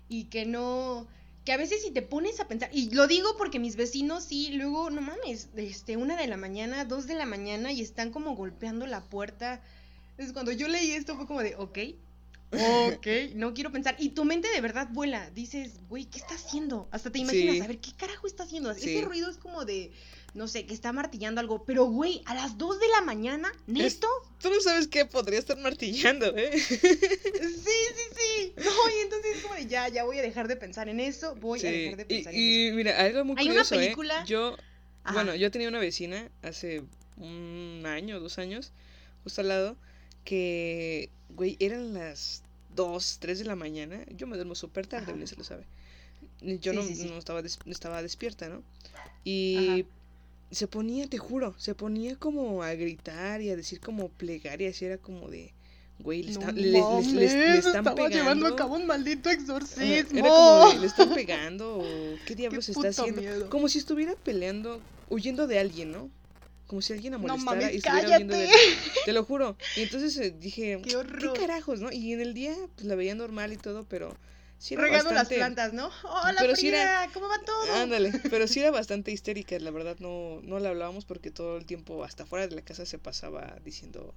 y 0.08 0.26
que 0.26 0.46
no, 0.46 1.08
que 1.46 1.54
a 1.54 1.58
veces 1.58 1.84
si 1.84 1.92
te 1.92 2.02
pones 2.02 2.40
a 2.40 2.48
pensar, 2.48 2.70
y 2.74 2.90
lo 2.92 3.08
digo 3.08 3.38
porque 3.38 3.60
mis 3.60 3.76
vecinos 3.76 4.24
sí, 4.24 4.52
luego, 4.54 4.90
no 4.90 5.02
mames, 5.02 5.50
este, 5.56 5.98
una 5.98 6.16
de 6.16 6.28
la 6.28 6.38
mañana, 6.38 6.86
dos 6.86 7.08
de 7.08 7.16
la 7.16 7.26
mañana, 7.26 7.72
y 7.72 7.82
están 7.82 8.12
como 8.12 8.36
golpeando 8.36 8.86
la 8.88 9.02
puerta. 9.02 9.62
Entonces 10.12 10.34
cuando 10.34 10.52
yo 10.52 10.68
leí 10.68 10.92
esto 10.92 11.16
fue 11.16 11.28
como 11.28 11.42
de, 11.42 11.56
ok, 11.56 11.78
ok, 12.52 13.08
no 13.36 13.54
quiero 13.54 13.72
pensar, 13.72 13.96
y 14.00 14.10
tu 14.10 14.26
mente 14.26 14.50
de 14.50 14.62
verdad 14.62 14.88
vuela, 14.92 15.30
dices, 15.30 15.80
güey, 15.88 16.06
¿qué 16.06 16.18
está 16.18 16.36
haciendo? 16.36 16.88
Hasta 16.92 17.12
te 17.12 17.20
imaginas, 17.20 17.56
Sí. 17.56 17.62
a 17.62 17.68
ver, 17.68 17.78
¿qué 17.80 17.92
carajo 17.94 18.28
está 18.28 18.44
haciendo? 18.44 18.74
Sí. 18.74 18.96
Ese 18.96 19.06
ruido 19.06 19.30
es 19.30 19.38
como 19.38 19.66
de... 19.66 19.92
No 20.36 20.48
sé, 20.48 20.66
que 20.66 20.74
está 20.76 20.94
martillando 20.94 21.42
algo, 21.42 21.64
pero 21.66 21.86
güey, 21.86 22.22
a 22.26 22.36
las 22.36 22.58
2 22.58 22.80
de 22.80 22.88
la 22.90 23.02
mañana, 23.02 23.52
¿neto? 23.68 24.08
Tú 24.42 24.50
no 24.50 24.62
sabes 24.62 24.88
qué 24.88 25.06
podría 25.06 25.40
estar 25.40 25.58
martillando, 25.58 26.28
¿eh? 26.38 26.52
Sí, 26.60 26.78
sí, 26.78 28.06
sí. 28.16 28.54
No, 28.58 28.64
y 28.90 29.02
entonces 29.04 29.38
es 29.38 29.42
como 29.44 29.56
de 29.56 29.66
ya, 29.68 29.88
ya 29.90 30.04
voy 30.04 30.20
a 30.20 30.22
dejar 30.22 30.48
de 30.48 30.56
pensar 30.56 30.88
en 30.88 31.00
eso, 31.00 31.36
voy 31.36 31.60
a 31.66 31.72
dejar 31.72 31.98
de 31.98 32.04
y, 32.04 32.06
pensar 32.18 32.34
en 32.34 32.40
y 32.40 32.66
eso. 32.68 32.76
mira, 32.76 33.00
algo 33.00 33.26
muy 33.26 33.36
Hay 33.40 33.50
una 33.50 33.62
¿eh? 33.62 33.66
película- 33.70 34.24
Yo, 34.26 34.56
Ajá. 35.04 35.14
bueno, 35.16 35.36
yo 35.36 35.50
tenía 35.52 35.68
una 35.68 35.80
vecina 35.80 36.30
hace 36.44 36.84
un 37.18 37.84
año, 37.86 38.20
dos 38.20 38.38
años, 38.38 38.72
justo 39.24 39.42
al 39.42 39.48
lado, 39.48 39.78
que, 40.24 41.10
güey, 41.30 41.58
eran 41.60 41.94
las 41.94 42.44
2, 42.76 43.18
3 43.20 43.40
de 43.40 43.46
la 43.46 43.56
mañana. 43.56 44.06
Yo 44.16 44.28
me 44.28 44.36
duermo 44.36 44.54
súper 44.56 44.86
tarde, 44.88 45.06
Ajá. 45.06 45.14
bien 45.14 45.28
se 45.28 45.36
lo 45.36 45.44
sabe. 45.44 45.66
Yo 46.42 46.72
Sí, 46.72 46.78
no, 46.78 46.84
sí, 46.84 46.96
sí. 46.96 47.06
no 47.10 47.18
estaba, 47.18 47.42
des- 47.42 47.60
estaba 47.66 48.02
despierta, 48.04 48.48
¿no? 48.48 48.62
Y 49.24 49.86
se 50.52 50.68
ponía, 50.68 51.08
te 51.08 51.18
juro, 51.18 51.54
se 51.58 51.76
ponía 51.76 52.16
como 52.16 52.64
a 52.64 52.74
gritar 52.74 53.42
y 53.42 53.50
a 53.50 53.56
decir 53.56 53.80
como 53.80 54.10
plegarias 54.10 54.82
y 54.82 54.86
era 54.86 54.98
como 54.98 55.30
de, 55.30 55.54
güey, 56.00 56.24
le, 56.24 56.34
No 56.34 56.40
está- 56.40 56.52
le- 56.54 56.62
le- 56.62 56.72
le- 56.72 56.80
le- 56.80 56.82
mames, 56.82 57.66
están 57.66 57.84
pegando. 57.84 58.08
llevando 58.10 58.48
a 58.48 58.56
cabo 58.56 58.76
un 58.76 58.86
maldito 58.86 59.30
exorcismo. 59.30 60.20
Era 60.20 60.30
como 60.30 60.70
de, 60.74 60.80
le 60.80 60.88
están 60.88 61.14
pegando 61.14 61.78
o 61.80 61.84
qué 62.26 62.36
diablos 62.36 62.66
Qué 62.66 62.72
está 62.72 62.88
haciendo. 62.90 63.22
miedo. 63.22 63.50
Como 63.50 63.70
si 63.70 63.78
estuviera 63.80 64.16
peleando, 64.24 64.82
huyendo 65.10 65.46
de 65.48 65.60
alguien, 65.60 65.92
¿no? 65.92 66.10
Como 66.68 66.82
si 66.84 66.94
alguien 66.94 67.14
la 67.14 67.18
No 67.18 67.28
molestara 67.28 67.62
mames, 67.62 67.74
y 67.74 67.78
estuviera 67.78 68.08
huyendo 68.18 68.36
de 68.38 68.46
cállate. 68.46 68.60
alguien. 68.60 68.80
Te 69.06 69.14
lo 69.14 69.24
juro. 69.26 69.58
Y 69.76 69.82
entonces 69.82 70.18
eh, 70.18 70.32
dije, 70.40 70.80
Qué 70.84 70.90
¿qué, 70.90 70.96
horror. 70.98 71.34
carajos, 71.38 71.80
no? 71.82 71.92
Y 71.92 72.14
en 72.14 72.22
el 72.22 72.34
día 72.34 72.56
pues 72.76 72.86
la 72.88 72.96
veía 72.96 73.16
normal 73.16 73.54
y 73.54 73.58
todo, 73.58 73.86
pero 73.90 74.16
sí 74.60 74.76
Regando 74.76 75.12
las 75.12 75.28
plantas, 75.30 75.74
¿no? 75.74 75.90
Hola, 76.04 76.36
Pero 76.40 76.56
sí 76.56 76.68
era- 76.68 77.08
¿cómo 77.14 77.28
va 77.28 77.40
todo? 77.44 77.74
Ándale, 77.76 78.12
pero 78.30 78.48
sí 78.48 78.60
era 78.60 78.72
bastante 78.72 79.12
histérica, 79.12 79.58
la 79.60 79.72
verdad 79.72 79.98
no, 80.00 80.40
no 80.44 80.60
la 80.60 80.70
hablábamos 80.70 81.06
porque 81.06 81.32
todo 81.32 81.58
el 81.58 81.66
tiempo 81.66 82.04
hasta 82.04 82.26
fuera 82.26 82.48
de 82.48 82.56
la 82.56 82.62
casa 82.62 82.86
se 82.86 83.00
pasaba 83.00 83.58
diciendo 83.66 84.14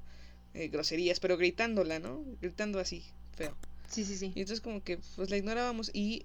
eh, 0.55 0.68
groserías, 0.68 1.18
pero 1.20 1.37
gritándola, 1.38 1.98
¿no? 1.98 2.22
Gritando 2.42 2.78
así, 2.78 3.02
feo. 3.37 3.57
Sí, 3.88 4.05
sí, 4.05 4.16
sí. 4.16 4.33
Y 4.35 4.40
entonces 4.40 4.61
como 4.61 4.83
que 4.83 4.98
pues 5.16 5.31
la 5.31 5.37
ignorábamos 5.37 5.90
y 5.94 6.24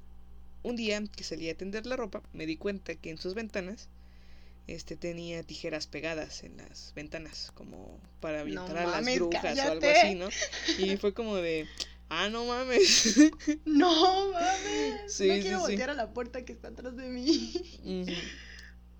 un 0.63 0.75
día 0.75 1.01
que 1.15 1.23
salí 1.23 1.49
a 1.49 1.56
tender 1.56 1.86
la 1.86 1.95
ropa 1.95 2.21
me 2.34 2.45
di 2.45 2.58
cuenta 2.58 2.95
que 2.95 3.10
en 3.10 3.17
sus 3.17 3.34
ventanas 3.36 3.88
este 4.67 4.97
tenía 4.97 5.43
tijeras 5.43 5.88
pegadas 5.88 6.43
en 6.43 6.58
las 6.58 6.91
ventanas 6.95 7.51
como 7.56 7.99
para 8.19 8.43
No 8.43 8.62
aventar 8.63 8.77
a 8.77 8.86
las 8.86 8.91
mames, 9.01 9.15
brujas 9.19 9.58
o 9.60 9.71
algo 9.71 9.89
así, 9.89 10.15
¿no? 10.15 10.27
Y 10.77 10.97
fue 10.97 11.13
como 11.13 11.38
de, 11.38 11.67
ah, 12.10 12.30
no 12.30 12.46
mames. 12.46 13.17
No 13.65 14.32
mames. 14.32 15.13
Sí, 15.13 15.28
no 15.28 15.36
sí, 15.36 15.41
quiero 15.41 15.58
sí. 15.60 15.63
voltear 15.63 15.89
a 15.89 15.93
la 15.93 16.12
puerta 16.13 16.43
que 16.46 16.54
está 16.54 16.70
atrás 16.70 16.96
de 16.96 17.08
mí. 17.10 17.54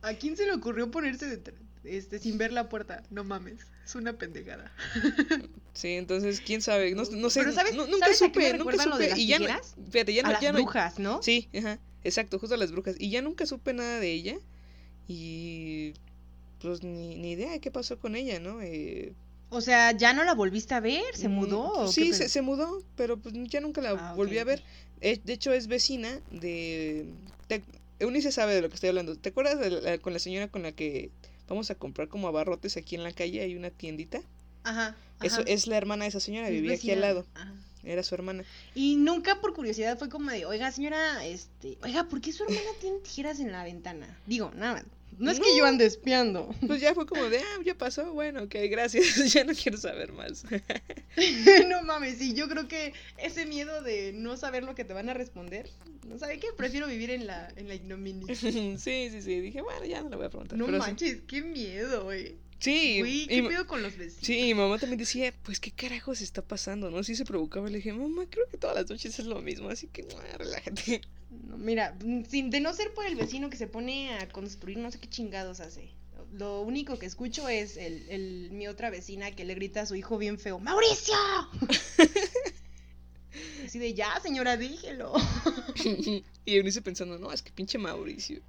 ¿A 0.02 0.13
quién 0.13 0.38
se 0.38 0.46
le 0.46 0.54
ocurrió 0.54 0.91
ponerse 0.91 1.26
de 1.26 1.41
este 1.84 2.20
sin 2.20 2.38
ver 2.38 2.52
la 2.54 2.70
puerta? 2.70 3.04
No 3.10 3.24
mames, 3.24 3.60
es 3.86 3.96
una 3.96 4.13
pendejada. 4.13 4.72
Sí, 5.74 5.89
entonces 5.93 6.41
quién 6.41 6.62
sabe, 6.62 6.91
no, 6.96 7.04
no 7.12 7.30
sé, 7.30 7.41
Pero 7.41 7.54
¿sabes- 7.54 7.76
nu- 7.76 7.86
nunca 7.88 8.06
sabes 8.08 8.22
a 8.22 8.26
supe, 8.26 8.39
nunca 8.54 8.58
recuerdan 8.58 8.89
lo 8.89 8.98
de 8.98 9.06
supe 9.06 9.10
las 9.12 9.20
y 9.20 9.28
ya 9.28 9.39
no, 9.39 9.48
fíjate, 9.91 10.13
ya 10.13 10.24
no, 10.24 10.30
a 10.30 10.32
las 10.34 10.41
ya 10.41 10.52
no- 10.52 10.58
brujas, 10.60 11.00
¿no? 11.00 11.22
Sí, 11.22 11.50
ajá, 11.58 11.80
exacto, 12.04 12.39
justo 12.39 12.56
a 12.56 12.58
las 12.58 12.72
brujas 12.72 12.96
y 13.00 13.10
ya 13.10 13.22
nunca 13.22 13.46
supe 13.46 13.74
nada 13.74 14.00
de 14.00 14.12
ella 14.12 14.38
y 15.08 15.93
pues 16.62 16.84
ni, 16.84 17.15
ni 17.15 17.32
idea 17.34 17.52
de 17.52 17.60
qué 17.60 17.70
pasó 17.72 18.00
con 18.00 18.15
ella, 18.15 18.39
¿no? 18.39 18.62
Eh, 18.62 19.13
O 19.49 19.62
sea, 19.62 19.91
¿ya 19.93 20.13
no 20.13 20.23
la 20.23 20.33
volviste 20.33 20.73
a 20.73 20.79
ver? 20.79 21.03
¿Se 21.13 21.29
Mm, 21.29 21.31
mudó? 21.33 21.88
sí, 21.91 22.12
se, 22.13 22.41
mudó, 22.41 22.83
pero 22.95 23.17
pues 23.17 23.33
ya 23.49 23.62
nunca 23.62 23.81
la 23.81 23.91
Ah, 23.91 24.13
volví 24.15 24.38
a 24.38 24.43
ver. 24.43 24.62
Eh, 25.01 25.19
de 25.23 25.33
hecho, 25.33 25.53
es 25.53 25.67
vecina 25.67 26.19
de... 26.31 27.05
te- 27.47 27.63
Eunice 27.99 28.31
sabe 28.31 28.53
de 28.53 28.62
lo 28.62 28.69
que 28.69 28.75
estoy 28.75 28.89
hablando. 28.89 29.15
¿Te 29.15 29.29
acuerdas 29.29 29.60
de 29.60 29.69
la- 29.81 29.97
con 29.99 30.13
la 30.13 30.19
señora 30.19 30.47
con 30.49 30.63
la 30.63 30.71
que 30.71 31.12
vamos 31.47 31.71
a 31.71 31.75
comprar 31.75 32.10
como 32.10 32.27
abarrotes 32.27 32.77
aquí 32.77 32.95
en 32.95 33.03
la 33.03 33.12
calle? 33.12 33.41
Hay 33.41 33.55
una 33.55 33.69
tiendita. 33.69 34.21
Ajá. 34.63 34.95
Eso 35.23 35.41
es 35.47 35.65
la 35.67 35.77
hermana 35.77 36.03
de 36.05 36.10
esa 36.10 36.19
señora, 36.19 36.49
vivía 36.49 36.75
aquí 36.75 36.91
al 36.91 37.01
lado. 37.01 37.25
Ajá. 37.36 37.53
Era 37.88 38.04
su 38.04 38.15
hermana. 38.15 38.43
Y 38.76 38.97
nunca 38.97 39.39
por 39.39 39.54
curiosidad 39.54 39.97
fue 39.97 40.10
como 40.10 40.30
de, 40.30 40.45
oiga, 40.45 40.71
señora, 40.71 41.26
este, 41.26 41.78
oiga, 41.84 42.04
¿por 42.06 42.21
qué 42.21 42.32
su 42.34 42.43
hermana 42.43 42.69
tiene 42.82 43.00
tijeras 43.00 43.39
en 43.39 43.52
la 43.52 43.63
ventana? 43.63 44.17
Digo, 44.26 44.52
nada. 44.56 44.84
No 45.17 45.32
es 45.32 45.39
que 45.39 45.58
yo 45.58 45.65
ande 45.65 45.86
espiando. 45.86 46.54
Pues 46.67 46.80
ya 46.80 46.93
fue 46.93 47.08
como 47.08 47.23
de, 47.23 47.39
ah, 47.39 47.62
ya 47.65 47.76
pasó, 47.76 48.13
bueno, 48.13 48.43
ok, 48.43 48.56
gracias, 48.69 49.15
ya 49.34 49.43
no 49.43 49.54
quiero 49.54 49.78
saber 49.78 50.13
más. 50.13 50.43
no 51.69 51.82
mames, 51.84 52.19
sí, 52.19 52.34
yo 52.34 52.47
creo 52.47 52.67
que 52.67 52.93
ese 53.17 53.45
miedo 53.45 53.82
de 53.82 54.13
no 54.13 54.38
saber 54.38 54.63
lo 54.63 54.76
que 54.76 54.86
te 54.86 54.93
van 54.93 55.10
a 55.10 55.15
responder, 55.15 55.69
¿no 56.08 56.19
sabe 56.19 56.39
qué? 56.39 56.47
Prefiero 56.56 56.88
vivir 56.88 57.10
en 57.10 57.26
la, 57.26 57.52
en 57.56 57.67
la 57.67 57.76
ignominia. 57.76 58.36
sí, 58.36 58.78
sí, 58.78 59.21
sí, 59.21 59.39
dije, 59.39 59.62
bueno, 59.62 59.86
ya 59.86 60.04
no 60.04 60.10
le 60.10 60.17
voy 60.17 60.26
a 60.26 60.30
preguntar. 60.30 60.58
No 60.58 60.67
sí. 60.67 60.71
manches, 60.73 61.21
qué 61.28 61.41
miedo, 61.41 62.04
güey. 62.04 62.36
Sí, 62.60 63.26
¿qué 63.30 63.43
pedo 63.43 63.67
con 63.67 63.84
los 63.84 63.96
vecinos? 63.98 64.26
Sí, 64.26 64.41
mi 64.41 64.54
mamá 64.56 64.80
también 64.80 64.98
decía, 64.98 65.34
pues 65.43 65.60
qué 65.60 65.72
carajos 65.72 66.22
está 66.22 66.41
pasando, 66.41 66.89
¿no? 66.89 67.04
Sí 67.04 67.15
se 67.15 67.26
provocaba, 67.26 67.70
le 67.70 67.78
dije, 67.78 67.93
mamá, 67.93 68.26
creo 68.30 68.48
que 68.50 68.58
todas 68.58 68.76
las 68.76 68.89
noches 68.89 69.20
es 69.20 69.26
lo 69.26 69.41
mismo, 69.41 69.70
así 69.70 69.88
que 69.88 70.04
mua, 70.04 70.24
relájate. 70.38 71.02
No, 71.48 71.58
mira, 71.58 71.96
mm, 72.04 72.24
sin, 72.26 72.50
de 72.50 72.60
no 72.60 72.74
ser 72.74 72.93
por 72.93 73.06
el 73.06 73.15
vecino 73.15 73.50
que 73.50 73.58
se 73.58 73.67
pone 73.67 74.13
a 74.15 74.28
construir, 74.30 74.78
no 74.78 74.91
sé 74.91 75.00
qué 75.00 75.08
chingados 75.10 75.60
hace. 75.60 75.89
Lo 76.34 76.62
único 76.62 76.98
que 77.00 77.06
escucho 77.06 77.48
es 77.48 77.78
el, 77.78 78.10
el- 78.10 78.50
mi 78.52 78.67
otra 78.67 78.89
vecina 78.89 79.32
que 79.36 79.46
le 79.46 79.56
grita 79.56 79.82
a 79.82 79.86
su 79.86 79.96
hijo 79.96 80.17
bien 80.17 80.39
feo, 80.39 80.60
¡Mauricio! 80.60 81.15
Así 83.65 83.80
de 83.80 83.93
ya, 83.93 84.20
señora, 84.22 84.58
dígelo. 84.58 85.13
y 86.46 86.56
Eunice 86.56 86.82
pensando, 86.82 87.17
no, 87.20 87.32
es 87.32 87.41
que 87.41 87.52
pinche 87.52 87.78
Mauricio. 87.78 88.41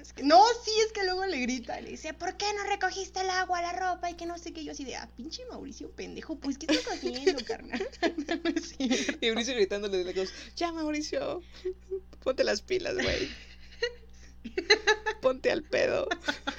Es 0.00 0.12
que- 0.12 0.22
no, 0.22 0.42
sí, 0.64 0.70
es 0.86 0.92
que 0.92 1.04
luego 1.04 1.24
le 1.26 1.38
grita, 1.38 1.80
le 1.80 1.90
dice, 1.90 2.12
¿por 2.14 2.36
qué 2.36 2.46
no 2.54 2.64
recogiste 2.64 3.20
el 3.20 3.30
agua, 3.30 3.60
la 3.62 3.72
ropa 3.72 4.10
y 4.10 4.14
que 4.14 4.26
no 4.26 4.38
sé 4.38 4.52
qué? 4.52 4.64
Yo 4.64 4.72
así 4.72 4.84
de, 4.84 4.96
ah, 4.96 5.08
pinche 5.16 5.44
Mauricio, 5.46 5.90
pendejo, 5.90 6.36
pues, 6.36 6.58
¿qué 6.58 6.66
estás 6.66 6.94
haciendo, 6.94 7.44
carnal? 7.44 7.86
No 8.44 8.50
es 8.50 8.76
cierto. 8.76 9.18
y 9.20 9.26
Eunice 9.26 9.54
gritándole 9.54 9.98
de 9.98 10.04
lejos, 10.12 10.32
ya 10.56 10.72
Mauricio, 10.72 11.42
ponte 12.22 12.44
las 12.44 12.62
pilas, 12.62 12.94
güey. 12.94 13.30
Ponte 15.20 15.50
al 15.50 15.62
pedo. 15.64 16.08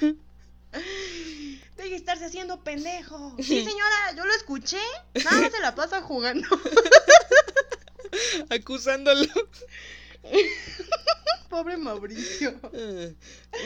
Deje 1.76 1.90
de 1.90 1.96
estarse 1.96 2.24
haciendo 2.26 2.62
pendejo. 2.62 3.34
Sí, 3.38 3.64
señora, 3.64 4.12
yo 4.16 4.26
lo 4.26 4.34
escuché. 4.34 4.80
Nada 5.24 5.40
más 5.40 5.52
se 5.52 5.60
la 5.60 5.74
pasa 5.74 6.02
jugando. 6.02 6.46
Acusándolo. 8.50 9.26
Pobre 11.50 11.76
Mauricio. 11.76 12.54
Ah, 12.62 13.08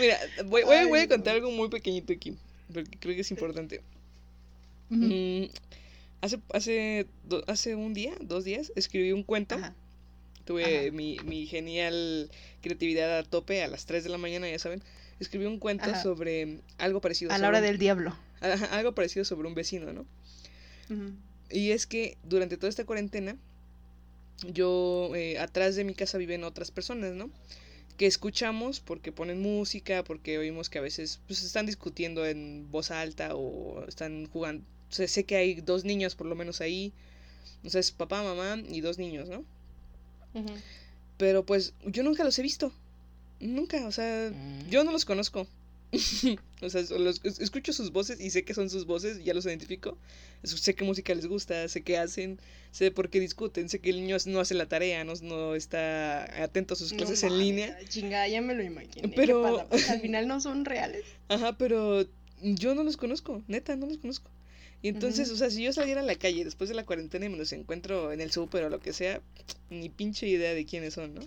Mira, 0.01 0.19
voy, 0.47 0.63
voy, 0.63 0.77
a- 0.77 0.81
Ay, 0.81 0.87
voy 0.89 0.99
a 1.01 1.03
no. 1.05 1.09
contar 1.09 1.35
algo 1.35 1.51
muy 1.51 1.69
pequeñito 1.69 2.13
aquí, 2.13 2.37
porque 2.73 2.99
creo 2.99 3.15
que 3.15 3.21
es 3.23 3.31
importante. 3.31 3.83
Mm, 4.89 5.45
hace, 6.21 6.39
hace, 6.53 7.07
do- 7.25 7.45
hace 7.49 7.75
un 7.75 7.93
día, 7.95 8.15
dos 8.21 8.45
días, 8.45 8.73
escribí 8.77 9.13
un 9.13 9.23
cuento. 9.25 9.57
Ajá. 9.57 9.75
Tuve 10.45 10.91
mi, 10.91 11.19
mi 11.25 11.47
genial 11.47 12.31
creatividad 12.63 13.19
a 13.19 13.23
tope 13.23 13.63
a 13.63 13.69
las 13.69 13.87
3 13.87 14.03
de 14.05 14.11
la 14.11 14.19
mañana, 14.19 14.49
ya 14.51 14.59
saben. 14.59 14.83
Escribí 15.21 15.47
un 15.47 15.59
cuento 15.61 15.85
Ajá. 15.85 16.03
sobre 16.03 16.59
algo 16.79 17.01
parecido. 17.01 17.31
A 17.31 17.35
la 17.35 17.39
sobre 17.39 17.49
hora 17.49 17.59
un- 17.59 17.65
del 17.65 17.79
diablo. 17.79 18.17
Ajá, 18.41 18.67
algo 18.77 18.93
parecido 18.93 19.25
sobre 19.25 19.47
un 19.49 19.55
vecino, 19.55 19.93
¿no? 19.93 20.05
Y 21.51 21.71
es 21.71 21.87
que 21.87 22.17
durante 22.25 22.57
toda 22.57 22.69
esta 22.69 22.85
cuarentena, 22.85 23.37
yo, 24.47 25.11
eh, 25.15 25.39
atrás 25.39 25.77
de 25.77 25.85
mi 25.85 25.95
casa 25.95 26.19
viven 26.19 26.45
otras 26.45 26.71
personas, 26.71 27.15
¿no? 27.15 27.31
Que 27.97 28.07
escuchamos 28.07 28.81
porque 28.81 29.13
ponen 29.13 29.41
música, 29.41 30.03
porque 30.05 30.39
oímos 30.39 30.69
que 30.71 30.79
a 30.79 30.83
veces 30.83 31.21
pues, 31.27 31.43
están 31.43 31.67
discutiendo 31.67 32.27
en 32.27 32.71
voz 32.71 32.91
alta 32.91 33.35
o 33.37 33.85
están 33.87 34.27
jugando. 34.33 34.65
Sé, 34.91 35.09
sé 35.09 35.25
que 35.25 35.37
hay 35.37 35.55
dos 35.61 35.85
niños 35.85 36.15
por 36.15 36.27
lo 36.27 36.35
menos 36.35 36.61
ahí. 36.61 36.93
O 37.65 37.71
sea, 37.71 37.81
es 37.81 37.93
papá, 37.93 38.23
mamá 38.23 38.63
y 38.69 38.81
dos 38.81 38.99
niños, 38.99 39.29
¿no? 39.29 39.45
Pero 41.19 41.45
pues 41.45 41.75
yo 41.87 42.03
nunca 42.03 42.25
los 42.25 42.39
he 42.39 42.43
visto. 42.43 42.73
Nunca, 43.41 43.87
o 43.87 43.93
sea, 43.93 44.31
Mm. 44.31 44.69
yo 44.71 44.85
no 44.85 44.93
los 44.93 45.05
conozco. 45.05 45.47
o 46.63 46.71
sea, 46.71 46.83
los- 46.99 47.21
escucho 47.25 47.73
sus 47.73 47.93
voces 47.93 48.21
y 48.21 48.31
sé 48.31 48.45
que 48.45 48.55
son 48.55 48.71
sus 48.71 48.87
voces, 48.87 49.23
ya 49.25 49.35
los 49.35 49.45
identifico. 49.47 49.99
Sé 50.43 50.75
qué 50.75 50.85
música 50.85 51.15
les 51.15 51.27
gusta, 51.27 51.69
sé 51.69 51.83
qué 51.83 51.99
hacen, 51.99 52.39
sé 52.71 52.91
por 52.91 53.11
qué 53.11 53.21
discuten, 53.21 53.69
sé 53.69 53.79
que 53.81 53.91
el 53.91 54.01
niño 54.01 54.17
no 54.27 54.41
hace 54.41 54.55
la 54.55 54.67
tarea, 54.67 55.05
no, 55.05 55.13
no 55.23 55.55
está 55.55 56.43
atento 56.43 56.75
a 56.75 56.77
sus 56.77 56.93
No 56.93 56.99
clases 56.99 57.23
en 57.23 57.39
línea. 57.39 57.79
Chinga, 57.89 58.27
ya 58.29 58.41
me 58.41 58.55
lo 58.55 58.63
imaginé. 58.63 59.03
¿qué 59.03 59.09
Pero- 59.09 59.43
pasa? 59.43 59.69
Pues, 59.69 59.91
al 59.91 60.01
final 60.03 60.27
no 60.29 60.41
son 60.41 60.65
reales. 60.65 61.05
Ajá, 61.29 61.57
pero 61.59 62.07
yo 62.43 62.75
no 62.75 62.83
los 62.85 62.97
conozco, 62.97 63.43
neta, 63.47 63.77
no 63.77 63.87
los 63.87 63.99
conozco. 63.99 64.31
Y 64.85 64.89
entonces, 64.89 65.29
Ujú. 65.29 65.35
o 65.35 65.39
sea, 65.39 65.51
si 65.51 65.63
yo 65.63 65.73
saliera 65.73 66.01
a 66.01 66.05
la 66.05 66.17
calle 66.17 66.45
después 66.45 66.69
de 66.69 66.75
la 66.75 66.85
cuarentena 66.85 67.27
y 67.27 67.29
me 67.29 67.37
los 67.37 67.53
encuentro 67.53 68.11
en 68.13 68.21
el 68.21 68.33
súper 68.33 68.65
o 68.65 68.69
lo 68.71 68.81
que 68.81 68.93
sea, 68.93 69.21
ni 69.71 69.89
pinche 69.91 70.27
idea 70.27 70.55
de 70.55 70.65
quiénes 70.65 70.95
son, 70.95 71.15
¿no? 71.15 71.21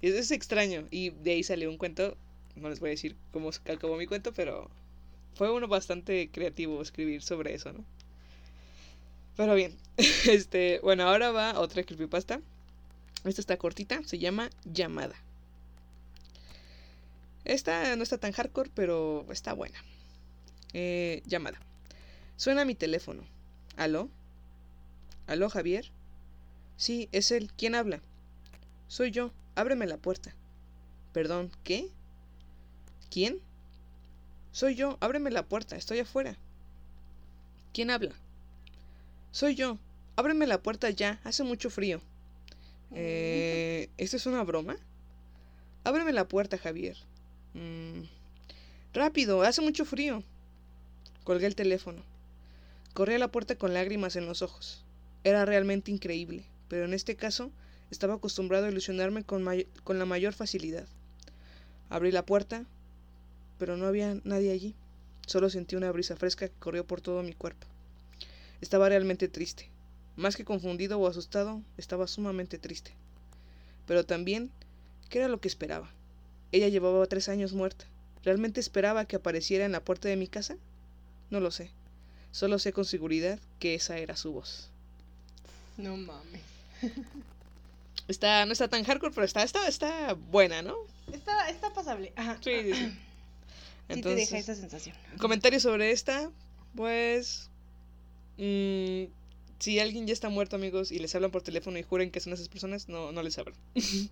Es, 0.00 0.14
es 0.14 0.30
extraño. 0.30 0.86
Y 0.92 1.10
de 1.10 1.32
ahí 1.32 1.42
salió 1.42 1.68
un 1.70 1.76
cuento, 1.76 2.16
no 2.58 2.68
les 2.68 2.80
voy 2.80 2.90
a 2.90 2.90
decir 2.90 3.16
cómo 3.32 3.50
acabó 3.50 3.96
mi 3.96 4.06
cuento, 4.06 4.32
pero 4.32 4.70
fue 5.34 5.50
uno 5.52 5.68
bastante 5.68 6.30
creativo 6.30 6.82
escribir 6.82 7.22
sobre 7.22 7.54
eso, 7.54 7.72
¿no? 7.72 7.84
Pero 9.36 9.54
bien, 9.54 9.76
este, 10.28 10.80
bueno, 10.82 11.04
ahora 11.04 11.30
va 11.30 11.60
otra 11.60 11.84
creepypasta. 11.84 12.40
Esta 13.24 13.40
está 13.40 13.56
cortita, 13.56 14.00
se 14.04 14.18
llama 14.18 14.50
Llamada. 14.64 15.16
Esta 17.44 17.96
no 17.96 18.02
está 18.02 18.18
tan 18.18 18.32
hardcore, 18.32 18.70
pero 18.74 19.24
está 19.30 19.54
buena. 19.54 19.78
Eh, 20.72 21.22
llamada. 21.26 21.58
Suena 22.36 22.64
mi 22.64 22.74
teléfono. 22.74 23.22
¿Aló? 23.76 24.10
¿Aló, 25.26 25.48
Javier? 25.48 25.90
Sí, 26.76 27.08
es 27.12 27.30
él. 27.30 27.50
¿Quién 27.56 27.74
habla? 27.74 28.00
Soy 28.86 29.10
yo. 29.10 29.30
Ábreme 29.54 29.86
la 29.86 29.96
puerta. 29.96 30.34
Perdón, 31.12 31.50
¿qué? 31.64 31.88
¿Quién? 33.10 33.38
Soy 34.52 34.74
yo. 34.74 34.98
Ábreme 35.00 35.30
la 35.30 35.44
puerta. 35.46 35.76
Estoy 35.76 36.00
afuera. 36.00 36.36
¿Quién 37.72 37.90
habla? 37.90 38.14
Soy 39.30 39.54
yo. 39.54 39.78
Ábreme 40.16 40.46
la 40.46 40.62
puerta 40.62 40.90
ya. 40.90 41.20
Hace 41.24 41.44
mucho 41.44 41.70
frío. 41.70 42.00
Eh, 42.94 43.90
¿Esto 43.98 44.16
es 44.16 44.26
una 44.26 44.42
broma? 44.44 44.76
Ábreme 45.84 46.12
la 46.12 46.26
puerta, 46.26 46.58
Javier. 46.58 46.96
Mm, 47.54 48.02
Rápido, 48.94 49.42
hace 49.42 49.60
mucho 49.60 49.84
frío. 49.84 50.22
Colgué 51.22 51.46
el 51.46 51.54
teléfono. 51.54 52.02
Corrí 52.94 53.14
a 53.14 53.18
la 53.18 53.30
puerta 53.30 53.54
con 53.54 53.74
lágrimas 53.74 54.16
en 54.16 54.26
los 54.26 54.40
ojos. 54.40 54.82
Era 55.24 55.44
realmente 55.44 55.90
increíble, 55.90 56.44
pero 56.68 56.86
en 56.86 56.94
este 56.94 57.14
caso 57.14 57.50
estaba 57.90 58.14
acostumbrado 58.14 58.64
a 58.66 58.70
ilusionarme 58.70 59.24
con, 59.24 59.46
con 59.84 59.98
la 59.98 60.06
mayor 60.06 60.32
facilidad. 60.32 60.86
Abrí 61.90 62.12
la 62.12 62.24
puerta, 62.24 62.64
pero 63.58 63.76
no 63.76 63.86
había 63.86 64.16
nadie 64.24 64.52
allí. 64.52 64.74
Solo 65.26 65.50
sentí 65.50 65.76
una 65.76 65.92
brisa 65.92 66.16
fresca 66.16 66.48
que 66.48 66.54
corrió 66.58 66.86
por 66.86 67.00
todo 67.00 67.22
mi 67.22 67.34
cuerpo. 67.34 67.66
Estaba 68.60 68.88
realmente 68.88 69.28
triste. 69.28 69.68
Más 70.16 70.36
que 70.36 70.44
confundido 70.44 70.98
o 70.98 71.06
asustado, 71.06 71.62
estaba 71.76 72.06
sumamente 72.06 72.58
triste. 72.58 72.92
Pero 73.86 74.04
también, 74.04 74.50
¿qué 75.10 75.18
era 75.18 75.28
lo 75.28 75.40
que 75.40 75.48
esperaba? 75.48 75.90
Ella 76.50 76.68
llevaba 76.68 77.06
tres 77.06 77.28
años 77.28 77.52
muerta. 77.52 77.84
¿Realmente 78.24 78.60
esperaba 78.60 79.04
que 79.04 79.16
apareciera 79.16 79.64
en 79.64 79.72
la 79.72 79.84
puerta 79.84 80.08
de 80.08 80.16
mi 80.16 80.28
casa? 80.28 80.56
No 81.30 81.40
lo 81.40 81.50
sé. 81.50 81.70
Solo 82.32 82.58
sé 82.58 82.72
con 82.72 82.84
seguridad 82.84 83.38
que 83.58 83.74
esa 83.74 83.98
era 83.98 84.16
su 84.16 84.32
voz. 84.32 84.70
No 85.76 85.96
mames. 85.96 86.42
Está, 88.08 88.46
no 88.46 88.52
está 88.52 88.68
tan 88.68 88.84
hardcore, 88.84 89.12
pero 89.14 89.26
está, 89.26 89.42
está, 89.42 89.68
está 89.68 90.14
buena, 90.14 90.62
¿no? 90.62 90.74
Está, 91.12 91.50
está 91.50 91.70
pasable. 91.74 92.12
Ajá. 92.16 92.38
Sí, 92.40 92.50
sí, 92.62 92.74
sí. 92.74 92.98
Sí 93.90 94.00
te 94.00 94.14
deja 94.14 94.38
esa 94.38 94.54
sensación. 94.54 94.94
comentarios 95.18 95.62
sobre 95.62 95.90
esta, 95.92 96.30
pues... 96.74 97.50
mm, 98.36 99.04
si 99.58 99.80
alguien 99.80 100.06
ya 100.06 100.12
está 100.12 100.28
muerto, 100.28 100.56
amigos, 100.56 100.92
y 100.92 100.98
les 100.98 101.14
hablan 101.14 101.30
por 101.30 101.42
teléfono 101.42 101.78
y 101.78 101.82
juren 101.82 102.10
que 102.10 102.20
son 102.20 102.32
esas 102.32 102.48
personas, 102.48 102.88
no, 102.88 103.12
no 103.12 103.22
les 103.22 103.38
abran. 103.38 103.56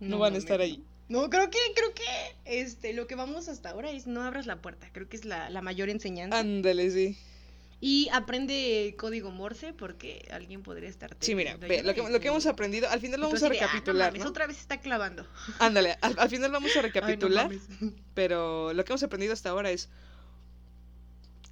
no, 0.00 0.18
van 0.18 0.34
a 0.34 0.38
estar 0.38 0.58
no. 0.58 0.64
ahí. 0.64 0.82
No, 1.08 1.30
creo 1.30 1.50
que, 1.50 1.58
creo 1.74 1.94
que 1.94 2.02
este, 2.60 2.92
lo 2.92 3.06
que 3.06 3.14
vamos 3.14 3.48
hasta 3.48 3.70
ahora 3.70 3.90
es 3.90 4.06
no 4.06 4.22
abras 4.22 4.46
la 4.46 4.60
puerta. 4.60 4.88
Creo 4.92 5.08
que 5.08 5.16
es 5.16 5.24
la, 5.24 5.50
la 5.50 5.62
mayor 5.62 5.88
enseñanza. 5.88 6.38
Ándale, 6.38 6.90
sí. 6.90 7.16
Y 7.80 8.08
aprende 8.12 8.96
código 8.98 9.30
Morse 9.30 9.72
porque 9.72 10.26
alguien 10.32 10.62
podría 10.64 10.88
estar. 10.88 11.16
Sí, 11.20 11.36
mira, 11.36 11.56
ve, 11.56 11.82
lo 11.84 11.94
que, 11.94 12.02
lo 12.10 12.18
que 12.18 12.26
hemos 12.28 12.46
aprendido, 12.46 12.88
al 12.88 13.00
final 13.00 13.20
lo 13.20 13.26
vamos 13.28 13.40
a 13.42 13.48
de, 13.48 13.56
"Ah, 13.58 13.60
no 13.60 13.66
recapitular, 13.68 14.08
mames, 14.10 14.24
¿no? 14.24 14.30
Otra 14.30 14.46
vez 14.48 14.58
está 14.58 14.80
clavando. 14.80 15.24
Ándale, 15.60 15.96
al, 16.00 16.18
al 16.18 16.28
final 16.28 16.50
vamos 16.50 16.72
a 16.72 16.74
Ay, 16.80 16.82
no 16.82 16.82
recapitular. 16.82 17.50
Pero 18.14 18.72
lo 18.72 18.84
que 18.84 18.92
hemos 18.92 19.02
aprendido 19.04 19.32
hasta 19.32 19.50
ahora 19.50 19.70
es. 19.70 19.88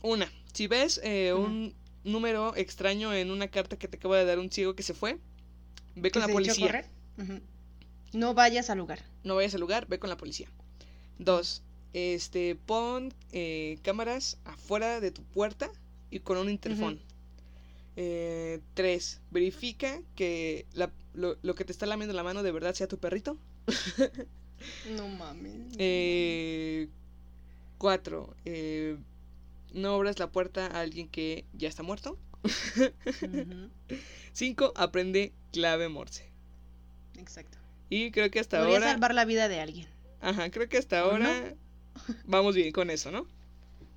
Una, 0.03 0.31
si 0.53 0.67
ves 0.67 1.01
eh, 1.05 1.33
un 1.33 1.75
número 2.05 2.55
extraño 2.57 3.13
en 3.15 3.31
una 3.31 3.49
carta 3.49 3.77
que 3.79 3.89
te 3.89 3.97
acaba 3.97 4.19
de 4.19 4.25
dar 4.25 4.39
un 4.39 4.51
ciego 4.51 4.75
que 4.75 4.83
se 4.83 4.95
fue, 4.95 5.19
ve 5.95 6.11
¿Que 6.11 6.21
con 6.21 6.23
la 6.23 6.29
policía. 6.29 6.67
correr? 6.67 6.87
Ujú. 7.19 7.41
No 8.13 8.35
vayas 8.35 8.69
al 8.71 8.79
lugar. 8.79 9.01
No 9.25 9.37
vayas 9.37 9.55
al 9.55 9.61
lugar, 9.61 9.87
ve 9.87 9.99
con 9.99 10.11
la 10.11 10.17
policía. 10.17 10.49
Dos, 11.19 11.63
este, 11.93 12.57
pon 12.57 13.13
eh, 13.33 13.79
cámaras 13.83 14.39
afuera 14.45 15.01
de 15.01 15.11
tu 15.11 15.23
puerta 15.25 15.71
y 16.11 16.21
con 16.21 16.39
un 16.39 16.51
interfón. 16.51 17.01
Eh, 17.97 18.61
tres, 18.75 19.21
verifica 19.31 20.01
que 20.15 20.67
la- 20.75 20.93
lo, 21.15 21.37
lo 21.43 21.55
que 21.55 21.65
te 21.65 21.73
está 21.73 21.87
lamiendo 21.87 22.15
la 22.15 22.23
mano 22.23 22.43
de 22.43 22.53
verdad 22.53 22.75
sea 22.75 22.87
tu 22.89 22.99
perrito. 22.99 23.39
No 24.97 25.07
mames. 25.09 25.75
Eh, 25.79 26.89
cuatro, 27.79 28.35
eh, 28.47 28.97
no 29.75 29.95
abras 29.95 30.19
la 30.19 30.31
puerta 30.33 30.67
a 30.67 30.81
alguien 30.81 31.09
que 31.09 31.45
ya 31.53 31.69
está 31.69 31.83
muerto. 31.83 32.19
mames. 33.23 33.71
Cinco, 34.33 34.73
aprende 34.77 35.33
clave 35.53 35.89
Morse. 35.89 36.31
Exacto. 37.19 37.59
Y 37.91 38.11
creo 38.11 38.31
que 38.31 38.41
hasta 38.41 38.59
Podría 38.59 38.77
ahora, 38.77 38.93
salvar 38.93 39.15
la 39.15 39.25
vida 39.25 39.49
de 39.49 39.61
alguien. 39.61 39.89
ajá, 40.21 40.51
creo 40.51 40.69
que 40.69 40.79
hasta 40.79 41.01
ahora 41.01 41.55
vamos 42.25 42.55
bien 42.55 42.73
con 42.73 42.91
eso, 42.91 43.11
¿no? 43.11 43.27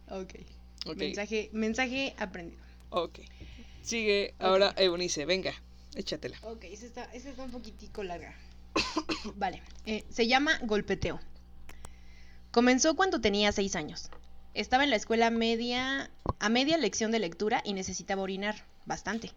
Ok. 0.10 0.36
Mensaje, 0.97 1.49
mensaje 1.53 2.15
aprendido. 2.17 2.61
ok. 2.89 3.19
Sigue 3.81 4.33
ahora 4.39 4.73
Eunice, 4.77 5.25
venga, 5.25 5.53
échatela. 5.95 6.37
Ok, 6.43 6.65
esa 6.65 6.85
está, 6.85 7.03
esa 7.13 7.29
está 7.29 7.43
un 7.43 7.51
poquitico 7.51 8.03
larga. 8.03 8.35
vale. 9.35 9.61
eh, 9.85 10.03
se 10.09 10.27
llama 10.27 10.59
golpeteo. 10.63 11.19
Comenzó 12.51 12.95
cuando 12.95 13.21
tenía 13.21 13.51
seis 13.51 13.75
años. 13.75 14.09
Estaba 14.53 14.83
en 14.83 14.89
la 14.89 14.95
escuela 14.95 15.29
media, 15.29 16.09
a 16.39 16.49
media 16.49 16.77
lección 16.77 17.11
de 17.11 17.19
lectura 17.19 17.61
y 17.63 17.73
necesitaba 17.73 18.21
orinar, 18.21 18.63
bastante. 18.85 19.31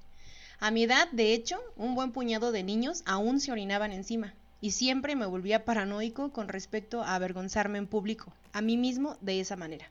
A 0.59 0.70
mi 0.70 0.84
edad, 0.84 1.09
de 1.12 1.34
hecho, 1.34 1.61
un 1.76 1.94
buen 1.94 2.12
puñado 2.12 2.53
de 2.53 2.62
niños 2.62 3.03
aún 3.05 3.40
se 3.40 3.53
orinaban 3.53 3.92
encima, 3.92 4.34
y 4.61 4.70
siempre 4.70 5.16
me 5.16 5.26
volvía 5.26 5.64
paranoico 5.64 6.32
con 6.32 6.48
respecto 6.48 7.03
a 7.03 7.14
avergonzarme 7.14 7.78
en 7.78 7.86
público, 7.86 8.32
a 8.53 8.61
mí 8.61 8.76
mismo 8.76 9.16
de 9.20 9.40
esa 9.40 9.57
manera. 9.57 9.90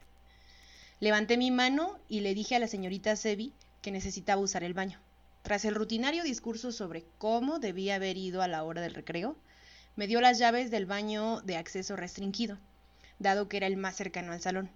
Levanté 1.02 1.36
mi 1.36 1.49
mano 1.49 1.97
y 2.08 2.20
le 2.20 2.36
dije 2.36 2.56
a 2.56 2.60
la 2.60 2.68
señorita 2.68 3.16
Sebi 3.16 3.54
que 3.82 3.89
necesitaba 3.89 4.39
usar 4.39 4.64
el 4.64 4.76
baño. 4.76 4.99
Tras 5.41 5.66
el 5.66 5.74
rutinario 5.74 6.24
discurso 6.24 6.72
sobre 6.72 7.04
cómo 7.18 7.58
debía 7.58 7.95
haber 7.95 8.18
ido 8.18 8.43
a 8.43 8.47
la 8.47 8.64
hora 8.64 8.82
del 8.82 8.93
recreo, 8.93 9.36
me 9.95 10.06
dio 10.06 10.22
las 10.22 10.38
llaves 10.38 10.70
del 10.70 10.86
baño 10.86 11.41
de 11.41 11.58
acceso 11.58 11.95
restringido, 11.95 12.60
dado 13.18 13.49
que 13.49 13.58
era 13.58 13.66
el 13.66 13.78
más 13.78 13.95
cercano 13.95 14.32
al 14.32 14.41
salón. 14.41 14.70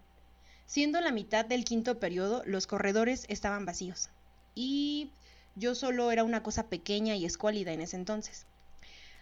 Siendo 0.65 0.99
la 0.99 1.11
mitad 1.11 1.45
del 1.45 1.63
quinto 1.63 1.99
periodo, 1.99 2.41
los 2.47 2.65
corredores 2.65 3.25
estaban 3.29 3.67
vacíos, 3.67 4.09
y 4.55 5.11
yo 5.55 5.75
solo 5.75 6.11
era 6.11 6.23
una 6.23 6.41
cosa 6.41 6.69
pequeña 6.69 7.15
y 7.15 7.25
escuálida 7.25 7.71
en 7.71 7.81
ese 7.81 7.97
entonces. 7.97 8.47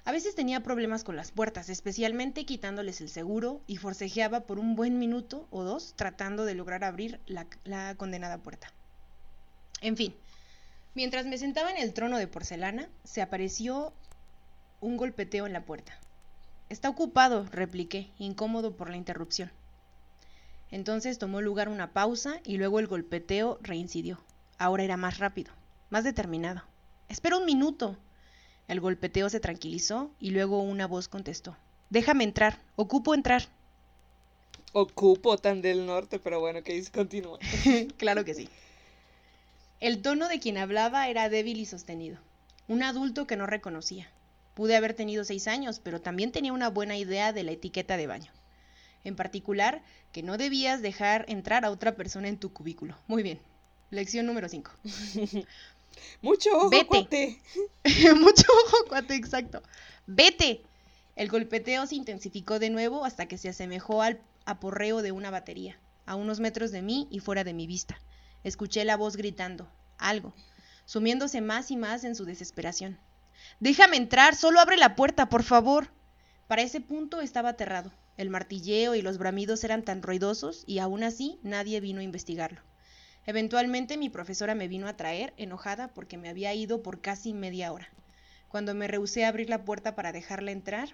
A 0.06 0.12
veces 0.12 0.36
tenía 0.36 0.64
problemas 0.64 1.06
con 1.06 1.16
las 1.16 1.32
puertas, 1.32 1.70
especialmente 1.70 2.46
quitándoles 2.46 3.00
el 3.00 3.08
seguro, 3.08 3.62
y 3.68 3.78
forcejeaba 3.78 4.42
por 4.42 4.60
un 4.60 4.76
buen 4.76 5.00
minuto 5.00 5.48
o 5.50 5.64
dos 5.64 5.94
tratando 5.96 6.44
de 6.44 6.56
lograr 6.56 6.84
abrir 6.84 7.22
la, 7.26 7.96
condenada 7.96 8.38
puerta. 8.38 8.68
En 9.82 9.96
fin, 9.96 10.14
mientras 10.94 11.26
me 11.26 11.38
sentaba 11.38 11.72
en 11.72 11.78
el 11.78 11.94
trono 11.94 12.18
de 12.18 12.28
porcelana, 12.28 12.90
se 13.06 13.22
apareció 13.22 13.94
un 14.82 14.98
golpeteo 14.98 15.48
en 15.48 15.54
la 15.54 15.64
puerta. 15.64 15.98
Está 16.68 16.90
ocupado, 16.90 17.46
repliqué, 17.52 18.10
incómodo 18.18 18.76
por 18.76 18.90
la 18.90 18.98
interrupción. 18.98 19.52
Entonces 20.70 21.18
tomó 21.18 21.40
lugar 21.40 21.70
una 21.70 21.94
pausa 21.94 22.42
y 22.44 22.58
luego 22.58 22.80
el 22.80 22.88
golpeteo 22.88 23.58
reincidió. 23.62 24.20
Ahora 24.58 24.84
era 24.84 24.98
más 24.98 25.20
rápido, 25.20 25.54
más 25.90 26.04
determinado. 26.04 26.64
Espera 27.08 27.38
un 27.38 27.46
minuto. 27.46 27.96
El 28.68 28.80
golpeteo 28.80 29.30
se 29.30 29.40
tranquilizó 29.40 30.12
y 30.20 30.32
luego 30.32 30.62
una 30.62 30.88
voz 30.88 31.08
contestó. 31.08 31.56
Déjame 31.90 32.24
entrar, 32.24 32.60
ocupo 32.76 33.14
entrar. 33.14 33.48
Ocupo 34.72 35.38
tan 35.38 35.62
del 35.62 35.86
norte, 35.86 36.18
pero 36.18 36.40
bueno, 36.40 36.64
que 36.64 36.84
continúa. 36.92 37.38
claro 37.98 38.26
que 38.26 38.34
sí. 38.34 38.50
El 39.80 40.02
tono 40.02 40.30
de 40.30 40.40
quien 40.40 40.58
hablaba 40.58 41.08
era 41.10 41.30
débil 41.30 41.60
y 41.60 41.66
sostenido. 41.66 42.18
Un 42.68 42.84
adulto 42.84 43.28
que 43.28 43.36
no 43.36 43.46
reconocía. 43.46 44.10
Pude 44.54 44.76
haber 44.76 44.94
tenido 44.94 45.26
seis 45.26 45.48
años, 45.48 45.80
pero 45.84 46.00
también 46.00 46.32
tenía 46.32 46.54
una 46.54 46.70
buena 46.70 46.98
idea 46.98 47.34
de 47.34 47.44
la 47.44 47.52
etiqueta 47.52 47.98
de 47.98 48.08
baño. 48.08 48.32
En 49.04 49.16
particular, 49.16 49.82
que 50.14 50.24
no 50.24 50.38
debías 50.38 50.82
dejar 50.82 51.26
entrar 51.28 51.66
a 51.66 51.72
otra 51.72 51.96
persona 51.96 52.30
en 52.30 52.38
tu 52.38 52.54
cubículo. 52.54 52.96
Muy 53.08 53.24
bien. 53.24 53.40
Lección 53.92 54.26
número 54.26 54.48
5. 54.50 54.72
Mucho 56.22 56.50
ojo, 56.56 56.70
Vete. 56.70 56.86
cuate. 56.88 57.42
Mucho 58.16 58.46
ojo, 58.66 58.78
cuate, 58.88 59.16
exacto. 59.16 59.62
¡Vete! 60.08 60.62
El 61.16 61.30
golpeteo 61.30 61.86
se 61.86 61.96
intensificó 61.96 62.60
de 62.60 62.70
nuevo 62.70 63.06
hasta 63.06 63.28
que 63.28 63.38
se 63.38 63.50
asemejó 63.50 64.02
al 64.02 64.20
aporreo 64.46 65.02
de 65.02 65.12
una 65.12 65.30
batería, 65.30 65.78
a 66.06 66.16
unos 66.16 66.40
metros 66.40 66.72
de 66.72 66.82
mí 66.82 67.08
y 67.12 67.20
fuera 67.20 67.44
de 67.44 67.54
mi 67.54 67.68
vista. 67.68 68.00
Escuché 68.44 68.84
la 68.84 68.98
voz 68.98 69.16
gritando, 69.16 69.68
algo, 69.98 70.34
sumiéndose 70.86 71.42
más 71.42 71.72
y 71.72 71.78
más 71.78 72.04
en 72.04 72.16
su 72.16 72.26
desesperación. 72.26 72.98
Déjame 73.60 73.98
entrar, 73.98 74.36
solo 74.36 74.60
abre 74.60 74.78
la 74.78 74.96
puerta, 74.96 75.30
por 75.30 75.44
favor. 75.44 75.90
Para 76.48 76.62
ese 76.62 76.82
punto 76.82 77.22
estaba 77.22 77.50
aterrado. 77.50 77.92
El 78.18 78.30
martilleo 78.30 78.96
y 78.96 79.02
los 79.02 79.18
bramidos 79.18 79.64
eran 79.64 79.84
tan 79.84 80.02
ruidosos 80.02 80.64
y 80.68 80.80
aún 80.80 81.04
así 81.04 81.40
nadie 81.44 81.80
vino 81.80 82.00
a 82.00 82.04
investigarlo. 82.04 82.62
Eventualmente 83.26 83.98
mi 83.98 84.10
profesora 84.10 84.54
me 84.54 84.68
vino 84.68 84.88
a 84.88 84.98
traer, 84.98 85.34
enojada 85.38 85.88
porque 85.88 86.18
me 86.18 86.28
había 86.28 86.54
ido 86.54 86.84
por 86.84 87.00
casi 87.00 87.34
media 87.34 87.72
hora. 87.72 87.88
Cuando 88.50 88.76
me 88.76 88.88
rehusé 88.88 89.24
a 89.24 89.30
abrir 89.30 89.50
la 89.50 89.64
puerta 89.64 89.96
para 89.96 90.12
dejarla 90.12 90.52
entrar, 90.52 90.90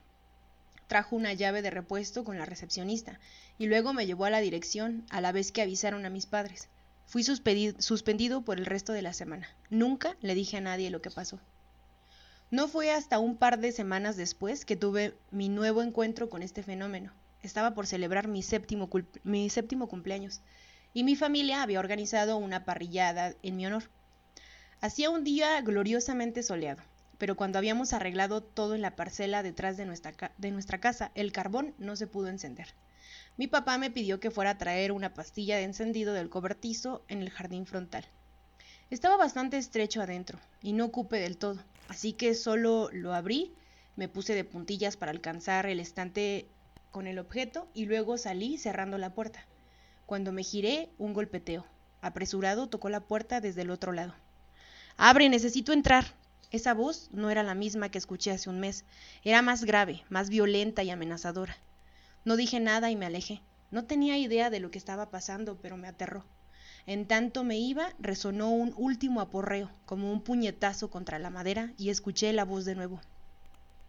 trajo 0.87 1.15
una 1.15 1.33
llave 1.33 1.61
de 1.61 1.71
repuesto 1.71 2.23
con 2.23 2.37
la 2.37 2.45
recepcionista 2.45 3.19
y 3.57 3.65
luego 3.65 3.93
me 3.93 4.05
llevó 4.05 4.25
a 4.25 4.29
la 4.29 4.41
dirección 4.41 5.05
a 5.09 5.21
la 5.21 5.31
vez 5.31 5.51
que 5.51 5.61
avisaron 5.61 6.05
a 6.05 6.09
mis 6.09 6.27
padres. 6.27 6.67
Fui 7.07 7.23
suspendido 7.23 8.43
por 8.43 8.59
el 8.59 8.67
resto 8.67 8.93
de 8.93 9.01
la 9.01 9.13
semana. 9.13 9.49
Nunca 9.71 10.15
le 10.21 10.35
dije 10.35 10.57
a 10.57 10.61
nadie 10.61 10.91
lo 10.91 11.01
que 11.01 11.09
pasó. 11.09 11.39
No 12.51 12.67
fue 12.67 12.91
hasta 12.91 13.17
un 13.17 13.37
par 13.37 13.59
de 13.59 13.71
semanas 13.71 14.15
después 14.17 14.65
que 14.65 14.75
tuve 14.75 15.15
mi 15.31 15.49
nuevo 15.49 15.81
encuentro 15.81 16.29
con 16.29 16.43
este 16.43 16.61
fenómeno. 16.61 17.11
Estaba 17.41 17.73
por 17.73 17.87
celebrar 17.87 18.27
mi 18.27 18.43
séptimo, 18.43 18.89
séptimo 19.49 19.87
cumpleaños 19.87 20.41
y 20.93 21.03
mi 21.03 21.15
familia 21.15 21.61
había 21.61 21.79
organizado 21.79 22.37
una 22.37 22.65
parrillada 22.65 23.33
en 23.43 23.55
mi 23.55 23.65
honor. 23.65 23.83
Hacía 24.81 25.09
un 25.09 25.23
día 25.23 25.59
gloriosamente 25.61 26.41
soleado, 26.41 26.81
pero 27.17 27.35
cuando 27.35 27.57
habíamos 27.57 27.93
arreglado 27.93 28.41
todo 28.41 28.75
en 28.75 28.81
la 28.81 28.95
parcela 28.95 29.43
detrás 29.43 29.77
de 29.77 29.85
nuestra, 29.85 30.79
casa, 30.79 31.11
el 31.15 31.31
carbón 31.31 31.75
no 31.77 31.95
se 31.95 32.07
pudo 32.07 32.29
encender. 32.29 32.67
Mi 33.37 33.47
papá 33.47 33.77
me 33.77 33.91
pidió 33.91 34.19
que 34.19 34.31
fuera 34.31 34.51
a 34.51 34.57
traer 34.57 34.91
una 34.91 35.13
pastilla 35.13 35.57
de 35.57 35.63
encendido 35.63 36.13
del 36.13 36.29
cobertizo 36.29 37.03
en 37.07 37.21
el 37.21 37.29
jardín 37.29 37.65
frontal. 37.65 38.05
Estaba 38.89 39.17
bastante 39.17 39.57
estrecho 39.57 40.01
adentro 40.01 40.39
y 40.61 40.73
no 40.73 40.85
ocupé 40.85 41.17
del 41.17 41.37
todo, 41.37 41.59
así 41.89 42.13
que 42.13 42.33
solo 42.33 42.89
lo 42.91 43.13
abrí, 43.13 43.53
me 43.95 44.07
puse 44.07 44.33
de 44.33 44.45
puntillas 44.45 44.97
para 44.97 45.11
alcanzar 45.11 45.65
el 45.65 45.79
estante 45.79 46.47
con 46.89 47.05
el 47.05 47.19
objeto 47.19 47.67
y 47.73 47.85
luego 47.85 48.17
salí 48.17 48.57
cerrando 48.57 48.97
la 48.97 49.13
puerta. 49.13 49.45
Cuando 50.09 50.31
me 50.31 50.41
giré, 50.41 50.89
un 50.97 51.13
golpeteo. 51.13 51.67
Apresurado 52.01 52.65
tocó 52.65 52.89
la 52.89 52.99
puerta 52.99 53.41
desde 53.41 53.61
el 53.61 53.69
otro 53.69 53.91
lado. 53.91 54.15
Abre, 54.97 55.29
necesito 55.29 55.71
entrar. 55.71 56.15
Esa 56.49 56.73
voz 56.73 57.09
no 57.11 57.29
era 57.29 57.43
la 57.43 57.53
misma 57.53 57.89
que 57.89 57.99
escuché 57.99 58.31
hace 58.31 58.49
un 58.49 58.59
mes. 58.59 58.85
Era 59.23 59.43
más 59.43 59.65
grave, 59.65 60.03
más 60.09 60.29
violenta 60.29 60.81
y 60.81 60.89
amenazadora. 60.89 61.55
No 62.25 62.37
dije 62.37 62.59
nada 62.59 62.89
y 62.89 62.95
me 62.95 63.05
alejé. 63.05 63.43
No 63.69 63.85
tenía 63.85 64.17
idea 64.17 64.49
de 64.49 64.59
lo 64.59 64.71
que 64.71 64.79
estaba 64.79 65.11
pasando, 65.11 65.59
pero 65.61 65.77
me 65.77 65.87
aterró. 65.87 66.25
En 66.87 67.05
tanto 67.05 67.43
me 67.43 67.59
iba, 67.59 67.93
resonó 67.99 68.49
un 68.49 68.73
último 68.77 69.21
aporreo, 69.21 69.69
como 69.85 70.11
un 70.11 70.21
puñetazo 70.21 70.89
contra 70.89 71.19
la 71.19 71.29
madera, 71.29 71.71
y 71.77 71.91
escuché 71.91 72.33
la 72.33 72.45
voz 72.45 72.65
de 72.65 72.73
nuevo. 72.73 72.99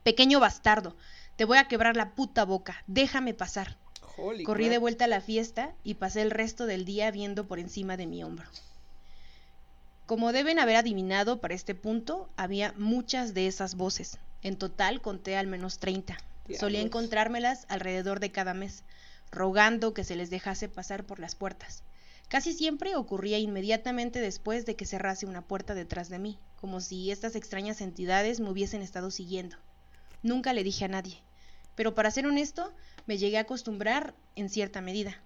Pequeño 0.03 0.39
bastardo, 0.39 0.97
te 1.37 1.47
voy 1.47 1.57
a 1.57 1.67
quebrar 1.67 1.97
la 1.97 2.11
puta 2.11 2.45
boca, 2.45 2.85
déjame 2.87 3.33
pasar. 3.33 3.79
Holy 4.21 4.45
Corrí 4.45 4.65
crap. 4.65 4.73
de 4.73 4.79
vuelta 4.79 5.05
a 5.07 5.09
la 5.09 5.21
fiesta 5.21 5.75
y 5.83 5.95
pasé 5.95 6.23
el 6.23 6.31
resto 6.31 6.67
del 6.67 6.85
día 6.85 7.11
viendo 7.11 7.47
por 7.47 7.59
encima 7.59 7.97
de 7.97 8.07
mi 8.07 8.23
hombro. 8.23 8.47
Como 10.07 10.33
deben 10.33 10.59
haber 10.59 10.77
adivinado 10.77 11.41
para 11.41 11.55
este 11.55 11.75
punto, 11.75 12.29
había 12.37 12.75
muchas 12.77 13.33
de 13.33 13.47
esas 13.47 13.77
voces. 13.77 14.19
En 14.43 14.57
total 14.57 15.01
conté 15.01 15.37
al 15.37 15.47
menos 15.47 15.79
30. 15.79 16.19
Solía 16.59 16.81
encontrármelas 16.81 17.65
alrededor 17.69 18.19
de 18.19 18.33
cada 18.33 18.55
mes, 18.55 18.83
rogando 19.31 19.95
que 19.95 20.05
se 20.05 20.17
les 20.17 20.31
dejase 20.31 20.69
pasar 20.69 21.05
por 21.05 21.21
las 21.21 21.35
puertas. 21.35 21.85
Casi 22.29 22.53
siempre 22.53 22.97
ocurría 22.97 23.39
inmediatamente 23.39 24.21
después 24.21 24.67
de 24.67 24.77
que 24.77 24.87
cerrase 24.87 25.27
una 25.27 25.43
puerta 25.43 25.75
detrás 25.75 26.09
de 26.09 26.19
mí, 26.19 26.39
como 26.61 26.81
si 26.81 27.11
estas 27.11 27.37
extrañas 27.37 27.81
entidades 27.81 28.41
me 28.41 28.51
hubiesen 28.51 28.83
estado 28.83 29.11
siguiendo. 29.11 29.57
Nunca 30.23 30.53
le 30.53 30.65
dije 30.65 30.85
a 30.85 30.89
nadie, 30.89 31.19
pero 31.75 31.95
para 31.95 32.11
ser 32.11 32.27
honesto, 32.27 32.73
me 33.11 33.19
llegué 33.19 33.39
a 33.39 33.41
acostumbrar 33.41 34.15
en 34.37 34.49
cierta 34.49 34.81
medida. 34.81 35.19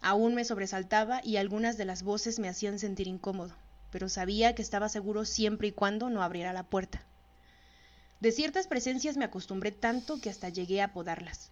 Aún 0.00 0.36
me 0.36 0.44
sobresaltaba 0.44 1.20
y 1.24 1.38
algunas 1.38 1.76
de 1.76 1.84
las 1.84 2.04
voces 2.04 2.38
me 2.38 2.48
hacían 2.48 2.78
sentir 2.78 3.08
incómodo, 3.08 3.52
pero 3.90 4.08
sabía 4.08 4.54
que 4.54 4.62
estaba 4.62 4.88
seguro 4.88 5.24
siempre 5.24 5.66
y 5.66 5.72
cuando 5.72 6.08
no 6.08 6.22
abriera 6.22 6.52
la 6.52 6.62
puerta. 6.62 7.02
De 8.20 8.30
ciertas 8.30 8.68
presencias 8.68 9.16
me 9.16 9.24
acostumbré 9.24 9.72
tanto 9.72 10.20
que 10.20 10.30
hasta 10.30 10.50
llegué 10.50 10.80
a 10.80 10.84
apodarlas. 10.84 11.50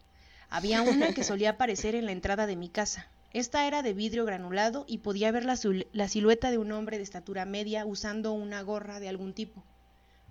Había 0.49 0.81
una 0.81 1.12
que 1.12 1.25
solía 1.25 1.51
aparecer 1.51 1.97
en 1.97 2.07
la 2.07 2.12
entrada 2.12 2.47
de 2.47 2.55
mi 2.55 2.68
casa. 2.68 3.09
Esta 3.33 3.66
era 3.66 3.83
de 3.83 3.95
vidrio 3.95 4.25
granulado 4.25 4.85
y 4.87 4.99
podía 4.99 5.33
ver 5.33 5.45
la, 5.45 5.59
la 5.93 6.07
silueta 6.07 6.53
de 6.53 6.59
un 6.59 6.70
hombre 6.70 6.99
de 6.99 7.03
estatura 7.03 7.47
media 7.47 7.85
usando 7.85 8.31
una 8.31 8.62
gorra 8.62 9.01
de 9.01 9.09
algún 9.09 9.35
tipo. 9.35 9.64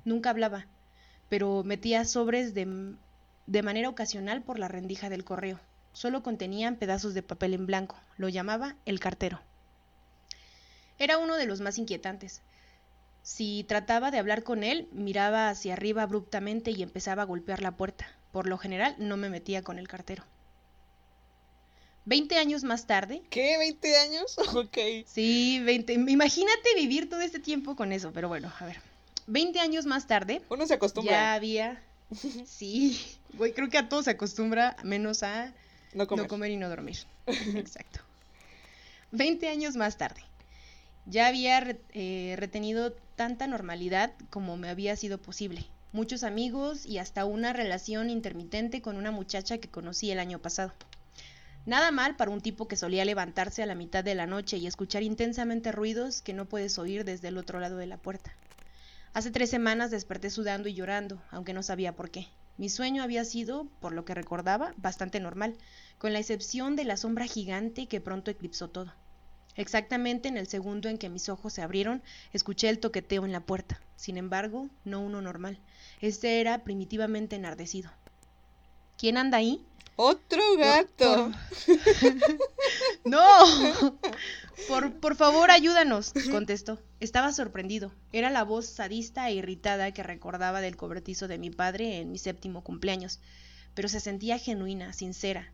Nunca 0.06 0.30
hablaba, 0.30 0.68
pero 1.28 1.66
metía 1.66 2.06
sobres 2.06 2.54
de, 2.54 2.96
de 3.48 3.64
manera 3.64 3.89
ocasional 3.89 4.41
por 4.41 4.60
la 4.60 4.68
rendija 4.68 5.10
del 5.10 5.24
correo. 5.24 5.60
Solo 5.94 6.24
contenían 6.24 6.76
pedazos 6.76 7.14
de 7.14 7.22
papel 7.24 7.54
en 7.54 7.66
blanco. 7.66 7.98
Lo 8.18 8.30
llamaba 8.30 8.76
el 8.86 9.00
cartero. 9.00 9.39
Era 10.98 11.18
uno 11.18 11.36
de 11.36 11.46
los 11.46 11.62
más 11.62 11.78
inquietantes. 11.78 12.41
Si 13.22 13.64
trataba 13.68 14.12
de 14.12 14.20
hablar 14.20 14.44
con 14.44 14.64
él, 14.64 14.88
miraba 14.91 15.50
hacia 15.50 15.74
arriba 15.74 16.04
abruptamente 16.04 16.72
y 16.72 16.84
empezaba 16.84 17.22
a 17.22 17.26
golpear 17.26 17.62
la 17.62 17.72
puerta. 17.72 18.08
Por 18.32 18.48
lo 18.48 18.58
general, 18.58 18.96
no 18.98 19.18
me 19.18 19.30
metía 19.30 19.62
con 19.62 19.78
el 19.80 19.88
cartero. 19.88 20.24
Veinte 22.06 22.38
años 22.38 22.64
más 22.64 22.86
tarde, 22.86 23.22
¿Qué? 23.30 23.56
¿20 23.58 23.96
años? 24.04 24.36
Ok. 24.56 24.78
sí, 25.06 25.62
veinte. 25.64 25.94
Imagínate 25.94 26.76
vivir 26.76 27.10
todo 27.10 27.22
este 27.22 27.39
tiempo 27.39 27.76
con 27.78 27.94
eso, 27.94 28.12
pero 28.12 28.28
bueno, 28.28 28.52
a 28.60 28.66
ver. 28.66 28.82
Veinte 29.26 29.62
años 29.62 29.86
más 29.86 30.06
tarde, 30.06 30.41
Uno 30.50 30.66
se 30.68 30.74
acostumbra. 30.74 31.14
ya 31.14 31.34
había. 31.34 31.82
Sí, 32.45 32.99
güey, 33.34 33.53
creo 33.53 33.70
que 33.70 33.78
a 33.78 33.89
todos 33.89 34.05
se 34.05 34.11
acostumbra, 34.11 34.76
menos 34.84 35.24
a 35.24 35.53
No 35.93 36.07
comer. 36.07 36.26
no 36.26 36.30
comer 36.30 36.51
y 36.51 36.57
no 36.57 36.70
dormir. 36.70 36.97
Exacto. 37.28 37.99
Veinte 39.11 39.49
años 39.49 39.76
más 39.76 39.97
tarde. 39.97 40.22
Ya 41.05 41.28
había 41.28 41.78
eh, 41.93 42.36
retenido 42.38 42.93
tanta 43.16 43.47
normalidad 43.47 44.11
como 44.30 44.57
me 44.57 44.70
había 44.70 44.95
sido 44.95 45.18
posible. 45.18 45.66
Muchos 45.91 46.24
amigos 46.24 46.86
y 46.86 46.97
hasta 46.97 47.26
una 47.26 47.53
relación 47.53 48.09
intermitente 48.09 48.82
con 48.82 48.95
una 48.95 49.11
muchacha 49.11 49.57
que 49.59 49.70
conocí 49.70 50.09
el 50.09 50.20
año 50.20 50.39
pasado. 50.39 50.74
Nada 51.66 51.91
mal 51.91 52.16
para 52.16 52.32
un 52.32 52.41
tipo 52.41 52.68
que 52.68 52.76
solía 52.76 53.05
levantarse 53.05 53.61
a 53.64 53.66
la 53.66 53.76
mitad 53.76 54.03
de 54.03 54.16
la 54.16 54.26
noche 54.26 54.57
y 54.57 54.68
escuchar 54.68 55.03
intensamente 55.03 55.72
ruidos 55.72 56.22
que 56.22 56.34
no 56.34 56.45
puedes 56.45 56.78
oír 56.80 57.05
desde 57.05 57.28
el 57.30 57.38
otro 57.38 57.59
lado 57.59 57.78
de 57.78 57.86
la 57.86 57.97
puerta. 57.97 58.34
Hace 59.14 59.30
tres 59.30 59.51
semanas 59.51 59.91
desperté 59.91 60.32
sudando 60.32 60.68
y 60.70 60.74
llorando, 60.74 61.22
aunque 61.30 61.53
no 61.53 61.61
sabía 61.61 61.95
por 61.95 62.09
qué. 62.09 62.28
Mi 62.57 62.68
sueño 62.68 63.03
había 63.03 63.24
sido, 63.26 63.68
por 63.80 63.93
lo 63.93 64.05
que 64.05 64.16
recordaba, 64.16 64.74
bastante 64.78 65.20
normal, 65.20 65.55
con 65.99 66.14
la 66.14 66.20
excepción 66.20 66.76
de 66.76 66.84
la 66.84 66.97
sombra 66.97 67.26
gigante 67.26 67.86
que 67.86 68.01
pronto 68.01 68.32
eclipsó 68.32 68.70
todo. 68.70 68.91
Exactamente 69.55 70.30
en 70.30 70.38
el 70.38 70.47
segundo 70.47 70.89
en 70.89 70.97
que 70.97 71.09
mis 71.09 71.30
ojos 71.30 71.53
se 71.53 71.61
abrieron, 71.61 72.01
escuché 72.32 72.70
el 72.70 72.80
toqueteo 72.80 73.24
en 73.24 73.32
la 73.32 73.41
puerta. 73.41 73.80
Sin 73.97 74.18
embargo, 74.18 74.68
no 74.84 74.99
uno 74.99 75.22
normal. 75.22 75.59
Este 76.01 76.41
era 76.41 76.64
primitivamente 76.64 77.36
enardecido. 77.36 77.91
¿Quién 78.97 79.18
anda 79.18 79.38
ahí? 79.38 79.64
Otro 79.96 80.41
gato. 80.58 81.32
¡No! 83.06 83.20
Por, 84.68 84.94
por 85.00 85.16
favor, 85.16 85.52
ayúdanos, 85.52 86.14
contestó. 86.32 86.80
Estaba 87.00 87.32
sorprendido. 87.32 87.91
Era 88.12 88.30
la 88.30 88.44
voz 88.44 88.66
sadista 88.66 89.30
e 89.30 89.36
irritada 89.36 89.91
que 89.91 90.02
recordaba 90.02 90.62
del 90.62 90.78
cobertizo 90.78 91.28
de 91.28 91.38
mi 91.38 91.52
padre 91.52 92.00
en 92.00 92.12
mi 92.12 92.18
séptimo 92.18 92.64
cumpleaños, 92.64 93.20
pero 93.76 93.88
se 93.88 94.00
sentía 94.00 94.39
genuina, 94.39 94.94
sincera. 94.94 95.52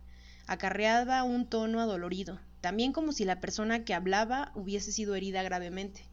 Acarreaba 0.47 1.23
un 1.23 1.45
tono 1.45 1.81
adolorido, 1.81 2.39
también 2.61 2.93
como 2.93 3.11
si 3.11 3.25
la 3.25 3.41
persona 3.41 3.83
que 3.83 3.93
hablaba 3.93 4.51
hubiese 4.55 4.91
sido 4.91 5.15
herida 5.15 5.43
gravemente. 5.43 6.05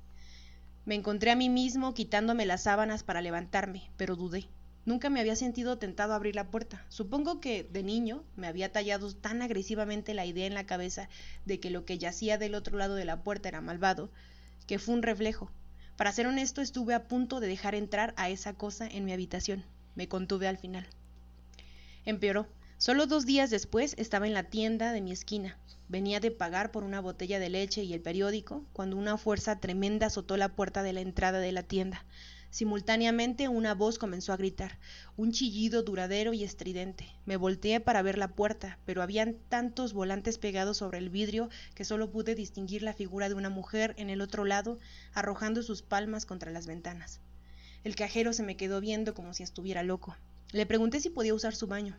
Me 0.85 0.95
encontré 0.95 1.31
a 1.31 1.37
mí 1.37 1.49
mismo 1.49 1.95
quitándome 1.95 2.47
las 2.47 2.64
sábanas 2.64 3.03
para 3.03 3.20
levantarme, 3.20 3.91
pero 3.97 4.16
dudé. 4.16 4.49
Nunca 4.87 5.11
me 5.11 5.18
había 5.18 5.34
sentido 5.34 5.78
tentado 5.78 6.12
a 6.12 6.16
abrir 6.16 6.37
la 6.37 6.49
puerta. 6.49 6.87
Supongo 6.89 7.41
que 7.41 7.64
de 7.64 7.82
niño 7.82 8.22
me 8.37 8.47
había 8.47 8.70
tallado 8.70 9.12
tan 9.12 9.43
agresivamente 9.43 10.14
la 10.14 10.24
idea 10.24 10.47
en 10.47 10.55
la 10.55 10.64
cabeza 10.64 11.09
de 11.45 11.59
que 11.59 11.70
lo 11.70 11.84
que 11.84 11.99
yacía 11.99 12.39
del 12.39 12.55
otro 12.55 12.78
lado 12.78 12.95
de 12.95 13.05
la 13.05 13.24
puerta 13.24 13.49
era 13.49 13.61
malvado, 13.61 14.11
que 14.68 14.78
fue 14.78 14.95
un 14.95 15.03
reflejo. 15.03 15.51
Para 15.97 16.12
ser 16.12 16.28
honesto, 16.28 16.61
estuve 16.61 16.95
a 16.95 17.09
punto 17.09 17.41
de 17.41 17.49
dejar 17.49 17.74
entrar 17.74 18.14
a 18.16 18.30
esa 18.30 18.53
cosa 18.53 18.87
en 18.87 19.05
mi 19.05 19.12
habitación. 19.12 19.64
Me 19.97 20.07
contuve 20.07 20.47
al 20.47 20.57
final. 20.57 20.87
Empeoró. 22.05 22.47
Solo 22.78 23.07
dos 23.07 23.26
días 23.26 23.51
después 23.51 23.95
estaba 23.99 24.28
en 24.28 24.34
la 24.34 24.45
tienda 24.45 24.93
de 24.93 25.01
mi 25.01 25.11
esquina. 25.11 25.59
Venía 25.89 26.20
de 26.20 26.30
pagar 26.30 26.70
por 26.70 26.84
una 26.84 27.01
botella 27.01 27.41
de 27.41 27.49
leche 27.49 27.82
y 27.82 27.93
el 27.93 28.03
periódico 28.03 28.64
cuando 28.72 28.97
una 28.97 29.16
fuerza 29.16 29.59
tremenda 29.59 30.07
azotó 30.07 30.37
la 30.37 30.51
puerta 30.51 30.84
de 30.84 30.93
la 30.93 31.01
entrada 31.01 31.41
de 31.41 31.51
la 31.51 31.64
tienda. 31.64 32.05
Simultáneamente 32.51 33.49
una 33.49 33.74
voz 33.74 33.99
comenzó 33.99 34.32
a 34.32 34.36
gritar, 34.36 34.78
un 35.16 35.32
chillido 35.32 35.82
duradero 35.82 36.32
y 36.32 36.44
estridente. 36.44 37.07
Me 37.26 37.36
volteé 37.36 37.80
para 37.80 38.03
ver 38.03 38.16
la 38.16 38.28
puerta, 38.28 38.78
pero 38.86 39.03
habían 39.03 39.36
tantos 39.49 39.92
volantes 39.92 40.38
pegados 40.38 40.78
sobre 40.78 40.99
el 40.99 41.11
vidrio 41.11 41.51
que 41.74 41.84
solo 41.84 42.11
pude 42.11 42.34
distinguir 42.34 42.82
la 42.82 42.94
figura 42.94 43.28
de 43.28 43.34
una 43.34 43.51
mujer 43.51 43.94
en 43.99 44.11
el 44.11 44.20
otro 44.20 44.44
lado, 44.44 44.78
arrojando 45.12 45.62
sus 45.62 45.82
palmas 45.82 46.24
contra 46.24 46.51
las 46.51 46.66
ventanas. 46.66 47.20
El 47.84 47.97
cajero 47.97 48.32
se 48.32 48.42
me 48.42 48.57
quedó 48.57 48.80
viendo 48.80 49.12
como 49.12 49.34
si 49.34 49.42
estuviera 49.42 49.82
loco. 49.82 50.16
Le 50.53 50.66
pregunté 50.66 51.01
si 51.01 51.11
podía 51.11 51.34
usar 51.34 51.55
su 51.55 51.66
baño, 51.66 51.97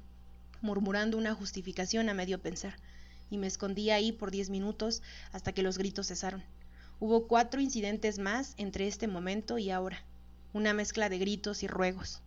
murmurando 0.61 1.17
una 1.17 1.35
justificación 1.35 2.09
a 2.09 2.13
medio 2.13 2.41
pensar, 2.41 2.77
y 3.29 3.37
me 3.37 3.47
escondí 3.47 3.89
ahí 3.89 4.11
por 4.11 4.31
diez 4.31 4.49
minutos 4.49 5.03
hasta 5.33 5.51
que 5.51 5.61
los 5.61 5.77
gritos 5.77 6.07
cesaron. 6.07 6.43
Hubo 6.99 7.27
cuatro 7.27 7.61
incidentes 7.61 8.17
más 8.17 8.53
entre 8.57 8.87
este 8.87 9.07
momento 9.07 9.59
y 9.59 9.69
ahora 9.69 10.03
una 10.58 10.74
mezcla 10.74 11.08
de 11.08 11.20
gritos 11.20 11.64
y 11.64 11.68
ruegos. 11.68 12.22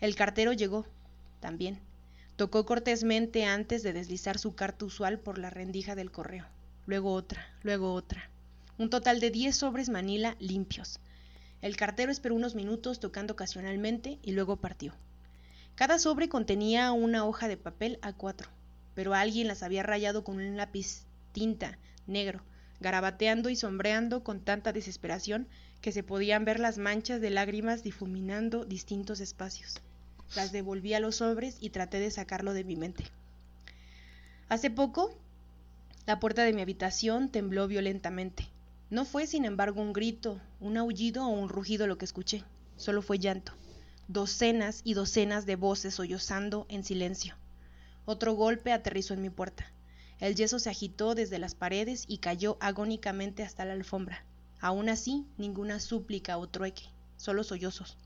El 0.00 0.14
cartero 0.14 0.52
llegó, 0.52 0.86
también. 1.40 1.78
Tocó 2.36 2.64
cortésmente 2.64 3.44
antes 3.44 3.82
de 3.82 3.92
deslizar 3.92 4.38
su 4.38 4.54
carta 4.54 4.84
usual 4.84 5.18
por 5.18 5.38
la 5.38 5.50
rendija 5.50 5.94
del 5.94 6.10
correo. 6.10 6.46
Luego 6.86 7.12
otra, 7.12 7.46
luego 7.62 7.92
otra. 7.92 8.30
Un 8.78 8.88
total 8.88 9.20
de 9.20 9.30
diez 9.30 9.56
sobres 9.56 9.88
Manila 9.88 10.36
limpios. 10.38 11.00
El 11.60 11.76
cartero 11.76 12.10
esperó 12.10 12.34
unos 12.34 12.54
minutos 12.54 13.00
tocando 13.00 13.34
ocasionalmente 13.34 14.18
y 14.22 14.32
luego 14.32 14.56
partió. 14.56 14.94
Cada 15.74 15.98
sobre 15.98 16.28
contenía 16.28 16.92
una 16.92 17.24
hoja 17.24 17.48
de 17.48 17.56
papel 17.56 17.98
a 18.02 18.12
cuatro, 18.12 18.48
pero 18.94 19.14
alguien 19.14 19.48
las 19.48 19.62
había 19.62 19.82
rayado 19.82 20.24
con 20.24 20.36
un 20.36 20.56
lápiz 20.56 21.02
tinta 21.32 21.78
negro, 22.06 22.42
garabateando 22.80 23.50
y 23.50 23.56
sombreando 23.56 24.24
con 24.24 24.40
tanta 24.40 24.72
desesperación 24.72 25.46
que 25.80 25.92
se 25.92 26.02
podían 26.02 26.44
ver 26.44 26.60
las 26.60 26.78
manchas 26.78 27.20
de 27.20 27.30
lágrimas 27.30 27.82
difuminando 27.82 28.64
distintos 28.64 29.20
espacios. 29.20 29.80
Las 30.36 30.52
devolví 30.52 30.94
a 30.94 31.00
los 31.00 31.16
sobres 31.16 31.56
y 31.60 31.70
traté 31.70 31.98
de 31.98 32.10
sacarlo 32.10 32.52
de 32.52 32.64
mi 32.64 32.76
mente. 32.76 33.04
Hace 34.48 34.70
poco, 34.70 35.14
la 36.06 36.20
puerta 36.20 36.44
de 36.44 36.52
mi 36.52 36.62
habitación 36.62 37.30
tembló 37.30 37.66
violentamente. 37.66 38.48
No 38.90 39.04
fue, 39.04 39.26
sin 39.26 39.44
embargo, 39.44 39.80
un 39.80 39.92
grito, 39.92 40.40
un 40.60 40.76
aullido 40.76 41.24
o 41.24 41.28
un 41.28 41.48
rugido 41.48 41.86
lo 41.86 41.98
que 41.98 42.04
escuché, 42.04 42.44
solo 42.76 43.02
fue 43.02 43.18
llanto. 43.18 43.52
Docenas 44.08 44.80
y 44.84 44.94
docenas 44.94 45.46
de 45.46 45.56
voces 45.56 45.94
sollozando 45.94 46.66
en 46.68 46.82
silencio. 46.84 47.36
Otro 48.04 48.34
golpe 48.34 48.72
aterrizó 48.72 49.14
en 49.14 49.22
mi 49.22 49.30
puerta. 49.30 49.70
El 50.18 50.34
yeso 50.34 50.58
se 50.58 50.68
agitó 50.68 51.14
desde 51.14 51.38
las 51.38 51.54
paredes 51.54 52.04
y 52.08 52.18
cayó 52.18 52.58
agónicamente 52.60 53.44
hasta 53.44 53.64
la 53.64 53.72
alfombra. 53.74 54.24
Aún 54.60 54.88
así, 54.90 55.24
ninguna 55.38 55.80
súplica 55.80 56.36
o 56.36 56.46
trueque, 56.46 56.84
solo 57.16 57.44
sollozos. 57.44 57.96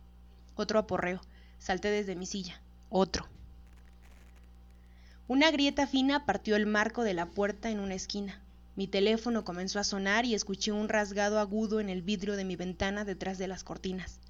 Otro 0.55 0.79
aporreo. 0.79 1.21
Salté 1.59 1.91
desde 1.91 2.15
mi 2.15 2.27
silla. 2.27 2.61
Otro. 2.91 3.27
Una 5.27 5.51
grieta 5.51 5.87
fina 5.87 6.27
partió 6.27 6.55
el 6.55 6.67
marco 6.67 7.03
de 7.03 7.15
la 7.15 7.27
puerta 7.27 7.71
en 7.71 7.81
una 7.81 7.95
esquina. 7.95 8.41
Mi 8.77 8.87
teléfono 8.87 9.45
comenzó 9.45 9.81
a 9.81 9.85
sonar 9.85 10.27
y 10.27 10.35
escuché 10.35 10.71
un 10.71 10.89
rasgado 10.89 11.41
agudo 11.41 11.81
en 11.81 11.89
el 11.89 12.03
vidrio 12.03 12.37
de 12.37 12.45
mi 12.45 12.55
ventana 12.55 13.05
detrás 13.05 13.39
de 13.39 13.49
las 13.49 13.65
cortinas. 13.65 14.21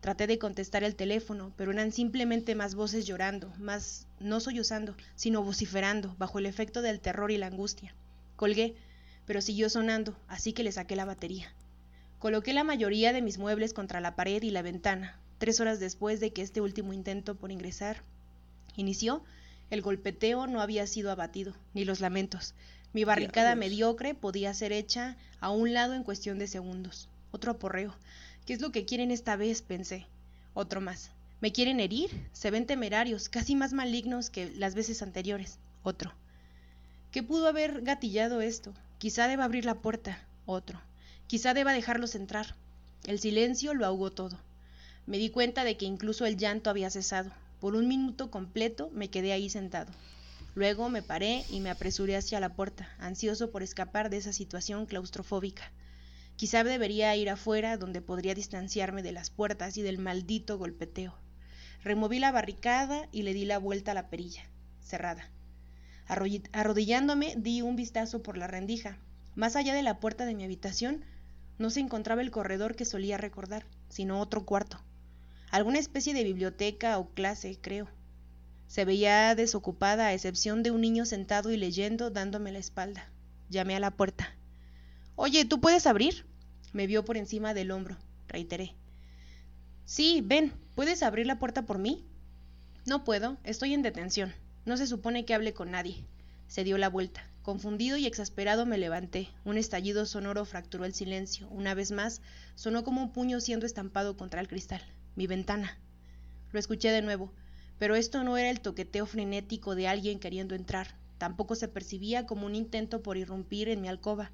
Traté 0.00 0.26
de 0.26 0.38
contestar 0.38 0.84
el 0.84 0.94
teléfono, 0.94 1.52
pero 1.56 1.72
eran 1.72 1.92
simplemente 1.92 2.54
más 2.54 2.74
voces 2.74 3.06
llorando, 3.06 3.52
más 3.58 4.06
no 4.20 4.40
sollozando, 4.40 4.94
sino 5.14 5.42
vociferando, 5.42 6.14
bajo 6.16 6.38
el 6.38 6.46
efecto 6.46 6.80
del 6.80 7.00
terror 7.00 7.30
y 7.30 7.38
la 7.38 7.48
angustia. 7.48 7.94
Colgué, 8.36 8.76
pero 9.26 9.40
siguió 9.40 9.68
sonando, 9.68 10.16
así 10.28 10.52
que 10.52 10.62
le 10.62 10.72
saqué 10.72 10.94
la 10.94 11.04
batería. 11.04 11.52
Coloqué 12.26 12.52
la 12.52 12.64
mayoría 12.64 13.12
de 13.12 13.22
mis 13.22 13.38
muebles 13.38 13.72
contra 13.72 14.00
la 14.00 14.16
pared 14.16 14.42
y 14.42 14.50
la 14.50 14.60
ventana. 14.60 15.16
Tres 15.38 15.60
horas 15.60 15.78
después 15.78 16.18
de 16.18 16.32
que 16.32 16.42
este 16.42 16.60
último 16.60 16.92
intento 16.92 17.36
por 17.36 17.52
ingresar 17.52 18.02
inició, 18.74 19.22
el 19.70 19.80
golpeteo 19.80 20.48
no 20.48 20.60
había 20.60 20.88
sido 20.88 21.12
abatido, 21.12 21.54
ni 21.72 21.84
los 21.84 22.00
lamentos. 22.00 22.54
Mi 22.92 23.04
barricada 23.04 23.54
mediocre 23.54 24.16
podía 24.16 24.52
ser 24.54 24.72
hecha 24.72 25.16
a 25.38 25.50
un 25.50 25.72
lado 25.72 25.94
en 25.94 26.02
cuestión 26.02 26.40
de 26.40 26.48
segundos. 26.48 27.08
Otro 27.30 27.52
aporreo. 27.52 27.94
¿Qué 28.44 28.54
es 28.54 28.60
lo 28.60 28.72
que 28.72 28.86
quieren 28.86 29.12
esta 29.12 29.36
vez? 29.36 29.62
pensé. 29.62 30.08
Otro 30.52 30.80
más. 30.80 31.12
¿Me 31.40 31.52
quieren 31.52 31.78
herir? 31.78 32.10
Se 32.32 32.50
ven 32.50 32.66
temerarios, 32.66 33.28
casi 33.28 33.54
más 33.54 33.72
malignos 33.72 34.30
que 34.30 34.50
las 34.56 34.74
veces 34.74 35.00
anteriores. 35.00 35.60
Otro. 35.84 36.12
¿Qué 37.12 37.22
pudo 37.22 37.46
haber 37.46 37.82
gatillado 37.82 38.40
esto? 38.40 38.74
Quizá 38.98 39.28
deba 39.28 39.44
abrir 39.44 39.64
la 39.64 39.76
puerta. 39.76 40.18
Otro. 40.44 40.80
Quizá 41.26 41.54
deba 41.54 41.72
dejarlos 41.72 42.14
entrar. 42.14 42.54
El 43.04 43.18
silencio 43.18 43.74
lo 43.74 43.84
ahogó 43.84 44.12
todo. 44.12 44.38
Me 45.06 45.18
di 45.18 45.30
cuenta 45.30 45.64
de 45.64 45.76
que 45.76 45.84
incluso 45.84 46.24
el 46.24 46.36
llanto 46.36 46.70
había 46.70 46.88
cesado. 46.88 47.32
Por 47.60 47.74
un 47.74 47.88
minuto 47.88 48.30
completo 48.30 48.90
me 48.92 49.10
quedé 49.10 49.32
ahí 49.32 49.50
sentado. 49.50 49.92
Luego 50.54 50.88
me 50.88 51.02
paré 51.02 51.44
y 51.50 51.60
me 51.60 51.70
apresuré 51.70 52.16
hacia 52.16 52.38
la 52.38 52.54
puerta, 52.54 52.88
ansioso 52.98 53.50
por 53.50 53.62
escapar 53.62 54.08
de 54.08 54.18
esa 54.18 54.32
situación 54.32 54.86
claustrofóbica. 54.86 55.72
Quizá 56.36 56.62
debería 56.62 57.16
ir 57.16 57.28
afuera 57.28 57.76
donde 57.76 58.00
podría 58.00 58.34
distanciarme 58.34 59.02
de 59.02 59.12
las 59.12 59.30
puertas 59.30 59.76
y 59.76 59.82
del 59.82 59.98
maldito 59.98 60.58
golpeteo. 60.58 61.14
Removí 61.82 62.20
la 62.20 62.30
barricada 62.30 63.08
y 63.10 63.22
le 63.22 63.34
di 63.34 63.46
la 63.46 63.58
vuelta 63.58 63.90
a 63.90 63.94
la 63.94 64.10
perilla, 64.10 64.48
cerrada. 64.80 65.28
Arrodillándome 66.06 67.34
di 67.36 67.62
un 67.62 67.74
vistazo 67.74 68.22
por 68.22 68.38
la 68.38 68.46
rendija. 68.46 68.98
Más 69.34 69.56
allá 69.56 69.74
de 69.74 69.82
la 69.82 69.98
puerta 69.98 70.24
de 70.24 70.34
mi 70.34 70.44
habitación 70.44 71.04
no 71.58 71.70
se 71.70 71.80
encontraba 71.80 72.22
el 72.22 72.30
corredor 72.30 72.76
que 72.76 72.84
solía 72.84 73.16
recordar, 73.16 73.66
sino 73.88 74.20
otro 74.20 74.44
cuarto. 74.44 74.80
Alguna 75.50 75.78
especie 75.78 76.12
de 76.12 76.24
biblioteca 76.24 76.98
o 76.98 77.08
clase, 77.10 77.58
creo. 77.60 77.88
Se 78.66 78.84
veía 78.84 79.34
desocupada 79.34 80.06
a 80.06 80.12
excepción 80.12 80.62
de 80.62 80.70
un 80.70 80.80
niño 80.80 81.06
sentado 81.06 81.50
y 81.50 81.56
leyendo 81.56 82.10
dándome 82.10 82.52
la 82.52 82.58
espalda. 82.58 83.08
Llamé 83.48 83.76
a 83.76 83.80
la 83.80 83.92
puerta. 83.92 84.34
Oye, 85.14 85.44
¿tú 85.44 85.60
puedes 85.60 85.86
abrir? 85.86 86.26
Me 86.72 86.86
vio 86.86 87.04
por 87.04 87.16
encima 87.16 87.54
del 87.54 87.70
hombro. 87.70 87.96
Reiteré. 88.28 88.74
Sí, 89.84 90.20
ven, 90.24 90.52
¿puedes 90.74 91.02
abrir 91.02 91.26
la 91.26 91.38
puerta 91.38 91.64
por 91.64 91.78
mí? 91.78 92.04
No 92.86 93.04
puedo, 93.04 93.38
estoy 93.44 93.72
en 93.72 93.82
detención. 93.82 94.34
No 94.64 94.76
se 94.76 94.86
supone 94.86 95.24
que 95.24 95.34
hable 95.34 95.54
con 95.54 95.70
nadie. 95.70 96.04
Se 96.48 96.64
dio 96.64 96.76
la 96.76 96.88
vuelta. 96.88 97.24
Confundido 97.46 97.96
y 97.96 98.06
exasperado 98.06 98.66
me 98.66 98.76
levanté. 98.76 99.28
Un 99.44 99.56
estallido 99.56 100.04
sonoro 100.04 100.44
fracturó 100.44 100.84
el 100.84 100.94
silencio. 100.94 101.48
Una 101.48 101.74
vez 101.74 101.92
más, 101.92 102.20
sonó 102.56 102.82
como 102.82 103.00
un 103.00 103.12
puño 103.12 103.40
siendo 103.40 103.66
estampado 103.66 104.16
contra 104.16 104.40
el 104.40 104.48
cristal. 104.48 104.82
Mi 105.14 105.28
ventana. 105.28 105.78
Lo 106.50 106.58
escuché 106.58 106.90
de 106.90 107.02
nuevo, 107.02 107.32
pero 107.78 107.94
esto 107.94 108.24
no 108.24 108.36
era 108.36 108.50
el 108.50 108.58
toqueteo 108.58 109.06
frenético 109.06 109.76
de 109.76 109.86
alguien 109.86 110.18
queriendo 110.18 110.56
entrar. 110.56 110.98
Tampoco 111.18 111.54
se 111.54 111.68
percibía 111.68 112.26
como 112.26 112.46
un 112.46 112.56
intento 112.56 113.00
por 113.00 113.16
irrumpir 113.16 113.68
en 113.68 113.80
mi 113.80 113.86
alcoba. 113.86 114.32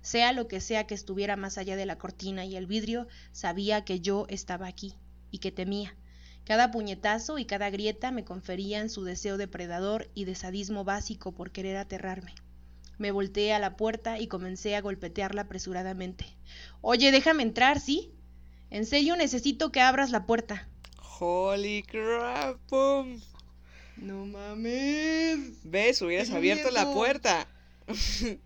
Sea 0.00 0.32
lo 0.32 0.46
que 0.46 0.60
sea 0.60 0.86
que 0.86 0.94
estuviera 0.94 1.34
más 1.34 1.58
allá 1.58 1.74
de 1.74 1.86
la 1.86 1.98
cortina 1.98 2.44
y 2.44 2.54
el 2.54 2.68
vidrio, 2.68 3.08
sabía 3.32 3.84
que 3.84 3.98
yo 3.98 4.26
estaba 4.28 4.68
aquí 4.68 4.94
y 5.32 5.38
que 5.38 5.50
temía. 5.50 5.96
Cada 6.44 6.70
puñetazo 6.70 7.38
y 7.38 7.44
cada 7.44 7.70
grieta 7.70 8.12
me 8.12 8.24
conferían 8.24 8.88
su 8.88 9.02
deseo 9.02 9.36
depredador 9.36 10.08
y 10.14 10.26
de 10.26 10.36
sadismo 10.36 10.84
básico 10.84 11.32
por 11.32 11.50
querer 11.50 11.76
aterrarme. 11.76 12.36
Me 12.98 13.10
volteé 13.10 13.52
a 13.52 13.58
la 13.58 13.76
puerta 13.76 14.18
y 14.18 14.26
comencé 14.28 14.76
a 14.76 14.80
golpetearla 14.80 15.42
apresuradamente. 15.42 16.26
Oye, 16.80 17.10
déjame 17.10 17.42
entrar, 17.42 17.80
¿sí? 17.80 18.12
En 18.70 18.86
serio 18.86 19.16
necesito 19.16 19.72
que 19.72 19.80
abras 19.80 20.10
la 20.10 20.24
puerta. 20.26 20.68
Holy 21.18 21.82
crap, 21.82 22.58
No 23.96 24.26
mames. 24.26 25.38
¿Ves? 25.62 26.02
Hubieras 26.02 26.30
abierto 26.30 26.70
la 26.70 26.92
puerta. 26.92 27.46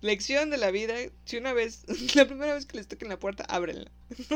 Lección 0.00 0.50
de 0.50 0.58
la 0.58 0.70
vida, 0.70 0.94
si 1.24 1.38
una 1.38 1.52
vez, 1.52 1.84
la 2.14 2.26
primera 2.26 2.54
vez 2.54 2.66
que 2.66 2.76
les 2.76 2.86
toquen 2.86 3.08
la 3.08 3.18
puerta, 3.18 3.44
ábrenla. 3.44 3.90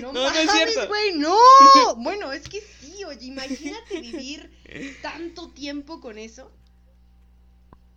No, 0.00 0.12
no, 0.12 0.28
es 0.28 0.50
cierto. 0.50 0.88
güey, 0.88 1.14
no. 1.14 1.36
Bueno, 1.96 2.32
es 2.32 2.48
que 2.48 2.60
sí, 2.60 3.04
oye, 3.04 3.26
imagínate 3.26 4.00
vivir 4.00 4.50
tanto 5.02 5.50
tiempo 5.50 6.00
con 6.00 6.18
eso. 6.18 6.50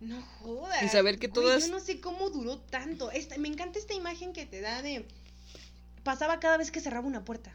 No 0.00 0.22
jodas. 0.22 0.82
Y 0.82 0.88
saber 0.88 1.18
que 1.18 1.28
todas. 1.28 1.66
yo 1.66 1.72
no 1.72 1.80
sé 1.80 2.00
cómo 2.00 2.30
duró 2.30 2.58
tanto. 2.58 3.10
Esta, 3.10 3.36
me 3.38 3.48
encanta 3.48 3.78
esta 3.78 3.94
imagen 3.94 4.32
que 4.32 4.46
te 4.46 4.60
da 4.60 4.82
de. 4.82 5.06
Pasaba 6.02 6.40
cada 6.40 6.56
vez 6.56 6.70
que 6.70 6.80
cerraba 6.80 7.06
una 7.06 7.24
puerta. 7.24 7.52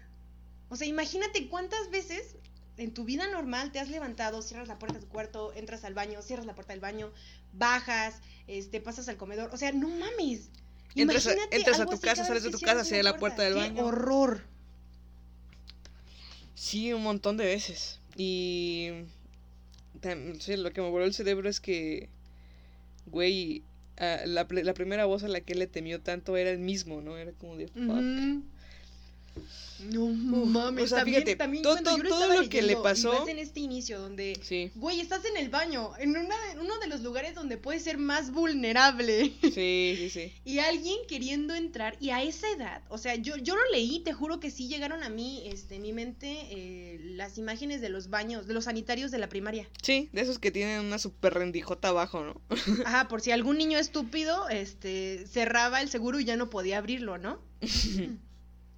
O 0.70 0.76
sea, 0.76 0.88
imagínate 0.88 1.48
cuántas 1.50 1.90
veces 1.90 2.36
en 2.78 2.94
tu 2.94 3.04
vida 3.06 3.28
normal 3.28 3.72
te 3.72 3.80
has 3.80 3.90
levantado, 3.90 4.42
cierras 4.42 4.68
la 4.68 4.78
puerta 4.78 5.00
de 5.00 5.06
tu 5.06 5.12
cuarto, 5.12 5.54
entras 5.54 5.84
al 5.84 5.94
baño, 5.94 6.22
cierras 6.22 6.46
la 6.46 6.54
puerta 6.54 6.74
del 6.74 6.82
baño, 6.82 7.12
bajas, 7.54 8.16
este, 8.48 8.82
pasas 8.82 9.08
al 9.08 9.18
comedor. 9.18 9.50
O 9.54 9.58
sea, 9.58 9.72
no 9.72 9.90
mames. 9.90 10.50
Entras 10.96 11.28
a, 11.28 11.36
entras 11.52 11.80
a 11.80 11.86
tu 11.86 12.00
casa, 12.00 12.26
sales 12.26 12.44
de 12.44 12.52
tu 12.52 12.60
casa, 12.60 12.86
cierras 12.86 13.06
la 13.14 13.18
puerta 13.18 13.44
del 13.44 13.56
baño. 13.56 13.86
horror! 13.86 14.44
Sí, 16.54 16.94
un 16.94 17.04
montón 17.04 17.38
de 17.38 17.46
veces. 17.46 18.00
Y 18.16 18.92
sí, 20.40 20.56
lo 20.56 20.72
que 20.72 20.82
me 20.82 20.90
voló 20.90 21.06
el 21.06 21.14
cerebro 21.14 21.50
es 21.50 21.60
que, 21.60 22.10
güey, 23.06 23.64
la, 23.98 24.48
la 24.50 24.74
primera 24.74 25.06
voz 25.06 25.24
a 25.24 25.28
la 25.28 25.42
que 25.42 25.54
él 25.54 25.60
le 25.60 25.68
temió 25.68 26.02
tanto 26.02 26.36
era 26.38 26.50
el 26.50 26.60
mismo, 26.60 27.02
¿no? 27.02 27.18
Era 27.18 27.32
como 27.34 27.56
de 27.56 27.68
fuck. 27.68 28.10
No 29.92 30.08
mames, 30.46 30.86
o 30.86 30.88
sea, 30.88 30.98
también, 31.00 31.16
fíjate, 31.24 31.36
también 31.36 31.64
todo- 31.64 31.78
todo- 31.84 31.98
lo 31.98 32.10
todo 32.10 32.20
estaba 32.24 32.42
lo 32.44 32.50
que 32.50 32.62
le 32.62 32.74
y 32.74 32.76
pasó- 32.78 33.14
más 33.14 33.28
en 33.28 33.40
este 33.40 33.60
inicio 33.60 34.00
donde 34.00 34.38
Sí, 34.42 34.72
Güey, 34.76 35.00
estás 35.00 35.24
en 35.26 35.38
el 35.38 35.50
baño, 35.50 35.92
en 36.00 36.12
una, 36.18 36.36
uno 36.62 36.78
de 36.80 36.88
los 36.88 37.02
lugares 37.02 37.36
donde 37.36 37.58
puedes 37.58 37.84
ser 37.84 37.98
más 37.98 38.32
vulnerable. 38.32 39.34
sí, 39.42 39.52
sí, 39.98 40.10
sí. 40.10 40.34
Y 40.46 40.60
alguien 40.60 40.98
queriendo 41.08 41.54
entrar, 41.56 41.98
y 42.00 42.10
a 42.12 42.22
esa 42.24 42.50
edad, 42.50 42.82
o 42.90 42.98
sea, 42.98 43.16
yo, 43.16 43.38
yo 43.38 43.56
lo 43.56 43.62
leí, 43.72 44.00
te 44.02 44.14
juro 44.14 44.40
que 44.40 44.52
sí 44.52 44.68
llegaron 44.68 45.04
a 45.04 45.10
mí, 45.10 45.44
este, 45.46 45.76
en 45.76 45.82
mi 45.82 45.94
mente, 45.94 46.28
eh, 46.50 47.00
las 47.16 47.38
imágenes 47.38 47.82
de 47.82 47.90
los 47.90 48.10
baños, 48.10 48.48
de 48.48 48.54
los 48.54 48.66
sanitarios 48.66 49.12
de 49.12 49.18
la 49.20 49.30
primaria. 49.30 49.68
Sí, 49.82 50.10
de 50.14 50.22
esos 50.22 50.40
que 50.40 50.52
tienen 50.52 50.82
una 50.86 51.00
super 51.00 51.34
rendijota 51.34 51.90
abajo, 51.90 52.24
¿no? 52.24 52.42
Ajá, 52.86 53.08
por 53.08 53.22
si 53.22 53.32
algún 53.32 53.58
niño 53.58 53.78
estúpido, 53.80 54.50
este, 54.50 55.26
cerraba 55.28 55.82
el 55.82 55.90
seguro 55.90 56.20
y 56.20 56.26
ya 56.26 56.36
no 56.38 56.50
podía 56.50 56.78
abrirlo, 56.78 57.18
¿no? 57.18 57.40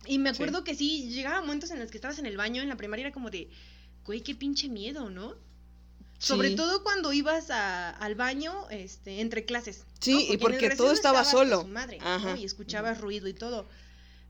Y 0.08 0.20
me 0.20 0.30
acuerdo 0.30 0.64
que 0.64 0.76
sí, 0.76 1.10
llegaba 1.10 1.42
momentos 1.42 1.72
en 1.72 1.80
los 1.80 1.92
que 1.92 1.98
estabas 1.98 2.20
en 2.20 2.26
el 2.26 2.38
baño, 2.38 2.62
en 2.62 2.70
la 2.70 2.78
primaria, 2.78 3.06
era 3.08 3.14
como 3.14 3.30
de, 3.30 3.50
güey, 4.06 4.22
qué 4.22 4.36
pinche 4.36 4.70
miedo, 4.70 5.10
¿no? 5.10 5.36
Sobre 6.20 6.52
todo 6.56 6.82
cuando 6.84 7.14
ibas 7.14 7.52
a- 7.52 7.92
al 7.92 8.16
baño, 8.16 8.68
este, 8.72 9.22
entre 9.22 9.46
clases. 9.46 9.84
Sí, 10.00 10.14
¿no? 10.28 10.34
y 10.34 10.38
porque 10.38 10.70
todo 10.72 10.92
estaba 10.92 11.24
solo. 11.24 11.62
su 11.62 11.68
madre, 11.68 12.00
¿no? 12.00 12.06
Ajá. 12.08 12.38
Y 12.38 12.44
escuchabas 12.46 13.00
ruido 13.00 13.28
y 13.28 13.34
todo. 13.34 13.68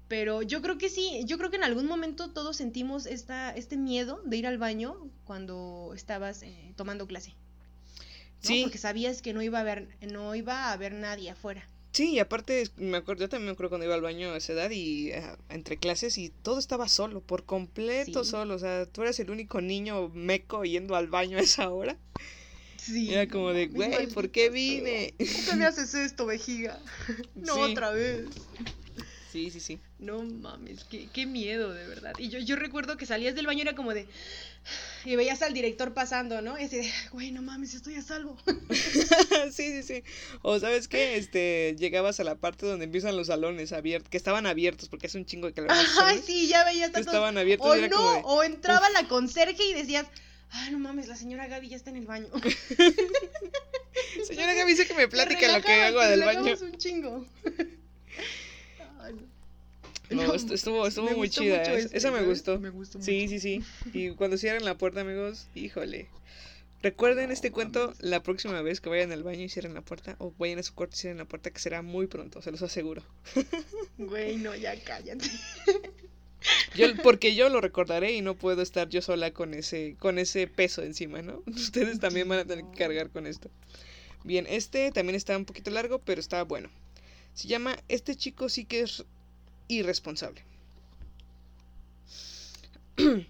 Pero 0.10 0.42
yo 0.42 0.62
creo 0.62 0.78
que 0.78 0.90
sí, 0.90 1.22
yo 1.26 1.38
creo 1.38 1.50
que 1.50 1.56
en 1.58 1.64
algún 1.64 1.86
momento 1.86 2.30
todos 2.30 2.58
sentimos 2.58 3.06
esta, 3.06 3.52
este 3.56 3.78
miedo 3.78 4.22
de 4.26 4.38
ir 4.38 4.48
al 4.48 4.58
baño 4.58 4.96
cuando 5.26 5.92
estabas 5.96 6.44
eh, 6.44 6.74
tomando 6.76 7.08
clase. 7.08 7.32
¿no? 7.32 8.48
Sí. 8.50 8.62
Porque 8.64 8.78
sabías 8.78 9.22
que 9.22 9.34
no 9.34 9.42
iba 9.42 9.58
a 9.58 9.62
haber, 9.62 9.88
no 10.12 10.34
iba 10.36 10.66
a 10.66 10.72
haber 10.74 10.94
nadie 10.94 11.30
afuera. 11.30 11.68
Sí, 11.98 12.12
y 12.12 12.20
aparte, 12.20 12.70
me 12.76 12.98
acuerdo, 12.98 13.22
yo 13.22 13.30
también 13.30 13.48
me 13.48 13.52
acuerdo 13.54 13.70
cuando 13.72 13.86
iba 13.86 13.96
al 13.96 14.02
baño 14.02 14.30
a 14.32 14.38
esa 14.38 14.54
edad 14.54 14.70
y 14.70 15.12
ah, 15.14 15.36
entre 15.50 15.78
clases 15.78 16.20
y 16.20 16.30
todo 16.30 16.60
estaba 16.60 16.88
solo, 16.90 17.22
por 17.22 17.44
completo 17.44 18.24
Sí. 18.24 18.30
solo. 18.30 18.54
O 18.54 18.60
sea, 18.60 18.86
tú 18.86 19.02
eras 19.02 19.20
el 19.20 19.32
único 19.32 19.62
niño 19.62 20.10
meco 20.10 20.64
yendo 20.64 20.96
al 20.96 21.08
baño 21.08 21.40
a 21.40 21.42
esa 21.42 21.72
hora. 21.72 21.98
Sí. 22.78 23.12
Era 23.12 23.28
como 23.28 23.52
de, 23.52 23.66
güey, 23.66 24.06
¿por 24.14 24.30
qué 24.30 24.52
vine? 24.52 25.16
¿Por 25.18 25.28
qué 25.46 25.56
me 25.56 25.66
haces 25.66 25.96
esto, 25.96 26.28
vejiga? 26.28 26.80
No, 27.36 27.56
Sí. 27.56 27.62
otra 27.72 27.90
vez. 27.90 28.26
Sí, 29.32 29.52
sí, 29.52 29.60
sí. 29.60 29.80
No 30.00 30.24
mames, 30.24 30.84
qué, 30.86 31.10
qué 31.14 31.26
miedo, 31.26 31.74
de 31.74 31.86
verdad. 31.88 32.14
Y 32.18 32.30
yo, 32.30 32.40
yo 32.40 32.56
recuerdo 32.56 32.98
que 32.98 33.06
salías 33.06 33.36
del 33.36 33.46
baño 33.46 33.60
y 33.60 33.62
era 33.62 33.76
como 33.76 33.94
de... 33.94 34.08
Y 35.06 35.16
veías 35.16 35.42
al 35.42 35.54
director 35.54 35.94
pasando, 35.94 36.42
¿no? 36.42 36.60
Y 36.60 36.64
así 36.64 36.78
de, 36.78 36.92
güey, 37.12 37.32
no 37.32 37.42
mames, 37.42 37.74
estoy 37.74 37.96
a 37.96 38.02
salvo. 38.02 38.38
sí, 39.52 39.82
sí, 39.82 39.84
sí. 39.84 40.04
O 40.42 40.60
sabes 40.60 40.88
qué, 40.88 41.18
este, 41.18 41.76
llegabas 41.78 42.20
a 42.20 42.26
la 42.26 42.36
parte 42.36 42.66
donde 42.66 42.86
empiezan 42.86 43.16
los 43.16 43.28
salones 43.28 43.72
abiertos, 43.72 44.10
que 44.10 44.18
estaban 44.18 44.46
abiertos, 44.46 44.90
porque 44.90 45.08
hace 45.08 45.18
un 45.18 45.26
chingo 45.26 45.48
de 45.48 45.54
calor. 45.54 45.72
Ay, 46.02 46.22
sí, 46.26 46.48
ya 46.48 46.66
veías 46.66 46.92
todos. 46.92 47.06
estaban 47.06 47.38
abiertos 47.38 47.68
O 47.68 47.76
y 47.76 47.80
era 47.80 47.88
no, 47.88 47.96
como 47.96 48.12
de, 48.12 48.22
o 48.26 48.44
entraba 48.44 48.90
la 48.90 49.08
conserje 49.08 49.64
y 49.64 49.74
decías, 49.74 50.06
ay, 50.50 50.72
no 50.72 50.80
mames, 50.80 51.08
la 51.08 51.16
señora 51.16 51.48
Gaby 51.48 51.70
ya 51.70 51.78
está 51.78 51.90
en 51.90 51.98
el 51.98 52.06
baño. 52.06 52.28
señora 54.28 54.54
Gaby, 54.54 54.72
dice 54.72 54.86
que 54.86 54.96
me 54.96 55.08
platica 55.10 55.58
lo 55.58 55.64
que 55.64 55.74
hago 55.74 56.02
del 56.02 56.24
baño. 56.24 56.54
un 56.62 56.78
chingo. 56.78 57.26
No. 60.10 60.22
No, 60.24 60.28
No, 60.30 60.34
estu- 60.36 60.54
estuvo, 60.54 60.88
estuvo 60.88 61.10
muy 61.12 61.30
chida. 61.30 61.60
mucho 61.60 61.72
es- 61.72 61.86
ese, 61.86 61.98
esa 61.98 62.12
me 62.12 62.22
gustó. 62.24 62.60
Me 62.60 62.70
gustó 62.70 63.02
Sí, 63.02 63.22
mucho. 63.28 63.30
sí, 63.30 63.40
sí. 63.40 63.64
Y 63.94 64.10
cuando 64.16 64.38
cierren 64.38 64.64
la 64.66 64.78
puerta, 64.78 65.02
amigos, 65.02 65.48
híjole. 65.56 66.08
Recuerden 66.84 67.28
No 67.28 67.34
este 67.34 67.52
cuento 67.52 67.88
mames. 67.88 68.02
la 68.02 68.22
próxima 68.24 68.62
vez 68.62 68.80
que 68.82 68.90
vayan 68.90 69.12
al 69.12 69.24
baño 69.24 69.42
y 69.44 69.50
cierren 69.50 69.74
la 69.74 69.82
puerta, 69.82 70.16
o 70.20 70.32
vayan 70.38 70.60
a 70.60 70.64
su 70.64 70.74
cuarto 70.76 70.96
y 70.96 71.00
cierren 71.00 71.18
la 71.18 71.26
puerta, 71.26 71.50
que 71.52 71.60
será 71.60 71.82
muy 71.82 72.06
pronto, 72.08 72.42
se 72.42 72.52
los 72.52 72.62
aseguro. 72.62 73.04
Güey, 73.98 74.38
no, 74.38 74.56
ya 74.56 74.80
cállate. 74.84 75.26
Yo, 76.76 76.86
porque 77.02 77.34
yo 77.36 77.50
lo 77.50 77.62
recordaré 77.62 78.14
y 78.14 78.22
no 78.22 78.36
puedo 78.36 78.62
estar 78.62 78.88
yo 78.90 79.02
sola 79.02 79.32
con 79.32 79.54
ese, 79.56 79.96
con 80.00 80.20
ese 80.20 80.48
peso 80.48 80.84
encima, 80.84 81.22
¿no? 81.24 81.42
Ustedes 81.48 82.00
también 82.00 82.30
van 82.30 82.40
a 82.40 82.46
tener 82.46 82.64
que 82.66 82.78
cargar 82.78 83.10
con 83.10 83.26
esto. 83.26 83.50
Bien, 84.24 84.46
este 84.48 84.92
también 84.92 85.16
está 85.16 85.36
un 85.36 85.46
poquito 85.46 85.72
largo, 85.72 86.00
pero 86.00 86.22
está 86.22 86.44
bueno. 86.44 86.70
Se 87.34 87.48
llama 87.48 87.78
Este 87.88 88.16
chico 88.16 88.50
sí 88.50 88.66
que 88.66 88.82
es 88.82 89.04
irresponsable. 89.68 90.44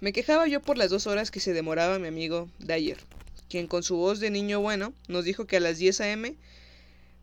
Me 0.00 0.12
quejaba 0.12 0.48
yo 0.48 0.60
por 0.62 0.78
las 0.78 0.90
dos 0.90 1.06
horas 1.06 1.30
que 1.30 1.40
se 1.40 1.52
demoraba 1.52 1.98
mi 1.98 2.08
amigo 2.08 2.50
Dyer, 2.58 2.98
quien 3.48 3.66
con 3.66 3.82
su 3.82 3.96
voz 3.96 4.20
de 4.20 4.30
niño 4.30 4.60
bueno 4.60 4.94
nos 5.08 5.24
dijo 5.24 5.46
que 5.46 5.56
a 5.56 5.60
las 5.60 5.78
10 5.78 6.00
a.m. 6.00 6.36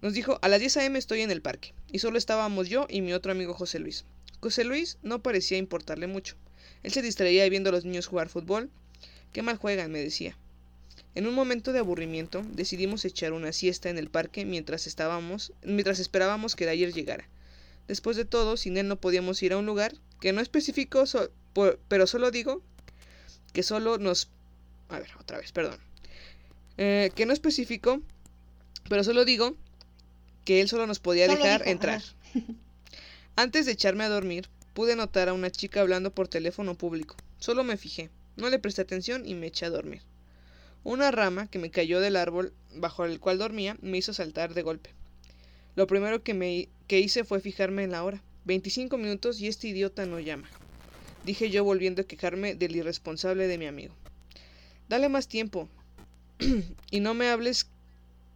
nos 0.01 0.13
dijo 0.13 0.39
a 0.41 0.47
las 0.47 0.59
10 0.59 0.78
a.m. 0.78 0.99
estoy 0.99 1.21
en 1.21 1.32
el 1.32 1.41
parque 1.41 1.73
y 1.91 1.99
solo 1.99 2.17
estábamos 2.17 2.69
yo 2.69 2.86
y 2.89 3.01
mi 3.01 3.13
otro 3.13 3.32
amigo 3.32 3.53
José 3.53 3.80
Luis. 3.80 4.05
José 4.39 4.63
Luis 4.63 4.97
no 5.01 5.23
parecía 5.23 5.57
importarle 5.57 6.07
mucho. 6.07 6.36
Él 6.84 6.91
se 6.91 7.01
distraía 7.01 7.49
viendo 7.49 7.69
a 7.69 7.73
los 7.73 7.86
niños 7.86 8.05
jugar 8.05 8.30
fútbol. 8.30 8.69
Qué 9.34 9.41
mal 9.41 9.57
juegan, 9.57 9.91
me 9.91 9.99
decía. 9.99 10.38
En 11.16 11.28
un 11.28 11.34
momento 11.34 11.72
de 11.74 11.80
aburrimiento 11.80 12.43
decidimos 12.51 13.05
echar 13.05 13.32
una 13.34 13.53
siesta 13.53 13.89
en 13.89 13.97
el 13.97 14.09
parque 14.09 14.45
mientras 14.45 14.86
estábamos, 14.86 15.53
mientras 15.63 15.99
esperábamos 15.99 16.55
que 16.55 16.66
Dyer 16.68 16.93
llegara. 16.93 17.28
Después 17.88 18.18
de 18.18 18.26
todo, 18.26 18.57
sin 18.57 18.78
él 18.78 18.88
no 18.88 18.97
podíamos 18.99 19.41
ir 19.41 19.53
a 19.53 19.57
un 19.57 19.66
lugar 19.66 19.95
que 20.20 20.34
no 20.34 20.41
especificó, 20.41 21.05
so- 21.05 21.32
por- 21.53 21.80
pero 21.88 22.05
solo 22.07 22.32
digo 22.32 22.61
que 23.53 23.63
solo 23.63 23.97
nos... 23.97 24.30
A 24.89 24.99
ver, 24.99 25.09
otra 25.20 25.38
vez, 25.39 25.51
perdón. 25.51 25.80
Eh, 26.78 27.11
que 27.16 27.26
no 27.26 27.32
especificó, 27.34 28.01
pero 28.89 29.03
solo 29.03 29.24
digo 29.24 29.55
que 30.43 30.59
él 30.61 30.68
solo 30.68 30.86
nos 30.86 30.99
podía 30.99 31.28
Solo 31.28 31.38
dejar 31.38 31.61
dijo, 31.61 31.72
entrar. 31.72 32.01
Antes 33.38 33.66
de 33.66 33.72
echarme 33.72 34.03
a 34.03 34.09
dormir, 34.09 34.49
pude 34.74 34.95
notar 34.95 35.30
a 35.30 35.34
una 35.34 35.49
chica 35.51 35.80
hablando 35.82 36.11
por 36.11 36.28
teléfono 36.28 36.76
público. 36.76 37.16
Solo 37.39 37.63
me 37.63 37.78
fijé, 37.78 38.09
no 38.36 38.49
le 38.49 38.59
presté 38.59 38.82
atención 38.82 39.26
y 39.26 39.34
me 39.36 39.47
eché 39.47 39.66
a 39.66 39.70
dormir. 39.70 40.01
Una 40.86 41.09
rama 41.09 41.47
que 41.47 41.57
me 41.57 41.71
cayó 41.71 41.99
del 41.99 42.15
árbol 42.15 42.53
bajo 42.75 43.05
el 43.05 43.19
cual 43.19 43.39
dormía 43.39 43.75
me 43.81 43.97
hizo 43.97 44.13
saltar 44.13 44.53
de 44.53 44.61
golpe. 44.61 44.91
Lo 45.75 45.88
primero 45.88 46.21
que, 46.21 46.36
me, 46.36 46.69
que 46.86 46.99
hice 46.99 47.23
fue 47.23 47.39
fijarme 47.39 47.83
en 47.83 47.89
la 47.89 48.03
hora. 48.03 48.21
25 48.43 48.95
minutos 48.99 49.41
y 49.41 49.47
este 49.47 49.67
idiota 49.67 50.05
no 50.05 50.19
llama. 50.19 50.47
Dije 51.25 51.49
yo 51.49 51.63
volviendo 51.63 52.03
a 52.03 52.05
quejarme 52.05 52.53
del 52.53 52.75
irresponsable 52.75 53.47
de 53.47 53.57
mi 53.57 53.65
amigo. 53.65 53.95
Dale 54.88 55.09
más 55.09 55.27
tiempo. 55.27 55.67
y 56.91 56.99
no 56.99 57.15
me 57.15 57.29
hables... 57.29 57.65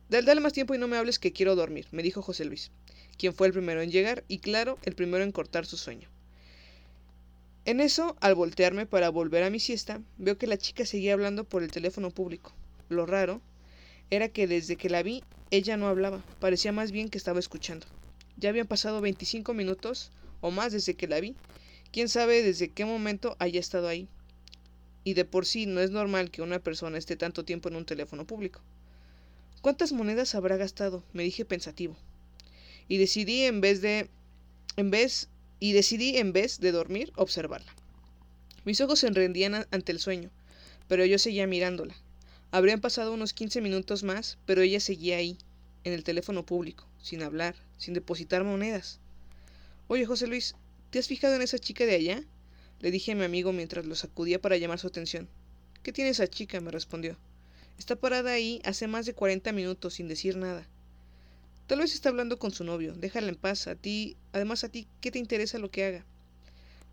Dale, 0.10 0.26
dale 0.26 0.42
más 0.42 0.54
tiempo 0.54 0.74
y 0.74 0.80
no 0.80 0.88
me 0.88 0.98
hables 0.98 1.20
que 1.20 1.32
quiero 1.32 1.56
dormir, 1.56 1.86
me 1.92 2.02
dijo 2.02 2.24
José 2.24 2.46
Luis, 2.46 2.72
quien 3.20 3.36
fue 3.36 3.46
el 3.46 3.54
primero 3.54 3.84
en 3.84 3.92
llegar 3.92 4.24
y 4.28 4.40
claro, 4.40 4.80
el 4.82 4.96
primero 4.96 5.24
en 5.24 5.32
cortar 5.32 5.68
su 5.68 5.78
sueño. 5.78 6.10
En 7.66 7.82
eso, 7.82 8.16
al 8.22 8.36
voltearme 8.36 8.86
para 8.86 9.10
volver 9.10 9.44
a 9.44 9.50
mi 9.50 9.60
siesta, 9.60 10.02
veo 10.18 10.38
que 10.38 10.48
la 10.48 10.58
chica 10.58 10.86
seguía 10.86 11.14
hablando 11.14 11.44
por 11.44 11.62
el 11.62 11.72
teléfono 11.72 12.10
público. 12.10 12.54
Lo 12.88 13.06
raro 13.06 13.42
era 14.10 14.30
que 14.30 14.48
desde 14.48 14.76
que 14.76 14.90
la 14.90 15.04
vi, 15.04 15.24
ella 15.52 15.78
no 15.78 15.88
hablaba, 15.88 16.24
parecía 16.40 16.72
más 16.72 16.92
bien 16.92 17.10
que 17.10 17.18
estaba 17.18 17.40
escuchando. 17.40 17.86
Ya 18.38 18.50
habían 18.50 18.68
pasado 18.68 19.02
25 19.02 19.54
minutos 19.54 20.12
o 20.42 20.52
más 20.52 20.72
desde 20.72 20.96
que 20.96 21.08
la 21.08 21.20
vi. 21.20 21.36
Quién 21.92 22.08
sabe 22.08 22.42
desde 22.42 22.70
qué 22.70 22.86
momento 22.86 23.36
haya 23.40 23.60
estado 23.60 23.88
ahí. 23.88 24.08
Y 25.04 25.14
de 25.14 25.26
por 25.26 25.46
sí 25.46 25.66
no 25.66 25.82
es 25.82 25.92
normal 25.92 26.32
que 26.32 26.42
una 26.42 26.60
persona 26.60 26.98
esté 26.98 27.18
tanto 27.18 27.44
tiempo 27.46 27.70
en 27.70 27.76
un 27.76 27.86
teléfono 27.86 28.26
público. 28.26 28.62
¿Cuántas 29.62 29.92
monedas 29.92 30.36
habrá 30.36 30.56
gastado? 30.56 31.04
me 31.14 31.24
dije 31.24 31.46
pensativo. 31.46 31.98
Y 32.88 32.98
decidí 32.98 33.44
en 33.44 33.60
vez 33.60 33.82
de 33.82 34.10
en 34.78 34.92
vez 34.92 35.28
y 35.60 35.74
decidí 35.74 36.18
en 36.18 36.34
vez 36.34 36.60
de 36.60 36.72
dormir 36.72 37.12
observarla. 37.16 37.74
Mis 38.66 38.82
ojos 38.82 39.00
se 39.00 39.08
enrendían 39.08 39.56
a- 39.56 39.68
ante 39.72 39.92
el 39.92 40.00
sueño, 40.00 40.30
pero 40.88 41.06
yo 41.06 41.18
seguía 41.18 41.48
mirándola. 41.48 41.96
Habrían 42.52 42.82
pasado 42.82 43.14
unos 43.14 43.34
15 43.34 43.62
minutos 43.62 44.04
más, 44.04 44.38
pero 44.46 44.62
ella 44.62 44.80
seguía 44.80 45.18
ahí, 45.18 45.38
en 45.84 45.94
el 45.94 46.04
teléfono 46.04 46.46
público, 46.46 46.88
sin 47.02 47.24
hablar, 47.24 47.56
sin 47.78 47.94
depositar 47.94 48.44
monedas. 48.44 49.00
Oye, 49.88 50.06
José 50.06 50.28
Luis, 50.28 50.56
¿te 50.90 51.00
has 51.00 51.08
fijado 51.08 51.36
en 51.36 51.42
esa 51.42 51.60
chica 51.60 51.86
de 51.86 51.96
allá? 51.96 52.24
Le 52.80 52.92
dije 52.92 53.12
a 53.12 53.16
mi 53.16 53.24
amigo 53.24 53.54
mientras 53.54 53.86
lo 53.86 53.96
sacudía 53.96 54.42
para 54.42 54.58
llamar 54.58 54.80
su 54.80 54.88
atención. 54.88 55.28
¿Qué 55.84 55.92
tiene 55.94 56.10
esa 56.12 56.28
chica? 56.28 56.60
me 56.60 56.72
respondió. 56.72 57.18
Está 57.78 57.96
parada 57.96 58.32
ahí 58.32 58.62
hace 58.66 58.88
más 58.88 59.06
de 59.06 59.14
40 59.14 59.52
minutos 59.54 59.94
sin 59.96 60.08
decir 60.08 60.36
nada. 60.36 60.68
Tal 61.70 61.78
vez 61.78 61.94
está 61.94 62.10
hablando 62.10 62.40
con 62.40 62.52
su 62.52 62.64
novio. 62.64 62.96
Déjala 62.96 63.30
en 63.30 63.36
paz. 63.36 63.68
A 63.68 63.76
ti, 63.76 64.18
además 64.34 64.64
a 64.64 64.70
ti, 64.70 64.88
¿qué 65.02 65.12
te 65.12 65.20
interesa 65.20 65.60
lo 65.60 65.70
que 65.70 65.86
haga? 65.86 66.06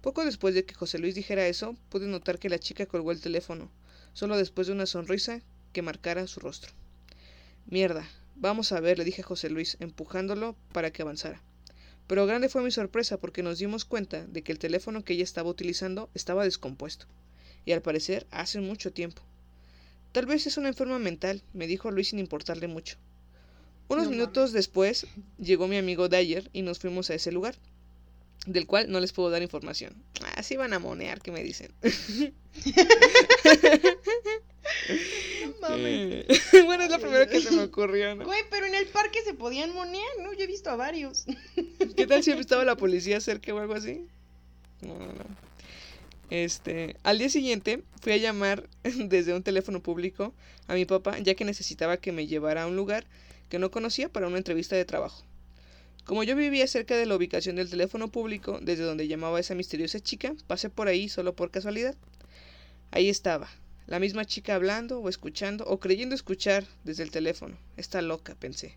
Poco 0.02 0.22
después 0.22 0.54
de 0.54 0.66
que 0.66 0.74
José 0.74 0.98
Luis 0.98 1.14
dijera 1.14 1.48
eso, 1.48 1.74
pude 1.88 2.06
notar 2.06 2.38
que 2.38 2.50
la 2.50 2.58
chica 2.58 2.84
colgó 2.84 3.10
el 3.10 3.22
teléfono, 3.22 3.70
solo 4.12 4.36
después 4.36 4.66
de 4.66 4.74
una 4.74 4.84
sonrisa 4.84 5.40
que 5.72 5.80
marcara 5.80 6.26
su 6.26 6.40
rostro. 6.40 6.72
Mierda, 7.64 8.06
vamos 8.34 8.70
a 8.70 8.80
ver, 8.80 8.98
le 8.98 9.06
dije 9.06 9.22
a 9.22 9.24
José 9.24 9.48
Luis, 9.48 9.78
empujándolo 9.80 10.56
para 10.72 10.90
que 10.90 11.00
avanzara. 11.00 11.40
Pero 12.06 12.26
grande 12.26 12.50
fue 12.50 12.62
mi 12.62 12.70
sorpresa 12.70 13.16
porque 13.16 13.42
nos 13.42 13.58
dimos 13.58 13.86
cuenta 13.86 14.26
de 14.26 14.42
que 14.42 14.52
el 14.52 14.58
teléfono 14.58 15.04
que 15.04 15.14
ella 15.14 15.24
estaba 15.24 15.48
utilizando 15.48 16.10
estaba 16.12 16.44
descompuesto, 16.44 17.06
y 17.64 17.72
al 17.72 17.80
parecer 17.80 18.26
hace 18.30 18.60
mucho 18.60 18.92
tiempo. 18.92 19.22
Tal 20.12 20.26
vez 20.26 20.46
es 20.46 20.58
una 20.58 20.68
enferma 20.68 20.98
mental, 20.98 21.42
me 21.54 21.66
dijo 21.66 21.90
Luis 21.90 22.08
sin 22.08 22.18
importarle 22.18 22.68
mucho. 22.68 22.98
Unos 23.88 24.04
No 24.04 24.10
minutos 24.10 24.52
después 24.52 25.06
llegó 25.38 25.68
mi 25.68 25.76
amigo 25.76 26.08
Dyer 26.08 26.50
y 26.52 26.62
nos 26.62 26.78
fuimos 26.78 27.10
a 27.10 27.14
ese 27.14 27.30
lugar, 27.30 27.54
del 28.46 28.66
cual 28.66 28.90
no 28.90 29.00
les 29.00 29.12
puedo 29.12 29.30
dar 29.30 29.42
información. 29.42 29.94
Así 30.36 30.56
van 30.56 30.72
a 30.72 30.78
monear, 30.78 31.20
¿qué 31.20 31.32
me 31.32 31.42
dicen? 31.42 31.72
No 35.42 35.52
mames. 35.60 36.24
Eh, 36.28 36.62
bueno, 36.64 36.84
es 36.84 36.90
lo 36.90 36.98
primero 36.98 37.28
que 37.28 37.40
se 37.40 37.50
me 37.50 37.62
ocurrió, 37.62 38.14
¿no? 38.14 38.24
Güey, 38.24 38.42
pero 38.50 38.66
en 38.66 38.74
el 38.74 38.86
parque 38.86 39.20
se 39.24 39.34
podían 39.34 39.72
monear, 39.72 40.10
¿no? 40.22 40.32
Yo 40.32 40.44
he 40.44 40.46
visto 40.46 40.70
a 40.70 40.76
varios. 40.76 41.24
¿Qué 41.96 42.06
tal 42.06 42.22
si 42.22 42.30
estaba 42.32 42.64
la 42.64 42.76
policía 42.76 43.20
cerca 43.20 43.54
o 43.54 43.58
algo 43.58 43.74
así? 43.74 44.06
No, 44.82 44.98
no, 44.98 45.06
no. 45.06 45.24
Este, 46.30 46.96
al 47.04 47.18
día 47.18 47.28
siguiente 47.28 47.84
fui 48.00 48.12
a 48.12 48.16
llamar 48.16 48.68
desde 48.82 49.34
un 49.34 49.42
teléfono 49.42 49.80
público 49.80 50.34
a 50.66 50.74
mi 50.74 50.84
papá 50.84 51.18
ya 51.20 51.34
que 51.34 51.44
necesitaba 51.44 51.98
que 51.98 52.10
me 52.10 52.26
llevara 52.26 52.64
a 52.64 52.66
un 52.66 52.74
lugar 52.74 53.06
que 53.48 53.58
no 53.58 53.70
conocía 53.70 54.08
para 54.08 54.26
una 54.26 54.38
entrevista 54.38 54.76
de 54.76 54.84
trabajo. 54.84 55.24
Como 56.04 56.22
yo 56.22 56.36
vivía 56.36 56.66
cerca 56.68 56.96
de 56.96 57.04
la 57.04 57.16
ubicación 57.16 57.56
del 57.56 57.68
teléfono 57.68 58.08
público 58.08 58.60
desde 58.62 58.84
donde 58.84 59.08
llamaba 59.08 59.40
esa 59.40 59.56
misteriosa 59.56 59.98
chica, 59.98 60.34
pasé 60.46 60.70
por 60.70 60.86
ahí 60.86 61.08
solo 61.08 61.34
por 61.34 61.50
casualidad. 61.50 61.96
Ahí 62.92 63.08
estaba, 63.08 63.50
la 63.88 63.98
misma 63.98 64.24
chica 64.24 64.54
hablando 64.54 65.00
o 65.00 65.08
escuchando 65.08 65.64
o 65.66 65.80
creyendo 65.80 66.14
escuchar 66.14 66.64
desde 66.84 67.02
el 67.02 67.10
teléfono. 67.10 67.56
Está 67.76 68.02
loca, 68.02 68.36
pensé. 68.36 68.76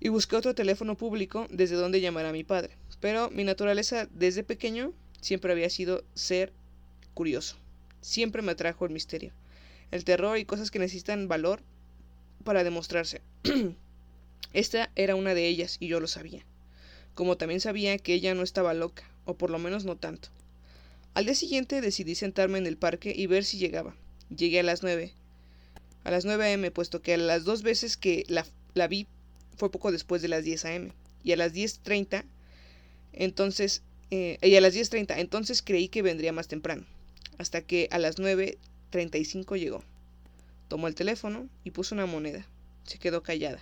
Y 0.00 0.10
busqué 0.10 0.36
otro 0.36 0.54
teléfono 0.54 0.96
público 0.96 1.48
desde 1.50 1.74
donde 1.74 2.00
llamar 2.00 2.26
a 2.26 2.32
mi 2.32 2.44
padre. 2.44 2.76
Pero 3.00 3.30
mi 3.30 3.42
naturaleza 3.42 4.08
desde 4.12 4.44
pequeño 4.44 4.92
siempre 5.20 5.52
había 5.52 5.70
sido 5.70 6.04
ser 6.14 6.52
curioso. 7.14 7.56
Siempre 8.00 8.42
me 8.42 8.52
atrajo 8.52 8.86
el 8.86 8.92
misterio, 8.92 9.32
el 9.90 10.04
terror 10.04 10.38
y 10.38 10.44
cosas 10.44 10.70
que 10.70 10.78
necesitan 10.78 11.26
valor 11.26 11.62
para 12.48 12.64
demostrarse. 12.64 13.20
Esta 14.54 14.90
era 14.96 15.16
una 15.16 15.34
de 15.34 15.46
ellas 15.48 15.76
y 15.80 15.88
yo 15.88 16.00
lo 16.00 16.06
sabía. 16.06 16.46
Como 17.14 17.36
también 17.36 17.60
sabía 17.60 17.98
que 17.98 18.14
ella 18.14 18.34
no 18.34 18.42
estaba 18.42 18.72
loca, 18.72 19.04
o 19.26 19.34
por 19.34 19.50
lo 19.50 19.58
menos 19.58 19.84
no 19.84 19.98
tanto. 19.98 20.30
Al 21.12 21.26
día 21.26 21.34
siguiente 21.34 21.82
decidí 21.82 22.14
sentarme 22.14 22.56
en 22.56 22.66
el 22.66 22.78
parque 22.78 23.12
y 23.14 23.26
ver 23.26 23.44
si 23.44 23.58
llegaba. 23.58 23.94
Llegué 24.34 24.60
a 24.60 24.62
las 24.62 24.82
nueve. 24.82 25.12
A 26.04 26.10
las 26.10 26.24
9 26.24 26.42
a.m., 26.42 26.70
puesto 26.70 27.02
que 27.02 27.12
a 27.12 27.18
las 27.18 27.44
dos 27.44 27.60
veces 27.60 27.98
que 27.98 28.24
la, 28.28 28.46
vi 28.88 29.06
fue 29.58 29.70
poco 29.70 29.92
después 29.92 30.22
de 30.22 30.28
las 30.28 30.42
10 30.42 30.64
a.m. 30.64 30.92
Y 31.22 31.32
a 31.32 31.36
las 31.36 31.52
10.30, 31.52 32.24
entonces, 33.12 33.82
eh, 34.10 34.38
y 34.40 34.56
a 34.56 34.62
las 34.62 34.74
10.30, 34.74 35.18
entonces 35.18 35.60
creí 35.60 35.88
que 35.88 36.00
vendría 36.00 36.32
más 36.32 36.48
temprano. 36.48 36.86
Hasta 37.36 37.60
que 37.60 37.88
a 37.90 37.98
las 37.98 38.16
9.35 38.16 39.58
llegó. 39.58 39.84
Tomó 40.68 40.86
el 40.86 40.94
teléfono 40.94 41.48
y 41.64 41.70
puso 41.70 41.94
una 41.94 42.06
moneda. 42.06 42.46
Se 42.84 42.98
quedó 42.98 43.22
callada. 43.22 43.60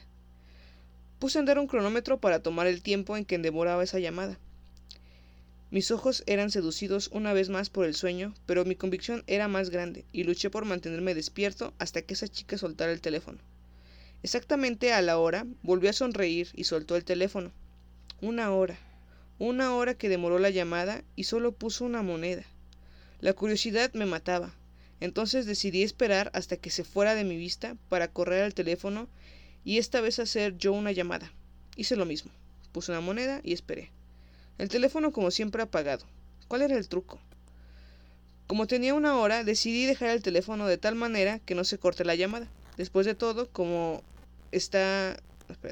Puse 1.18 1.38
a 1.38 1.40
andar 1.40 1.59
un 1.59 1.66
cronómetro 1.66 2.20
para 2.20 2.42
tomar 2.42 2.66
el 2.66 2.82
tiempo 2.82 3.16
en 3.16 3.24
que 3.24 3.38
demoraba 3.38 3.82
esa 3.82 3.98
llamada. 3.98 4.38
Mis 5.70 5.90
ojos 5.90 6.22
eran 6.26 6.50
seducidos 6.50 7.09
una 7.12 7.32
vez 7.32 7.48
más 7.48 7.70
por 7.70 7.86
el 7.86 7.94
sueño, 7.94 8.34
pero 8.46 8.64
mi 8.64 8.76
convicción 8.76 9.24
era 9.26 9.48
más 9.48 9.70
grande, 9.70 10.04
y 10.12 10.24
luché 10.24 10.48
por 10.48 10.64
mantenerme 10.64 11.14
despierto 11.14 11.74
hasta 11.78 12.02
que 12.02 12.14
esa 12.14 12.28
chica 12.28 12.57
soltara 12.59 12.92
el 12.92 13.00
teléfono. 13.00 13.38
Exactamente 14.22 14.92
a 14.92 15.02
la 15.02 15.18
hora, 15.18 15.46
volvió 15.62 15.90
a 15.90 15.92
sonreír 15.92 16.48
y 16.54 16.64
soltó 16.64 16.96
el 16.96 17.04
teléfono. 17.04 17.50
Una 18.20 18.52
hora. 18.52 18.78
Una 19.38 19.74
hora 19.74 19.94
que 19.94 20.09
demoró 20.09 20.38
la 20.38 20.50
llamada 20.50 21.02
y 21.16 21.24
solo 21.24 21.52
puso 21.52 21.84
una 21.84 22.02
moneda. 22.02 22.44
La 23.20 23.32
curiosidad 23.32 23.92
me 23.92 24.07
mataba. 24.07 24.54
Entonces 25.01 25.47
decidí 25.47 25.82
esperar 25.82 26.30
hasta 26.34 26.57
que 26.57 26.70
se 26.70 26.84
fuera 26.84 27.14
de 27.14 27.24
mi 27.24 27.36
vista 27.36 27.76
para 27.88 28.09
correr 28.09 28.42
al 28.42 28.55
teléfono 28.55 29.09
y 29.64 29.78
esta 29.78 30.01
vez 30.01 30.18
hacer 30.18 30.57
yo 30.57 30.72
una 30.72 30.92
llamada. 30.92 31.32
Hice 31.76 31.97
lo 31.97 32.07
mismo. 32.07 32.30
Puse 32.72 32.92
una 32.92 33.01
moneda 33.01 33.40
y 33.42 33.53
esperé. 33.53 33.90
El 34.59 34.68
teléfono 34.68 35.12
como 35.12 35.30
siempre 35.30 35.62
apagado. 35.62 36.07
¿Cuál 36.49 36.62
era 36.62 36.76
el 36.76 36.88
truco? 36.88 37.20
Como 38.47 38.66
tenía 38.66 38.94
una 38.94 39.16
hora, 39.16 39.44
decidí 39.44 39.86
dejar 39.86 40.11
el 40.11 40.22
teléfono 40.22 40.66
de 40.66 40.78
tal 40.78 40.94
manera 40.94 41.40
que 41.40 41.55
no 41.55 41.64
se 41.64 41.78
corte 41.78 42.05
la 42.05 42.14
llamada. 42.14 42.49
Después 42.76 43.05
de 43.05 43.14
todo, 43.14 43.49
como 43.51 44.03
está 44.53 45.16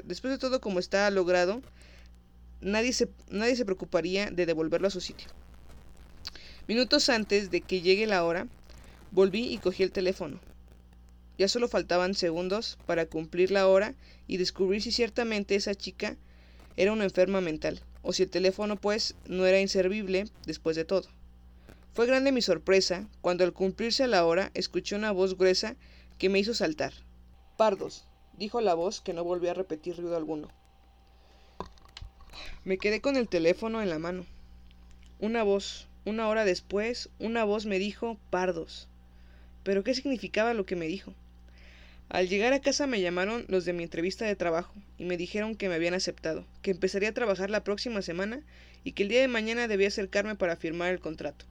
después 0.05 0.31
de 0.31 0.37
todo 0.37 0.61
como 0.61 0.79
está 0.79 1.09
logrado, 1.11 1.61
nadie 2.61 2.93
se, 2.93 3.09
nadie 3.29 3.55
se 3.55 3.65
preocuparía 3.65 4.31
de 4.31 4.45
devolverlo 4.45 4.87
a 4.87 4.91
su 4.91 5.01
sitio. 5.01 5.27
Minutos 6.67 7.09
antes 7.09 7.51
de 7.51 7.61
que 7.61 7.81
llegue 7.81 8.07
la 8.07 8.23
hora, 8.23 8.47
volví 9.15 9.47
y 9.47 9.59
cogí 9.59 9.81
el 9.81 9.93
teléfono. 9.93 10.41
Ya 11.37 11.47
solo 11.47 11.69
faltaban 11.69 12.15
segundos 12.15 12.77
para 12.85 13.05
cumplir 13.05 13.49
la 13.49 13.67
hora 13.67 13.95
y 14.27 14.35
descubrir 14.35 14.81
si 14.81 14.91
ciertamente 14.91 15.55
esa 15.55 15.73
chica 15.73 16.17
era 16.75 16.91
una 16.91 17.05
enferma 17.05 17.39
mental, 17.39 17.81
o 18.01 18.11
si 18.11 18.23
el 18.23 18.29
teléfono 18.29 18.75
pues 18.75 19.15
no 19.25 19.45
era 19.45 19.61
inservible 19.61 20.25
después 20.45 20.75
de 20.75 20.83
todo. 20.83 21.07
Fue 21.93 22.05
grande 22.05 22.33
mi 22.33 22.41
sorpresa 22.41 23.07
cuando 23.21 23.45
al 23.45 23.53
cumplirse 23.53 24.05
la 24.07 24.25
hora 24.25 24.51
escuché 24.53 24.97
una 24.97 25.13
voz 25.13 25.37
gruesa 25.37 25.77
que 26.17 26.27
me 26.27 26.39
hizo 26.39 26.53
saltar. 26.53 26.91
Pardos, 27.57 28.03
dijo 28.37 28.59
la 28.59 28.73
voz 28.73 28.99
que 28.99 29.13
no 29.13 29.23
volvió 29.23 29.51
a 29.51 29.53
repetir 29.53 29.95
ruido 29.95 30.17
alguno. 30.17 30.49
Me 32.65 32.77
quedé 32.77 32.99
con 32.99 33.15
el 33.15 33.29
teléfono 33.29 33.81
en 33.81 33.89
la 33.89 33.99
mano. 33.99 34.25
Una 35.19 35.43
voz, 35.43 35.87
una 36.03 36.27
hora 36.27 36.43
después, 36.43 37.09
una 37.17 37.45
voz 37.45 37.65
me 37.65 37.79
dijo 37.79 38.17
Pardos. 38.29 38.89
¿Pero 39.65 39.83
qué 39.83 39.95
significaba 39.95 40.53
lo 40.53 40.67
que 40.67 40.75
me 40.75 40.85
dijo? 40.85 41.15
Al 42.07 42.29
llegar 42.29 42.53
a 42.53 42.61
casa 42.61 42.85
me 42.85 43.01
llamaron 43.01 43.45
los 43.47 43.65
de 43.65 43.73
mi 43.73 43.81
entrevista 43.81 44.23
de 44.23 44.35
trabajo 44.35 44.71
y 44.99 45.05
me 45.05 45.17
dijeron 45.17 45.55
que 45.55 45.69
me 45.69 45.73
habían 45.73 45.95
aceptado, 45.95 46.45
que 46.61 46.69
empezaría 46.69 47.09
a 47.09 47.13
trabajar 47.15 47.49
la 47.49 47.63
próxima 47.63 48.03
semana 48.03 48.43
y 48.83 48.91
que 48.91 49.01
el 49.01 49.09
día 49.09 49.21
de 49.21 49.27
mañana 49.27 49.67
debía 49.67 49.87
acercarme 49.87 50.35
para 50.35 50.55
firmar 50.55 50.93
el 50.93 50.99
contrato. 50.99 51.45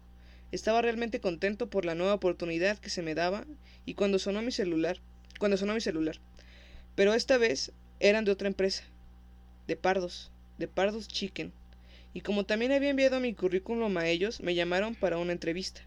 Estaba 0.53 0.81
realmente 0.81 1.19
contento 1.19 1.69
por 1.69 1.85
la 1.85 1.97
nueva 1.97 2.15
oportunidad 2.15 2.79
que 2.79 2.89
se 2.89 3.03
me 3.03 3.17
daba 3.17 3.47
y 3.85 3.95
cuando 3.95 4.21
sonó 4.21 4.43
mi 4.43 4.53
celular, 4.53 5.01
cuando 5.41 5.57
sonó 5.57 5.75
mi 5.75 5.81
celular. 5.81 6.21
Pero 6.95 7.15
esta 7.15 7.37
vez 7.37 7.73
eran 7.99 8.25
de 8.25 8.31
otra 8.31 8.47
empresa, 8.47 8.85
de 9.67 9.75
Pardos, 9.75 10.31
de 10.59 10.69
Pardos 10.69 11.09
Chicken. 11.09 11.53
Y 12.13 12.21
como 12.21 12.45
también 12.45 12.71
había 12.71 12.91
enviado 12.91 13.19
mi 13.19 13.35
currículum 13.35 13.97
a 13.97 14.07
ellos, 14.07 14.41
me 14.41 14.55
llamaron 14.55 14.95
para 14.95 15.19
una 15.19 15.33
entrevista. 15.33 15.83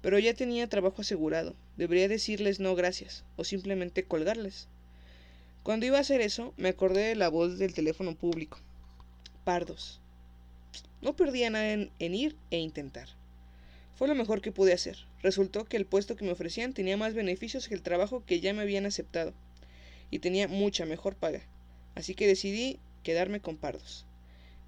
Pero 0.00 0.18
ya 0.18 0.34
tenía 0.34 0.68
trabajo 0.68 1.02
asegurado. 1.02 1.54
Debería 1.76 2.08
decirles 2.08 2.60
no 2.60 2.74
gracias, 2.74 3.24
o 3.36 3.44
simplemente 3.44 4.04
colgarles. 4.04 4.68
Cuando 5.62 5.86
iba 5.86 5.98
a 5.98 6.02
hacer 6.02 6.20
eso, 6.20 6.54
me 6.56 6.68
acordé 6.68 7.08
de 7.08 7.16
la 7.16 7.28
voz 7.28 7.58
del 7.58 7.74
teléfono 7.74 8.14
público. 8.14 8.58
Pardos. 9.44 10.00
No 11.02 11.14
perdía 11.14 11.50
nada 11.50 11.72
en, 11.72 11.90
en 11.98 12.14
ir 12.14 12.36
e 12.50 12.58
intentar. 12.58 13.08
Fue 13.96 14.08
lo 14.08 14.14
mejor 14.14 14.40
que 14.40 14.52
pude 14.52 14.72
hacer. 14.72 14.96
Resultó 15.22 15.64
que 15.64 15.76
el 15.76 15.86
puesto 15.86 16.14
que 16.16 16.24
me 16.24 16.30
ofrecían 16.30 16.72
tenía 16.72 16.96
más 16.96 17.14
beneficios 17.14 17.68
que 17.68 17.74
el 17.74 17.82
trabajo 17.82 18.24
que 18.24 18.40
ya 18.40 18.54
me 18.54 18.62
habían 18.62 18.86
aceptado, 18.86 19.34
y 20.10 20.20
tenía 20.20 20.46
mucha 20.48 20.86
mejor 20.86 21.16
paga. 21.16 21.42
Así 21.96 22.14
que 22.14 22.28
decidí 22.28 22.78
quedarme 23.02 23.40
con 23.40 23.56
Pardos. 23.56 24.06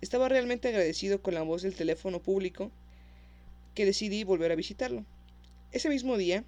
Estaba 0.00 0.28
realmente 0.28 0.68
agradecido 0.68 1.22
con 1.22 1.34
la 1.34 1.42
voz 1.42 1.62
del 1.62 1.74
teléfono 1.74 2.20
público 2.20 2.72
que 3.74 3.84
decidí 3.84 4.24
volver 4.24 4.50
a 4.50 4.56
visitarlo. 4.56 5.04
Ese 5.72 5.88
mismo 5.88 6.16
día 6.16 6.44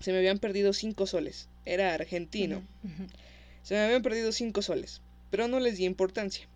se 0.00 0.12
me 0.12 0.18
habían 0.18 0.38
perdido 0.38 0.72
cinco 0.72 1.06
soles. 1.06 1.48
Era 1.64 1.94
argentino. 1.94 2.62
Se 3.62 3.74
me 3.74 3.80
habían 3.80 4.02
perdido 4.02 4.30
cinco 4.30 4.62
soles, 4.62 5.00
pero 5.30 5.48
no 5.48 5.58
les 5.58 5.76
di 5.76 5.84
importancia. 5.84 6.46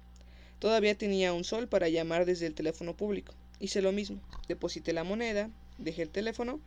Todavía 0.60 0.94
tenía 0.94 1.32
un 1.32 1.42
sol 1.42 1.66
para 1.66 1.88
llamar 1.88 2.26
desde 2.26 2.46
el 2.46 2.54
teléfono 2.54 2.96
público. 2.96 3.34
Hice 3.58 3.82
lo 3.82 3.92
mismo. 3.92 4.20
Deposité 4.46 4.92
la 4.92 5.04
moneda, 5.04 5.50
dejé 5.78 6.02
el 6.02 6.10
teléfono, 6.10 6.60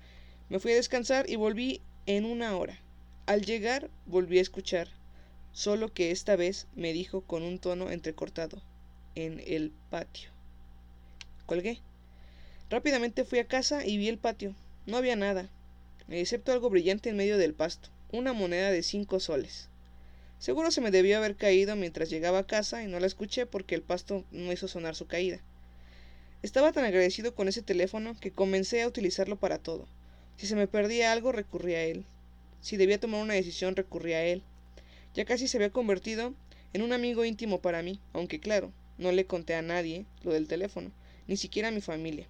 me 0.49 0.59
fui 0.59 0.73
a 0.73 0.75
descansar 0.75 1.29
y 1.29 1.38
volví 1.38 1.79
en 2.05 2.25
una 2.25 2.57
hora. 2.57 2.77
Al 3.25 3.45
llegar 3.45 3.89
volví 4.05 4.39
a 4.39 4.41
escuchar, 4.41 4.89
solo 5.53 5.93
que 5.93 6.11
esta 6.11 6.36
vez 6.36 6.67
me 6.75 6.91
dijo 6.91 7.21
con 7.21 7.43
un 7.43 7.59
tono 7.59 7.89
entrecortado, 7.89 8.61
en 9.15 9.41
el 9.47 9.71
patio. 9.89 10.29
Colgué. 11.45 11.79
Rápidamente 12.69 13.23
fui 13.23 13.39
a 13.39 13.47
casa 13.47 13.86
y 13.86 13.97
vi 13.97 14.09
el 14.09 14.17
patio. 14.17 14.55
No 14.86 14.97
había 14.97 15.15
nada, 15.15 15.49
excepto 16.09 16.51
algo 16.51 16.69
brillante 16.69 17.09
en 17.09 17.15
medio 17.15 17.38
del 17.38 17.53
pasto, 17.53 17.88
una 18.11 18.34
moneda 18.34 18.69
de 18.69 18.84
cinco 18.84 19.21
soles. 19.21 19.69
Seguro 20.39 20.71
se 20.71 20.81
me 20.81 20.91
debió 20.91 21.17
haber 21.17 21.38
caído 21.38 21.77
mientras 21.77 22.09
llegaba 22.09 22.39
a 22.39 22.47
casa 22.47 22.84
y 22.84 22.88
no 22.88 22.99
la 22.99 23.07
escuché 23.07 23.45
porque 23.45 23.75
el 23.75 23.81
pasto 23.81 24.25
no 24.31 24.51
hizo 24.51 24.67
sonar 24.67 24.95
su 24.95 25.07
caída. 25.07 25.39
Estaba 26.41 26.73
tan 26.73 26.84
agradecido 26.84 27.34
con 27.34 27.47
ese 27.47 27.61
teléfono 27.61 28.17
que 28.19 28.31
comencé 28.31 28.81
a 28.81 28.88
utilizarlo 28.89 29.38
para 29.38 29.57
todo. 29.57 29.88
Si 30.36 30.47
se 30.47 30.57
me 30.57 30.67
perdía 30.67 31.13
algo, 31.13 31.31
recurría 31.31 31.77
a 31.77 31.84
él. 31.84 32.03
Si 32.59 32.75
debía 32.75 32.99
tomar 32.99 33.21
una 33.21 33.36
decisión, 33.36 33.77
recurría 33.77 34.17
a 34.17 34.25
él. 34.25 34.43
Ya 35.13 35.23
casi 35.23 35.47
se 35.47 35.55
había 35.55 35.69
convertido 35.69 36.34
en 36.73 36.81
un 36.81 36.91
amigo 36.91 37.23
íntimo 37.23 37.61
para 37.61 37.84
mí, 37.84 38.01
aunque 38.11 38.41
claro, 38.41 38.73
no 38.97 39.13
le 39.13 39.25
conté 39.25 39.55
a 39.55 39.61
nadie 39.61 40.05
lo 40.23 40.34
del 40.34 40.49
teléfono, 40.49 40.91
ni 41.27 41.38
siquiera 41.38 41.69
a 41.69 41.71
mi 41.71 41.79
familia. 41.79 42.27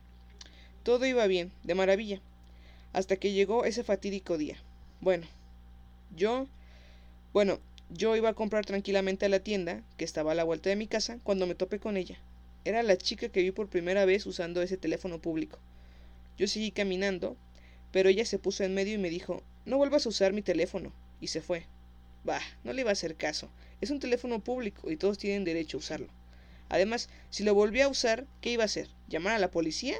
Todo 0.84 1.08
iba 1.08 1.26
bien, 1.26 1.52
de 1.64 1.74
maravilla, 1.74 2.22
hasta 2.94 3.18
que 3.18 3.34
llegó 3.34 3.66
ese 3.66 3.84
fatídico 3.84 4.38
día. 4.38 4.58
Bueno, 5.02 5.28
yo, 6.16 6.48
bueno, 7.34 7.60
yo 7.90 8.16
iba 8.16 8.30
a 8.30 8.34
comprar 8.34 8.66
tranquilamente 8.66 9.26
a 9.26 9.30
la 9.30 9.40
tienda, 9.40 9.84
que 9.98 10.06
estaba 10.06 10.32
a 10.32 10.36
la 10.36 10.44
vuelta 10.44 10.70
de 10.70 10.76
mi 10.76 10.88
casa, 10.88 11.20
cuando 11.24 11.48
me 11.48 11.56
topé 11.56 11.80
con 11.80 11.98
ella. 11.98 12.20
Era 12.66 12.82
la 12.84 12.98
chica 12.98 13.30
que 13.30 13.42
vi 13.42 13.52
por 13.52 13.68
primera 13.68 14.06
vez 14.06 14.26
usando 14.26 14.62
ese 14.62 14.78
teléfono 14.78 15.20
público. 15.20 15.60
Yo 16.38 16.48
seguí 16.48 16.72
caminando, 16.72 17.36
pero 17.92 18.10
ella 18.10 18.26
se 18.26 18.40
puso 18.40 18.64
en 18.64 18.74
medio 18.74 18.94
y 18.94 19.00
me 19.00 19.10
dijo, 19.10 19.44
no 19.66 19.78
vuelvas 19.78 20.06
a 20.06 20.10
usar 20.10 20.32
mi 20.34 20.42
teléfono, 20.42 20.94
y 21.20 21.28
se 21.28 21.42
fue. 21.42 21.66
Bah, 22.24 22.42
no 22.64 22.74
le 22.74 22.82
iba 22.82 22.90
a 22.90 22.94
hacer 22.94 23.16
caso. 23.16 23.50
Es 23.82 23.92
un 23.92 24.00
teléfono 24.00 24.40
público 24.40 24.90
y 24.90 24.98
todos 24.98 25.18
tienen 25.18 25.44
derecho 25.44 25.78
a 25.78 25.80
usarlo. 25.80 26.08
Además, 26.70 27.10
si 27.30 27.44
lo 27.44 27.54
volvía 27.54 27.86
a 27.86 27.90
usar, 27.90 28.26
¿qué 28.40 28.52
iba 28.52 28.64
a 28.64 28.66
hacer? 28.66 28.88
¿Llamar 29.10 29.34
a 29.34 29.40
la 29.40 29.52
policía? 29.52 29.98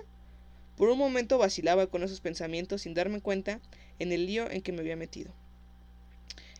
Por 0.78 0.90
un 0.90 0.98
momento 0.98 1.38
vacilaba 1.38 1.88
con 1.88 2.04
esos 2.04 2.20
pensamientos 2.20 2.82
sin 2.82 2.94
darme 2.94 3.22
cuenta 3.22 3.60
en 4.00 4.12
el 4.12 4.26
lío 4.26 4.50
en 4.50 4.62
que 4.62 4.72
me 4.72 4.80
había 4.80 4.96
metido. 4.96 5.32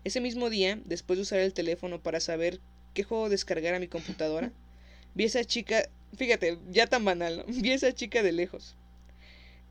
Ese 0.04 0.22
mismo 0.22 0.50
día, 0.50 0.80
después 0.86 1.18
de 1.18 1.24
usar 1.24 1.40
el 1.40 1.54
teléfono 1.54 2.02
para 2.02 2.20
saber 2.20 2.60
qué 2.94 3.04
juego 3.04 3.30
descargar 3.30 3.74
a 3.74 3.80
mi 3.80 3.88
computadora, 3.88 4.52
vi 5.16 5.24
a 5.24 5.28
esa 5.28 5.44
chica, 5.44 5.90
fíjate, 6.16 6.60
ya 6.70 6.88
tan 6.88 7.06
banal, 7.06 7.38
¿no? 7.38 7.46
vi 7.48 7.72
a 7.72 7.76
esa 7.76 7.94
chica 7.94 8.22
de 8.22 8.34
lejos. 8.34 8.76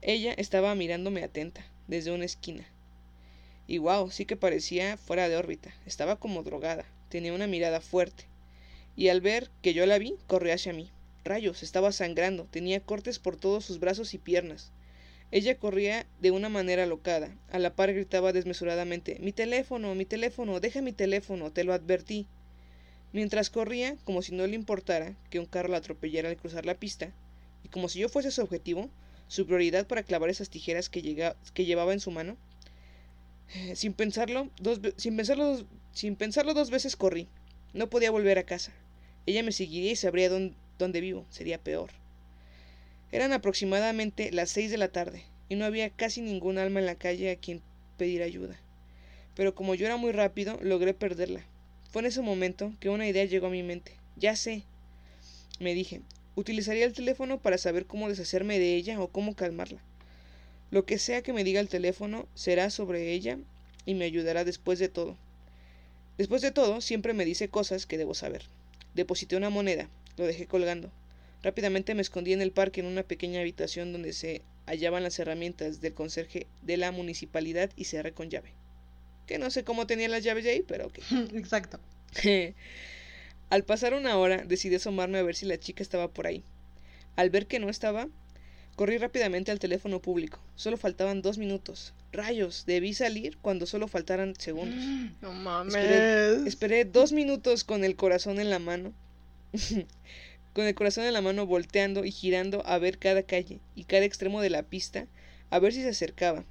Ella 0.01 0.33
estaba 0.33 0.75
mirándome 0.75 1.23
atenta, 1.23 1.65
desde 1.87 2.11
una 2.11 2.25
esquina. 2.25 2.67
Y 3.69 3.79
wow, 3.79 4.11
sí 4.11 4.25
que 4.25 4.37
parecía 4.37 4.97
fuera 4.97 5.29
de 5.29 5.37
órbita, 5.37 5.73
estaba 5.87 6.17
como 6.17 6.43
drogada, 6.43 6.85
tenía 7.09 7.33
una 7.33 7.47
mirada 7.47 7.81
fuerte. 7.81 8.25
Y 8.97 9.09
al 9.09 9.21
ver 9.21 9.51
que 9.63 9.75
yo 9.75 9.87
la 9.87 9.99
vi, 9.99 10.17
corrió 10.27 10.53
hacia 10.55 10.73
mí. 10.73 10.91
Rayos, 11.25 11.63
estaba 11.63 11.93
sangrando, 11.93 12.45
tenía 12.51 12.81
cortes 12.81 13.19
por 13.19 13.37
todos 13.37 13.65
sus 13.65 13.79
brazos 13.79 14.15
y 14.15 14.19
piernas. 14.19 14.73
Ella 15.31 15.57
corría 15.57 16.07
de 16.21 16.31
una 16.31 16.49
manera 16.49 16.83
alocada, 16.83 17.35
a 17.51 17.59
la 17.59 17.75
par 17.75 17.95
gritaba 17.95 18.33
desmesuradamente 18.33 19.19
Mi 19.21 19.33
teléfono, 19.33 19.95
mi 19.95 20.05
teléfono, 20.05 20.61
deja 20.61 20.83
mi 20.83 20.93
teléfono, 20.93 21.53
te 21.53 21.65
lo 21.65 21.73
advertí. 21.73 22.27
Mientras 23.13 23.51
corría, 23.51 23.97
como 24.05 24.23
si 24.23 24.35
no 24.35 24.47
le 24.47 24.55
importara 24.55 25.15
que 25.31 25.39
un 25.39 25.47
carro 25.47 25.69
la 25.69 25.79
atropellara 25.79 26.29
al 26.29 26.37
cruzar 26.37 26.67
la 26.67 26.75
pista, 26.75 27.13
y 27.65 27.69
como 27.69 27.89
si 27.89 28.01
yo 28.01 28.09
fuese 28.09 28.31
su 28.31 28.43
objetivo, 28.43 28.91
su 29.29 29.47
prioridad 29.47 29.87
para 29.87 30.03
clavar 30.03 30.29
esas 30.29 30.51
tijeras 30.51 30.89
que, 30.89 31.35
que 31.55 31.65
llevaba 31.65 31.93
en 31.93 32.01
su 32.01 32.11
mano, 32.11 32.37
sin 33.75 33.93
pensarlo, 33.93 34.51
dos, 34.61 34.81
sin, 34.97 35.17
pensarlo 35.17 35.65
sin 35.93 36.17
pensarlo 36.17 36.53
dos 36.53 36.71
veces 36.71 36.97
corrí. 36.97 37.29
No 37.73 37.89
podía 37.89 38.11
volver 38.11 38.39
a 38.39 38.45
casa. 38.45 38.73
Ella 39.25 39.43
me 39.43 39.53
seguiría 39.53 39.93
y 39.93 39.97
sabría 39.97 40.29
dónde, 40.29 40.55
donde 40.83 41.01
vivo, 41.01 41.25
sería 41.31 41.59
peor. 41.59 41.91
Eran 43.11 43.33
aproximadamente 43.33 44.31
las 44.33 44.51
seis 44.51 44.71
de 44.71 44.79
la 44.79 44.89
tarde, 44.89 45.25
y 45.49 45.55
no 45.55 45.65
había 45.65 45.91
casi 45.91 46.21
ningún 46.21 46.59
alma 46.59 46.81
en 46.81 46.87
la 46.87 46.95
calle 46.95 47.31
a 47.31 47.37
quien 47.37 47.61
pedir 47.97 48.23
ayuda. 48.23 48.59
Pero 49.35 49.55
como 49.55 49.75
yo 49.75 49.87
era 49.87 49.97
muy 49.97 50.13
rápido, 50.13 50.59
logré 50.63 50.95
perderla. 50.95 51.45
Fue 51.91 52.01
en 52.01 52.07
ese 52.07 52.23
momento 52.23 52.73
que 52.81 52.89
una 52.89 53.07
idea 53.07 53.25
llegó 53.25 53.49
a 53.49 53.51
mi 53.51 53.63
mente. 53.63 53.93
Ya 54.17 54.37
sé. 54.37 54.65
Me 55.61 55.75
dije, 55.75 56.01
utilizaría 56.35 56.85
el 56.85 56.93
teléfono 56.93 57.39
para 57.39 57.59
saber 57.59 57.87
cómo 57.87 58.09
deshacerme 58.09 58.59
de 58.59 58.77
ella 58.77 59.01
o 59.01 59.09
cómo 59.09 59.37
calmarla. 59.37 59.81
Lo 60.71 60.87
que 60.87 60.99
sea 60.99 61.23
que 61.23 61.35
me 61.35 61.45
diga 61.45 61.61
el 61.61 61.69
teléfono 61.69 62.27
será 62.35 62.71
sobre 62.71 63.13
ella 63.13 63.39
y 63.85 63.95
me 63.95 64.07
ayudará 64.07 64.45
después 64.45 64.79
de 64.79 64.89
todo. 64.89 65.17
Después 66.17 66.41
de 66.41 66.51
todo, 66.51 66.81
siempre 66.81 67.13
me 67.13 67.25
dice 67.25 67.49
cosas 67.49 67.85
que 67.87 67.99
debo 67.99 68.15
saber. 68.15 68.45
Deposité 68.95 69.37
una 69.37 69.51
moneda, 69.51 69.89
lo 70.17 70.27
dejé 70.27 70.47
colgando. 70.47 70.91
Rápidamente 71.43 71.95
me 71.95 72.03
escondí 72.03 72.33
en 72.33 72.43
el 72.43 72.53
parque 72.53 72.81
en 72.81 72.87
una 72.87 73.03
pequeña 73.03 73.41
habitación 73.41 73.93
donde 73.93 74.13
se 74.13 74.43
hallaban 74.67 75.03
las 75.03 75.19
herramientas 75.19 75.81
del 75.81 75.95
conserje 75.95 76.47
de 76.63 76.77
la 76.77 76.93
municipalidad 76.93 77.71
y 77.77 77.85
cerré 77.85 78.13
con 78.13 78.31
llave. 78.31 78.53
Que 79.27 79.39
no 79.39 79.51
sé 79.51 79.65
cómo 79.65 79.87
tenía 79.87 80.09
las 80.09 80.23
llaves 80.23 80.45
de 80.45 80.51
ahí, 80.51 80.65
pero 80.67 80.87
ok. 80.87 80.99
Exacto. 81.35 81.81
Al 83.51 83.65
pasar 83.65 83.95
una 83.95 84.17
hora 84.17 84.45
decidí 84.45 84.77
asomarme 84.77 85.19
a 85.19 85.23
ver 85.23 85.35
si 85.35 85.47
la 85.47 85.59
chica 85.59 85.83
estaba 85.83 86.09
por 86.09 86.27
ahí. 86.27 86.43
Al 87.17 87.29
ver 87.29 87.47
que 87.47 87.59
no 87.59 87.69
estaba, 87.69 88.09
corrí 88.77 88.97
rápidamente 88.97 89.51
al 89.51 89.59
teléfono 89.59 90.01
público. 90.01 90.41
Solo 90.55 90.79
faltaban 90.79 91.21
dos 91.21 91.37
minutos. 91.37 91.93
Rayos, 92.13 92.65
debí 92.67 92.95
salir 92.95 93.37
cuando 93.39 93.67
solo 93.67 93.89
faltaran 93.89 94.35
segundos. 94.37 94.79
No 95.21 95.33
mames. 95.33 95.75
Esperé, 95.75 96.49
esperé 96.49 96.85
dos 96.85 97.13
minutos 97.13 97.65
con 97.65 97.85
el 97.85 97.97
corazón 97.97 98.41
en 98.41 98.49
la 98.49 98.59
mano 98.59 98.95
con 100.53 100.67
el 100.67 100.75
corazón 100.75 101.05
en 101.05 101.13
la 101.13 101.23
mano 101.23 101.47
volteando 101.47 102.05
y 102.05 102.11
girando 102.11 102.65
a 102.67 102.79
ver 102.79 102.99
cada 102.99 103.23
calle 103.23 103.61
y 103.75 103.85
cada 103.85 104.05
extremo 104.05 104.41
de 104.41 104.51
la 104.51 104.63
pista, 104.63 105.07
a 105.51 105.59
ver 105.59 105.73
si 105.73 105.83
se 105.83 105.89
acercaba. 105.89 106.45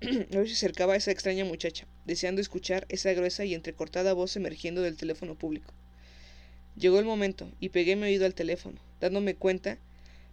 a 0.02 0.36
ver 0.36 0.48
si 0.48 0.54
se 0.54 0.66
acercaba 0.66 0.94
a 0.94 0.96
esa 0.96 1.10
extraña 1.10 1.44
muchacha, 1.44 1.86
deseando 2.06 2.40
escuchar 2.40 2.86
esa 2.88 3.12
gruesa 3.12 3.44
y 3.44 3.54
entrecortada 3.54 4.12
voz 4.12 4.36
emergiendo 4.36 4.82
del 4.82 4.96
teléfono 4.96 5.34
público. 5.34 5.72
Llegó 6.76 6.98
el 6.98 7.04
momento 7.04 7.50
y 7.60 7.70
pegué 7.70 7.96
mi 7.96 8.04
oído 8.04 8.24
al 8.24 8.34
teléfono, 8.34 8.80
dándome 9.00 9.34
cuenta 9.34 9.78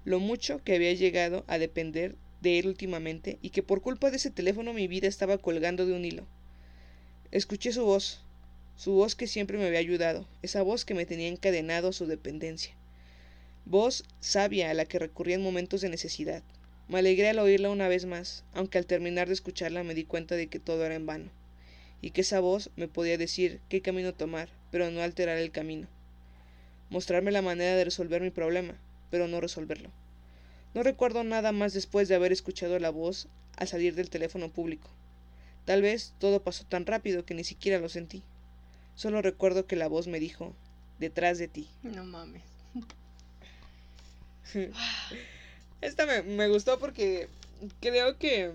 lo 0.03 0.20
mucho 0.20 0.64
que 0.64 0.76
había 0.76 0.93
llegado 0.93 1.43
a 1.47 1.58
depender 1.58 2.16
de 2.41 2.60
él 2.60 2.68
últimamente 2.68 3.39
y 3.41 3.49
que 3.49 3.64
por 3.64 3.82
culpa 3.82 4.12
de 4.12 4.18
ese 4.18 4.30
teléfono 4.30 4.72
mi 4.72 4.88
vida 4.88 5.08
estaba 5.08 5.39
colgando 5.39 5.86
de 5.86 5.93
un 5.93 6.06
hilo. 6.06 6.28
Escuché 7.32 7.72
su 7.72 7.84
voz, 7.84 8.24
su 8.78 8.91
voz 8.91 9.15
que 9.15 9.28
siempre 9.28 9.57
me 9.57 9.65
había 9.65 9.80
ayudado, 9.80 10.28
esa 10.41 10.61
voz 10.61 10.84
que 10.84 10.93
me 10.93 11.05
tenía 11.05 11.30
encadenado 11.30 11.89
a 11.89 11.93
su 11.93 12.07
dependencia. 12.07 12.73
Voz 13.65 14.03
sabia 14.19 14.69
a 14.69 14.73
la 14.73 14.86
que 14.86 14.99
recurría 14.99 15.36
en 15.36 15.43
momentos 15.43 15.82
de 15.82 15.89
necesidad. 15.89 16.43
Me 16.88 16.99
alegré 16.99 17.30
al 17.30 17.39
oírla 17.39 17.69
una 17.69 17.88
vez 17.88 18.05
más, 18.05 18.43
aunque 18.53 18.78
al 18.78 18.86
terminar 18.86 19.28
de 19.28 19.34
escucharla 19.34 19.84
me 19.84 19.95
di 19.95 20.03
cuenta 20.03 20.36
de 20.36 20.47
que 20.47 20.59
todo 20.59 20.86
era 20.86 20.95
en 20.95 21.05
vano, 21.05 21.32
y 22.01 22.11
que 22.11 22.21
esa 22.21 22.41
voz 22.41 22.69
me 22.76 22.88
podía 22.88 23.17
decir 23.17 23.59
qué 23.69 23.82
camino 23.82 24.13
tomar, 24.13 24.49
pero 24.71 24.91
no 24.91 25.01
alterar 25.01 25.38
el 25.38 25.51
camino. 25.51 25.88
Mostrarme 26.89 27.32
la 27.32 27.41
manera 27.41 27.76
de 27.76 27.86
resolver 27.86 28.21
mi 28.21 28.30
problema, 28.30 28.76
pero 29.09 29.28
no 29.28 29.41
resolverlo. 29.41 29.89
No 30.73 30.84
recuerdo 30.84 31.23
nada 31.23 31.53
más 31.53 31.73
después 31.73 32.09
de 32.09 32.15
haber 32.15 32.34
escuchado 32.34 32.78
la 32.78 32.89
voz 32.89 33.30
al 33.55 33.69
salir 33.69 33.95
del 33.95 34.09
teléfono 34.09 34.51
público. 34.51 34.89
Tal 35.63 35.82
vez 35.82 36.13
todo 36.19 36.43
pasó 36.43 36.65
tan 36.65 36.86
rápido 36.86 37.26
que 37.26 37.34
ni 37.34 37.45
siquiera 37.45 37.80
lo 37.80 37.89
sentí. 37.89 38.21
Solo 38.96 39.22
recuerdo 39.22 39.66
que 39.66 39.76
la 39.76 39.88
voz 39.88 40.08
me 40.08 40.20
dijo, 40.20 40.56
detrás 41.00 41.38
de 41.38 41.48
ti. 41.48 41.68
No 41.84 42.04
mames. 42.04 42.43
Esta 45.82 46.06
me, 46.06 46.22
me, 46.24 46.48
gustó 46.48 46.80
porque 46.80 47.28
creo 47.82 48.18
que 48.18 48.52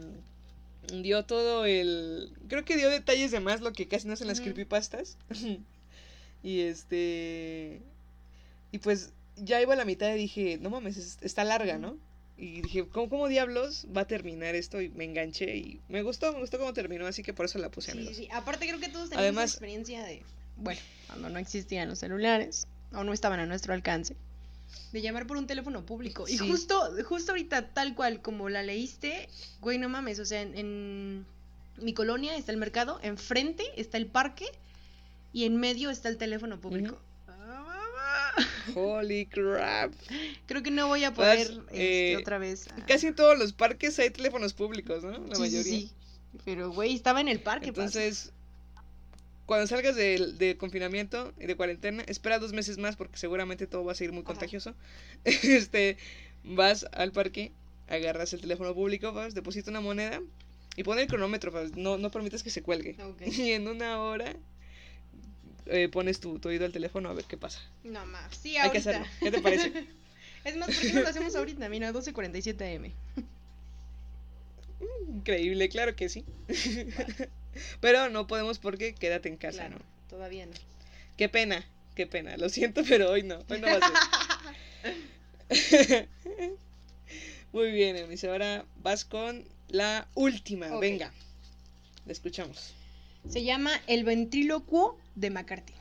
dio 1.02 1.24
todo 1.24 1.64
el... 1.64 2.32
Creo 2.48 2.64
que 2.64 2.76
dio 2.76 2.88
detalles 2.90 3.30
de 3.30 3.40
más 3.40 3.60
lo 3.60 3.72
que 3.72 3.86
casi 3.88 4.06
no 4.06 4.14
hacen 4.14 4.28
las 4.28 4.40
creepypastas. 4.40 5.18
y 6.42 6.60
este... 6.60 7.82
Y 8.72 8.78
pues 8.78 9.12
ya 9.36 9.60
iba 9.60 9.74
a 9.74 9.76
la 9.76 9.84
mitad 9.84 10.12
y 10.14 10.18
dije, 10.18 10.58
no 10.60 10.70
mames, 10.70 11.18
está 11.20 11.44
larga, 11.44 11.78
¿no? 11.78 11.98
Y 12.42 12.62
dije, 12.62 12.88
¿cómo, 12.88 13.10
¿cómo, 13.10 13.28
diablos 13.28 13.86
va 13.94 14.00
a 14.00 14.06
terminar 14.06 14.54
esto? 14.54 14.80
Y 14.80 14.88
me 14.88 15.04
enganché 15.04 15.58
y 15.58 15.80
me 15.88 16.02
gustó, 16.02 16.32
me 16.32 16.40
gustó 16.40 16.58
cómo 16.58 16.72
terminó, 16.72 17.06
así 17.06 17.22
que 17.22 17.34
por 17.34 17.44
eso 17.44 17.58
la 17.58 17.70
puse 17.70 17.92
sí, 17.92 17.98
amigos. 17.98 18.16
Sí, 18.16 18.28
aparte 18.32 18.66
creo 18.66 18.80
que 18.80 18.88
todos 18.88 19.10
tenemos 19.10 19.22
Además, 19.22 19.50
experiencia 19.50 20.02
de, 20.04 20.22
bueno, 20.56 20.80
cuando 21.08 21.28
no 21.28 21.38
existían 21.38 21.90
los 21.90 21.98
celulares, 21.98 22.66
o 22.92 23.04
no 23.04 23.12
estaban 23.12 23.40
a 23.40 23.46
nuestro 23.46 23.74
alcance, 23.74 24.16
de 24.90 25.02
llamar 25.02 25.26
por 25.26 25.36
un 25.36 25.46
teléfono 25.46 25.84
público. 25.84 26.26
Y 26.28 26.38
justo, 26.38 26.90
justo 27.04 27.32
ahorita, 27.32 27.74
tal 27.74 27.94
cual 27.94 28.22
como 28.22 28.48
la 28.48 28.62
leíste, 28.62 29.28
güey, 29.60 29.76
no 29.76 29.90
mames, 29.90 30.18
o 30.18 30.24
sea, 30.24 30.40
en, 30.40 30.56
en 30.56 31.26
mi 31.76 31.92
colonia 31.92 32.36
está 32.36 32.52
el 32.52 32.58
mercado, 32.58 33.00
enfrente 33.02 33.64
está 33.76 33.98
el 33.98 34.06
parque 34.06 34.46
y 35.34 35.44
en 35.44 35.56
medio 35.58 35.90
está 35.90 36.08
el 36.08 36.16
teléfono 36.16 36.58
público. 36.58 36.94
Uh 36.94 36.98
-huh. 36.98 37.09
Holy 38.74 39.26
crap. 39.26 39.92
Creo 40.46 40.62
que 40.62 40.70
no 40.70 40.86
voy 40.88 41.04
a 41.04 41.12
poder 41.14 41.38
este, 41.70 42.12
eh, 42.12 42.16
otra 42.16 42.38
vez. 42.38 42.68
a- 42.68 42.86
Casi 42.86 43.06
en 43.08 43.14
todos 43.14 43.38
los 43.38 43.52
parques 43.52 43.98
hay 43.98 44.10
teléfonos 44.10 44.52
públicos, 44.54 45.02
¿no? 45.04 45.12
La 45.12 45.18
Sí, 45.18 45.24
sí, 45.34 45.38
mayoría. 45.40 45.62
sí. 45.62 45.92
Pero, 46.44 46.70
güey, 46.72 46.94
estaba 46.94 47.20
en 47.20 47.28
el 47.28 47.40
parque. 47.40 47.66
pa. 47.72 47.80
Entonces, 47.82 48.32
cuando 49.46 49.66
salgas 49.66 49.96
del 49.96 50.38
de 50.38 50.56
confinamiento 50.56 51.32
y 51.40 51.46
de 51.46 51.56
cuarentena, 51.56 52.04
espera 52.06 52.38
dos 52.38 52.52
meses 52.52 52.78
más 52.78 52.96
porque 52.96 53.18
seguramente 53.18 53.66
todo 53.66 53.84
va 53.84 53.92
a 53.92 53.94
seguir 53.96 54.12
muy 54.12 54.20
Ajá. 54.22 54.28
contagioso. 54.28 54.74
Este, 55.24 55.96
vas 56.44 56.86
al 56.92 57.10
parque, 57.12 57.52
agarras 57.88 58.32
el 58.32 58.40
teléfono 58.40 58.74
público, 58.74 59.12
vas, 59.12 59.34
deposita 59.34 59.70
una 59.70 59.80
moneda 59.80 60.20
y 60.76 60.84
pon 60.84 60.98
el 61.00 61.08
cronómetro, 61.08 61.52
no, 61.76 61.98
no 61.98 62.10
permitas 62.12 62.42
que 62.44 62.50
se 62.50 62.62
cuelgue. 62.62 62.96
Y 63.26 63.50
en 63.50 63.66
una 63.66 64.00
hora 64.00 64.36
eh, 65.70 65.88
pones 65.88 66.20
tu, 66.20 66.38
tu 66.38 66.48
oído 66.48 66.64
al 66.66 66.72
teléfono 66.72 67.08
a 67.08 67.12
ver 67.14 67.24
qué 67.24 67.36
pasa. 67.36 67.60
No 67.84 68.04
más. 68.06 68.36
Sí, 68.36 68.56
Hay 68.56 68.70
que 68.70 68.78
ahorita. 68.78 68.90
hacerlo. 68.90 69.06
¿Qué 69.20 69.30
te 69.30 69.40
parece? 69.40 69.72
es 70.44 70.56
más, 70.56 70.68
¿por 70.68 70.80
qué 70.80 70.92
no 70.92 71.00
lo 71.02 71.08
hacemos 71.08 71.34
ahorita? 71.36 71.68
Mira, 71.68 71.92
12.47 71.92 72.76
am. 72.76 72.92
Increíble, 75.16 75.68
claro 75.68 75.94
que 75.96 76.08
sí. 76.08 76.24
Pero 77.80 78.08
no 78.10 78.26
podemos 78.26 78.58
porque 78.58 78.94
quédate 78.94 79.28
en 79.28 79.36
casa, 79.36 79.66
Claro, 79.66 79.76
¿no? 79.78 79.84
todavía 80.08 80.46
no. 80.46 80.52
Qué 81.16 81.28
pena, 81.28 81.64
qué 81.94 82.06
pena. 82.06 82.36
Lo 82.36 82.48
siento, 82.48 82.82
pero 82.88 83.10
hoy 83.10 83.22
no. 83.24 83.40
Hoy 83.50 83.60
no 83.60 83.66
va 83.66 83.78
a 83.82 85.48
ser. 85.50 86.08
Muy 87.52 87.72
bien, 87.72 87.96
Eunice. 87.96 88.28
Ahora 88.28 88.64
vas 88.82 89.04
con 89.04 89.44
la 89.68 90.06
última. 90.14 90.78
Venga. 90.78 91.12
La 92.06 92.12
escuchamos. 92.12 92.72
Se 93.28 93.42
llama 93.44 93.72
El 93.86 94.04
ventrílocuo 94.04 94.96
de 95.20 95.30
McCarthy. 95.30 95.74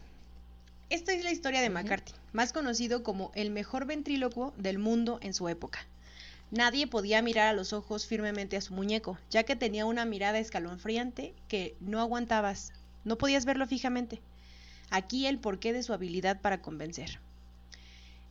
Esta 0.90 1.14
es 1.14 1.24
la 1.24 1.32
historia 1.32 1.62
de. 1.62 1.70
McCarthy, 1.70 2.14
más 2.34 2.52
conocido 2.52 3.04
como 3.04 3.32
el 3.36 3.52
mejor 3.52 3.86
ventrílocuo 3.86 4.54
del 4.58 4.80
mundo 4.80 5.20
en 5.22 5.34
su 5.34 5.48
época. 5.48 5.80
Nadie 6.52 6.88
podía 6.88 7.22
mirar 7.22 7.48
a 7.48 7.54
los 7.54 7.74
ojos 7.74 8.06
firmemente 8.06 8.58
a 8.58 8.62
su 8.62 8.74
muñeco, 8.74 9.18
ya 9.30 9.44
que 9.44 9.56
tenía 9.56 9.86
una 9.86 10.04
mirada 10.04 10.40
escalofriante 10.40 11.34
que 11.48 11.76
no 11.80 12.00
aguantabas, 12.02 12.74
no 13.06 13.18
podías 13.18 13.46
verlo 13.46 13.66
fijamente. 13.66 14.20
Aquí 14.90 15.28
el 15.28 15.40
porqué 15.40 15.74
de 15.74 15.84
su 15.84 15.94
habilidad 15.94 16.42
para 16.42 16.62
convencer. 16.62 17.20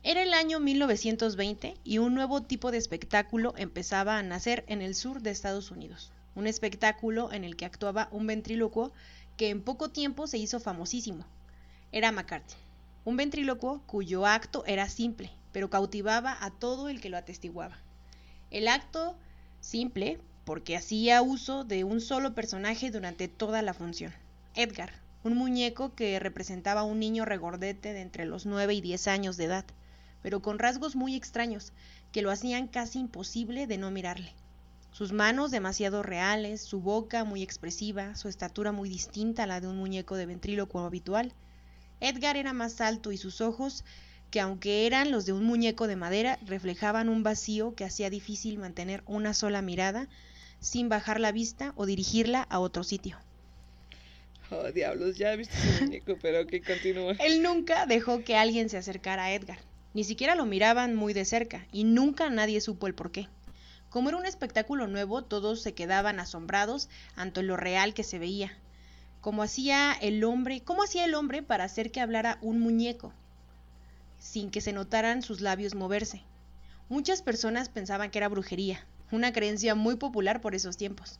Era 0.03 0.21
el 0.21 0.33
año 0.33 0.59
1920 0.59 1.75
y 1.83 1.97
un 1.97 2.13
nuevo 2.13 2.43
tipo 2.43 2.71
de 2.71 2.77
espectáculo 2.77 3.53
empezaba 3.57 4.17
a 4.17 4.23
nacer 4.23 4.63
en 4.67 4.81
el 4.81 4.95
sur 4.95 5.21
de 5.21 5.31
Estados 5.31 5.71
Unidos. 5.71 6.11
Un 6.35 6.45
espectáculo 6.45 7.31
en 7.31 7.43
el 7.43 7.55
que 7.55 7.65
actuaba 7.65 8.09
un 8.11 8.27
ventrílocuo 8.27 8.91
que 9.39 9.51
en 9.51 9.61
poco 9.61 9.87
tiempo 9.87 10.27
se 10.27 10.37
hizo 10.37 10.59
famosísimo. 10.59 11.23
Era 11.93 12.11
McCarthy, 12.11 12.55
un 13.05 13.15
ventrílocuo 13.15 13.81
cuyo 13.87 14.25
acto 14.25 14.65
era 14.65 14.89
simple, 14.89 15.31
pero 15.53 15.69
cautivaba 15.69 16.35
a 16.41 16.51
todo 16.51 16.89
el 16.89 16.99
que 16.99 17.07
lo 17.07 17.15
atestiguaba. 17.15 17.77
El 18.51 18.67
acto 18.67 19.15
simple 19.61 20.19
porque 20.43 20.75
hacía 20.75 21.21
uso 21.21 21.63
de 21.63 21.85
un 21.85 22.01
solo 22.01 22.35
personaje 22.35 22.91
durante 22.91 23.29
toda 23.29 23.61
la 23.61 23.73
función. 23.73 24.11
Edgar, 24.55 24.91
un 25.23 25.37
muñeco 25.37 25.95
que 25.95 26.19
representaba 26.19 26.81
a 26.81 26.83
un 26.83 26.99
niño 26.99 27.23
regordete 27.23 27.93
de 27.93 28.01
entre 28.01 28.25
los 28.25 28.45
9 28.45 28.73
y 28.73 28.81
10 28.81 29.07
años 29.07 29.37
de 29.37 29.45
edad, 29.45 29.65
pero 30.21 30.41
con 30.41 30.59
rasgos 30.59 30.97
muy 30.97 31.15
extraños 31.15 31.71
que 32.11 32.21
lo 32.21 32.29
hacían 32.29 32.67
casi 32.67 32.99
imposible 32.99 33.67
de 33.67 33.77
no 33.77 33.89
mirarle. 33.89 34.33
Sus 34.91 35.11
manos 35.13 35.51
demasiado 35.51 36.03
reales, 36.03 36.61
su 36.61 36.81
boca 36.81 37.23
muy 37.23 37.43
expresiva, 37.43 38.15
su 38.15 38.27
estatura 38.27 38.71
muy 38.71 38.89
distinta 38.89 39.43
a 39.43 39.47
la 39.47 39.61
de 39.61 39.67
un 39.67 39.77
muñeco 39.77 40.15
de 40.15 40.25
ventrílocuo 40.25 40.81
habitual. 40.81 41.33
Edgar 41.99 42.37
era 42.37 42.53
más 42.53 42.81
alto 42.81 43.11
y 43.11 43.17
sus 43.17 43.39
ojos, 43.41 43.85
que 44.31 44.39
aunque 44.39 44.85
eran 44.85 45.11
los 45.11 45.25
de 45.25 45.33
un 45.33 45.43
muñeco 45.43 45.87
de 45.87 45.95
madera, 45.95 46.39
reflejaban 46.45 47.09
un 47.09 47.23
vacío 47.23 47.75
que 47.75 47.85
hacía 47.85 48.09
difícil 48.09 48.57
mantener 48.57 49.03
una 49.05 49.33
sola 49.33 49.61
mirada 49.61 50.07
sin 50.59 50.89
bajar 50.89 51.19
la 51.19 51.31
vista 51.31 51.73
o 51.75 51.85
dirigirla 51.85 52.41
a 52.43 52.59
otro 52.59 52.83
sitio. 52.83 53.17
Oh, 54.51 54.71
diablos, 54.71 55.17
ya 55.17 55.35
viste 55.35 55.55
ese 55.55 55.81
muñeco, 55.85 56.17
pero 56.21 56.45
que 56.47 56.61
continúa. 56.61 57.13
Él 57.19 57.43
nunca 57.43 57.85
dejó 57.85 58.23
que 58.23 58.35
alguien 58.35 58.69
se 58.69 58.77
acercara 58.77 59.25
a 59.25 59.33
Edgar. 59.33 59.59
Ni 59.93 60.03
siquiera 60.03 60.35
lo 60.35 60.45
miraban 60.45 60.95
muy 60.95 61.13
de 61.13 61.25
cerca 61.25 61.67
y 61.71 61.83
nunca 61.83 62.29
nadie 62.29 62.61
supo 62.61 62.87
el 62.87 62.93
porqué. 62.93 63.27
Como 63.89 64.09
era 64.09 64.17
un 64.17 64.25
espectáculo 64.25 64.87
nuevo, 64.87 65.23
todos 65.23 65.61
se 65.61 65.73
quedaban 65.73 66.19
asombrados 66.19 66.89
ante 67.15 67.41
lo 67.41 67.57
real 67.57 67.93
que 67.93 68.03
se 68.03 68.19
veía. 68.19 68.55
Como 69.21 69.43
hacía 69.43 69.93
el 69.93 70.23
hombre, 70.23 70.61
¿cómo 70.61 70.83
hacía 70.83 71.05
el 71.05 71.15
hombre 71.15 71.41
para 71.41 71.63
hacer 71.63 71.91
que 71.91 71.99
hablara 71.99 72.37
un 72.41 72.59
muñeco 72.59 73.13
sin 74.19 74.51
que 74.51 74.61
se 74.61 74.73
notaran 74.73 75.21
sus 75.21 75.41
labios 75.41 75.75
moverse? 75.75 76.21
Muchas 76.87 77.21
personas 77.21 77.69
pensaban 77.69 78.11
que 78.11 78.19
era 78.19 78.29
brujería, 78.29 78.85
una 79.11 79.33
creencia 79.33 79.75
muy 79.75 79.95
popular 79.95 80.39
por 80.39 80.55
esos 80.55 80.77
tiempos, 80.77 81.19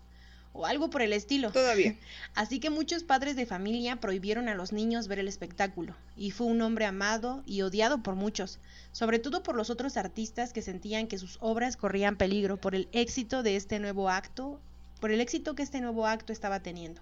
o 0.59 0.65
algo 0.65 0.89
por 0.89 1.01
el 1.01 1.13
estilo. 1.13 1.51
Todavía. 1.51 1.95
Así 2.35 2.59
que 2.59 2.69
muchos 2.69 3.03
padres 3.03 3.37
de 3.37 3.45
familia 3.45 3.95
prohibieron 3.95 4.49
a 4.49 4.55
los 4.55 4.73
niños 4.73 5.07
ver 5.07 5.19
el 5.19 5.29
espectáculo, 5.29 5.95
y 6.17 6.31
fue 6.31 6.47
un 6.47 6.61
hombre 6.61 6.85
amado 6.85 7.43
y 7.45 7.61
odiado 7.61 8.03
por 8.03 8.15
muchos, 8.15 8.59
sobre 8.91 9.19
todo 9.19 9.41
por 9.41 9.55
los 9.55 9.69
otros 9.69 9.95
artistas 9.95 10.51
que 10.51 10.61
sentían 10.61 11.07
que 11.07 11.17
sus 11.17 11.37
obras 11.39 11.77
corrían 11.77 12.17
peligro 12.17 12.57
por 12.57 12.75
el 12.75 12.89
éxito 12.91 13.41
de 13.41 13.55
este 13.55 13.79
nuevo 13.79 14.09
acto, 14.09 14.59
por 14.99 15.11
el 15.11 15.21
éxito 15.21 15.55
que 15.55 15.63
este 15.63 15.79
nuevo 15.79 16.05
acto 16.05 16.33
estaba 16.33 16.59
teniendo. 16.59 17.01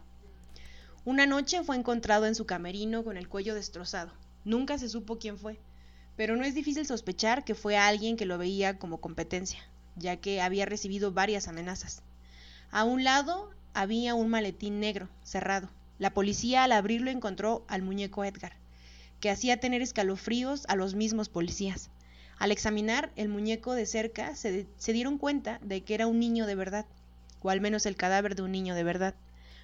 Una 1.04 1.26
noche 1.26 1.64
fue 1.64 1.78
encontrado 1.78 2.28
en 2.28 2.36
su 2.36 2.46
camerino 2.46 3.04
con 3.04 3.18
el 3.18 3.28
cuello 3.28 3.56
destrozado. 3.56 4.14
Nunca 4.46 4.78
se 4.78 4.88
supo 4.88 5.18
quién 5.18 5.40
fue, 5.40 5.58
pero 6.16 6.36
no 6.36 6.44
es 6.44 6.54
difícil 6.54 6.86
sospechar 6.86 7.44
que 7.44 7.56
fue 7.56 7.76
alguien 7.76 8.18
que 8.18 8.28
lo 8.28 8.38
veía 8.38 8.78
como 8.78 9.00
competencia, 9.00 9.60
ya 9.96 10.18
que 10.18 10.42
había 10.42 10.68
recibido 10.68 11.12
varias 11.12 11.48
amenazas. 11.48 12.04
A 12.70 12.84
un 12.84 13.06
lado 13.06 13.50
había 13.74 14.14
un 14.14 14.28
maletín 14.28 14.82
negro, 14.82 15.08
cerrado. 15.24 15.70
La 16.00 16.14
policía 16.14 16.64
al 16.64 16.74
abrirlo 16.74 17.10
encontró 17.10 17.64
al 17.70 17.82
muñeco 17.82 18.26
Edgar, 18.26 18.54
que 19.22 19.30
hacía 19.30 19.60
tener 19.60 19.82
escalofríos 19.82 20.66
a 20.68 20.76
los 20.76 20.94
mismos 20.94 21.30
policías. 21.30 21.90
Al 22.38 22.52
examinar 22.52 23.12
el 23.16 23.30
muñeco 23.30 23.74
de 23.74 23.86
cerca 23.86 24.36
se, 24.36 24.68
se 24.78 24.94
dieron 24.94 25.18
cuenta 25.18 25.60
de 25.64 25.82
que 25.82 25.94
era 25.94 26.08
un 26.08 26.20
niño 26.20 26.46
de 26.46 26.56
verdad, 26.56 26.86
o 27.42 27.50
al 27.50 27.62
menos 27.62 27.86
el 27.86 27.96
cadáver 27.96 28.36
de 28.36 28.44
un 28.44 28.52
niño 28.52 28.76
de 28.76 28.84
verdad, 28.84 29.16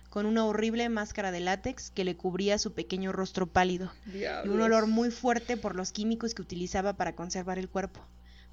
con 0.10 0.26
una 0.26 0.46
horrible 0.46 0.88
máscara 0.88 1.32
de 1.32 1.42
látex 1.42 1.92
que 1.92 2.06
le 2.06 2.16
cubría 2.16 2.58
su 2.58 2.72
pequeño 2.72 3.12
rostro 3.12 3.48
pálido 3.48 3.92
y 4.14 4.48
un 4.48 4.62
olor 4.62 4.88
muy 4.88 5.12
fuerte 5.12 5.58
por 5.58 5.76
los 5.76 5.92
químicos 5.92 6.34
que 6.34 6.42
utilizaba 6.42 6.94
para 6.94 7.16
conservar 7.16 7.60
el 7.60 7.68
cuerpo. 7.68 8.00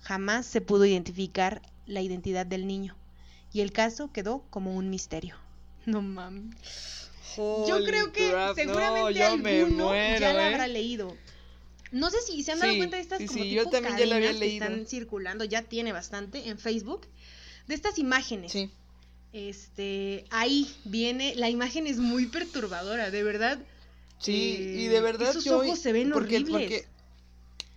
Jamás 0.00 0.44
se 0.44 0.60
pudo 0.60 0.86
identificar 0.86 1.62
la 1.86 2.00
identidad 2.00 2.46
del 2.46 2.66
niño 2.66 2.96
y 3.52 3.60
el 3.60 3.72
caso 3.72 4.10
quedó 4.12 4.42
como 4.50 4.74
un 4.76 4.90
misterio. 4.90 5.36
No 5.86 6.02
mames. 6.02 6.56
Yo 7.36 7.84
creo 7.84 8.12
que 8.12 8.28
crap, 8.30 8.48
no, 8.48 8.54
seguramente 8.54 9.36
me 9.38 9.60
alguno 9.62 9.84
muero, 9.88 10.20
ya 10.20 10.32
la 10.32 10.42
¿eh? 10.50 10.52
habrá 10.52 10.66
leído. 10.66 11.16
No 11.92 12.10
sé 12.10 12.18
si 12.22 12.42
se 12.42 12.52
han 12.52 12.58
dado 12.58 12.72
Sí, 12.72 12.78
cuenta 12.78 12.96
de 12.96 13.02
estas 13.02 13.18
sí, 13.18 13.26
como 13.26 13.42
sí, 13.42 13.50
yo 13.50 13.60
tipo 13.64 13.70
también 13.72 13.96
ya 13.98 14.06
la 14.06 14.16
había 14.16 14.28
cadenas 14.28 14.40
que 14.40 14.46
leído. 14.48 14.64
están 14.66 14.86
circulando, 14.86 15.44
ya 15.44 15.62
tiene 15.62 15.92
bastante 15.92 16.48
en 16.48 16.58
Facebook, 16.58 17.06
de 17.66 17.74
estas 17.74 17.98
imágenes. 17.98 18.52
Sí. 18.52 18.70
Este, 19.32 20.24
ahí 20.30 20.68
viene, 20.84 21.34
la 21.36 21.48
imagen 21.48 21.86
es 21.86 21.98
muy 21.98 22.26
perturbadora, 22.26 23.10
de 23.10 23.22
verdad. 23.22 23.58
Sí, 24.18 24.56
Eh, 24.58 24.74
y 24.82 24.86
de 24.88 25.00
verdad 25.00 25.30
esos 25.30 25.44
yo... 25.44 25.58
ojos 25.60 25.78
se 25.78 25.92
ven 25.92 26.10
porque, 26.10 26.36
horribles. 26.36 26.52
porque- 26.62 26.86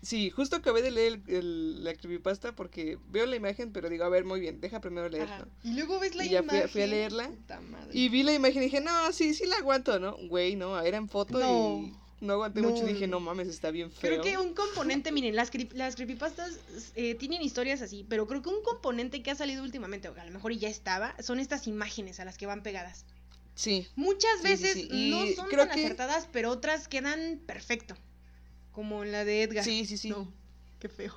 sí, 0.03 0.29
justo 0.29 0.55
acabé 0.57 0.81
de 0.83 0.91
leer 0.91 1.21
el- 1.27 1.35
el- 1.35 1.83
la 1.83 1.93
creepypasta 1.95 2.55
porque 2.55 2.99
veo 3.09 3.25
la 3.25 3.35
imagen, 3.35 3.71
pero 3.71 3.89
digo, 3.89 4.03
a 4.03 4.09
ver, 4.09 4.23
muy 4.25 4.39
bien, 4.39 4.61
deja 4.61 4.79
primero 4.81 5.09
leer, 5.09 5.23
Ajá. 5.23 5.39
¿no? 5.39 5.69
Y 5.69 5.73
luego 5.73 5.99
ves 5.99 6.15
la 6.15 6.25
Y 6.25 6.29
ya 6.29 6.43
fui 6.43 6.49
a- 6.49 6.53
imagen. 6.53 6.69
fui 6.69 6.81
a 6.83 6.87
leerla, 6.87 7.29
Puta 7.29 7.61
madre. 7.61 7.89
Y 7.97 8.09
vi 8.09 8.23
la 8.23 8.33
imagen 8.33 8.61
y 8.61 8.65
dije, 8.65 8.81
no, 8.81 9.11
sí, 9.11 9.33
sí 9.33 9.45
la 9.47 9.55
aguanto, 9.57 9.99
¿no? 9.99 10.15
Güey, 10.27 10.55
no, 10.55 10.79
era 10.79 10.97
en 10.97 11.09
foto 11.09 11.39
No. 11.39 11.79
y 11.87 11.93
no 12.25 12.33
aguanté 12.33 12.61
No, 12.61 12.69
mucho 12.69 12.83
y 12.87 12.93
dije, 12.93 13.07
no. 13.07 13.19
mames, 13.19 13.47
está 13.47 13.71
bien 13.71 13.91
feo. 13.91 14.21
Creo 14.21 14.21
que 14.23 14.37
un 14.37 14.53
componente, 14.53 15.11
miren, 15.11 15.35
las, 15.35 15.51
creep- 15.51 15.73
las 15.73 15.95
creepypastas 15.95 16.57
eh, 16.95 17.15
tienen 17.15 17.41
historias 17.41 17.81
así, 17.81 18.05
pero 18.07 18.27
creo 18.27 18.41
que 18.41 18.49
un 18.49 18.63
componente 18.63 19.21
que 19.23 19.31
ha 19.31 19.35
salido 19.35 19.63
últimamente, 19.63 20.07
o 20.07 20.13
a 20.19 20.23
lo 20.25 20.31
mejor 20.31 20.53
ya 20.53 20.69
estaba, 20.69 21.15
son 21.21 21.39
estas 21.39 21.67
imágenes 21.67 22.19
a 22.19 22.25
las 22.25 22.37
que 22.37 22.45
van 22.45 22.63
pegadas. 22.63 23.05
Sí, 23.55 23.87
Muchas 23.95 24.31
Sí, 24.41 24.47
sí, 24.47 24.47
veces 24.47 24.73
sí, 24.73 24.87
y 24.91 25.09
no 25.11 25.25
son 25.35 25.47
creo 25.49 25.67
tan 25.67 25.75
que- 25.75 25.85
acertadas, 25.85 26.27
pero 26.31 26.49
otras 26.49 26.87
quedan 26.87 27.39
perfecto. 27.45 27.95
Como 28.73 29.05
la 29.05 29.23
de 29.23 29.43
Edgar. 29.43 29.63
sí, 29.63 29.85
sí, 29.85 29.97
sí. 29.97 30.09
No, 30.09 30.27
qué 30.79 30.89
feo. 30.89 31.13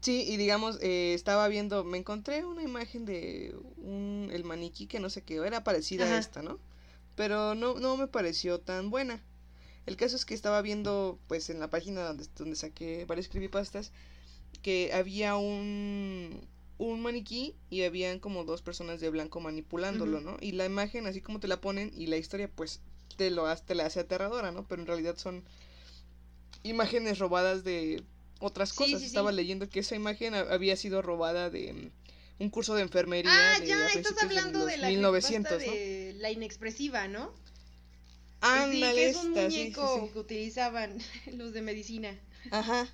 Sí, 0.00 0.24
y 0.26 0.36
digamos, 0.38 0.78
eh, 0.80 1.12
estaba 1.14 1.46
viendo, 1.48 1.84
me 1.84 1.98
encontré 1.98 2.44
una 2.44 2.62
imagen 2.62 3.04
de 3.04 3.54
un, 3.76 4.30
el 4.32 4.44
maniquí 4.44 4.86
que 4.86 4.98
no 4.98 5.10
sé 5.10 5.22
qué, 5.22 5.36
era 5.36 5.62
parecida 5.62 6.06
Ajá. 6.06 6.14
a 6.14 6.18
esta, 6.18 6.42
¿no? 6.42 6.58
Pero 7.16 7.54
no, 7.54 7.74
no 7.74 7.96
me 7.96 8.06
pareció 8.06 8.60
tan 8.60 8.88
buena. 8.88 9.22
El 9.84 9.96
caso 9.96 10.16
es 10.16 10.24
que 10.24 10.34
estaba 10.34 10.62
viendo, 10.62 11.18
pues, 11.26 11.50
en 11.50 11.60
la 11.60 11.68
página 11.68 12.02
donde, 12.02 12.26
donde 12.36 12.56
saqué 12.56 13.04
varios 13.04 13.28
creepypastas, 13.28 13.92
que 14.62 14.92
había 14.94 15.36
un, 15.36 16.46
un 16.78 17.02
maniquí 17.02 17.54
y 17.68 17.82
habían 17.82 18.20
como 18.20 18.44
dos 18.44 18.62
personas 18.62 19.00
de 19.00 19.10
blanco 19.10 19.40
manipulándolo. 19.40 20.20
¿no? 20.20 20.36
Y 20.40 20.52
la 20.52 20.64
imagen, 20.64 21.06
así 21.06 21.20
como 21.20 21.40
te 21.40 21.48
la 21.48 21.60
ponen, 21.60 21.92
y 21.94 22.06
la 22.06 22.16
historia, 22.16 22.48
pues, 22.48 22.80
te 23.16 23.30
lo 23.30 23.54
te 23.58 23.74
la 23.74 23.84
hace 23.84 24.00
aterradora, 24.00 24.50
¿no? 24.50 24.66
Pero 24.66 24.80
en 24.80 24.86
realidad 24.86 25.16
son 25.18 25.44
imágenes 26.62 27.18
robadas 27.18 27.64
de 27.64 28.02
otras 28.40 28.72
cosas. 28.72 28.94
sí, 28.94 29.00
sí. 29.00 29.06
Estaba 29.06 29.32
leyendo 29.32 29.68
que 29.68 29.80
esa 29.80 29.94
imagen 29.96 30.34
ha- 30.34 30.40
había 30.40 30.76
sido 30.76 31.02
robada 31.02 31.50
de 31.50 31.72
mm, 31.72 31.90
un 32.42 32.50
curso 32.50 32.74
de 32.74 32.82
enfermería 32.82 33.30
Ah, 33.32 33.60
de 33.60 33.66
ya, 33.66 33.86
estás 33.88 34.14
hablando 34.22 34.64
de, 34.66 34.76
la 34.78 34.88
1900, 34.88 35.48
creepypasta 35.58 35.66
¿no? 35.66 35.78
de 35.78 36.14
la 36.18 36.30
inexpresiva, 36.30 37.08
¿no? 37.08 37.32
Ándale, 38.40 38.86
sí, 38.88 38.94
que 38.94 39.08
es 39.10 39.16
un 39.16 39.28
esta, 39.36 39.42
muñeco 39.42 40.10
que 40.12 40.18
utilizaban 40.18 40.96
los 41.36 41.52
de 41.52 41.62
medicina. 41.62 42.18
Ajá. 42.50 42.88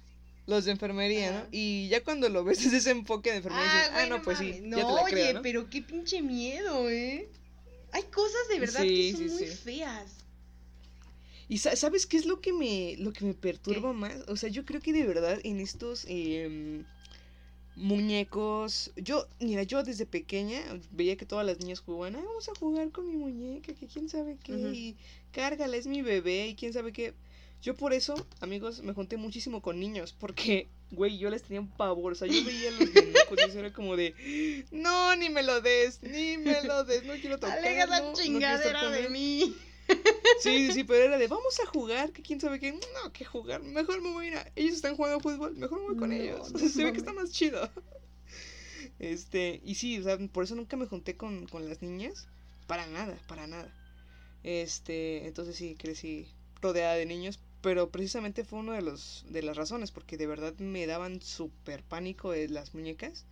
Los 0.47 0.64
de 0.64 0.72
enfermería, 0.72 1.28
Ajá. 1.30 1.38
¿no? 1.43 1.48
Y 1.52 1.88
ya 1.88 2.02
cuando 2.02 2.28
lo 2.28 2.43
ves 2.44 2.62
desde 2.62 2.76
ese 2.78 2.90
enfoque 2.90 3.30
de 3.30 3.36
enfermería, 3.38 3.72
dices, 3.72 3.88
ah, 3.93 3.94
güey, 3.94 4.10
no, 4.10 4.22
pues 4.22 4.38
sí, 4.38 4.52
ya 4.52 4.60
No, 4.62 4.76
te 4.76 4.82
la 4.82 5.02
oye, 5.02 5.40
pero 5.43 5.70
qué 5.70 5.82
pinche 5.82 6.22
miedo, 6.22 6.88
¿eh? 6.90 7.28
Hay 7.93 8.02
cosas 8.05 8.48
de 8.51 8.59
verdad 8.60 8.82
que 8.82 9.12
son 9.12 9.28
sí, 9.28 9.34
muy 9.34 9.47
sí. 9.47 9.56
feas. 9.56 10.10
Y 11.48 11.59
sa- 11.59 11.77
¿sabes 11.77 12.06
qué 12.06 12.16
es 12.16 12.27
lo 12.27 12.40
que 12.40 12.52
me, 12.52 12.97
lo 12.98 13.12
que 13.12 13.24
me 13.24 13.35
perturba 13.35 13.90
¿Qué? 13.93 13.98
más? 13.98 14.16
O 14.28 14.36
sea, 14.36 14.48
yo 14.48 14.64
creo 14.64 14.81
que 14.81 14.93
de 14.93 15.06
verdad 15.06 15.39
en 15.44 15.60
estos 15.60 16.05
em, 16.09 16.85
muñecos, 17.77 18.90
yo, 18.97 19.28
mira, 19.39 19.62
yo 19.62 19.82
desde 19.82 20.06
pequeña 20.06 20.59
veía 20.90 21.16
que 21.16 21.27
todas 21.27 21.44
las 21.47 21.59
niñas 21.60 21.81
jugaban, 21.81 22.16
ah, 22.16 22.23
vamos 22.27 22.48
a 22.48 22.55
jugar 22.59 22.90
con 22.90 23.06
mi 23.06 23.16
muñeca, 23.16 23.74
que 23.74 23.86
quién 23.86 24.09
sabe 24.09 24.39
qué, 24.43 24.55
Ujú. 24.55 24.68
y 24.68 24.97
cárgala, 25.32 25.77
es 25.77 25.86
mi 25.86 26.02
bebé, 26.02 26.48
y 26.48 26.55
quién 26.55 26.73
sabe 26.73 26.93
qué. 26.93 27.14
Yo 27.62 27.74
por 27.74 27.93
eso, 27.93 28.14
amigos, 28.40 28.82
me 28.82 28.93
junté 28.93 29.16
muchísimo 29.16 29.60
con 29.60 29.78
niños, 29.78 30.14
porque, 30.18 30.68
güey, 30.90 31.18
yo 31.18 31.31
les 31.31 31.43
tenía 31.43 31.60
un 31.60 31.68
pavor, 31.68 32.12
o 32.12 32.14
sea, 32.14 32.28
yo 32.28 32.43
veía 32.44 32.70
los 32.70 32.81
muñecos 32.90 33.39
y 33.39 33.48
eso 33.51 33.59
era 33.59 33.73
como 33.73 33.97
de, 33.97 34.64
no, 34.70 35.14
ni 35.16 35.28
me 35.31 35.43
lo 35.43 35.60
des, 35.60 36.02
ni 36.02 36.39
me 36.39 36.62
lo 36.62 36.85
des, 36.85 37.05
no 37.05 37.14
quiero 37.14 37.36
tocarlo. 37.40 37.66
Aleja 37.66 37.86
la 37.86 38.01
no 38.01 38.12
chingadera 38.14 38.81
con 38.81 38.93
de 38.93 39.05
él". 39.06 39.10
mí. 39.10 39.56
Sí, 40.35 40.67
sí, 40.67 40.73
sí, 40.73 40.85
pero 40.85 41.05
era 41.05 41.19
de, 41.19 41.29
vamos 41.29 41.59
a 41.61 41.67
jugar, 41.67 42.13
que 42.13 42.23
quién 42.23 42.41
sabe 42.41 42.61
qué, 42.61 42.73
no, 42.73 43.13
que 43.13 43.25
jugar, 43.25 43.63
mejor 43.63 44.03
me 44.03 44.13
voy 44.13 44.27
a 44.27 44.29
ir 44.29 44.37
a, 44.37 44.53
ellos 44.55 44.75
están 44.77 44.97
jugando 44.97 45.21
fútbol, 45.21 45.57
mejor 45.57 45.81
me 45.81 45.87
voy 45.87 45.97
con 45.97 46.11
No, 46.11 46.15
ellos, 46.15 46.53
no 46.53 46.59
se 46.69 46.85
ve 46.85 46.93
que 46.93 46.99
está 46.99 47.13
más 47.13 47.31
chido. 47.33 47.71
Este, 48.99 49.61
y 49.65 49.75
sí, 49.77 49.99
o 49.99 50.03
sea, 50.03 50.19
por 50.29 50.45
eso 50.45 50.55
nunca 50.55 50.77
me 50.77 50.87
junté 50.87 51.17
con, 51.17 51.47
con 51.47 51.69
las 51.69 51.83
niñas, 51.83 52.29
para 52.67 52.87
nada, 52.87 53.19
para 53.27 53.47
nada. 53.47 53.75
Este, 54.45 55.27
entonces 55.27 55.57
sí, 55.57 55.77
crecí 55.77 56.29
rodeada 56.63 56.95
de 56.95 57.07
niños, 57.07 57.41
pero 57.63 57.91
precisamente 57.91 58.45
fue 58.45 58.61
uno 58.61 58.73
de 58.73 58.83
los 58.83 59.25
de 59.31 59.43
las 59.43 59.57
razones, 59.57 59.93
porque 59.93 60.17
de 60.19 60.27
verdad 60.29 60.55
me 60.59 60.87
daban 60.87 61.23
súper 61.23 61.85
pánico 61.85 62.35
eh, 62.35 62.49
las 62.49 62.75
muñecas. 62.75 63.27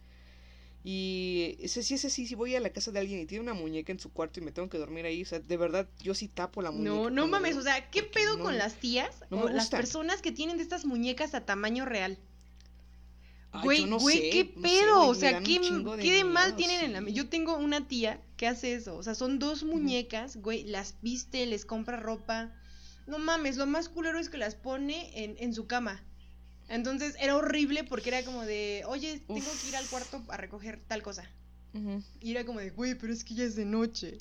Y 0.86 1.56
ese 1.60 1.82
sí, 1.82 1.94
ese 1.94 2.10
sí, 2.10 2.26
si 2.26 2.34
voy 2.34 2.54
a 2.54 2.60
la 2.60 2.70
casa 2.70 2.90
de 2.92 2.98
alguien 3.00 3.20
y 3.20 3.26
tiene 3.26 3.42
una 3.42 3.54
muñeca 3.54 3.90
en 3.90 3.98
su 3.98 4.12
cuarto 4.12 4.38
y 4.40 4.42
me 4.42 4.52
tengo 4.52 4.68
que 4.68 4.76
dormir 4.78 5.06
ahí, 5.06 5.22
o 5.22 5.26
sea, 5.26 5.38
de 5.40 5.56
verdad, 5.56 5.88
yo 6.02 6.14
sí 6.14 6.28
tapo 6.28 6.60
la 6.60 6.70
muñeca. 6.70 6.90
No, 6.90 7.08
no 7.10 7.26
mames, 7.26 7.56
o 7.56 7.62
sea, 7.62 7.90
¿qué 7.90 8.02
pedo 8.02 8.36
no- 8.36 8.44
con 8.44 8.58
las 8.58 8.74
tías 8.74 9.24
no 9.30 9.44
o 9.44 9.48
las 9.48 9.70
personas 9.70 10.20
que 10.20 10.30
tienen 10.30 10.58
de 10.58 10.62
estas 10.62 10.84
muñecas 10.84 11.34
a 11.34 11.46
tamaño 11.46 11.86
real? 11.86 12.18
Ay, 13.52 13.62
Güey, 13.64 13.86
no 13.86 13.98
güey, 13.98 14.16
sé, 14.18 14.30
¿qué 14.30 14.44
sé, 14.44 14.60
pedo? 14.60 15.08
o 15.08 15.14
sea, 15.14 15.38
¿qué, 15.40 15.60
chingo 15.60 15.96
qué 15.96 16.12
de 16.12 16.24
mal 16.24 16.56
tienen 16.56 16.80
en 16.84 16.92
la... 16.92 17.10
Yo 17.10 17.28
tengo 17.28 17.56
una 17.56 17.86
tía 17.86 18.20
que 18.36 18.46
hace 18.48 18.74
eso, 18.74 18.96
o 18.96 19.02
sea, 19.02 19.14
son 19.14 19.38
dos 19.38 19.62
muñecas, 19.62 20.36
güey, 20.38 20.64
las 20.64 20.96
viste, 21.02 21.46
les 21.46 21.64
compra 21.64 21.96
ropa. 21.96 22.52
No 23.06 23.18
mames, 23.18 23.56
lo 23.56 23.66
más 23.66 23.88
culero 23.88 24.18
es 24.18 24.28
que 24.28 24.38
las 24.38 24.54
pone 24.56 25.22
en, 25.24 25.36
en 25.38 25.54
su 25.54 25.66
cama. 25.66 26.02
Entonces 26.68 27.14
era 27.20 27.36
horrible 27.36 27.84
porque 27.84 28.08
era 28.08 28.24
como 28.24 28.42
de, 28.42 28.82
oye, 28.86 29.20
tengo 29.26 29.50
que 29.62 29.68
ir 29.68 29.76
al 29.76 29.86
cuarto 29.86 30.22
a 30.28 30.36
recoger 30.36 30.80
tal 30.86 31.02
cosa. 31.02 31.28
Y 32.20 32.30
era 32.30 32.44
como 32.44 32.60
de, 32.60 32.70
güey, 32.70 32.94
pero 32.94 33.12
es 33.12 33.24
que 33.24 33.34
ya 33.34 33.44
es 33.44 33.56
de 33.56 33.64
noche. 33.64 34.18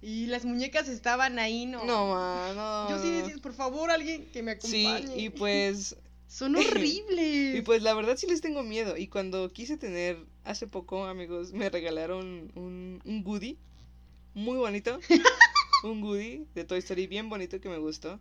Y 0.00 0.26
las 0.26 0.44
muñecas 0.44 0.88
estaban 0.88 1.38
ahí, 1.38 1.64
no. 1.66 1.84
No, 1.84 2.08
ma, 2.08 2.52
no. 2.54 2.90
Yo 2.90 3.00
sí 3.00 3.08
decía, 3.08 3.36
por 3.40 3.54
favor, 3.54 3.90
alguien 3.90 4.26
que 4.32 4.42
me 4.42 4.60
Sí, 4.60 4.84
acompañe. 4.86 5.22
y 5.22 5.30
pues 5.30 5.96
Son 6.26 6.56
horribles. 6.56 7.54
Y 7.58 7.60
pues 7.62 7.82
la 7.82 7.94
verdad 7.94 8.16
sí 8.16 8.26
les 8.26 8.40
tengo 8.40 8.62
miedo. 8.62 8.96
Y 8.96 9.06
cuando 9.06 9.52
quise 9.52 9.76
tener, 9.76 10.18
hace 10.44 10.66
poco, 10.66 11.04
amigos, 11.04 11.52
me 11.52 11.70
regalaron 11.70 12.50
un, 12.56 13.00
un 13.04 13.22
goodie 13.22 13.58
muy 14.34 14.56
bonito. 14.56 14.98
un 15.84 16.00
goodie 16.00 16.46
de 16.54 16.64
Toy 16.64 16.78
Story 16.78 17.06
bien 17.06 17.28
bonito 17.28 17.60
que 17.60 17.68
me 17.68 17.78
gustó. 17.78 18.18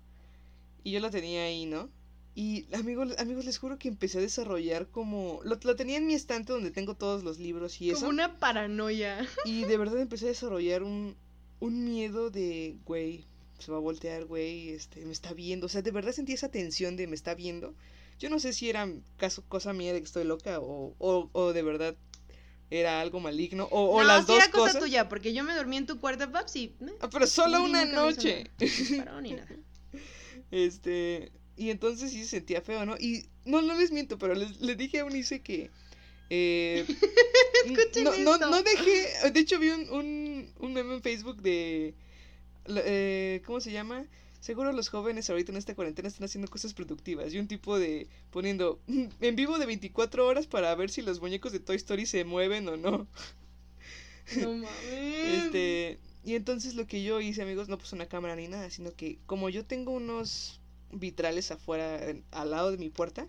Y 0.84 0.91
yo 0.91 0.99
lo 0.99 1.10
tenía 1.10 1.44
ahí, 1.45 1.65
¿no? 1.65 1.90
Y 2.34 2.66
amigos, 2.74 3.14
amigos, 3.20 3.45
les 3.45 3.58
juro 3.58 3.78
que 3.78 3.90
empecé 3.90 4.20
a 4.20 4.22
desarrollar 4.22 4.88
como... 4.88 5.41
Lo, 5.44 5.60
lo 5.62 5.76
tenía 5.76 5.98
en 5.98 6.08
mi 6.08 6.14
estante 6.14 6.53
donde 6.53 6.72
tengo 6.72 6.95
todos 6.95 7.24
los 7.24 7.40
libros 7.40 7.82
y 7.82 7.90
eso. 7.90 7.99
Como 7.99 8.10
una 8.12 8.40
paranoia. 8.40 9.28
Y 9.45 9.66
de 9.66 9.78
verdad 9.78 9.99
empecé 9.99 10.26
a 10.26 10.30
desarrollar 10.30 10.84
un, 10.84 11.16
un 11.60 11.84
miedo 11.84 12.30
de, 12.30 12.78
güey, 12.86 13.26
se 13.60 13.72
va 13.72 13.78
a 13.78 13.82
voltear, 13.82 14.26
güey, 14.26 14.70
este, 14.70 15.06
me 15.06 15.12
está 15.12 15.34
viendo. 15.34 15.66
O 15.66 15.70
sea, 15.70 15.82
de 15.82 15.91
verdad 15.91 16.14
sentí 16.14 16.32
esa 16.34 16.49
tensión 16.49 16.95
de 16.95 17.08
me 17.08 17.16
está 17.16 17.36
viendo. 17.36 17.76
Yo 18.18 18.30
no 18.30 18.40
sé 18.40 18.53
si 18.53 18.70
era 18.70 18.88
caso, 19.18 19.44
cosa 19.49 19.74
mía 19.74 19.94
de 19.94 19.99
que 19.99 20.06
estoy 20.06 20.24
loca 20.24 20.60
o, 20.60 20.95
o, 20.99 21.30
o 21.34 21.53
de 21.53 21.64
verdad 21.64 21.95
era 22.70 23.02
algo 23.02 23.20
maligno 23.20 23.68
o, 23.70 23.90
o 23.90 24.02
no, 24.02 24.08
las 24.08 24.22
sí 24.22 24.28
dos 24.28 24.38
era 24.38 24.52
cosa 24.52 24.66
cosas. 24.68 24.82
tuya, 24.82 25.10
porque 25.10 25.34
yo 25.34 25.44
me 25.44 25.53
dormí 25.53 25.76
en 25.78 25.86
tu 25.86 25.99
cuarto, 25.99 26.32
Paps, 26.32 26.56
y... 26.56 26.74
Ah, 27.02 27.10
pero 27.12 27.28
solo 27.28 27.62
una 27.64 27.84
noche. 27.84 28.49
ni 29.22 29.34
nada. 29.34 29.49
Este, 30.52 31.32
y 31.57 31.69
entonces 31.69 32.11
sí 32.11 32.23
se 32.23 32.30
sentía 32.30 32.61
feo, 32.61 32.86
¿no? 32.86 32.95
Y 32.98 33.26
no, 33.45 33.61
no 33.61 33.76
les 33.78 33.91
miento, 33.91 34.18
pero 34.18 34.36
les, 34.36 34.60
les 34.61 34.78
dije 34.78 34.99
a 34.99 35.06
Unice 35.06 35.41
que... 35.41 35.69
eh, 36.30 36.86
no, 38.03 38.18
no, 38.18 38.38
no 38.38 38.64
dejé, 38.64 39.07
de 39.34 39.40
hecho 39.40 39.60
vi 39.60 39.69
un, 39.69 39.90
un, 39.90 40.53
un 40.60 40.73
meme 40.73 40.95
en 40.95 41.02
Facebook 41.02 41.41
de, 41.41 41.94
eh, 42.68 43.41
¿cómo 43.45 43.60
se 43.61 43.72
llama? 43.72 44.06
Seguro 44.40 44.72
los 44.73 44.90
jóvenes 44.90 45.30
ahorita 45.30 45.52
en 45.52 45.57
esta 45.60 45.76
cuarentena 45.76 46.07
están 46.07 46.26
haciendo 46.26 46.49
cosas 46.49 46.73
productivas. 46.73 47.34
Y 47.34 47.40
un 47.40 47.48
tipo 47.48 47.78
de 47.78 48.07
poniendo 48.32 48.82
"Mm, 48.88 49.06
en 49.22 49.36
vivo 49.36 49.60
de 49.60 49.68
24 49.68 50.26
horas 50.28 50.48
para 50.48 50.73
ver 50.76 50.90
si 50.90 51.02
los 51.03 51.22
muñecos 51.22 51.52
de 51.52 51.60
Toy 51.60 51.76
Story 51.76 52.06
se 52.07 52.23
mueven 52.26 52.68
o 52.69 52.78
no. 52.78 53.07
No 54.38 54.53
mames. 54.53 54.69
Este, 55.45 55.99
y 56.23 56.36
entonces 56.36 56.76
lo 56.76 56.88
que 56.88 57.03
yo 57.03 57.19
hice, 57.19 57.41
amigos, 57.41 57.68
no 57.69 57.78
puse 57.78 57.95
una 57.95 58.07
cámara 58.07 58.36
ni 58.36 58.48
nada, 58.48 58.69
sino 58.69 58.94
que 58.95 59.19
como 59.26 59.49
yo 59.49 59.65
tengo 59.65 59.91
unos 59.91 60.61
vitrales 60.94 61.52
afuera, 61.52 62.10
en- 62.10 62.24
al 62.32 62.52
lado 62.52 62.72
de 62.72 62.78
mi 62.78 62.90
puerta, 62.90 63.28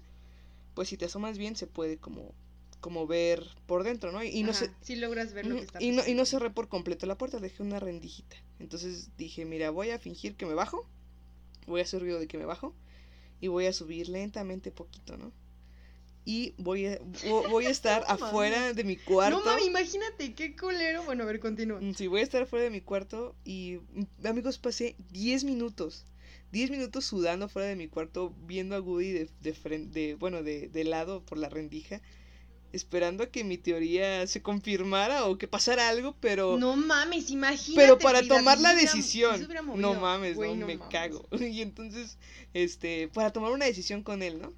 pues 0.74 0.88
si 0.88 0.96
te 0.96 1.06
asomas 1.06 1.38
bien 1.38 1.56
se 1.56 1.66
puede 1.66 1.98
como, 1.98 2.34
como 2.80 3.06
ver 3.06 3.44
por 3.66 3.84
dentro, 3.84 4.12
¿no? 4.12 4.22
Y 4.24 4.42
no 4.42 4.52
Ajá, 4.52 4.66
se, 4.66 4.70
sí 4.82 4.96
logras 4.96 5.32
ver 5.32 5.46
lo 5.46 5.54
que 5.54 5.60
Ujú, 5.60 5.66
está 5.66 5.78
y, 5.80 5.90
no, 5.92 6.06
y 6.06 6.14
no 6.14 6.24
cerré 6.26 6.50
por 6.50 6.68
completo 6.68 7.06
la 7.06 7.18
puerta, 7.18 7.38
dejé 7.40 7.62
una 7.62 7.80
rendijita. 7.80 8.36
Entonces 8.60 9.10
dije, 9.18 9.44
mira, 9.44 9.70
voy 9.70 9.90
a 9.90 9.98
fingir 9.98 10.36
que 10.36 10.46
me 10.46 10.54
bajo, 10.54 10.86
voy 11.66 11.80
a 11.80 11.84
hacer 11.84 12.02
ruido 12.02 12.20
de 12.20 12.28
que 12.28 12.38
me 12.38 12.46
bajo 12.46 12.74
y 13.40 13.48
voy 13.48 13.66
a 13.66 13.72
subir 13.72 14.08
lentamente 14.08 14.70
poquito, 14.72 15.16
¿no? 15.18 15.32
Y 16.24 16.54
voy 16.58 16.86
a, 16.86 17.00
vo- 17.00 17.48
voy 17.48 17.66
a 17.66 17.70
estar 17.70 18.04
afuera 18.08 18.72
de 18.74 18.84
mi 18.84 18.96
cuarto. 18.96 19.40
No 19.40 19.44
mames, 19.44 19.66
imagínate, 19.66 20.34
qué 20.34 20.54
culero. 20.56 21.04
Bueno, 21.04 21.22
a 21.24 21.26
ver, 21.26 21.40
continúa. 21.40 21.80
Mm, 21.80 21.92
Sí, 21.94 22.06
voy 22.06 22.20
a 22.20 22.24
estar 22.24 22.46
fuera 22.46 22.64
de 22.64 22.70
mi 22.70 22.80
cuarto 22.80 23.34
y, 23.44 23.78
mm, 23.92 24.26
amigos, 24.26 24.58
pasé 24.58 24.96
10 25.10 25.44
minutos. 25.44 26.04
10 26.52 26.70
minutos 26.70 27.04
sudando 27.04 27.48
fuera 27.48 27.68
de 27.68 27.76
mi 27.76 27.88
cuarto, 27.88 28.34
viendo 28.46 28.76
a 28.76 28.80
Woody 28.80 29.12
de, 29.12 29.30
de 29.40 29.54
frente, 29.54 29.98
de, 29.98 30.14
bueno, 30.16 30.42
de, 30.42 30.68
de 30.68 30.84
lado 30.84 31.24
por 31.24 31.38
la 31.38 31.48
rendija, 31.48 32.00
esperando 32.72 33.24
a 33.24 33.26
que 33.30 33.44
mi 33.44 33.58
teoría 33.58 34.26
se 34.26 34.40
confirmara 34.42 35.26
o 35.26 35.36
que 35.36 35.46
pasara 35.48 35.88
algo, 35.90 36.16
pero, 36.20 36.56
No 36.58 36.74
mames, 36.76 37.30
imagínate. 37.30 37.80
pero 37.86 37.98
para 37.98 38.22
tomar 38.26 38.58
la 38.60 38.74
decisión. 38.74 39.46
No 39.76 39.94
mames, 39.94 40.36
Güey, 40.36 40.56
no, 40.56 40.66
me 40.66 40.76
mames. 40.76 40.90
cago. 40.90 41.26
Y 41.40 41.60
entonces, 41.62 42.18
este, 42.54 43.08
para 43.08 43.30
tomar 43.32 43.52
una 43.52 43.66
decisión 43.66 44.02
con 44.02 44.22
él, 44.22 44.40
¿no? 44.40 44.52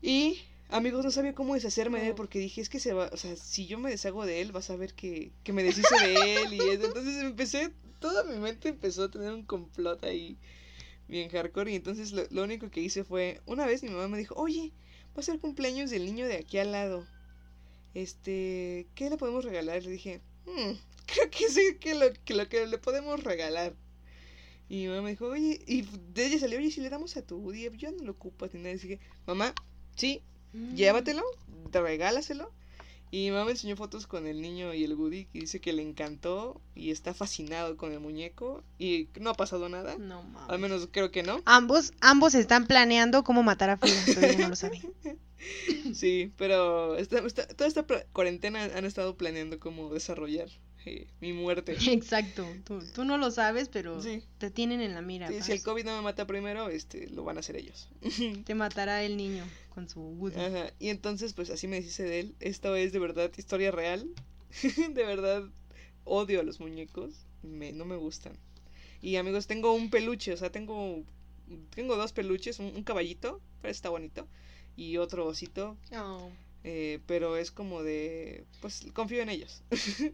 Y, 0.00 0.38
amigos, 0.68 1.04
no 1.04 1.10
sabía 1.10 1.34
cómo 1.34 1.54
deshacerme 1.54 2.00
de 2.00 2.08
él 2.08 2.14
porque 2.14 2.38
dije, 2.38 2.60
es 2.60 2.68
que 2.68 2.78
se 2.78 2.92
va, 2.92 3.10
o 3.12 3.16
sea, 3.16 3.34
si 3.36 3.66
yo 3.66 3.78
me 3.78 3.90
deshago 3.90 4.24
de 4.24 4.40
él, 4.40 4.52
vas 4.52 4.70
a 4.70 4.76
ver 4.76 4.94
que, 4.94 5.32
que 5.42 5.52
me 5.52 5.62
deshice 5.64 5.94
de 6.00 6.42
él 6.42 6.52
y 6.54 6.58
eso. 6.60 6.86
Entonces 6.86 7.16
empecé, 7.22 7.72
toda 7.98 8.22
mi 8.24 8.36
mente 8.38 8.68
empezó 8.68 9.04
a 9.04 9.10
tener 9.10 9.32
un 9.32 9.42
complot 9.44 10.04
ahí 10.04 10.38
bien 11.08 11.30
hardcore 11.30 11.72
y 11.72 11.76
entonces 11.76 12.12
lo, 12.12 12.22
lo 12.30 12.44
único 12.44 12.70
que 12.70 12.80
hice 12.80 13.04
fue, 13.04 13.40
una 13.46 13.66
vez 13.66 13.82
mi 13.82 13.90
mamá 13.90 14.08
me 14.08 14.18
dijo, 14.18 14.34
oye, 14.36 14.72
va 15.16 15.20
a 15.20 15.22
ser 15.22 15.38
cumpleaños 15.38 15.90
del 15.90 16.04
niño 16.04 16.26
de 16.26 16.36
aquí 16.36 16.58
al 16.58 16.72
lado. 16.72 17.06
Este, 17.94 18.86
¿qué 18.94 19.10
le 19.10 19.16
podemos 19.16 19.44
regalar? 19.44 19.82
Le 19.82 19.90
dije, 19.90 20.20
"Hmm, 20.46 20.72
creo 21.06 21.30
que 21.30 21.48
sí, 21.48 21.76
que 21.80 21.94
lo, 21.94 22.06
que 22.24 22.34
lo 22.34 22.48
que 22.48 22.66
le 22.66 22.78
podemos 22.78 23.22
regalar. 23.24 23.74
Y 24.68 24.82
mi 24.82 24.88
mamá 24.88 25.02
me 25.02 25.10
dijo, 25.10 25.26
oye, 25.26 25.60
y 25.66 25.82
de 26.12 26.26
ella 26.26 26.38
salió, 26.38 26.58
oye, 26.58 26.70
si 26.70 26.82
le 26.82 26.90
damos 26.90 27.16
a 27.16 27.22
tu 27.22 27.38
Woody, 27.38 27.70
yo 27.78 27.90
no 27.90 28.04
lo 28.04 28.12
ocupo. 28.12 28.46
Y 28.52 28.58
nada, 28.58 28.74
dije, 28.74 29.00
mamá, 29.26 29.54
sí, 29.96 30.22
Mm. 30.52 30.74
llévatelo, 30.76 31.22
te 31.70 31.80
regálaselo. 31.80 32.50
Y 33.10 33.24
mi 33.24 33.30
mamá 33.30 33.46
me 33.46 33.50
enseñó 33.52 33.74
fotos 33.76 34.06
con 34.06 34.26
el 34.26 34.40
niño 34.42 34.74
y 34.74 34.84
el 34.84 34.94
Woody 34.94 35.24
que 35.26 35.40
dice 35.40 35.60
que 35.60 35.72
le 35.72 35.82
encantó 35.82 36.60
y 36.74 36.90
está 36.90 37.14
fascinado 37.14 37.76
con 37.76 37.92
el 37.92 38.00
muñeco 38.00 38.62
y 38.78 39.08
no 39.18 39.30
ha 39.30 39.34
pasado 39.34 39.68
nada. 39.68 39.96
No 39.98 40.22
mames. 40.22 40.50
Al 40.50 40.58
menos 40.58 40.88
creo 40.90 41.10
que 41.10 41.22
no. 41.22 41.40
Ambos, 41.46 41.92
ambos 42.00 42.34
están 42.34 42.66
planeando 42.66 43.24
cómo 43.24 43.42
matar 43.42 43.70
a 43.70 43.76
Frida, 43.78 43.96
todavía 44.14 44.38
no 44.38 44.48
lo 44.50 44.56
saben. 44.56 44.80
Sí, 45.94 46.32
pero 46.36 46.96
esta- 46.98 47.20
esta- 47.20 47.46
toda 47.46 47.68
esta 47.68 47.86
cuarentena 48.12 48.64
han 48.74 48.84
estado 48.84 49.16
planeando 49.16 49.60
cómo 49.60 49.88
desarrollar 49.94 50.48
eh, 50.84 51.06
mi 51.20 51.32
muerte. 51.32 51.76
Exacto, 51.92 52.44
tú, 52.64 52.80
tú 52.94 53.04
no 53.04 53.18
lo 53.18 53.30
sabes, 53.30 53.68
pero 53.68 54.02
Sí. 54.02 54.24
te 54.38 54.50
tienen 54.50 54.80
en 54.80 54.94
la 54.94 55.00
mira. 55.02 55.28
Sí, 55.28 55.40
si 55.42 55.52
el. 55.52 55.62
COVID 55.62 55.84
no 55.84 55.96
me 55.96 56.02
mata 56.02 56.26
primero, 56.26 56.68
este, 56.68 57.08
lo 57.10 57.22
van 57.24 57.36
a 57.36 57.40
hacer 57.40 57.56
ellos. 57.56 57.88
Te 58.44 58.54
matará 58.54 59.02
el 59.04 59.16
niño 59.16 59.44
con 59.78 59.88
su 59.88 60.00
Woody. 60.00 60.40
Ajá, 60.40 60.72
Y 60.78 60.88
entonces, 60.88 61.32
pues 61.34 61.50
así 61.50 61.68
me 61.68 61.76
deshice 61.76 62.02
de 62.04 62.20
él. 62.20 62.34
Esto 62.40 62.74
es 62.76 62.92
de 62.92 62.98
verdad 62.98 63.30
historia 63.36 63.70
real. 63.70 64.08
de 64.94 65.04
verdad 65.04 65.44
odio 66.04 66.40
a 66.40 66.42
los 66.42 66.58
muñecos. 66.60 67.14
Me, 67.42 67.72
no 67.72 67.84
me 67.84 67.96
gustan. 67.96 68.32
Y 69.00 69.16
amigos, 69.16 69.46
tengo 69.46 69.72
un 69.72 69.90
peluche, 69.90 70.32
o 70.32 70.36
sea, 70.36 70.50
tengo 70.50 71.04
tengo 71.74 71.96
dos 71.96 72.12
peluches, 72.12 72.58
un, 72.58 72.66
un 72.76 72.82
caballito, 72.82 73.40
pero 73.62 73.70
está 73.72 73.88
bonito, 73.88 74.26
y 74.76 74.98
otro 74.98 75.24
osito, 75.26 75.78
Oh. 75.96 76.28
eh, 76.64 76.98
pero 77.06 77.36
es 77.38 77.50
como 77.50 77.82
de, 77.82 78.44
pues 78.60 78.86
confío 78.92 79.22
en 79.22 79.30
ellos. 79.30 79.62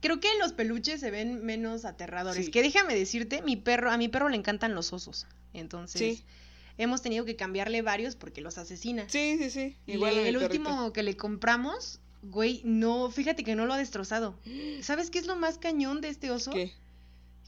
Creo 0.00 0.18
que 0.18 0.28
los 0.40 0.52
peluches 0.54 0.98
se 1.00 1.10
ven 1.10 1.44
menos 1.44 1.84
aterradores. 1.84 2.46
Sí. 2.46 2.50
Que 2.50 2.62
déjame 2.62 2.94
decirte, 2.96 3.42
mi 3.42 3.56
perro, 3.56 3.90
a 3.90 3.98
mi 3.98 4.08
perro 4.08 4.28
le 4.30 4.36
encantan 4.36 4.74
los 4.74 4.92
osos. 4.92 5.26
Entonces, 5.52 6.18
Sí. 6.18 6.24
Hemos 6.82 7.02
tenido 7.02 7.24
que 7.24 7.36
cambiarle 7.36 7.82
varios 7.82 8.16
porque 8.16 8.40
los 8.40 8.58
asesina. 8.58 9.04
Sí, 9.08 9.36
sí, 9.38 9.50
sí. 9.50 9.76
Igual 9.86 10.16
el 10.18 10.36
último 10.36 10.92
que 10.92 11.02
le 11.02 11.16
compramos, 11.16 12.00
güey, 12.22 12.62
no, 12.64 13.10
fíjate 13.10 13.44
que 13.44 13.54
no 13.54 13.66
lo 13.66 13.74
ha 13.74 13.78
destrozado. 13.78 14.38
¿Sabes 14.82 15.10
qué 15.10 15.18
es 15.18 15.26
lo 15.26 15.36
más 15.36 15.58
cañón 15.58 16.00
de 16.00 16.08
este 16.08 16.30
oso? 16.30 16.50
¿Qué? 16.50 16.72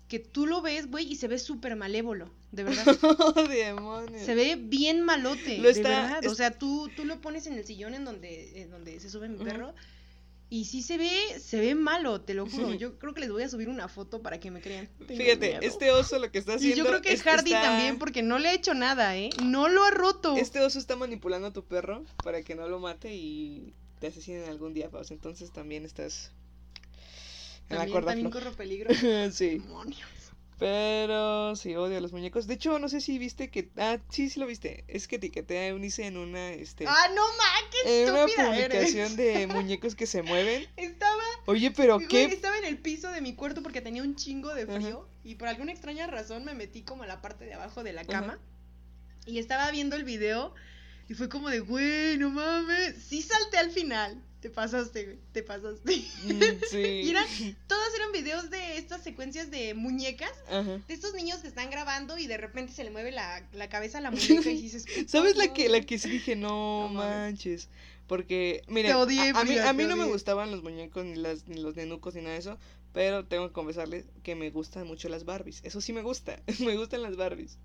que 0.09 0.19
tú 0.19 0.47
lo 0.47 0.61
ves, 0.61 0.91
güey, 0.91 1.11
y 1.11 1.17
se 1.17 1.27
ve 1.27 1.39
súper 1.39 1.75
malévolo, 1.75 2.31
de 2.51 2.65
verdad. 2.65 2.85
Oh, 3.03 3.33
demonios. 3.49 4.21
Se 4.21 4.35
ve 4.35 4.57
bien 4.61 5.01
malote, 5.01 5.57
Lo 5.57 5.65
de 5.65 5.71
está- 5.71 5.89
verdad. 5.89 6.27
O 6.27 6.35
sea, 6.35 6.51
tú, 6.51 6.91
tú 6.95 7.07
lo 7.07 7.19
pones 7.23 7.47
en 7.47 7.55
el 7.55 7.65
sillón 7.65 7.95
en 7.95 8.05
donde, 8.05 8.61
en 8.61 8.71
donde 8.71 9.01
se 9.01 9.09
sube 9.09 9.31
mi 9.31 9.43
perro. 9.43 9.73
Y 10.55 10.66
sí 10.66 10.83
se 10.83 10.99
ve, 10.99 11.11
se 11.41 11.59
ve 11.61 11.74
malo, 11.74 12.20
te 12.20 12.35
lo 12.35 12.45
juro. 12.47 12.74
Yo 12.74 12.99
creo 12.99 13.15
que 13.15 13.20
les 13.20 13.31
voy 13.33 13.43
a 13.43 13.49
subir 13.49 13.70
una 13.70 13.89
foto 13.89 14.20
para 14.20 14.39
que 14.39 14.51
me 14.51 14.61
crean. 14.61 14.87
Tengo 15.09 15.16
Fíjate, 15.23 15.49
miedo. 15.49 15.61
este 15.62 15.91
oso 15.93 16.19
lo 16.19 16.31
que 16.31 16.37
está 16.39 16.53
Y 16.53 16.57
haciendo. 16.57 16.77
yo 16.77 16.87
creo 16.87 17.01
que 17.01 17.11
es- 17.15 17.23
Hardy 17.23 17.55
está- 17.55 17.62
también, 17.62 17.99
porque 17.99 18.20
no 18.20 18.39
le 18.39 18.51
ha 18.51 18.53
hecho 18.53 18.74
nada, 18.74 19.16
¿eh? 19.16 19.31
No 19.41 19.69
lo 19.70 19.83
ha 19.83 19.91
roto. 19.91 20.37
Este 20.37 20.61
oso 20.61 20.79
está 20.79 20.95
manipulando 20.95 21.49
a 21.49 21.53
tu 21.55 21.65
perro 21.65 22.05
para 22.23 22.43
que 22.43 22.55
no 22.55 22.69
lo 22.69 22.81
mate 22.81 23.15
y 23.15 23.73
te 23.99 24.09
asesinen 24.09 24.45
algún 24.47 24.74
día, 24.74 24.91
Paus. 24.91 25.11
Entonces 25.11 25.53
también 25.53 25.87
estás 25.87 26.33
en 27.70 27.77
la 27.77 27.77
también, 27.79 27.91
cuerda 27.93 28.09
también 28.11 28.31
corro 28.31 28.53
peligro. 28.53 28.91
sí. 29.33 29.59
Demonios. 29.59 30.01
Pero 30.63 31.57
sí, 31.57 31.75
odio 31.75 31.99
a 31.99 32.01
los 32.01 32.13
muñecos. 32.13 32.47
De 32.47 32.55
hecho, 32.55 32.79
no 32.79 32.89
sé 32.89 33.01
si 33.01 33.19
viste 33.19 33.51
que. 33.51 33.71
Ah, 33.77 33.99
sí, 34.11 34.31
sí 34.31 34.39
lo 34.39 34.47
viste. 34.47 34.85
Es 34.87 35.09
que 35.09 35.17
etiqueté 35.17 35.59
a 35.59 35.67
Eunice 35.69 36.07
en 36.07 36.17
una. 36.17 36.53
Este, 36.53 36.87
Ah, 36.87 37.09
no 37.15 37.23
ma, 37.23 37.69
qué 37.73 38.05
en 38.05 38.11
una 38.11 38.23
eres. 38.23 38.37
publicación 38.37 39.17
de 39.17 39.47
muñecos 39.49 39.97
que 39.97 40.07
se 40.07 40.23
mueven. 40.23 40.69
Estaba, 40.77 41.21
Oye, 41.47 41.73
pero 41.73 41.97
güey, 41.97 42.07
qué. 42.07 42.25
estaba 42.27 42.57
en 42.59 42.65
el 42.65 42.79
piso 42.79 43.11
de 43.11 43.21
mi 43.21 43.35
cuarto 43.35 43.63
porque 43.63 43.81
tenía 43.81 44.03
un 44.05 44.15
chingo 44.15 44.55
de 44.55 44.63
Ajá. 44.63 44.75
frío 44.75 45.09
y 45.25 45.35
por 45.35 45.49
alguna 45.49 45.73
extraña 45.73 46.07
razón 46.07 46.45
me 46.45 46.55
metí 46.55 46.83
como 46.83 47.03
a 47.03 47.07
la 47.09 47.21
parte 47.21 47.45
de 47.45 47.55
abajo 47.55 47.83
de 47.83 47.93
la 47.93 48.03
Ajá. 48.03 48.11
cama 48.13 48.39
y 49.27 49.39
estaba 49.39 49.69
viendo 49.73 49.97
el 49.97 50.05
video 50.05 50.55
y 51.09 51.15
fue 51.15 51.29
como 51.29 51.49
de, 51.51 51.59
güey, 51.59 52.17
no 52.19 52.31
mames, 52.31 53.03
sí 53.03 53.21
salté 53.21 53.59
al 53.59 53.73
final. 53.73 54.23
Te 54.43 54.51
pasaste, 54.51 55.05
güey, 55.05 55.19
te 55.32 55.44
pasaste. 55.44 55.97
Mm, 56.24 56.40
sí. 56.69 56.77
Y 57.05 57.10
eran, 57.10 57.24
todos 57.69 57.94
eran 57.94 58.10
videos 58.10 58.51
de 58.51 58.77
estas 58.77 59.02
secuencias 59.02 59.52
de 59.52 59.73
muñecas, 59.74 60.32
Ajá. 60.48 60.81
de 60.89 60.93
estos 60.94 61.14
niños 61.14 61.39
que 61.39 61.47
están 61.48 61.70
grabando 61.70 62.19
y 62.19 62.27
de 62.27 62.36
repente 62.39 62.73
se 62.73 62.82
le 62.82 62.90
mueve 62.90 63.12
la, 63.12 63.48
la 63.52 63.69
cabeza 63.69 63.98
a 63.98 64.01
la 64.01 64.10
muñeca 64.10 64.51
y 64.51 64.60
dices, 64.60 64.85
"Puta 64.85 65.09
¿Sabes 65.09 65.36
la 65.36 65.47
madre". 65.47 65.55
que, 65.62 65.69
la 65.69 65.81
que 65.81 65.97
sí 65.97 66.10
dije? 66.10 66.35
No, 66.35 66.89
manches. 66.93 67.69
Porque, 68.09 68.62
odié, 68.66 69.31
a, 69.31 69.40
a 69.40 69.44
mí, 69.44 69.56
a 69.56 69.73
mí 69.73 69.85
no 69.85 69.97
me 69.97 70.06
gustaban 70.06 70.51
los 70.51 70.62
muñecos, 70.62 71.05
ni, 71.05 71.14
las, 71.14 71.47
ni 71.47 71.60
los 71.62 71.77
nenucos, 71.77 72.14
ni 72.14 72.20
nada 72.23 72.32
de 72.35 72.40
eso. 72.40 72.59
Pero 72.93 73.24
tengo 73.24 73.47
que 73.47 73.52
confesarles 73.55 74.05
que 74.24 74.35
me 74.35 74.51
gustan 74.51 74.86
mucho 74.89 75.09
las 75.09 75.24
Barbies. 75.24 75.60
Eso 75.62 75.81
sí 75.81 75.93
me 75.93 76.02
gusta. 76.02 76.43
me 76.59 76.77
gustan 76.77 77.02
las 77.02 77.16
Barbies. 77.16 77.59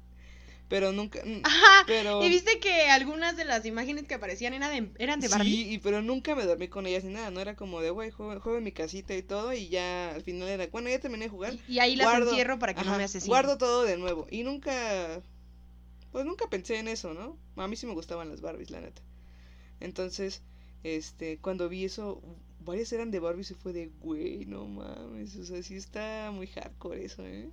Pero 0.69 0.91
nunca. 0.91 1.22
Ajá, 1.44 1.84
Pero. 1.88 2.22
y 2.23 2.30
viste 2.30 2.60
que 2.60 2.89
algunas 2.89 3.38
de 3.38 3.45
las 3.45 3.65
imágenes 3.65 4.03
que 4.06 4.15
aparecían 4.15 4.53
eran 4.53 4.69
de, 4.72 4.91
eran 5.02 5.22
de 5.22 5.30
Barbie. 5.30 5.49
Sí, 5.49 5.73
y, 5.73 5.77
pero 5.77 6.02
nunca 6.02 6.35
me 6.35 6.44
dormí 6.44 6.68
con 6.68 6.85
ellas 6.88 7.06
ni 7.06 7.14
nada. 7.14 7.31
No 7.31 7.39
era 7.39 7.56
como 7.56 7.80
de, 7.81 7.89
güey, 7.89 8.11
juego, 8.11 8.38
juego 8.41 8.57
en 8.57 8.65
mi 8.65 8.73
casita 8.73 9.15
y 9.15 9.23
todo. 9.23 9.53
Y 9.53 9.69
ya 9.69 10.14
al 10.14 10.23
final 10.23 10.49
era, 10.49 10.68
bueno, 10.68 10.89
ya 10.89 10.99
terminé 10.99 11.26
de 11.26 11.30
jugar. 11.30 11.53
Y, 11.69 11.76
y 11.76 11.80
ahí 11.80 11.95
las 11.95 12.07
guardo- 12.07 12.30
encierro 12.31 12.60
para 12.60 12.73
que 12.73 12.84
no 12.84 12.98
me 12.98 13.03
asesinen. 13.06 13.30
Guardo 13.30 13.57
todo 13.57 13.84
de 13.84 13.98
nuevo. 13.98 14.27
Y 14.30 14.44
nunca. 14.44 15.22
Pues 16.11 16.26
nunca 16.26 16.49
pensé 16.49 16.80
en 16.80 16.88
eso, 16.89 17.14
¿no? 17.14 17.38
A 17.56 17.68
mí 17.68 17.76
sí 17.77 17.85
me 17.85 17.94
gustaban 17.94 18.27
las 18.30 18.41
Barbies, 18.41 18.69
la 18.69 18.81
neta. 18.81 19.02
Entonces, 19.80 20.41
este, 20.84 21.38
cuando 21.38 21.69
vi 21.69 21.85
eso, 21.85 22.22
varias 22.60 22.91
eran 22.91 23.11
de 23.11 23.19
Barbies 23.19 23.52
y 23.52 23.53
fue 23.53 23.72
de, 23.72 23.89
güey, 24.02 24.45
no 24.45 24.65
mames. 24.65 25.35
O 25.38 25.45
sea, 25.45 25.61
sí 25.64 25.76
está 25.76 26.30
muy 26.34 26.48
hardcore 26.48 27.06
eso, 27.06 27.26
¿eh? 27.26 27.49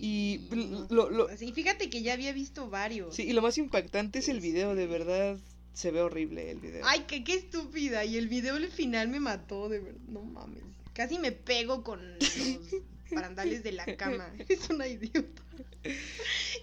Y 0.00 0.40
no. 0.50 0.86
lo- 0.90 1.10
lo- 1.10 1.28
fíjate 1.28 1.90
que 1.90 2.02
ya 2.02 2.12
había 2.12 2.32
visto 2.32 2.70
varios. 2.70 3.14
Sí, 3.14 3.24
y 3.24 3.32
lo 3.32 3.42
más 3.42 3.58
impactante 3.58 4.20
es 4.20 4.28
el 4.28 4.40
video, 4.40 4.74
de 4.74 4.86
verdad. 4.86 5.38
Se 5.74 5.90
ve 5.90 6.00
horrible 6.00 6.50
el 6.50 6.58
video. 6.58 6.82
Ay, 6.84 7.04
qué, 7.06 7.22
qué 7.22 7.34
estúpida. 7.34 8.04
Y 8.04 8.16
el 8.16 8.28
video 8.28 8.56
al 8.56 8.66
final 8.68 9.08
me 9.08 9.20
mató, 9.20 9.68
de 9.68 9.78
verdad. 9.80 10.00
No 10.08 10.22
mames. 10.22 10.62
Casi 10.92 11.18
me 11.18 11.30
pego 11.32 11.84
con 11.84 12.14
los 12.18 12.28
barandales 13.12 13.62
de 13.62 13.72
la 13.72 13.84
cama. 13.96 14.32
Es 14.48 14.68
una 14.70 14.88
idiota. 14.88 15.42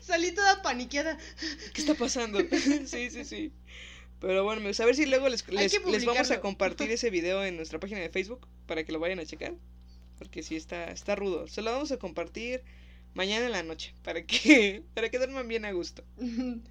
Salí 0.02 0.32
toda 0.34 0.62
paniqueada. 0.62 1.18
¿Qué 1.74 1.82
está 1.82 1.94
pasando? 1.96 2.40
sí, 2.86 3.10
sí, 3.10 3.24
sí. 3.26 3.52
Pero 4.20 4.44
bueno, 4.44 4.62
a 4.62 4.86
ver 4.86 4.96
si 4.96 5.06
luego 5.06 5.30
les, 5.30 5.48
les, 5.50 6.06
vamos 6.06 6.32
a 6.32 6.40
compartir 6.42 6.90
ese 6.92 7.10
video 7.10 7.44
en 7.44 7.58
nuestra 7.58 7.80
página 7.80 8.00
de 8.02 8.10
Facebook 8.10 8.48
para 8.66 8.84
que 8.84 8.92
lo 8.92 9.00
vayan 9.00 9.20
a 9.20 9.26
checar. 9.26 9.54
Porque 10.18 10.44
sí 10.44 10.56
está, 10.56 10.86
está 10.92 11.16
rudo. 11.16 11.48
Se 11.48 11.62
lo 11.62 11.72
vamos 11.72 11.92
a 11.92 11.98
compartir 11.98 12.62
mañana 13.16 13.48
en 13.48 13.52
la 13.52 13.64
noche 13.64 13.96
para 14.04 14.24
que, 14.24 14.84
para 14.94 15.10
que 15.10 15.18
duerman 15.18 15.48
bien 15.48 15.66
a 15.66 15.72
gusto. 15.72 16.04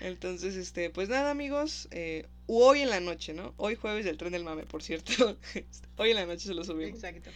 Entonces, 0.00 0.54
este, 0.54 0.90
pues 0.90 1.08
nada, 1.08 1.32
amigos. 1.32 1.88
eh, 1.90 2.26
hoy 2.46 2.82
en 2.82 2.90
la 2.90 3.00
noche, 3.00 3.34
¿no? 3.34 3.52
Hoy 3.56 3.74
jueves 3.74 4.04
del 4.04 4.16
tren 4.16 4.30
del 4.30 4.44
mame, 4.44 4.64
por 4.64 4.82
cierto. 4.82 5.36
hoy 5.96 6.10
en 6.10 6.16
la 6.16 6.26
noche 6.26 6.46
se 6.46 6.54
lo 6.54 6.62
subimos. 6.62 6.94
Exacto. 6.94 7.30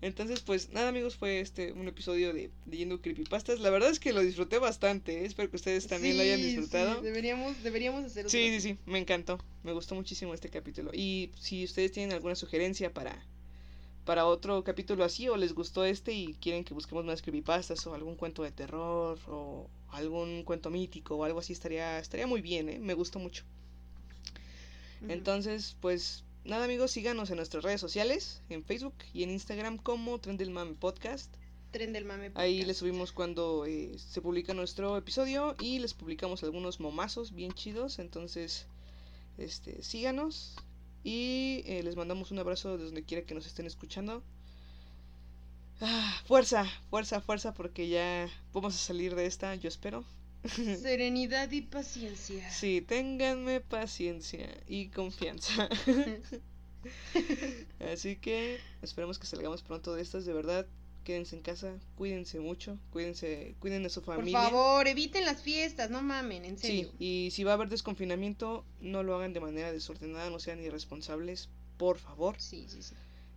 Entonces, 0.00 0.40
pues 0.40 0.70
nada, 0.70 0.88
amigos, 0.88 1.16
fue 1.16 1.40
este 1.40 1.72
un 1.72 1.88
episodio 1.88 2.32
de 2.32 2.50
Leyendo 2.66 3.00
Creepypastas. 3.00 3.58
La 3.60 3.70
verdad 3.70 3.90
es 3.90 3.98
que 3.98 4.12
lo 4.12 4.20
disfruté 4.20 4.58
bastante. 4.58 5.20
¿eh? 5.22 5.26
Espero 5.26 5.50
que 5.50 5.56
ustedes 5.56 5.86
también 5.88 6.16
lo 6.16 6.22
hayan 6.22 6.40
disfrutado. 6.40 6.96
sí, 6.96 7.02
deberíamos, 7.02 7.62
deberíamos 7.64 8.04
hacer 8.04 8.30
Sí, 8.30 8.48
sí, 8.50 8.60
sí, 8.60 8.78
me 8.86 8.98
encantó. 8.98 9.38
Me 9.64 9.72
gustó 9.72 9.94
muchísimo 9.96 10.34
este 10.34 10.50
capítulo. 10.50 10.92
Y 10.94 11.32
si 11.40 11.64
ustedes 11.64 11.90
tienen 11.92 12.12
alguna 12.12 12.36
sugerencia 12.36 12.92
para, 12.94 13.24
para 14.08 14.24
otro 14.24 14.64
capítulo 14.64 15.04
así, 15.04 15.28
o 15.28 15.36
les 15.36 15.52
gustó 15.52 15.84
este 15.84 16.14
y 16.14 16.32
quieren 16.40 16.64
que 16.64 16.72
busquemos 16.72 17.04
más 17.04 17.20
creepypastas, 17.20 17.86
o 17.86 17.92
algún 17.92 18.16
cuento 18.16 18.42
de 18.42 18.50
terror, 18.50 19.18
o 19.28 19.68
algún 19.90 20.44
cuento 20.44 20.70
mítico, 20.70 21.16
o 21.16 21.24
algo 21.24 21.40
así, 21.40 21.52
estaría, 21.52 21.98
estaría 21.98 22.26
muy 22.26 22.40
bien, 22.40 22.70
¿eh? 22.70 22.78
Me 22.78 22.94
gustó 22.94 23.18
mucho. 23.18 23.44
Entonces, 25.06 25.76
pues 25.82 26.24
nada, 26.42 26.64
amigos, 26.64 26.90
síganos 26.90 27.28
en 27.28 27.36
nuestras 27.36 27.62
redes 27.62 27.82
sociales, 27.82 28.40
en 28.48 28.64
Facebook 28.64 28.94
y 29.12 29.24
en 29.24 29.30
Instagram 29.30 29.76
como 29.76 30.18
Tren 30.18 30.38
del 30.38 30.52
Mame 30.52 30.72
Podcast. 30.72 31.30
Tren 31.70 31.92
del 31.92 32.06
mame. 32.06 32.30
Ahí 32.34 32.52
podcast. 32.54 32.66
les 32.66 32.76
subimos 32.78 33.12
cuando 33.12 33.66
eh, 33.66 33.92
se 33.98 34.22
publica 34.22 34.54
nuestro 34.54 34.96
episodio 34.96 35.54
y 35.60 35.80
les 35.80 35.92
publicamos 35.92 36.42
algunos 36.44 36.80
momazos 36.80 37.34
bien 37.34 37.52
chidos. 37.52 37.98
Entonces, 37.98 38.68
este, 39.36 39.82
síganos 39.82 40.56
y 41.04 41.62
eh, 41.66 41.82
les 41.82 41.96
mandamos 41.96 42.30
un 42.30 42.38
abrazo 42.38 42.72
desde 42.72 42.86
donde 42.86 43.04
quiera 43.04 43.26
que 43.26 43.34
nos 43.34 43.46
estén 43.46 43.66
escuchando. 43.66 44.22
Ah, 45.80 46.22
fuerza, 46.26 46.66
fuerza, 46.90 47.20
fuerza, 47.20 47.54
porque 47.54 47.88
ya 47.88 48.28
vamos 48.52 48.74
a 48.74 48.78
salir 48.78 49.14
de 49.14 49.26
esta, 49.26 49.54
yo 49.54 49.68
espero. 49.68 50.04
Serenidad 50.44 51.50
y 51.50 51.62
paciencia. 51.62 52.50
Sí, 52.50 52.80
ténganme 52.80 53.60
paciencia 53.60 54.48
y 54.66 54.88
confianza. 54.88 55.68
Así 57.92 58.16
que 58.16 58.60
esperemos 58.82 59.18
que 59.18 59.26
salgamos 59.26 59.62
pronto 59.62 59.94
de 59.94 60.02
estas, 60.02 60.24
de 60.24 60.32
verdad. 60.32 60.66
Quédense 61.04 61.36
en 61.36 61.42
casa, 61.42 61.74
cuídense 61.96 62.38
mucho, 62.38 62.78
cuídense, 62.92 63.54
cuiden 63.60 63.82
de 63.82 63.88
su 63.88 64.02
Por 64.02 64.16
familia. 64.16 64.42
favor, 64.42 64.86
eviten 64.86 65.24
las 65.24 65.40
fiestas, 65.40 65.88
no 65.90 66.02
mamen, 66.02 66.44
en 66.44 66.58
Sí, 66.58 66.66
serio. 66.66 66.92
y 66.98 67.30
si 67.32 67.44
va 67.44 67.52
a 67.52 67.54
haber 67.54 67.68
desconfinamiento, 67.70 68.64
no 68.80 69.02
lo 69.02 69.14
hagan 69.16 69.32
de 69.32 69.40
manera 69.40 69.72
desordenada, 69.72 70.28
no 70.28 70.38
sean 70.38 70.62
irresponsables, 70.62 71.48
por 71.78 71.98
favor. 71.98 72.36
Sí, 72.38 72.66
sí, 72.68 72.82
sí. 72.82 72.94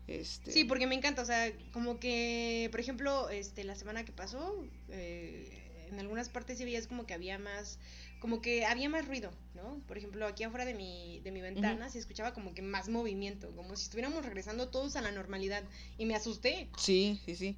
Este, 0.08 0.52
Sí, 0.52 0.66
porque 0.66 0.88
me 0.88 0.96
encanta, 0.96 1.22
o 1.22 1.26
sea, 1.26 1.54
como 1.72 1.98
que, 2.00 2.68
por 2.72 2.82
ejemplo, 2.82 3.30
este, 3.30 3.64
la 3.64 3.76
semana 3.76 4.04
que 4.04 4.12
pasó, 4.12 4.66
eh, 4.90 5.88
en 5.90 6.00
algunas 6.00 6.28
partes 6.28 6.58
sí 6.58 6.66
veías 6.66 6.88
como 6.88 7.06
que 7.06 7.14
había 7.14 7.40
más, 7.40 7.80
como 8.22 8.42
que 8.42 8.66
había 8.66 8.88
más 8.88 9.08
ruido, 9.08 9.32
¿no? 9.56 9.82
Por 9.88 9.98
ejemplo, 9.98 10.26
aquí 10.28 10.44
afuera 10.44 10.64
de 10.64 10.76
mi, 10.76 11.20
de 11.22 11.32
mi 11.32 11.42
ventana 11.42 11.90
se 11.90 12.00
escuchaba 12.00 12.34
como 12.34 12.54
que 12.54 12.62
más 12.62 12.88
movimiento, 12.88 13.54
como 13.56 13.76
si 13.76 13.84
estuviéramos 13.84 14.24
regresando 14.24 14.70
todos 14.70 14.96
a 14.96 15.02
la 15.02 15.12
normalidad, 15.12 15.64
y 15.98 16.06
me 16.06 16.16
asusté. 16.16 16.70
Sí, 16.78 17.20
sí, 17.26 17.36
sí. 17.36 17.58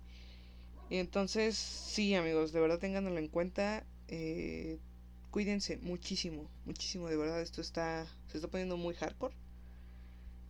Y 0.90 0.98
entonces, 0.98 1.56
sí, 1.58 2.16
amigos, 2.16 2.54
de 2.54 2.60
verdad 2.62 2.80
ténganlo 2.80 3.18
en 3.18 3.28
cuenta. 3.28 3.86
eh, 4.08 4.80
cuídense 5.32 5.78
muchísimo, 5.78 6.50
muchísimo, 6.66 7.10
de 7.10 7.18
verdad. 7.18 7.42
Esto 7.42 7.62
está, 7.62 8.08
se 8.28 8.38
está 8.38 8.48
poniendo 8.48 8.78
muy 8.78 8.94
hardcore. 8.96 9.36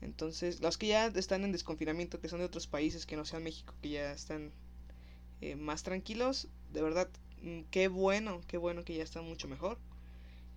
Entonces, 0.02 0.60
los 0.62 0.78
que 0.78 0.88
ya 0.88 1.08
están 1.08 1.44
en 1.44 1.52
desconfinamiento, 1.54 2.20
que 2.20 2.28
son 2.30 2.40
de 2.40 2.46
otros 2.46 2.68
países 2.68 3.06
que 3.06 3.16
no 3.16 3.26
sean 3.26 3.44
México, 3.44 3.74
que 3.82 3.90
ya 3.90 4.12
están 4.12 4.52
eh, 5.42 5.56
más 5.56 5.84
tranquilos, 5.84 6.50
de 6.74 6.82
verdad, 6.82 7.10
mm, 7.42 7.62
qué 7.72 7.88
bueno, 7.88 8.42
qué 8.48 8.58
bueno 8.58 8.84
que 8.84 8.96
ya 8.96 9.04
están 9.04 9.24
mucho 9.26 9.48
mejor. 9.48 9.80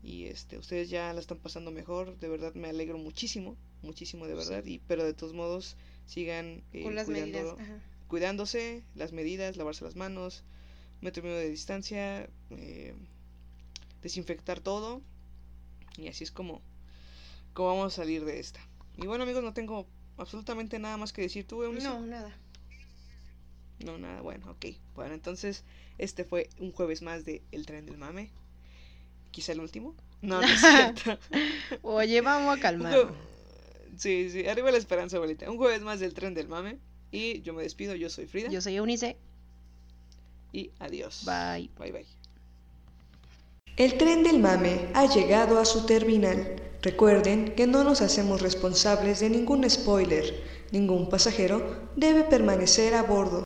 Y 0.09 0.27
este, 0.27 0.57
ustedes 0.57 0.89
ya 0.89 1.13
la 1.13 1.19
están 1.21 1.39
pasando 1.39 1.73
mejor, 1.73 2.17
de 2.21 2.29
verdad 2.29 2.55
me 2.55 2.69
alegro 2.69 2.97
muchísimo, 2.97 3.57
muchísimo 3.83 4.27
de 4.29 4.35
Sí. 4.35 4.39
verdad. 4.49 4.65
Y, 4.65 4.79
pero 4.87 5.03
de 5.05 5.15
todos 5.15 5.33
modos, 5.33 5.77
sigan 6.07 6.63
eh, 6.73 6.85
Con 6.85 6.95
las 6.95 7.09
medidas. 7.09 7.43
cuidando- 7.43 7.61
Ajá. 7.61 7.83
cuidándose, 8.07 8.85
las 8.95 9.11
medidas, 9.13 9.57
lavarse 9.57 9.85
las 9.85 9.97
manos, 9.97 10.45
metro 11.01 11.23
y 11.23 11.25
medio 11.27 11.39
de 11.39 11.51
distancia, 11.51 12.31
eh, 12.51 12.95
desinfectar 14.01 14.61
todo. 14.61 15.03
Y 15.99 16.07
así 16.07 16.23
es 16.23 16.31
como, 16.31 16.63
como 17.53 17.71
vamos 17.71 17.93
a 17.93 17.97
salir 17.97 18.25
de 18.25 18.39
esta. 18.39 18.61
Y 18.97 19.09
bueno 19.09 19.25
amigos, 19.25 19.43
no 19.43 19.55
tengo 19.55 19.89
absolutamente 20.19 20.79
nada 20.79 20.97
más 20.99 21.13
que 21.13 21.23
decir. 21.23 21.49
¿Tú, 21.49 21.65
Eunice? 21.65 21.89
No, 21.89 22.01
nada. 22.07 22.33
No, 23.85 23.99
nada, 23.99 24.21
bueno, 24.23 24.53
ok. 24.53 24.67
Bueno, 24.95 25.15
entonces 25.15 25.65
este 25.99 26.23
fue 26.25 26.49
un 26.61 26.71
jueves 26.71 27.03
más 27.03 27.25
de 27.25 27.43
El 27.51 27.67
Tren 27.67 27.87
del 27.87 27.99
Mame. 27.99 28.31
Quizá 29.37 29.53
el 29.53 29.61
último. 29.61 29.95
No, 30.23 30.41
no 30.41 30.47
es 30.47 30.61
cierto. 30.95 31.19
Oye, 31.83 32.23
vamos 32.23 32.57
a 32.57 32.59
calmar. 32.59 33.13
Sí, 33.99 34.31
sí, 34.31 34.47
arriba 34.47 34.71
la 34.71 34.79
esperanza, 34.79 35.19
abuelita. 35.19 35.51
Un 35.51 35.59
jueves 35.59 35.83
más 35.83 36.01
del 36.01 36.15
Tren 36.15 36.33
del 36.33 36.49
Mame. 36.49 36.79
Y 37.13 37.43
yo 37.43 37.53
me 37.53 37.63
despido, 37.63 37.95
yo 37.95 38.09
soy 38.09 38.25
Frida. 38.25 38.49
Yo 38.49 38.63
soy 38.63 38.77
Eunice. 38.77 39.19
Y 40.55 40.71
adiós. 40.79 41.27
Bye. 41.27 41.69
Bye 41.79 41.93
bye. 41.93 42.07
El 43.77 43.99
tren 43.99 44.23
del 44.23 44.39
mame 44.39 44.89
ha 44.95 45.05
llegado 45.05 45.59
a 45.59 45.67
su 45.67 45.85
terminal. 45.85 46.57
Recuerden 46.81 47.55
que 47.55 47.67
no 47.67 47.85
nos 47.85 48.01
hacemos 48.01 48.41
responsables 48.41 49.21
de 49.21 49.29
ningún 49.29 49.69
spoiler. 49.69 50.33
Ningún 50.73 51.11
pasajero 51.11 51.91
debe 51.95 52.25
permanecer 52.25 52.95
a 52.95 53.03
bordo. 53.03 53.35